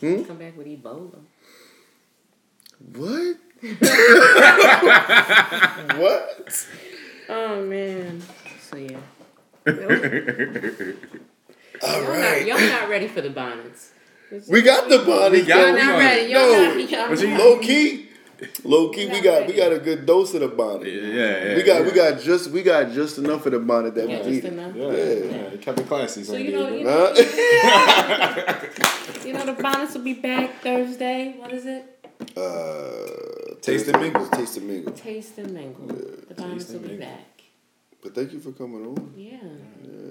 Hmm? 0.00 0.24
Come 0.24 0.36
back 0.38 0.56
with 0.58 0.66
Ebola. 0.66 1.18
What? 2.94 3.36
what? 5.98 6.66
Oh 7.28 7.62
man. 7.66 8.22
So 8.70 8.76
yeah. 8.76 8.98
All 11.80 12.02
Y'all 12.02 12.18
not, 12.20 12.46
y'all 12.46 12.58
not 12.60 12.88
ready 12.88 13.06
for 13.08 13.20
the 13.20 13.30
bonnets. 13.30 13.92
we 14.48 14.62
got 14.62 14.88
the 14.88 14.98
bonnets. 15.00 15.46
got 15.46 15.56
though. 15.56 15.66
Y'all 15.66 15.76
not 15.76 15.98
ready. 15.98 16.30
Y'all 16.32 16.40
No, 16.52 16.74
not, 16.74 16.90
y'all 16.90 17.08
But 17.08 17.20
you- 17.20 17.28
not- 17.28 17.38
low 17.40 17.58
key, 17.58 18.08
low 18.64 18.88
key, 18.90 19.06
we 19.06 19.12
Not 19.14 19.22
got 19.24 19.46
we 19.48 19.52
got 19.54 19.72
a 19.72 19.78
good 19.78 20.06
dose 20.06 20.34
of 20.34 20.40
the 20.40 20.48
bonnet. 20.48 20.86
Yeah, 20.88 21.02
yeah. 21.02 21.54
We 21.56 21.62
got 21.62 21.80
yeah. 21.80 21.86
we 21.86 21.90
got 21.92 22.20
just 22.20 22.50
we 22.50 22.62
got 22.62 22.92
just 22.92 23.18
enough 23.18 23.44
of 23.46 23.52
the 23.52 23.58
bonnet 23.60 23.94
that 23.96 24.08
Yeah, 24.08 24.18
we 24.24 24.30
just 24.40 24.44
need. 24.44 24.52
enough. 24.52 24.74
Yeah, 24.76 24.86
yeah. 24.92 25.50
You 25.52 25.58
kept 25.58 25.78
it 25.80 25.86
classy. 25.88 26.22
So 26.24 26.36
you 26.36 26.52
know, 26.52 26.68
you 26.68 26.84
know, 26.84 27.12
Huh? 27.16 28.54
you 29.26 29.32
know, 29.32 29.44
the 29.46 29.54
bonnets 29.60 29.94
will 29.94 30.02
be 30.02 30.14
back 30.14 30.62
Thursday. 30.62 31.34
What 31.38 31.52
is 31.52 31.66
it? 31.66 31.97
Uh, 32.36 33.54
Taste 33.60 33.88
and 33.88 34.00
mingle. 34.00 34.26
Taste 34.28 34.56
and 34.56 34.68
mingle. 34.68 34.92
Taste 34.92 35.38
and 35.38 35.52
mingle. 35.52 35.86
the 35.86 36.34
bonnets 36.34 36.68
will 36.68 36.76
and 36.76 36.82
be 36.82 36.88
mingle. 36.90 37.06
back. 37.08 37.42
But 38.02 38.14
thank 38.14 38.32
you 38.32 38.38
for 38.40 38.52
coming 38.52 38.86
on. 38.86 39.12
Yeah. 39.16 39.38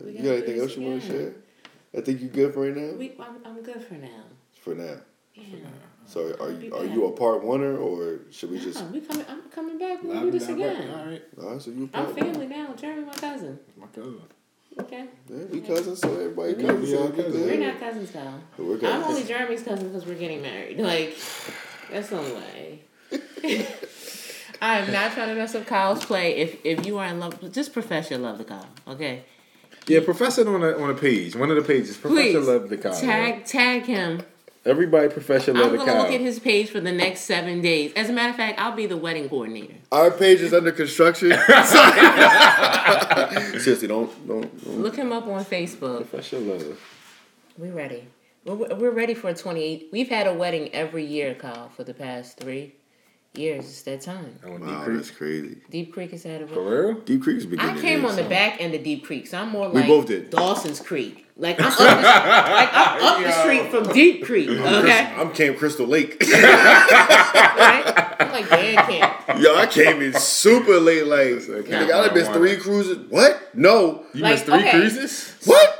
We 0.06 0.12
You 0.12 0.18
gotta 0.18 0.24
got 0.24 0.34
anything 0.38 0.60
else 0.62 0.76
you 0.76 0.88
want 0.88 1.02
to 1.04 1.08
share? 1.08 1.34
I 1.98 2.02
think 2.02 2.22
you 2.22 2.28
good 2.28 2.54
for 2.54 2.62
right 2.66 2.76
now. 2.76 2.92
We, 2.98 3.14
I'm, 3.20 3.38
I'm 3.46 3.62
good 3.64 3.82
for 3.84 3.94
now. 3.96 4.24
For 4.62 4.76
now. 4.76 4.98
Yeah. 5.34 5.44
So 6.06 6.36
are 6.40 6.52
you 6.52 6.74
are 6.76 6.86
you 6.86 7.06
a 7.06 7.12
part 7.12 7.44
oneer 7.44 7.80
or 7.80 8.20
should 8.32 8.50
we 8.52 8.60
just? 8.60 8.84
We 8.86 9.02
coming. 9.02 9.26
I'm 9.30 9.42
coming 9.50 9.78
back. 9.78 10.02
We'll 10.04 10.22
do 10.22 10.32
this 10.32 10.48
down 10.48 10.60
back. 10.60 10.78
again. 10.80 10.90
All 11.00 11.06
right. 11.06 11.24
All 11.42 11.52
right, 11.54 11.62
so 11.62 11.72
you 11.72 11.90
a 11.94 11.98
I'm 11.98 12.06
part. 12.06 12.20
family 12.20 12.48
now. 12.48 12.74
Jeremy, 12.76 13.06
my 13.06 13.14
cousin. 13.14 13.60
My 13.78 13.88
cousin. 13.88 14.22
Okay. 14.80 15.06
Yeah, 15.30 15.36
we 15.52 15.62
cousins, 15.62 16.00
so 16.00 16.14
everybody 16.14 16.54
Yeah, 16.54 16.62
cousins. 16.68 16.82
we 16.82 16.92
so 16.92 16.98
all 17.02 17.08
we 17.08 17.16
cousins. 17.24 17.36
good. 17.36 17.60
We're 17.60 17.66
not 17.72 17.80
cousins, 17.80 18.12
Kyle. 18.12 18.40
We're 18.58 18.78
I'm 18.90 19.04
only 19.04 19.24
Jeremy's 19.24 19.64
cousin 19.64 19.88
because 19.90 20.06
we're 20.06 20.16
getting 20.16 20.42
married. 20.42 20.80
Like, 20.80 21.18
that's 21.91 22.09
the 22.09 22.18
only 22.18 22.34
way. 22.34 22.81
I 24.61 24.80
am 24.80 24.91
not 24.91 25.14
trying 25.14 25.30
to 25.30 25.35
mess 25.35 25.55
up 25.55 25.65
Kyle's 25.68 26.03
play. 26.03 26.35
If 26.38 26.57
if 26.65 26.85
you 26.85 26.97
are 26.97 27.05
in 27.07 27.19
love, 27.19 27.51
just 27.51 27.73
profess 27.73 28.09
your 28.09 28.19
love 28.19 28.38
to 28.39 28.43
Kyle. 28.43 28.68
Okay. 28.88 29.23
Yeah, 29.88 30.01
profess 30.03 30.38
it 30.38 30.47
on 30.47 30.64
a 30.64 30.77
on 30.77 30.89
a 30.89 30.93
page. 30.95 31.35
One 31.35 31.49
of 31.49 31.55
the 31.55 31.61
pages. 31.61 31.95
Profess 31.97 32.18
Please 32.18 32.34
your 32.34 32.41
love 32.41 32.69
to 32.69 32.77
Kyle. 32.77 32.99
tag 32.99 33.45
tag 33.45 33.84
him. 33.84 34.22
Everybody 34.65 35.07
profess 35.07 35.47
your 35.47 35.55
love 35.55 35.72
I'm 35.72 35.80
to 35.80 35.85
gonna 35.85 36.01
look 36.01 36.11
at 36.11 36.19
his 36.19 36.39
page 36.39 36.72
for 36.72 36.81
the 36.81 36.91
next 36.91 37.22
seven 37.22 37.61
days. 37.61 37.93
As 37.95 38.09
a 38.09 38.14
matter 38.14 38.31
of 38.31 38.35
fact, 38.35 38.59
I'll 38.59 38.76
be 38.76 38.85
the 38.85 38.97
wedding 38.97 39.30
coordinator. 39.30 39.76
Our 39.93 40.11
page 40.11 40.41
is 40.41 40.53
under 40.53 40.73
construction. 40.73 41.30
Seriously, 43.59 43.88
don't 43.88 44.27
don't. 44.27 44.64
don't. 44.65 44.81
Look 44.81 44.97
him 44.97 45.14
up 45.14 45.26
on 45.27 45.45
Facebook. 45.45 46.09
profess 46.09 46.34
your 46.34 46.41
love. 46.41 46.80
We're 47.57 47.72
ready. 47.72 48.07
We're, 48.48 48.76
we're 48.76 48.91
ready 48.91 49.14
for 49.14 49.30
a 49.30 49.34
28. 49.34 49.90
We've 49.91 50.07
had 50.10 50.26
a 50.26 50.34
wedding 50.34 50.74
every 50.74 51.03
year, 51.06 51.36
Kyle, 51.36 51.69
for 51.69 51.84
the 51.84 51.94
past 51.94 52.40
three 52.40 52.76
years. 53.34 53.65
It's 53.65 53.82
that 53.84 54.02
time. 54.02 54.40
On 54.45 54.52
Deep 54.52 54.61
Wow, 54.61 54.86
that's 54.88 55.11
crazy. 55.11 55.57
Deep 55.69 55.94
Creek 55.94 56.11
has 56.11 56.24
had 56.24 56.41
a 56.44 56.48
For 56.48 56.64
real? 56.64 56.99
Deep 57.02 57.24
Creek's 57.24 57.45
beginning. 57.45 57.78
I 57.78 57.82
came 57.82 57.99
here, 57.99 58.10
on 58.10 58.15
the 58.15 58.24
so- 58.24 58.30
back 58.30 58.61
end 58.61 58.74
of 58.74 58.84
Deep 58.84 59.06
Creek, 59.06 59.28
so 59.28 59.38
I'm 59.40 59.49
more 59.49 59.69
We 59.69 59.84
both 59.84 60.07
did. 60.07 60.30
Dawson's 60.30 60.80
Creek. 60.80 61.26
Like 61.40 61.60
I'm 61.60 61.68
up 61.68 61.78
the, 61.78 61.84
like 61.84 62.69
I'm 62.74 63.03
up 63.03 63.24
the 63.24 63.32
street 63.32 63.69
from 63.69 63.94
Deep 63.94 64.26
Creek. 64.26 64.49
Okay, 64.49 65.14
I'm 65.18 65.32
Camp 65.34 65.57
Crystal 65.57 65.86
Lake. 65.86 66.18
right? 66.34 68.15
I'm 68.19 68.32
like 68.32 68.49
Dan 68.49 68.76
Camp. 68.76 69.40
Yo, 69.40 69.56
I 69.56 69.68
came 69.68 70.02
in 70.02 70.14
super 70.14 70.80
late. 70.80 71.06
Like, 71.06 71.48
okay. 71.48 71.72
nigga, 71.74 71.84
I 71.94 72.07
done 72.07 72.14
missed 72.15 72.32
three 72.32 72.57
cruises. 72.57 72.98
What? 73.11 73.53
No. 73.53 74.03
You 74.15 74.22
Like, 74.22 74.32
missed 74.32 74.45
three 74.45 74.56
okay. 74.61 74.72
cruises? 74.72 75.36
What? 75.45 75.77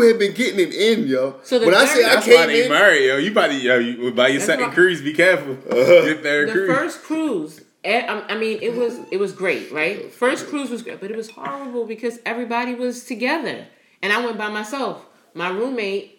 They, 0.00 0.06
these 0.06 0.08
people 0.08 0.08
have 0.08 0.18
been 0.18 0.34
getting 0.34 0.60
it 0.60 0.74
in, 0.74 1.06
yo. 1.08 1.36
So 1.42 1.58
the 1.58 1.66
when 1.66 1.74
I 1.74 1.84
say 1.84 2.04
I 2.04 2.14
That's 2.14 2.26
why 2.26 2.32
came 2.36 2.46
they 2.48 2.64
in, 2.64 2.70
married, 2.70 3.06
yo. 3.06 3.16
You 3.16 3.30
about 3.32 3.46
to, 3.48 3.54
yo, 3.56 3.78
you, 3.78 4.12
by 4.12 4.28
your 4.28 4.40
second 4.40 4.68
why- 4.68 4.74
cruise, 4.74 5.02
be 5.02 5.12
careful. 5.12 5.52
Uh-huh. 5.70 6.06
Your 6.06 6.16
third 6.16 6.48
The 6.48 6.52
cruise. 6.52 6.76
first 6.78 7.02
cruise, 7.02 7.60
eh, 7.84 8.04
I 8.08 8.34
I 8.34 8.38
mean, 8.38 8.58
it 8.62 8.74
was 8.74 8.98
it 9.10 9.18
was 9.18 9.32
great, 9.32 9.70
right? 9.72 10.12
First 10.12 10.46
cruise 10.48 10.70
was 10.70 10.82
great, 10.82 11.00
but 11.00 11.10
it 11.10 11.16
was 11.16 11.30
horrible 11.30 11.86
because 11.86 12.18
everybody 12.26 12.74
was 12.74 13.04
together, 13.04 13.66
and 14.02 14.12
I 14.12 14.24
went 14.24 14.38
by 14.38 14.48
myself. 14.48 15.04
My 15.34 15.48
roommate. 15.50 16.14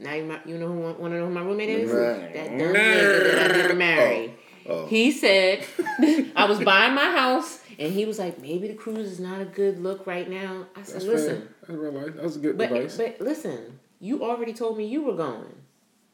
Now 0.00 0.14
you, 0.14 0.24
you 0.46 0.58
know 0.58 0.66
who 0.66 0.80
want 0.80 0.98
to 0.98 1.08
know 1.10 1.26
who 1.26 1.30
my 1.32 1.40
roommate 1.42 1.68
is? 1.68 1.90
Right. 1.90 2.32
That 2.34 2.48
dumb 2.58 2.74
nigga 2.74 3.32
that 3.34 3.50
I 3.50 3.56
never 3.56 3.74
married. 3.74 4.34
Oh. 4.68 4.86
He 4.86 5.10
said 5.12 5.64
I 6.36 6.46
was 6.48 6.58
buying 6.60 6.94
my 6.94 7.10
house, 7.12 7.60
and 7.78 7.92
he 7.92 8.04
was 8.06 8.18
like, 8.18 8.40
maybe 8.40 8.66
the 8.68 8.74
cruise 8.74 9.10
is 9.10 9.20
not 9.20 9.40
a 9.40 9.44
good 9.44 9.80
look 9.82 10.06
right 10.06 10.28
now. 10.28 10.66
I 10.74 10.82
said, 10.82 10.94
That's 10.96 11.04
listen, 11.04 11.40
fair. 11.42 11.48
That's 11.66 11.78
real 11.78 11.92
life. 11.92 12.14
That 12.16 12.22
was 12.24 12.36
a 12.36 12.40
good 12.40 12.58
but 12.58 12.70
advice. 12.72 12.96
but 12.96 13.20
listen, 13.20 13.78
you 14.00 14.22
already 14.24 14.52
told 14.52 14.76
me 14.78 14.86
you 14.86 15.02
were 15.02 15.14
going. 15.16 15.54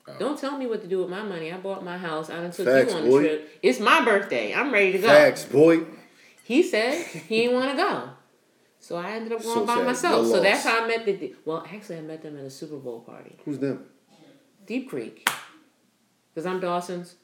Oh. 0.08 0.12
Don't 0.18 0.38
tell 0.38 0.56
me 0.56 0.66
what 0.66 0.80
to 0.82 0.88
do 0.88 0.98
with 1.00 1.08
my 1.10 1.22
money. 1.22 1.52
I 1.52 1.58
bought 1.58 1.84
my 1.84 1.98
house. 1.98 2.30
I 2.30 2.36
done 2.36 2.50
took 2.50 2.66
Facts, 2.66 2.92
you 2.92 2.98
on 2.98 3.04
the 3.04 3.10
boy. 3.10 3.20
trip. 3.22 3.58
It's 3.62 3.80
my 3.80 4.04
birthday. 4.04 4.54
I'm 4.54 4.72
ready 4.72 4.92
to 4.92 4.98
go. 4.98 5.08
facts, 5.08 5.44
boy. 5.44 5.84
He 6.44 6.62
said 6.62 7.04
he 7.06 7.42
didn't 7.42 7.54
want 7.60 7.70
to 7.70 7.76
go. 7.76 8.10
So 8.80 8.96
I 8.96 9.10
ended 9.10 9.32
up 9.32 9.42
going 9.42 9.54
So 9.54 9.66
by 9.66 9.74
sad. 9.76 9.86
myself. 9.86 10.26
Your 10.26 10.36
So 10.36 10.42
that's 10.42 10.64
how 10.64 10.84
I 10.84 10.86
met 10.88 11.04
the. 11.04 11.34
Well, 11.44 11.64
actually, 11.72 11.98
I 11.98 12.00
met 12.02 12.22
them 12.22 12.38
at 12.38 12.44
a 12.44 12.50
Super 12.50 12.76
Bowl 12.78 13.00
party. 13.00 13.36
Who's 13.44 13.58
them? 13.58 13.84
Deep 14.66 14.88
Creek. 14.88 15.28
Because 16.34 16.46
I'm 16.46 16.60
Dawson's. 16.60 17.16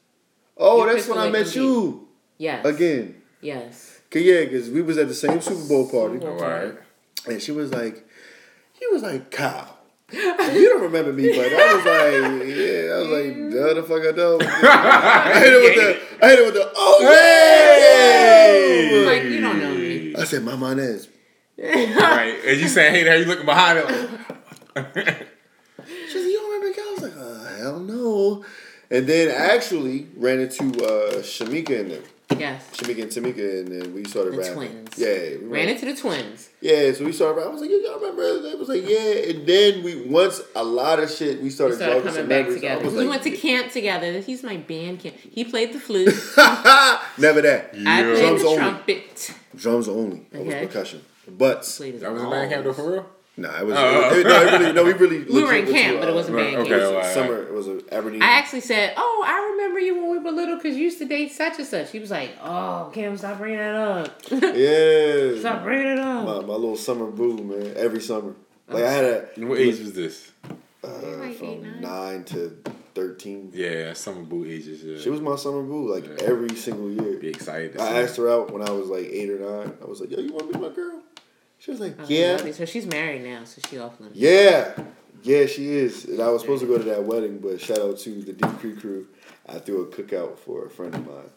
Oh, 0.57 0.85
You 0.85 0.93
that's 0.93 1.07
when 1.07 1.17
I 1.19 1.29
met 1.29 1.45
and 1.47 1.55
you 1.55 2.07
Yes. 2.37 2.65
again. 2.65 3.21
Yes. 3.41 4.01
Cause 4.09 4.21
yeah, 4.21 4.45
cause 4.45 4.69
we 4.69 4.81
was 4.81 4.97
at 4.97 5.07
the 5.07 5.13
same 5.13 5.41
Super 5.41 5.67
Bowl 5.67 5.89
party, 5.89 6.19
Super 6.19 6.31
Bowl 6.31 6.43
All 6.43 6.49
right. 6.49 6.73
and 7.27 7.41
she 7.41 7.51
was 7.51 7.71
like, 7.73 8.06
he 8.87 8.93
was 8.93 9.03
like, 9.03 9.31
Kyle. 9.31 9.77
You 10.11 10.69
don't 10.69 10.83
remember 10.83 11.11
me, 11.11 11.35
but 11.35 11.51
I 11.51 11.75
was 11.75 11.85
like, 11.85 12.47
yeah, 12.47 12.93
I 12.93 12.97
was 12.99 13.09
like, 13.09 13.35
duh, 13.51 13.73
the 13.73 13.83
fuck 13.83 14.01
I 14.05 14.11
don't. 14.13 14.41
I 14.63 15.39
hit 15.39 15.53
it 15.53 15.61
with 15.61 15.75
the, 15.75 16.25
I 16.25 16.29
hit 16.29 16.39
it 16.39 16.45
with 16.45 16.53
the, 16.53 16.71
oh 16.75 16.99
yeah. 19.01 19.05
Like, 19.05 19.23
you 19.23 19.41
don't 19.41 19.59
know 19.59 19.75
me. 19.75 20.15
I 20.15 20.23
said, 20.23 20.43
my 20.43 20.55
Mama 20.55 20.81
Inez. 20.81 21.09
right. 21.57 22.39
As 22.45 22.61
you 22.61 22.69
saying, 22.69 22.93
hey 22.95 23.03
there, 23.03 23.17
you 23.17 23.25
looking 23.25 23.45
behind 23.45 23.79
it. 23.79 23.87
She 25.87 26.13
said, 26.13 26.21
you 26.21 26.37
don't 26.37 26.61
remember 26.61 26.73
Kyle? 26.75 26.87
I 26.87 26.91
was 26.93 27.01
like, 27.03 27.17
uh, 27.17 27.57
hell 27.57 27.79
no. 27.79 28.45
And 28.89 29.07
then 29.07 29.29
I 29.29 29.55
actually 29.55 30.07
ran 30.15 30.39
into 30.39 30.63
uh, 30.63 31.15
Shamika 31.21 31.81
and 31.81 31.91
them. 31.91 32.03
Yes. 32.37 32.69
Shamika 32.73 33.03
and 33.03 33.11
Tamika, 33.11 33.59
and 33.61 33.67
then 33.69 33.93
we 33.95 34.03
started 34.03 34.33
The 34.33 34.37
rapping. 34.39 34.53
twins. 34.55 34.89
Yeah, 34.97 35.37
we 35.41 35.45
Ran 35.47 35.69
into 35.69 35.85
the 35.85 35.95
twins. 35.95 36.49
Yeah, 36.59 36.91
so 36.91 37.05
we 37.05 37.13
started. 37.13 37.35
rapping. 37.37 37.49
I 37.51 37.53
was 37.53 37.61
like, 37.61 37.69
"You 37.69 37.77
y'all 37.77 37.99
remember?" 37.99 38.41
They 38.41 38.53
was 38.55 38.67
like, 38.67 38.83
"Yeah." 38.87 39.31
And 39.31 39.47
then 39.47 39.81
we 39.81 40.01
once 40.07 40.41
a 40.55 40.63
lot 40.63 40.99
of 40.99 41.09
shit. 41.09 41.37
We 41.37 41.45
We 41.45 41.49
started, 41.49 41.75
started 41.77 41.93
talking 42.03 42.09
coming 42.09 42.19
some 42.21 42.27
back 42.29 42.39
memories. 42.41 42.55
Together. 42.55 42.83
We 42.89 42.95
like, 42.97 43.09
went 43.09 43.23
to 43.23 43.31
camp 43.31 43.71
together. 43.71 44.19
He's 44.19 44.43
my 44.43 44.57
band 44.57 44.99
camp. 44.99 45.15
He 45.15 45.45
played 45.45 45.71
the 45.73 45.79
flute. 45.79 46.07
Never 47.17 47.41
that. 47.41 47.73
I 47.85 48.03
played 48.03 48.17
Drums 48.19 48.41
the 48.41 48.47
only. 48.47 49.03
Drums 49.55 49.87
only. 49.87 50.25
That 50.31 50.43
was 50.45 50.53
Okay. 50.53 50.65
percussion. 50.67 51.01
But 51.29 51.63
Played 51.63 51.93
his 51.93 52.01
That 52.03 52.11
was 52.11 52.23
a 52.23 52.29
band 52.29 52.51
camp 52.51 52.63
though, 52.65 52.73
for 52.73 52.91
real? 52.91 53.05
Nah, 53.37 53.59
it 53.59 53.65
was. 53.65 53.75
Oh. 53.77 54.19
it- 54.19 54.25
no, 54.25 54.41
it 54.41 54.59
really, 54.59 54.73
no, 54.73 54.83
we 54.83 54.93
really. 54.93 55.23
We 55.23 55.43
were 55.43 55.53
in 55.53 55.67
camp, 55.67 55.99
but 55.99 56.09
it 56.09 56.13
wasn't 56.13 56.37
uh, 56.37 56.41
band 56.43 56.55
okay, 56.57 56.69
camp. 56.69 56.81
It 56.81 56.85
was 56.85 57.05
right. 57.05 57.13
summer. 57.13 57.43
It 57.43 57.53
was 57.53 57.67
a 57.67 57.81
Aberdeen. 57.93 58.21
I 58.21 58.27
actually 58.37 58.61
said, 58.61 58.93
"Oh, 58.97 59.23
I 59.25 59.51
remember 59.51 59.79
you 59.79 59.95
when 59.95 60.11
we 60.11 60.19
were 60.19 60.31
little 60.31 60.55
because 60.57 60.75
you 60.75 60.83
used 60.83 60.97
to 60.99 61.05
date 61.05 61.31
such 61.31 61.57
and 61.59 61.67
such." 61.67 61.91
He 61.91 61.99
was 61.99 62.11
like, 62.11 62.31
"Oh, 62.41 62.91
Kim, 62.93 63.15
stop 63.17 63.37
bringing 63.37 63.59
that 63.59 63.75
up. 63.75 64.21
yeah. 64.31 65.39
stop 65.39 65.63
bringing 65.63 65.93
it 65.93 65.99
up." 65.99 66.25
My, 66.25 66.39
my 66.41 66.53
little 66.53 66.75
summer 66.77 67.05
boo, 67.07 67.37
man. 67.43 67.73
Every 67.75 68.01
summer. 68.01 68.35
Like 68.69 68.83
I 68.83 68.91
had 68.91 69.05
a 69.05 69.45
What 69.45 69.59
age 69.59 69.79
was 69.79 69.93
this? 69.93 70.31
uh, 70.83 70.89
like 71.17 71.29
eight, 71.31 71.37
from 71.37 71.61
nine. 71.63 71.81
nine 71.81 72.23
to 72.25 72.57
thirteen. 72.93 73.51
Yeah, 73.53 73.93
summer 73.93 74.23
boo 74.23 74.45
ages. 74.45 74.83
Yeah. 74.83 74.97
She 74.97 75.09
was 75.09 75.21
my 75.21 75.35
summer 75.35 75.63
boo, 75.63 75.93
like 75.93 76.05
Yeah. 76.05 76.25
every 76.27 76.55
single 76.55 76.89
year. 76.91 77.17
be 77.17 77.29
excited. 77.29 77.73
To 77.73 77.81
I 77.81 77.89
see 77.89 77.95
asked 77.99 78.17
her 78.17 78.29
out 78.29 78.51
when 78.51 78.67
I 78.67 78.71
was 78.71 78.89
like 78.89 79.05
eight 79.05 79.29
or 79.29 79.39
nine. 79.39 79.73
I 79.81 79.85
was 79.85 80.01
like, 80.01 80.11
"Yo, 80.11 80.19
you 80.19 80.33
want 80.33 80.51
to 80.51 80.57
be 80.59 80.65
my 80.65 80.73
girl?" 80.73 81.01
She 81.67 81.71
was 81.71 81.81
like, 81.81 81.95
Oh, 81.99 82.05
"Yeah. 82.07 82.37
So 82.51 82.63
she's 82.63 82.85
married 82.85 83.23
now, 83.25 83.43
so 83.43 83.59
she 83.69 83.77
off 83.77 83.99
limits. 83.99 84.17
yeah, 84.17 84.71
yeah." 85.21 85.45
She 85.47 85.67
is. 85.67 86.05
And 86.05 86.21
I 86.21 86.29
was 86.29 86.41
supposed 86.41 86.61
to 86.61 86.67
go 86.67 86.77
to 86.77 86.83
that 86.85 87.03
wedding, 87.03 87.39
but 87.39 87.59
shout 87.59 87.79
out 87.79 87.97
to 87.99 88.21
the 88.21 88.31
Deep 88.31 88.57
Creek 88.59 88.79
crew. 88.79 89.05
I 89.49 89.59
threw 89.59 89.81
a 89.81 89.87
cookout 89.87 90.37
for 90.39 90.65
a 90.65 90.69
friend 90.69 90.95
of 90.95 91.05
mine, 91.05 91.29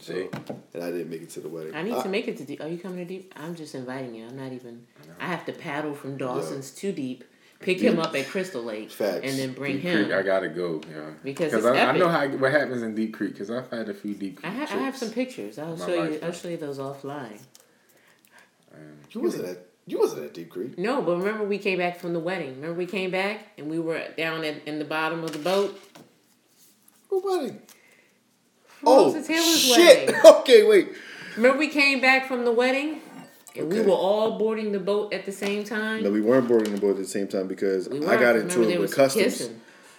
so 0.00 0.12
See? 0.12 0.28
and 0.74 0.82
I 0.82 0.90
didn't 0.90 1.08
make 1.08 1.22
it 1.22 1.30
to 1.30 1.40
the 1.40 1.48
wedding. 1.48 1.72
I 1.76 1.82
need 1.82 2.02
to 2.02 2.08
make 2.08 2.26
it 2.26 2.36
to 2.38 2.44
deep. 2.44 2.60
Are 2.60 2.66
you 2.66 2.78
coming 2.78 2.98
to 2.98 3.04
deep? 3.04 3.32
I'm 3.36 3.54
just 3.54 3.76
inviting 3.76 4.12
you. 4.12 4.26
I'm 4.26 4.36
not 4.36 4.52
even. 4.52 4.86
I 5.20 5.26
have 5.26 5.44
to 5.46 5.52
paddle 5.52 5.94
from 5.94 6.16
Dawson's 6.16 6.72
to 6.72 6.90
deep, 6.90 7.22
pick 7.60 7.78
him 7.78 8.00
up 8.00 8.12
at 8.16 8.26
Crystal 8.26 8.64
Lake, 8.64 8.90
Facts. 8.90 9.20
and 9.22 9.38
then 9.38 9.52
bring 9.52 9.74
Deep 9.74 9.82
him. 9.82 10.04
Creek, 10.06 10.16
I 10.16 10.22
gotta 10.22 10.48
go. 10.48 10.80
Yeah. 10.90 11.10
Because 11.22 11.52
it's 11.54 11.64
I, 11.64 11.76
I 11.78 11.96
know 11.96 12.08
how 12.08 12.26
what 12.26 12.50
happens 12.50 12.82
in 12.82 12.96
Deep 12.96 13.14
Creek 13.14 13.34
because 13.34 13.52
I've 13.52 13.70
had 13.70 13.88
a 13.88 13.94
few 13.94 14.14
Deep 14.14 14.40
I, 14.42 14.48
Creek. 14.50 14.68
ha- 14.68 14.76
I 14.76 14.82
have 14.82 14.96
some 14.96 15.10
pictures. 15.10 15.60
I'll 15.60 15.76
My 15.76 15.86
show 15.86 15.94
you. 15.94 16.10
life. 16.10 16.24
I'll 16.24 16.32
show 16.32 16.48
you 16.48 16.56
those 16.56 16.78
offline. 16.78 17.38
You 19.10 19.20
wasn't 19.20 19.46
at 19.46 19.66
You 19.86 19.98
wasn't 19.98 20.24
at 20.24 20.34
Deep 20.34 20.50
Creek. 20.50 20.78
No, 20.78 21.02
but 21.02 21.16
remember 21.18 21.44
we 21.44 21.58
came 21.58 21.78
back 21.78 21.98
from 21.98 22.12
the 22.12 22.20
wedding. 22.20 22.54
Remember 22.56 22.74
we 22.74 22.86
came 22.86 23.10
back 23.10 23.46
and 23.58 23.68
we 23.70 23.78
were 23.78 24.02
down 24.16 24.44
at, 24.44 24.66
in 24.66 24.78
the 24.78 24.84
bottom 24.84 25.24
of 25.24 25.32
the 25.32 25.38
boat. 25.38 25.78
Who 27.08 27.20
wedding? 27.24 27.60
Oh, 28.84 29.12
Taylor's 29.12 29.60
shit. 29.60 30.08
wedding. 30.08 30.20
okay, 30.40 30.66
wait. 30.66 30.90
Remember 31.36 31.58
we 31.58 31.68
came 31.68 32.00
back 32.00 32.26
from 32.26 32.44
the 32.44 32.52
wedding 32.52 33.00
and 33.56 33.68
we 33.72 33.80
were 33.82 33.92
all 33.92 34.38
boarding 34.38 34.72
the 34.72 34.78
boat 34.80 35.12
at 35.12 35.26
the 35.26 35.32
same 35.32 35.64
time. 35.64 36.02
No, 36.02 36.10
we 36.10 36.20
weren't 36.20 36.48
boarding 36.48 36.74
the 36.74 36.80
boat 36.80 36.90
at 36.92 36.96
the 36.98 37.04
same 37.04 37.28
time 37.28 37.46
because 37.48 37.88
We 37.88 37.98
I 37.98 38.00
weren't. 38.00 38.20
got 38.20 38.26
Remember 38.34 38.40
into 38.54 38.58
there 38.60 38.70
it 38.76 38.80
with 38.80 38.90
was 38.90 38.94
customs. 38.94 39.50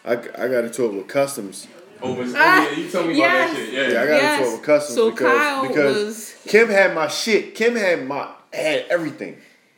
I, 0.06 0.14
I 0.14 0.48
got 0.48 0.64
into 0.64 0.86
it 0.86 0.94
with 0.94 1.08
customs. 1.08 1.68
Over. 2.02 2.24
Oh, 2.24 2.34
Ah, 2.36 2.70
yeah, 2.72 2.76
you 2.78 2.90
told 2.90 3.08
me 3.10 3.18
yes. 3.18 3.52
about 3.52 3.56
that 3.58 3.66
shit. 3.66 3.74
Yeah, 3.74 3.82
yeah 3.82 4.02
I 4.02 4.06
got 4.08 4.14
Yes. 4.22 4.40
into 4.40 4.50
it 4.50 4.54
with 4.58 4.66
customs 4.66 4.96
So 4.96 5.12
because, 5.12 5.38
Kyle 5.38 5.68
because 5.68 6.06
was- 6.06 6.36
Kim 6.48 6.70
had 6.70 6.96
my 6.96 7.08
shit. 7.08 7.54
Kim 7.54 7.76
had 7.76 8.08
my 8.08 8.30
had 8.58 8.86
everything. 8.90 9.38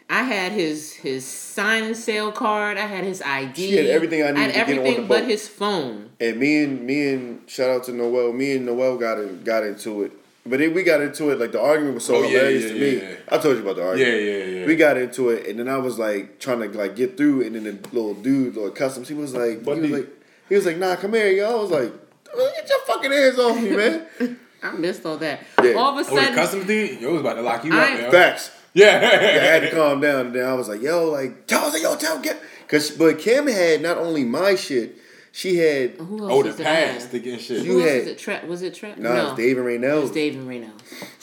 I 0.09 0.23
had 0.23 0.51
his 0.51 0.93
his 0.93 1.25
sign 1.25 1.83
and 1.85 1.97
sale 1.97 2.31
card. 2.31 2.77
I 2.77 2.81
had 2.85 3.03
his 3.03 3.21
ID. 3.21 3.55
She 3.69 3.75
had 3.77 3.85
everything 3.87 4.21
I 4.23 4.31
needed 4.31 4.37
had 4.37 4.47
to 4.47 4.53
get 4.53 4.61
on 4.63 4.69
everything 4.85 5.01
the 5.03 5.07
but 5.07 5.23
his 5.25 5.47
phone. 5.47 6.09
And 6.19 6.37
me 6.39 6.63
and 6.63 6.81
me 6.85 7.13
and 7.13 7.49
shout 7.49 7.69
out 7.69 7.83
to 7.85 7.93
Noel. 7.93 8.33
Me 8.33 8.55
and 8.57 8.65
Noel 8.65 8.97
got 8.97 9.17
in, 9.19 9.43
got 9.43 9.63
into 9.63 10.03
it, 10.03 10.11
but 10.45 10.59
then 10.59 10.73
we 10.73 10.83
got 10.83 11.01
into 11.01 11.29
it 11.31 11.39
like 11.39 11.51
the 11.53 11.61
argument 11.61 11.95
was 11.95 12.05
so 12.05 12.15
Oh, 12.17 12.21
hilarious 12.23 12.63
yeah, 12.65 12.69
to 12.69 12.79
me. 12.79 12.95
yeah, 12.97 13.09
yeah. 13.09 13.15
I 13.31 13.37
told 13.39 13.55
you 13.55 13.63
about 13.63 13.77
the 13.77 13.87
argument. 13.87 14.21
yeah, 14.21 14.29
yeah. 14.31 14.43
Yeah. 14.59 14.65
We 14.67 14.75
got 14.75 14.97
into 14.97 15.29
it, 15.29 15.47
and 15.47 15.57
then 15.57 15.67
I 15.69 15.77
was 15.77 15.97
like 15.97 16.37
trying 16.39 16.59
to 16.59 16.77
like 16.77 16.95
get 16.95 17.17
through, 17.17 17.43
and 17.45 17.55
then 17.55 17.63
the 17.63 17.71
little 17.91 18.13
dude 18.13 18.57
or 18.57 18.69
customs, 18.71 19.07
he 19.07 19.15
was 19.15 19.33
like, 19.33 19.61
What 19.61 19.77
he 19.77 19.81
was 19.83 19.91
like, 19.91 20.09
he 20.49 20.55
was 20.55 20.65
like, 20.65 20.77
nah, 20.77 20.95
come 20.97 21.13
here, 21.13 21.31
yo. 21.31 21.49
I 21.49 21.61
was 21.61 21.71
like, 21.71 21.91
get 22.25 22.69
your 22.69 22.79
fucking 22.85 23.11
hands 23.11 23.39
off 23.39 23.59
me, 23.59 23.69
man. 23.75 24.05
I 24.61 24.71
missed 24.73 25.05
all 25.05 25.17
that. 25.17 25.39
Yeah. 25.63 25.73
All 25.73 25.97
of 25.97 26.05
a 26.05 26.09
Oh, 26.11 26.15
the 26.15 26.21
sudden, 26.21 26.35
customs 26.35 26.65
dude? 26.67 27.01
Yo 27.01 27.11
was 27.13 27.21
about 27.21 27.33
to 27.35 27.41
lock 27.41 27.63
you 27.65 27.73
I- 27.73 27.93
up, 27.93 27.99
yo. 28.01 28.11
Facts. 28.11 28.51
Yeah. 28.73 28.97
I 28.97 29.45
had 29.45 29.59
to 29.61 29.71
calm 29.71 30.01
down, 30.01 30.27
and 30.27 30.35
then 30.35 30.45
I 30.47 30.53
was 30.53 30.67
like, 30.67 30.81
yo, 30.81 31.09
like, 31.09 31.45
tell 31.47 31.65
us, 31.65 31.81
yo, 31.81 31.95
tell 31.95 32.19
Kim, 32.19 32.37
cause 32.67 32.91
but 32.91 33.19
Kim 33.19 33.47
had 33.47 33.81
not 33.81 33.97
only 33.97 34.23
my 34.23 34.55
shit, 34.55 34.97
she 35.31 35.57
had 35.57 35.91
who 35.97 36.19
else 36.23 36.31
Oh, 36.31 36.43
the 36.43 36.49
was 36.49 36.59
it 36.59 36.65
I 36.67 36.69
had? 36.73 36.93
past 36.95 37.09
thinking 37.09 37.37
shit. 37.39 37.63
You 37.65 37.73
Who 37.73 37.81
else 37.81 37.89
had- 37.89 37.97
was 37.99 38.07
it? 38.07 38.17
Tra- 38.19 38.41
was 38.47 38.61
it 38.61 38.73
Trap? 38.75 38.97
nah, 38.97 39.09
it 39.11 39.15
no, 39.15 39.23
was 39.29 39.37
Dave 39.37 39.57
and 39.57 39.83
it 39.83 40.01
was 40.01 40.11
Dave 40.11 40.35
and 40.35 40.47
Reno. 40.47 40.69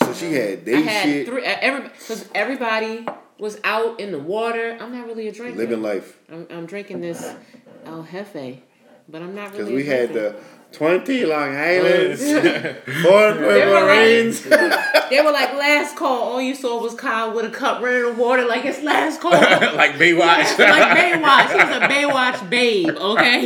So 0.03 0.13
she 0.15 0.33
had 0.33 0.59
I 0.61 0.63
they 0.63 0.83
had 0.83 1.03
shit, 1.05 1.27
three. 1.29 1.43
Every 1.45 1.89
because 1.89 2.29
everybody 2.35 3.07
was 3.39 3.61
out 3.65 4.01
in 4.01 4.11
the 4.13 4.19
water. 4.19 4.77
I'm 4.81 4.93
not 4.93 5.07
really 5.07 5.29
a 5.29 5.33
drinker. 5.33 5.59
living 5.59 5.81
life. 5.83 6.19
I'm, 6.31 6.47
I'm 6.51 6.67
drinking 6.67 7.01
this 7.01 7.35
El 7.85 8.03
Jefe, 8.03 8.61
but 9.09 9.23
I'm 9.23 9.35
not 9.35 9.53
really. 9.53 9.65
Because 9.65 9.87
we 9.87 9.89
a 9.89 9.97
had 9.97 10.13
the 10.13 10.37
20 10.73 11.27
Long 11.27 11.55
Islands, 11.57 12.23
four 13.03 13.33
They 13.35 13.67
were 13.67 13.81
Marines. 13.87 14.43
They 14.45 15.21
were 15.21 15.33
like 15.33 15.53
last 15.55 15.97
call. 15.97 16.23
All 16.33 16.41
you 16.41 16.55
saw 16.55 16.81
was 16.81 16.95
Kyle 16.95 17.33
with 17.35 17.45
a 17.45 17.51
cup 17.51 17.83
running 17.83 18.03
the 18.05 18.13
water 18.23 18.45
like 18.47 18.65
it's 18.65 18.81
last 18.83 19.21
call. 19.21 19.33
like 19.33 19.93
Baywatch. 19.93 20.59
like 20.59 20.97
Baywatch. 20.97 21.49
He 21.51 21.57
was 21.57 21.77
a 21.77 21.89
Baywatch 21.89 22.49
babe. 22.51 22.89
Okay. 22.97 23.45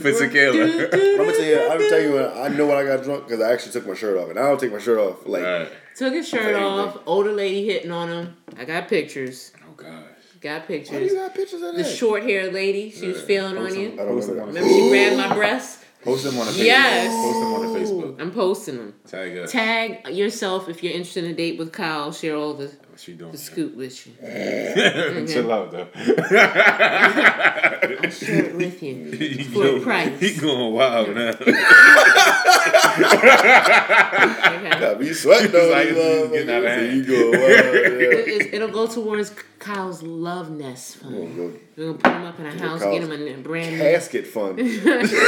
For 0.00 0.12
tequila. 0.12 0.64
I'm 0.64 1.16
gonna 1.16 1.32
tell 1.32 1.44
you, 1.44 1.62
I'm 1.62 1.78
gonna 1.78 1.88
tell 1.88 2.00
you, 2.02 2.12
when 2.14 2.24
I 2.26 2.48
know 2.48 2.66
when 2.66 2.76
I 2.76 2.84
got 2.84 3.04
drunk 3.04 3.28
because 3.28 3.40
I 3.40 3.52
actually 3.52 3.72
took 3.72 3.86
my 3.86 3.94
shirt 3.94 4.18
off, 4.18 4.30
and 4.30 4.38
I 4.38 4.42
don't 4.42 4.58
take 4.60 4.72
my 4.72 4.78
shirt 4.80 4.98
off 4.98 5.26
like 5.26 5.42
Right. 5.44 5.68
Took 5.96 6.12
his 6.14 6.28
shirt 6.28 6.56
off. 6.56 6.98
Older 7.06 7.32
lady 7.32 7.64
hitting 7.66 7.92
on 7.92 8.08
him. 8.08 8.36
I 8.58 8.64
got 8.64 8.88
pictures. 8.88 9.52
Oh 9.68 9.74
gosh. 9.76 9.90
Got 10.40 10.62
Why 10.62 10.66
do 10.66 10.74
you 10.74 10.80
pictures. 10.80 11.12
got 11.14 11.34
pictures 11.34 11.62
of 11.62 11.76
that? 11.76 11.76
The 11.76 11.84
short 11.84 12.24
haired 12.24 12.52
lady. 12.52 12.90
She 12.90 13.06
was 13.06 13.22
feeling 13.22 13.56
on 13.56 13.72
you. 13.74 13.88
I 13.88 13.90
you. 13.92 13.96
don't 13.96 14.08
Post 14.08 14.28
know. 14.28 14.34
them 14.34 14.42
on. 14.48 14.54
Remember 14.54 14.68
she 14.68 14.88
grabbed 14.90 15.16
my 15.16 15.34
breast? 15.34 15.83
Post 16.04 16.24
them 16.24 16.38
on 16.38 16.46
the 16.46 16.52
Facebook. 16.52 16.64
Yes. 16.64 17.12
Post 17.14 17.40
them 17.40 17.52
on 17.54 17.60
the 17.72 17.78
Facebook. 17.80 18.20
I'm 18.20 18.30
posting 18.30 18.76
them. 18.76 18.94
Tag 19.06 19.38
us. 19.38 19.50
Tag 19.52 20.08
yourself 20.14 20.68
if 20.68 20.82
you're 20.82 20.92
interested 20.92 21.24
in 21.24 21.30
a 21.30 21.34
date 21.34 21.58
with 21.58 21.72
Kyle. 21.72 22.12
Share 22.12 22.36
all 22.36 22.52
the, 22.54 22.66
What 22.66 23.00
she 23.00 23.14
doing? 23.14 23.32
the 23.32 23.38
scoop 23.38 23.74
with 23.74 24.06
you. 24.06 24.12
Chill 25.26 25.50
out 25.50 25.70
though. 25.72 25.88
I'll 25.94 26.10
share 28.10 28.44
it 28.44 28.54
with 28.54 28.82
you. 28.82 29.10
he, 29.12 29.42
For 29.44 29.66
a 29.78 29.80
price. 29.80 30.20
he 30.20 30.34
going 30.36 30.74
wild 30.74 31.14
now. 31.14 31.32
Okay. 34.58 34.80
Got 34.80 35.00
me 35.00 35.12
sweating 35.12 35.52
though. 35.52 35.70
like, 35.70 35.88
these 35.88 35.96
it's 35.96 36.32
getting 36.32 36.50
out 36.50 36.64
of 36.64 36.64
motherfuckers. 36.64 36.76
hand. 36.76 36.96
You 36.96 37.04
go. 37.04 37.32
Yeah. 37.38 38.34
it, 38.46 38.54
it'll 38.54 38.68
go 38.68 38.86
towards 38.86 39.34
Kyle's 39.58 40.02
love 40.02 40.50
nest 40.50 40.96
fund. 40.96 41.36
Go 41.36 41.52
We're 41.76 41.86
gonna 41.92 41.98
put 41.98 42.12
him 42.12 42.24
up 42.24 42.38
in 42.40 42.46
a 42.46 42.50
house, 42.50 42.82
Kyle's 42.82 43.00
get 43.00 43.02
him 43.10 43.12
a 43.28 43.42
brand 43.42 43.72
new. 43.72 43.78
Casket 43.78 44.26
fund. 44.26 44.58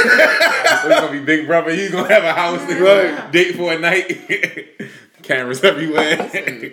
It's 0.01 0.87
gonna 0.87 1.11
be 1.11 1.19
Big 1.25 1.47
Brother. 1.47 1.71
He's 1.73 1.91
gonna 1.91 2.07
have 2.13 2.23
a 2.23 2.33
house. 2.33 2.61
Right. 2.79 3.31
Date 3.31 3.55
for 3.55 3.73
a 3.73 3.79
night. 3.79 4.79
Cameras 5.23 5.63
everywhere. 5.63 6.29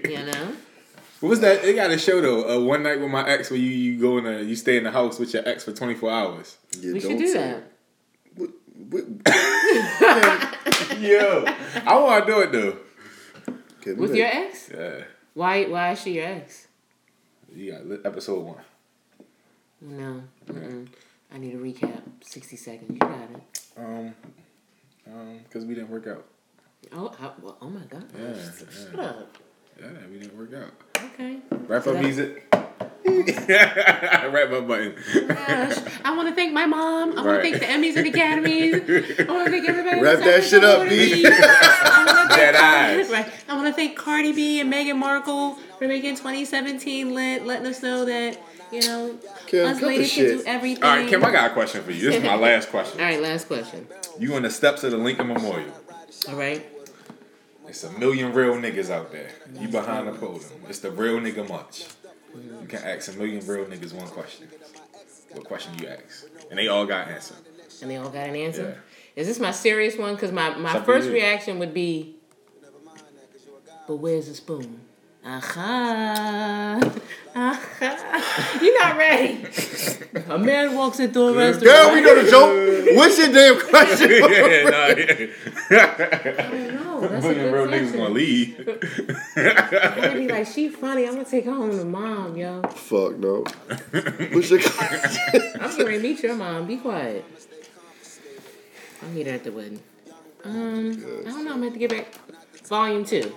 You 0.09 0.27
know, 0.27 0.53
What 1.21 1.29
was 1.31 1.41
that? 1.41 1.63
They 1.63 1.75
got 1.75 1.91
a 1.91 1.99
show 1.99 2.21
though. 2.21 2.49
Uh, 2.49 2.61
one 2.65 2.83
night 2.83 3.01
with 3.01 3.11
my 3.11 3.27
ex, 3.29 3.51
where 3.51 3.59
you 3.59 3.71
you 3.71 4.01
go 4.01 4.19
in 4.19 4.27
a, 4.27 4.41
you 4.43 4.55
stay 4.57 4.77
in 4.77 4.85
the 4.85 4.91
house 4.91 5.19
with 5.19 5.33
your 5.35 5.47
ex 5.49 5.65
for 5.65 5.73
twenty 5.73 5.95
four 5.95 6.11
hours. 6.11 6.57
You 6.81 6.93
we 6.95 7.01
should 7.01 7.09
don't 7.11 7.19
do 7.19 7.27
say. 7.29 7.39
that. 7.39 7.71
Yo, 11.01 11.45
I 11.85 11.99
want 11.99 12.27
to 12.27 12.33
do 12.33 12.41
it 12.41 12.53
though. 12.53 12.79
With 13.87 13.99
look. 14.11 14.15
your 14.17 14.27
ex? 14.29 14.71
Yeah, 14.73 15.05
Why? 15.35 15.65
Why 15.65 15.93
is 15.93 16.01
she 16.01 16.13
your 16.13 16.27
ex? 16.27 16.69
you 17.55 17.73
got 17.73 18.07
episode 18.07 18.41
one. 18.45 18.63
No. 19.81 20.23
I 21.33 21.39
need 21.39 21.55
a 21.55 21.59
recap. 21.59 22.03
Sixty 22.23 22.57
seconds. 22.57 22.93
You 22.93 22.99
got 22.99 23.31
it. 23.31 23.61
Um, 23.77 24.15
um, 25.07 25.41
because 25.45 25.65
we 25.65 25.75
didn't 25.75 25.91
work 25.91 26.07
out. 26.07 26.25
Oh, 26.93 27.13
I, 27.21 27.31
well, 27.43 27.57
oh 27.61 27.69
my 27.71 27.85
god. 27.87 28.05
Yeah, 28.17 28.35
Shut 28.71 29.01
up. 29.01 29.37
Yeah, 29.81 29.89
we 30.11 30.19
didn't 30.21 30.37
work 30.39 30.55
out. 30.55 30.71
Okay. 31.15 31.39
Wrap 31.67 31.87
up 31.87 31.95
that- 31.95 32.54
music. 33.05 33.49
Wrap 33.49 34.53
up 34.53 34.67
button. 34.69 34.95
Gosh, 35.29 35.77
I 36.05 36.17
want 36.17 36.29
to 36.29 36.35
thank 36.35 36.53
my 36.53 36.67
mom. 36.67 37.13
I 37.13 37.15
want 37.17 37.27
Right. 37.27 37.53
to 37.53 37.59
thank 37.59 37.61
the 37.61 37.67
Emmys 37.67 37.97
and 37.97 38.07
Academies. 38.07 38.75
I 39.29 39.33
want 39.33 39.47
to 39.47 39.51
thank 39.51 39.69
everybody. 39.69 40.01
Wrap 40.01 40.19
that 40.21 40.45
shit 40.45 40.65
up, 40.65 40.73
support 40.83 40.89
B. 40.91 41.23
me. 41.23 41.27
I 41.27 42.05
wanna 42.07 42.15
thank- 42.29 42.31
Dead 42.35 42.55
eyes. 42.57 43.09
Right. 43.11 43.27
I 43.49 43.55
want 43.57 43.67
to 43.69 43.73
thank 43.73 43.97
Cardi 43.97 44.33
B 44.33 44.61
and 44.61 44.73
Meghan 44.73 44.97
Markle 44.99 45.57
for 45.79 45.87
making 45.87 46.17
2017 46.17 47.15
lit, 47.15 47.47
letting 47.47 47.67
us 47.67 47.83
know 47.83 48.05
that 48.05 48.39
you 48.73 48.81
know 48.81 49.17
Kim, 49.47 49.67
us 49.67 49.81
ladies 49.83 50.13
can 50.13 50.25
do 50.25 50.43
everything. 50.47 50.83
All 50.85 50.97
right, 50.97 51.09
Kim, 51.09 51.25
I 51.25 51.31
got 51.31 51.51
a 51.51 51.55
question 51.55 51.83
for 51.85 51.93
you. 51.93 52.07
This 52.11 52.17
is 52.17 52.23
my 52.25 52.35
last 52.49 52.71
question. 52.71 52.99
All 53.01 53.07
right, 53.07 53.21
last 53.21 53.47
question. 53.47 53.87
You 54.19 54.35
on 54.35 54.43
the 54.43 54.51
steps 54.51 54.83
of 54.85 54.91
the 54.93 54.97
Lincoln 54.99 55.29
Memorial. 55.29 55.71
All 56.29 56.35
right. 56.37 56.65
It's 57.69 57.83
a 57.85 57.91
million 57.93 58.33
real 58.33 58.55
niggas 58.55 58.91
out 58.91 59.11
there. 59.11 59.31
You 59.59 59.69
behind 59.69 60.07
the 60.09 60.13
podium. 60.13 60.51
It's 60.69 60.79
the 60.81 60.91
real 60.91 61.19
nigga 61.19 61.49
munch. 61.49 61.85
You 62.35 62.67
can 62.67 62.83
ask 62.83 63.13
a 63.13 63.17
million 63.17 63.47
real 63.47 63.65
niggas 63.67 63.93
one 63.93 64.09
question. 64.09 64.49
What 65.33 65.45
question 65.45 65.75
you 65.79 65.89
ask? 65.89 66.27
And 66.51 66.59
they 66.59 66.69
all 66.69 66.87
got 66.87 67.09
answer. 67.09 67.35
And 67.83 67.91
they 67.91 67.97
all 67.97 68.11
got 68.11 68.29
an 68.29 68.37
answer. 68.37 68.83
Is 69.17 69.27
this 69.27 69.39
my 69.39 69.51
serious 69.51 69.97
one? 69.97 70.15
Because 70.15 70.33
my, 70.33 70.55
my 70.57 70.81
first 70.81 71.09
reaction 71.09 71.59
would 71.59 71.75
be, 71.75 72.17
but 73.87 73.97
where's 73.97 74.29
the 74.29 74.35
spoon? 74.35 74.81
Aha. 75.27 76.81
Aha. 77.35 78.59
You're 78.63 78.83
not 78.83 78.97
ready. 78.99 79.47
a 80.29 80.39
man 80.39 80.77
walks 80.77 81.01
into 81.01 81.23
a 81.23 81.33
restaurant. 81.33 81.65
Girl, 81.65 81.95
we 81.95 82.01
know 82.03 82.23
the 82.23 82.31
joke. 82.31 82.97
What's 82.97 83.19
your 83.19 83.33
damn 83.33 83.59
question? 83.59 84.11
yeah, 84.11 84.69
nah, 84.69 84.87
yeah. 85.71 85.95
I 86.39 86.51
don't 86.51 86.75
know. 86.75 87.09
That's 87.09 87.25
a 87.25 87.29
million 87.29 87.53
real 87.53 87.67
good 87.67 87.73
niggas 87.73 87.81
question. 87.81 87.99
gonna 87.99 88.15
leave. 88.15 88.59
I'm 89.37 90.01
gonna 90.01 90.15
be 90.15 90.29
like, 90.29 90.47
she 90.47 90.69
funny. 90.69 91.07
I'm 91.07 91.15
gonna 91.15 91.25
take 91.25 91.47
her 91.47 91.55
home 91.55 91.71
to 91.71 91.85
mom, 91.87 92.37
yo. 92.37 92.63
Fuck 92.63 93.17
no. 93.17 93.45
What's 94.33 94.51
your 94.51 94.61
question? 94.61 95.43
I'm 95.59 95.71
getting 95.71 95.87
ready 95.87 95.97
to 95.97 96.03
meet 96.03 96.23
your 96.23 96.37
mom. 96.37 96.67
Be 96.67 96.77
quiet. 96.77 97.25
I'll 99.03 99.09
meet 99.09 99.27
her 99.27 99.33
at 99.33 99.45
the 99.45 99.53
wedding. 99.53 99.81
Um, 100.45 100.53
I 100.53 100.93
don't 100.93 101.25
know. 101.25 101.31
I'm 101.31 101.45
gonna 101.45 101.65
have 101.65 101.73
to 101.73 101.79
get 101.79 101.91
back. 101.91 102.13
Volume 102.67 103.07
two. 103.07 103.35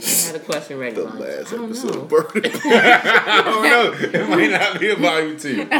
I 0.00 0.04
had 0.26 0.36
a 0.36 0.40
question 0.40 0.78
ready. 0.78 0.94
The 0.94 1.04
Volume. 1.04 1.20
last 1.20 1.52
I 1.52 1.56
don't 1.56 1.64
episode 1.70 1.94
know. 1.94 2.00
of 2.02 2.08
Burning. 2.08 2.52
I 2.64 3.42
don't 3.44 3.62
know. 3.64 3.92
It 4.20 4.28
might 4.28 4.50
not 4.52 4.78
be 4.80 4.90
a 4.90 4.96
volume 4.96 5.36
two. 5.38 5.64
this 5.68 5.70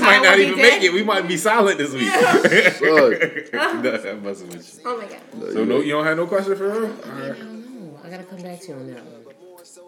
might 0.00 0.22
not 0.22 0.38
even 0.38 0.56
dead. 0.56 0.62
make 0.74 0.82
it. 0.82 0.92
We 0.92 1.02
might 1.02 1.26
be 1.28 1.36
silent 1.36 1.76
this 1.78 1.92
week. 1.92 2.08
Fuck. 2.08 2.80
no, 2.82 3.10
I'm 4.10 4.22
messing 4.22 4.48
with. 4.48 4.80
Oh 4.86 4.96
my 4.96 5.06
god. 5.06 5.20
So 5.52 5.64
no, 5.64 5.80
you 5.80 5.92
don't 5.92 6.04
have 6.06 6.16
no 6.16 6.26
question 6.26 6.56
for 6.56 6.70
her. 6.70 6.86
All 6.86 6.92
I 7.04 7.06
right. 7.30 7.38
don't 7.38 7.92
know. 7.92 7.98
I 8.02 8.08
gotta 8.10 8.24
come 8.24 8.40
back 8.42 8.60
to 8.60 8.68
you 8.68 8.74
on 8.74 8.86
that 8.94 9.04
one. 9.04 9.14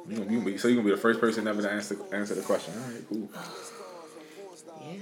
You 0.09 0.17
gonna, 0.17 0.29
gonna 0.31 0.45
be, 0.45 0.59
so 0.59 0.69
you 0.69 0.75
gonna 0.77 0.89
be 0.89 0.95
the 0.95 1.01
first 1.01 1.21
person 1.21 1.47
ever 1.49 1.63
to 1.63 1.71
answer 1.71 1.97
answer 2.13 2.35
the 2.35 2.43
question. 2.43 2.75
All 2.77 2.91
right, 2.91 3.03
cool. 3.09 3.29
Yeah. 4.83 4.91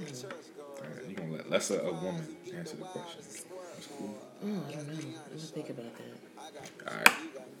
All 0.79 0.83
right, 0.83 1.09
you 1.09 1.15
gonna 1.15 1.33
let 1.33 1.49
lesser 1.49 1.79
a 1.79 1.91
woman 1.91 2.23
answer 2.55 2.75
the 2.77 2.83
question. 2.83 3.21
That's 3.21 3.43
cool. 3.97 4.15
Oh, 4.43 4.45
I 4.45 4.47
don't 4.71 4.87
know. 4.87 4.93
I'm 4.93 5.13
gonna 5.31 5.39
think 5.39 5.69
about 5.69 5.95
that. 5.97 6.08
All 6.87 6.95
right. 6.97 7.09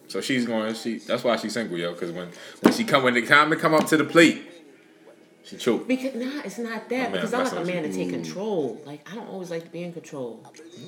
So 0.07 0.21
she's 0.21 0.45
going. 0.45 0.73
She. 0.73 0.97
That's 0.99 1.23
why 1.23 1.35
she's 1.37 1.53
single, 1.53 1.77
yo. 1.77 1.93
Because 1.93 2.11
when 2.11 2.29
when 2.61 2.73
she 2.73 2.83
come 2.83 3.03
when 3.03 3.13
the 3.13 3.25
time 3.25 3.49
to 3.51 3.55
come 3.55 3.73
up 3.73 3.85
to 3.87 3.97
the 3.97 4.03
plate, 4.03 4.41
she 5.43 5.57
choke. 5.57 5.87
Because 5.87 6.15
nah, 6.15 6.41
it's 6.43 6.57
not 6.57 6.89
that. 6.89 7.09
Oh, 7.09 7.11
because 7.11 7.33
I 7.33 7.43
like 7.43 7.53
a 7.53 7.65
man 7.65 7.83
to 7.83 7.93
take 7.93 8.09
control. 8.09 8.81
Like 8.85 9.07
I 9.11 9.15
don't 9.15 9.27
always 9.27 9.51
like 9.51 9.65
to 9.65 9.69
be 9.69 9.83
in 9.83 9.93
control. 9.93 10.43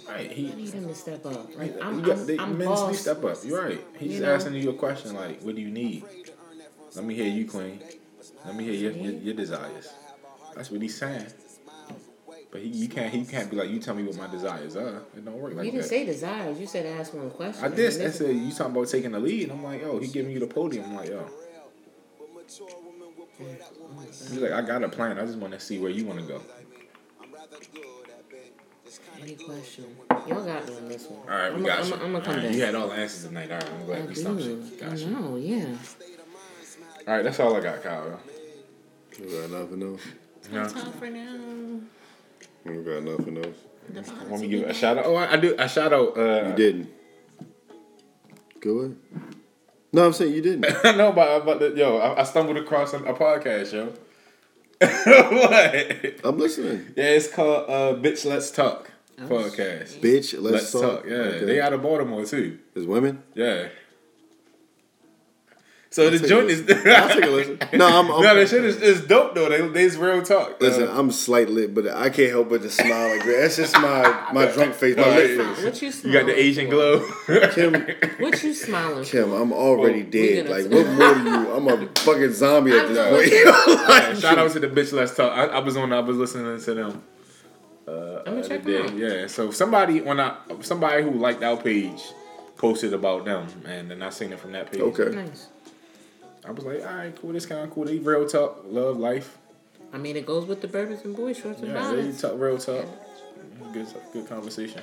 Right. 0.08 0.30
I 0.30 0.34
He. 0.34 0.52
need 0.52 0.70
him 0.74 0.88
to 0.88 0.96
step 0.96 1.26
up. 1.26 1.56
Like 1.56 1.78
I'm, 1.84 2.00
You 2.00 2.06
got, 2.06 2.18
I'm, 2.18 2.26
they, 2.26 2.38
I'm 2.40 2.58
boss. 2.58 3.00
step 3.00 3.24
up. 3.24 3.38
You're 3.44 3.62
right. 3.64 3.82
He's 4.00 4.14
You 4.16 4.22
know? 4.22 4.34
asking 4.34 4.56
you 4.56 4.72
a 4.72 4.74
question 4.74 5.14
like, 5.14 5.42
"What 5.44 5.56
do 5.56 5.62
you 5.62 5.70
need?" 5.70 6.04
Let 6.96 7.06
me 7.06 7.14
hear 7.16 7.28
you, 7.28 7.46
Queen. 7.48 7.80
Let 8.46 8.56
me 8.56 8.64
hear 8.64 8.74
your 8.74 8.92
your, 8.94 9.14
your 9.22 9.34
desires. 9.36 9.94
That's 10.56 10.72
what 10.72 10.82
he's 10.82 10.98
saying. 10.98 11.28
But 12.52 12.62
he, 12.62 12.68
you 12.68 12.90
can't 12.90 13.14
he 13.14 13.24
can't 13.24 13.50
be 13.50 13.56
like 13.56 13.70
you 13.70 13.80
tell 13.80 13.96
me 13.96 14.04
what 14.04 14.18
my 14.18 14.28
desires 14.28 14.76
are. 14.76 15.02
It 15.16 15.24
don't 15.24 15.36
work 15.38 15.54
like 15.54 15.58
that. 15.58 15.66
You 15.66 15.72
didn't 15.72 15.84
that. 15.84 15.88
say 15.90 16.06
desires. 16.06 16.60
You 16.60 16.68
said 16.68 16.86
ask 16.86 17.14
one 17.14 17.30
question. 17.32 17.64
I 17.64 17.70
did. 17.70 17.94
I 17.94 17.98
this- 17.98 18.18
said 18.18 18.36
you 18.36 18.52
talking 18.52 18.76
about 18.76 18.88
taking 18.90 19.12
the 19.12 19.20
lead. 19.20 19.44
And 19.44 19.54
I'm 19.54 19.64
like, 19.64 19.82
yo, 19.82 20.00
he 20.00 20.08
giving 20.08 20.32
you 20.32 20.40
the 20.40 20.48
podium. 20.48 20.86
I'm 20.86 20.96
like, 20.96 21.10
yo. 21.10 21.26
He's 24.10 24.34
like, 24.38 24.52
I 24.52 24.62
got 24.62 24.84
a 24.84 24.90
plan. 24.90 25.18
I 25.18 25.26
just 25.26 25.38
want 25.38 25.54
to 25.54 25.60
see 25.60 25.80
where 25.80 25.90
you 25.90 26.06
want 26.06 26.20
to 26.20 26.26
go. 26.26 26.42
Any 29.22 29.36
question? 29.36 29.86
Y'all 30.28 30.44
got 30.44 30.68
me 30.68 30.76
on 30.76 30.88
this 30.90 31.08
one. 31.08 31.20
All 31.22 31.28
right, 31.28 31.50
we 31.52 31.58
I'm 31.60 31.64
got 31.64 31.80
I'm 31.80 31.88
you. 31.88 31.94
I'm 31.94 32.00
gonna 32.12 32.22
come 32.22 32.36
right, 32.36 32.44
back. 32.44 32.54
You 32.56 32.62
had 32.64 32.76
all 32.76 32.88
the 32.90 32.96
answers 32.96 33.26
tonight. 33.26 33.52
All 33.52 33.58
right, 33.58 33.70
I'm 33.70 33.86
glad 33.86 34.02
I 34.02 34.06
we 34.06 34.16
stopped 34.16 34.40
you. 34.42 34.64
Got 34.80 34.92
I 34.92 34.96
you. 34.96 35.08
know, 35.08 35.36
yeah. 35.38 35.66
All 37.08 37.14
right, 37.16 37.24
that's 37.24 37.40
all 37.40 37.56
I 37.56 37.60
got, 37.62 37.84
Kyle. 37.84 38.20
We 39.20 39.26
got 39.28 39.50
nothing 39.52 39.84
else. 39.84 40.02
No. 40.52 40.68
Time 40.68 40.92
for 40.94 41.10
now. 41.10 41.80
We 42.66 42.78
got 42.84 43.04
nothing 43.04 43.38
else. 43.38 43.58
The 43.90 44.02
Want 44.30 44.42
me 44.44 44.50
to 44.50 44.58
give 44.60 44.70
a 44.70 44.74
shout 44.74 44.98
out? 44.98 45.06
Oh, 45.06 45.16
I, 45.16 45.34
I 45.34 45.38
do. 45.38 45.56
A 45.58 45.68
shout 45.68 45.92
out. 45.94 46.18
Uh, 46.18 46.50
You 46.50 46.54
didn't. 46.56 46.90
Go 48.60 48.78
ahead. 48.80 48.96
No, 49.94 50.06
I'm 50.06 50.14
saying 50.14 50.34
you 50.34 50.42
didn't. 50.42 50.66
I 50.86 50.96
know 50.96 51.10
about 51.10 51.42
about 51.42 51.60
the 51.60 51.72
yo. 51.72 51.98
I, 51.98 52.22
I 52.22 52.24
stumbled 52.24 52.58
across 52.58 52.94
a, 52.94 52.98
a 52.98 53.14
podcast, 53.14 53.74
yo. 53.74 53.94
what? 54.82 56.20
I'm 56.24 56.38
listening. 56.38 56.94
Yeah, 56.96 57.06
it's 57.06 57.28
called 57.32 57.70
uh, 57.70 57.94
"Bitch 58.00 58.26
Let's 58.26 58.52
Talk" 58.52 58.92
podcast. 59.20 60.00
Bitch, 60.00 60.40
let's, 60.42 60.42
Let's, 60.42 60.72
talk. 60.72 61.06
Yeah, 61.06 61.16
Okay. 61.16 61.46
they 61.46 61.62
out 61.62 61.74
of 61.74 61.82
Baltimore 61.82 62.26
too. 62.26 62.60
It's 62.76 62.86
women. 62.86 63.22
Yeah. 63.36 63.68
So 65.94 66.10
the 66.10 66.18
take 66.20 66.26
a 66.26 66.30
joint 66.30 66.50
is. 66.50 66.62
I'll 66.88 67.10
take 67.10 67.26
a 67.26 67.28
listen. 67.30 67.60
No, 67.74 67.86
I'm. 67.86 68.10
I'm 68.10 68.24
no, 68.24 68.34
the 68.36 68.48
shit 68.48 68.64
is, 68.64 68.78
is 68.82 69.02
dope 69.02 69.36
though. 69.36 69.50
They 69.50 69.68
they's 69.68 69.98
real 69.98 70.22
talk. 70.24 70.62
Listen, 70.62 70.88
Uh, 70.88 70.98
I'm 70.98 71.12
slightly, 71.12 71.68
but 71.68 71.86
I 71.90 72.10
can't 72.10 72.32
help 72.32 72.50
but 72.50 72.62
to 72.62 72.70
smile 72.70 73.10
like 73.10 73.26
that. 73.26 73.38
That's 73.42 73.58
just 73.58 73.74
my 73.74 74.30
my 74.32 74.46
drunk 74.46 74.74
face, 74.74 74.96
my 74.96 75.14
lit 75.14 75.38
face. 75.58 75.64
What 75.66 75.82
you 75.82 75.92
smiling? 75.92 75.92
you 75.92 75.92
smiling 75.92 76.14
got 76.14 76.26
the 76.28 76.40
Asian 76.40 76.66
for? 76.68 76.72
glow. 76.72 77.48
Kim, 77.50 77.74
What 78.20 78.42
you 78.42 78.54
smiling 78.54 79.04
for? 79.04 79.10
Kim, 79.12 79.32
I'm 79.34 79.52
already 79.52 80.04
Oh, 80.04 80.10
dead. 80.12 80.48
Like, 80.50 80.72
what 80.72 80.88
more 80.88 81.14
do 81.14 81.30
you? 81.30 81.54
I'm 81.56 81.68
a 81.68 81.88
fucking 82.00 82.34
zombie 82.34 82.72
at 82.72 82.88
this 82.88 82.96
know. 82.96 83.10
point. 83.12 83.32
Yeah, 83.32 84.14
shout 84.16 84.38
out 84.40 84.52
to 84.52 84.60
the 84.62 84.68
bitch. 84.68 84.94
Let's 84.94 85.14
talk. 85.14 85.34
I, 85.34 85.46
I 85.48 85.60
was 85.60 85.76
on. 85.76 85.92
I 85.92 86.00
was 86.00 86.16
listening 86.16 86.58
to 86.58 86.74
them. 86.74 87.04
Uh, 87.86 88.20
I'm 88.20 88.24
gonna 88.26 88.40
uh, 88.40 88.48
check 88.48 88.64
them 88.64 88.86
out. 88.86 88.96
Yeah. 88.96 89.28
So 89.28 89.52
somebody 89.52 90.00
when 90.00 90.22
I 90.22 90.38
somebody 90.62 91.04
who 91.04 91.12
liked 91.12 91.44
our 91.44 91.58
page 91.58 92.02
posted 92.56 92.94
about 92.94 93.26
them, 93.26 93.48
and 93.66 93.92
then 93.92 94.02
I 94.02 94.10
seen 94.10 94.32
it 94.32 94.40
from 94.40 94.54
that 94.54 94.72
page. 94.72 94.80
okay. 94.82 95.10
Nice. 95.14 95.50
I 96.46 96.52
was 96.52 96.66
like, 96.66 96.86
all 96.86 96.96
right, 96.96 97.16
cool. 97.22 97.34
This 97.34 97.46
kind 97.46 97.62
of 97.62 97.72
cool. 97.72 97.86
They 97.86 98.00
real 98.00 98.28
talk, 98.28 98.64
love 98.66 98.98
life. 98.98 99.38
I 99.94 99.98
mean, 99.98 100.16
it 100.16 100.26
goes 100.26 100.46
with 100.46 100.62
the 100.62 100.68
bourbons 100.68 101.04
and 101.04 101.16
boy 101.16 101.34
shorts 101.34 101.62
and 101.62 101.72
Yeah, 101.72 101.94
they 101.94 102.12
talk 102.14 102.34
real 102.36 102.58
talk. 102.58 102.86
Good, 103.74 103.88
good 104.14 104.28
conversation. 104.28 104.82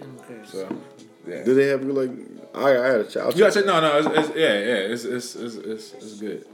I. 0.00 0.46
So, 0.46 0.80
yeah. 1.26 1.42
Do 1.44 1.54
they 1.54 1.66
have 1.66 1.82
you 1.82 1.92
like? 1.92 2.10
I, 2.54 2.78
I 2.78 2.86
had 2.86 3.00
a 3.00 3.04
child. 3.04 3.34
You 3.34 3.40
gotta 3.40 3.54
check. 3.54 3.66
No, 3.66 3.80
no. 3.80 3.98
It's, 3.98 4.28
it's, 4.28 4.36
yeah, 4.36 4.54
yeah. 4.54 4.92
It's 4.92 5.04
it's, 5.04 5.34
it's 5.34 5.54
it's 5.56 5.92
it's 5.94 6.20
good. 6.20 6.46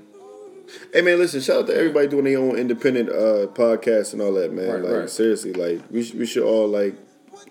Hey 0.93 1.03
man, 1.03 1.19
listen! 1.19 1.41
Shout 1.41 1.59
out 1.59 1.67
to 1.67 1.77
everybody 1.77 2.09
doing 2.09 2.25
their 2.25 2.39
own 2.39 2.57
independent 2.57 3.11
uh, 3.11 3.47
podcasts 3.53 4.15
and 4.15 4.23
all 4.23 4.33
that, 4.33 4.53
man. 4.53 4.69
Right, 4.69 4.83
like 4.83 5.01
right. 5.01 5.11
seriously, 5.11 5.53
like 5.53 5.83
we 5.91 6.03
sh- 6.03 6.15
we 6.15 6.27
should 6.27 6.45
all 6.45 6.67
like 6.67 6.95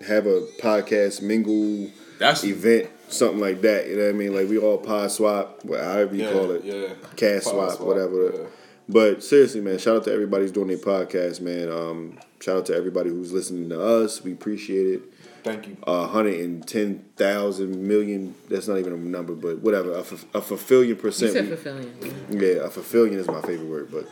have 0.06 0.26
a 0.26 0.40
podcast 0.60 1.22
mingle 1.22 1.90
That's 2.18 2.44
event, 2.44 2.90
something 3.08 3.40
like 3.40 3.60
that. 3.62 3.88
You 3.88 3.96
know 3.96 4.04
what 4.04 4.08
I 4.10 4.12
mean? 4.18 4.34
Like 4.34 4.48
we 4.48 4.58
all 4.58 4.78
pod 4.78 5.10
swap, 5.10 5.64
wha- 5.64 5.78
however 5.82 6.14
you 6.16 6.24
yeah, 6.24 6.32
call 6.32 6.50
it, 6.52 6.64
Yeah. 6.64 6.88
cast 7.16 7.48
swap, 7.48 7.70
swap, 7.72 7.86
whatever. 7.86 8.32
yeah. 8.34 8.40
But 8.88 9.22
seriously, 9.22 9.60
man, 9.62 9.78
shout 9.78 9.96
out 9.96 10.04
to 10.04 10.12
everybody 10.12 10.42
who's 10.42 10.52
doing 10.52 10.68
their 10.68 10.76
podcast, 10.76 11.40
man. 11.40 11.70
Um, 11.70 12.18
shout 12.40 12.58
out 12.58 12.66
to 12.66 12.76
everybody 12.76 13.08
who's 13.10 13.32
listening 13.32 13.70
to 13.70 13.82
us. 13.82 14.22
We 14.22 14.32
appreciate 14.32 14.86
it. 14.86 15.02
Thank 15.42 15.68
you. 15.68 15.76
A 15.86 16.06
hundred 16.06 16.40
and 16.40 16.66
ten 16.66 17.04
thousand 17.16 17.86
million. 17.86 18.34
That's 18.48 18.66
not 18.68 18.78
even 18.78 18.92
a 18.92 18.96
number, 18.96 19.34
but 19.34 19.58
whatever. 19.60 19.92
A, 19.92 20.00
f- 20.00 20.26
a 20.34 20.40
fulfillion 20.40 20.88
You 20.88 20.96
percent. 20.96 21.32
said 21.32 21.44
we- 21.44 21.56
fulfilling. 21.56 21.94
yeah, 22.30 22.64
a 22.64 22.70
fulfillion 22.70 23.18
is 23.18 23.26
my 23.26 23.40
favorite 23.42 23.68
word, 23.68 23.88
but 23.90 24.06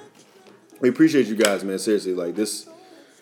we 0.80 0.88
appreciate 0.88 1.26
you 1.26 1.36
guys, 1.36 1.64
man. 1.64 1.78
Seriously, 1.78 2.14
like 2.14 2.34
this, 2.34 2.66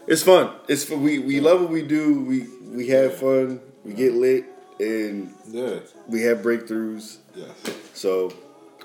it's 0.06 0.22
fun. 0.22 0.51
It's 0.68 0.84
fu- 0.84 0.97
we 0.98 1.18
we 1.20 1.40
love 1.40 1.60
what 1.62 1.70
we 1.70 1.82
do. 1.82 2.20
We 2.20 2.47
we 2.68 2.88
have 2.88 3.14
fun. 3.16 3.60
We 3.84 3.92
get 3.94 4.12
lit, 4.14 4.44
and 4.81 5.35
Yeah. 5.51 5.81
we 6.09 6.23
have 6.23 6.39
breakthroughs. 6.39 7.19
Yes. 7.35 7.51
So, 7.94 8.32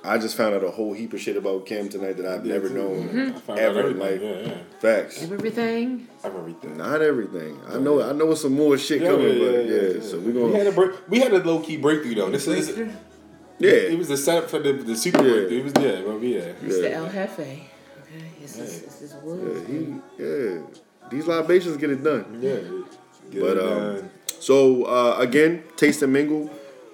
I 0.03 0.17
just 0.19 0.35
found 0.37 0.53
out 0.53 0.63
a 0.63 0.69
whole 0.69 0.93
heap 0.93 1.13
of 1.13 1.19
shit 1.19 1.35
about 1.35 1.65
Kim 1.65 1.89
tonight 1.89 2.17
that 2.17 2.25
I've 2.27 2.45
never 2.45 2.69
known. 2.69 3.33
I 3.35 3.39
found 3.39 3.59
Ever, 3.59 3.79
everything. 3.79 3.99
like- 3.99 4.21
yeah, 4.21 4.39
yeah. 4.51 4.57
Facts. 4.79 5.23
Everything. 5.23 6.07
Everything. 6.23 6.77
Not 6.77 7.01
everything. 7.01 7.59
I 7.67 7.79
know. 7.79 8.01
I 8.03 8.11
know 8.11 8.33
some 8.35 8.53
more 8.53 8.77
shit 8.77 9.01
Yeah, 9.01 9.09
coming, 9.11 9.27
yeah, 9.39 9.45
but 9.45 9.65
yeah, 9.65 9.71
yeah. 9.81 9.81
yeah, 9.95 10.01
So 10.01 10.19
we 10.19 10.31
We 10.31 10.41
had 10.41 10.51
gonna 10.57 10.69
a 10.69 10.71
break, 10.73 10.91
we 11.09 11.19
had 11.19 11.33
a 11.33 11.39
low 11.43 11.59
key 11.59 11.77
breakthrough 11.77 12.15
though. 12.15 12.29
This 12.29 12.47
is 12.47 12.69
Yeah. 12.77 13.69
it 13.69 13.91
yeah. 13.91 13.97
was 13.97 14.09
the 14.09 14.17
setup 14.17 14.49
for 14.49 14.59
the 14.59 14.73
the 14.73 14.95
super 14.95 15.23
Yeah. 15.23 15.31
breakthrough. 15.33 15.57
It 15.59 15.63
was 15.63 15.73
yeah, 15.79 16.03
well, 16.03 16.19
yeah. 16.23 16.39
It's 16.63 16.81
the 16.81 16.93
El 16.93 17.09
Jefe. 17.09 17.39
Okay, 17.39 17.63
it's 18.43 18.53
this, 18.57 18.83
it's 18.83 18.99
this 18.99 19.13
Yeah, 19.25 19.67
he, 19.67 19.95
yeah. 20.23 20.57
These 21.09 21.25
libations 21.27 21.77
get 21.77 21.89
it 21.89 22.03
done. 22.03 22.25
Yeah. 22.41 22.57
Get 23.31 23.41
But 23.41 23.57
it 23.57 23.63
um, 23.63 23.79
done. 23.95 24.09
So 24.45 24.83
uh, 24.85 25.15
again, 25.19 25.63
taste 25.75 26.01
and 26.03 26.13
mingle 26.13 26.47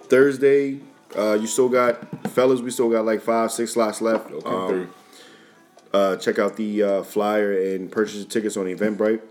Thursday. 0.04 0.80
Uh, 1.18 1.34
you 1.42 1.48
still 1.48 1.68
got 1.68 1.94
fellas. 2.32 2.62
We 2.62 2.72
still 2.72 2.90
got 2.90 3.06
like 3.06 3.22
five, 3.22 3.52
six 3.52 3.74
slots 3.74 4.00
left. 4.02 4.30
It'll 4.32 4.48
Um, 4.48 4.94
uh, 5.94 6.16
check 6.16 6.40
out 6.40 6.56
the 6.56 6.82
uh, 6.84 7.04
flyer 7.04 7.52
and 7.52 7.92
purchase 7.92 8.24
the 8.24 8.30
tickets 8.30 8.56
on 8.56 8.66
Eventbrite. 8.68 9.22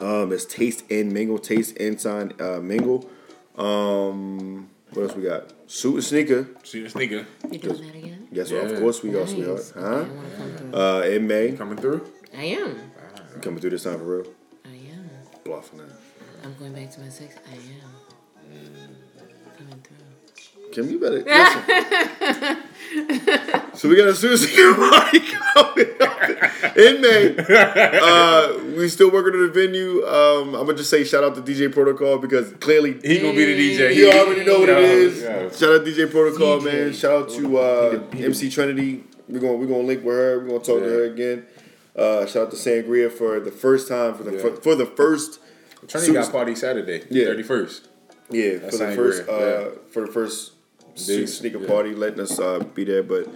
Um, 0.00 0.32
it's 0.32 0.44
taste 0.44 0.82
and 0.90 1.12
mingle, 1.12 1.38
taste 1.38 1.76
and 1.78 2.00
sign 2.00 2.32
uh, 2.40 2.58
mingle. 2.60 3.08
Um, 3.56 4.68
what 4.92 5.02
else 5.04 5.14
we 5.14 5.22
got? 5.22 5.52
Suit 5.70 5.94
and 5.94 6.04
sneaker. 6.04 6.48
Suit 6.64 6.82
and 6.84 6.90
sneaker 6.92 7.26
You 7.50 7.58
doing 7.58 7.82
that 7.86 7.94
again? 7.94 8.28
Yes, 8.32 8.50
Yeah. 8.50 8.60
of 8.60 8.80
course 8.80 9.02
we 9.02 9.10
are, 9.14 9.20
Nice. 9.20 9.30
sweetheart. 9.32 9.72
Okay, 9.76 9.80
Huh? 9.80 9.86
I 9.86 9.90
wanna 9.92 10.30
come 10.36 10.50
through. 10.70 10.80
Uh, 10.80 11.00
in 11.14 11.26
May, 11.28 11.52
coming 11.52 11.78
through. 11.78 12.00
I 12.36 12.44
am. 12.44 12.76
Coming 13.42 13.60
through 13.60 13.70
this 13.70 13.84
time 13.84 13.98
for 13.98 14.04
real. 14.04 14.26
I 14.64 14.68
am. 14.94 15.10
Bluffing 15.44 15.78
that. 15.78 15.90
I'm 16.44 16.54
going 16.58 16.72
back 16.72 16.90
to 16.92 17.00
my 17.00 17.08
sex. 17.08 17.34
I 17.50 17.54
am. 17.54 17.60
Coming 19.56 19.82
through. 19.82 19.96
Kim, 20.72 20.90
you 20.90 20.98
better 21.00 21.22
listen. 21.22 22.56
so 23.74 23.88
we 23.88 23.96
got 23.96 24.08
a 24.08 24.14
suicide 24.14 24.76
party 24.76 25.20
coming 25.20 25.90
up 26.00 26.76
in 26.76 27.00
May. 27.00 27.34
Uh, 27.38 28.58
we 28.76 28.88
still 28.88 29.10
working 29.10 29.34
on 29.40 29.46
the 29.46 29.52
venue. 29.52 30.04
Um, 30.06 30.54
I'm 30.54 30.66
gonna 30.66 30.74
just 30.78 30.90
say 30.90 31.04
shout 31.04 31.24
out 31.24 31.34
to 31.36 31.40
DJ 31.42 31.72
Protocol 31.72 32.18
because 32.18 32.52
clearly 32.60 32.98
He 33.02 33.18
gonna 33.20 33.32
be 33.34 33.44
the 33.46 33.76
DJ. 33.78 33.94
you 33.96 34.10
already 34.12 34.44
know 34.44 34.60
what 34.60 34.68
it 34.68 34.78
Yeah, 34.78 34.88
is. 34.88 35.20
yeah. 35.22 35.50
Shout 35.50 35.80
out 35.80 35.86
DJ 35.86 36.10
Protocol, 36.10 36.60
DJ. 36.60 36.64
man. 36.64 36.92
Shout 36.92 37.12
out 37.22 37.28
to 37.30 37.58
uh, 37.58 37.90
He 37.90 37.96
the- 37.96 38.04
he 38.16 38.18
the- 38.22 38.24
MC 38.26 38.50
Trinity. 38.50 39.04
We're 39.28 39.40
gonna 39.40 39.54
we're 39.54 39.66
gonna 39.66 39.82
link 39.82 40.04
with 40.04 40.14
her. 40.16 40.38
We're 40.40 40.46
gonna 40.48 40.58
talk 40.60 40.80
to 40.80 40.88
her 40.88 41.04
again. 41.04 41.46
Uh, 41.96 42.26
shout 42.26 42.44
out 42.46 42.50
to 42.52 42.56
Sangria 42.56 43.10
for 43.10 43.40
the 43.40 43.50
first 43.50 43.88
time 43.88 44.14
for 44.14 44.22
the 44.22 44.32
Yeah. 44.34 44.40
for, 44.42 44.50
for 44.56 44.74
the 44.76 44.86
first 44.86 45.40
Trinity 45.86 46.12
got 46.12 46.32
party 46.32 46.54
Saturday, 46.54 47.04
Yeah. 47.10 47.26
thirty 47.26 47.42
first. 47.42 47.88
Yeah, 48.30 48.58
for 48.58 48.66
the 48.70 48.76
Sangria, 48.76 48.96
first 48.96 49.28
uh, 49.28 49.32
yeah. 49.38 49.68
for 49.90 50.06
the 50.06 50.12
first 50.12 50.52
su- 50.94 51.16
Days, 51.20 51.38
sneaker 51.38 51.58
yeah. 51.60 51.66
party, 51.68 51.94
letting 51.94 52.20
us 52.20 52.38
uh, 52.38 52.58
be 52.74 52.84
there. 52.84 53.02
But 53.02 53.28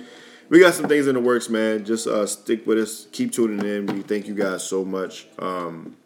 we 0.50 0.60
got 0.60 0.74
some 0.74 0.86
things 0.88 1.06
in 1.06 1.14
the 1.14 1.20
works, 1.20 1.48
man. 1.48 1.84
Just 1.84 2.06
uh, 2.06 2.26
stick 2.26 2.66
with 2.66 2.78
us. 2.78 3.06
Keep 3.12 3.32
tuning 3.32 3.64
in. 3.66 3.86
We 3.86 4.02
thank 4.02 4.26
you 4.28 4.34
guys 4.34 4.62
so 4.64 4.84
much. 4.84 5.26
Um, 5.38 5.96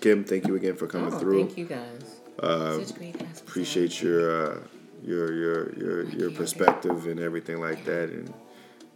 Kim, 0.00 0.24
thank 0.24 0.46
you 0.46 0.54
again 0.56 0.76
for 0.76 0.86
coming 0.86 1.14
Oh, 1.14 1.18
through. 1.18 1.46
thank 1.46 1.56
you 1.58 1.64
guys. 1.66 2.16
Uh, 2.38 2.84
Such 2.84 2.98
great 2.98 3.16
appreciate 3.40 4.02
your 4.02 4.52
uh, 4.52 4.58
your 5.02 5.32
your 5.32 5.72
your 5.78 6.02
your 6.10 6.30
perspective 6.32 7.06
and 7.06 7.18
everything 7.18 7.58
like 7.60 7.84
that, 7.86 8.10
and 8.10 8.34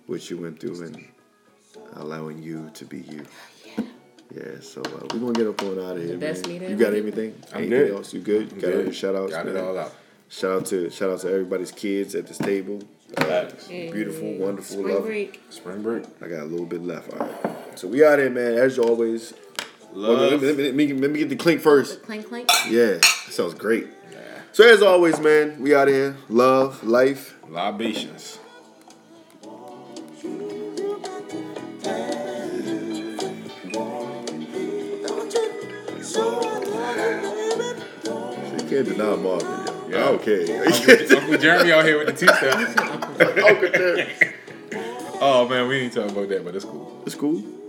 what 0.07 0.29
you 0.29 0.37
went 0.37 0.61
through, 0.61 0.83
and 0.83 1.05
allowing 1.95 2.43
you 2.43 2.71
to 2.75 2.85
be 2.85 2.99
you. 2.99 3.25
Yeah, 4.35 4.61
so 4.61 4.81
uh, 4.83 5.07
we're 5.15 5.19
gonna 5.21 5.33
get 5.33 5.47
up 5.49 5.61
on 5.63 5.79
out 5.81 5.97
of 5.97 6.03
here, 6.03 6.17
best 6.17 6.45
man. 6.47 6.53
meeting 6.55 6.71
You 6.71 6.77
got 6.77 6.89
ever. 6.89 6.97
anything? 6.99 7.35
I'm 7.53 7.59
anything 7.65 7.71
good. 7.71 7.91
else? 7.97 8.15
You 8.15 8.21
good? 8.21 8.43
You 8.53 8.61
got 8.61 8.61
Good. 8.61 8.77
all 8.77 8.85
your 8.85 8.93
shout 8.93 9.15
outs, 9.17 9.33
Got 9.33 9.47
man? 9.47 9.57
it 9.57 9.61
all 9.61 9.79
out. 9.79 9.93
Shout 10.29 10.51
out 10.53 10.67
to 10.67 10.91
shout 10.91 11.11
out 11.11 11.21
to 11.21 11.29
everybody's 11.29 11.73
kids 11.73 12.15
at 12.15 12.27
this 12.29 12.39
table. 12.39 12.81
Uh, 13.17 13.25
Facts. 13.25 13.67
beautiful, 13.67 14.35
wonderful, 14.35 14.77
Spring 14.79 14.95
lovely. 14.95 15.09
break. 15.11 15.43
Spring 15.51 15.83
break. 15.83 16.05
I 16.23 16.29
got 16.29 16.43
a 16.43 16.45
little 16.45 16.67
bit 16.67 16.83
left. 16.85 17.13
All 17.13 17.19
right. 17.27 17.79
So 17.79 17.89
we 17.89 18.05
out 18.05 18.21
here, 18.21 18.31
man. 18.31 18.55
As 18.55 18.79
always. 18.79 19.35
Well, 19.93 20.13
let, 20.13 20.33
Love. 20.33 20.43
me, 20.43 20.47
let, 20.47 20.57
me, 20.57 20.63
let 20.65 20.75
me- 20.77 20.93
let 20.95 21.11
me 21.11 21.19
get 21.19 21.29
the 21.31 21.37
clink 21.37 21.61
first. 21.61 22.03
Clank 22.05 22.29
clank. 22.29 22.49
Yeah, 22.69 22.99
that 22.99 23.05
sounds 23.31 23.55
great. 23.55 23.89
So 24.53 24.65
as 24.69 24.83
always, 24.83 25.21
man, 25.21 25.61
we 25.61 25.75
out 25.77 25.87
here. 25.87 26.17
Love, 26.29 26.83
life. 26.83 27.37
Libations. 27.49 28.40
Can't 38.71 38.87
deny 38.87 39.17
Marvin. 39.17 39.91
Yo. 39.91 39.99
Yeah. 39.99 40.09
Okay. 40.11 40.57
Uncle 41.17 41.39
Jeremy 41.39 41.73
out 41.73 41.85
here 41.85 41.99
with 41.99 42.07
the 42.07 42.13
two 42.13 42.29
step. 42.29 43.45
Uncle 43.45 43.71
Terry. 43.71 44.09
Oh 45.21 45.49
man, 45.49 45.67
we 45.67 45.81
ain't 45.81 45.93
talking 45.93 46.13
about 46.13 46.29
that, 46.29 46.45
but 46.45 46.55
it's 46.55 46.65
cool. 46.65 47.03
It's 47.05 47.17
cool. 47.17 47.60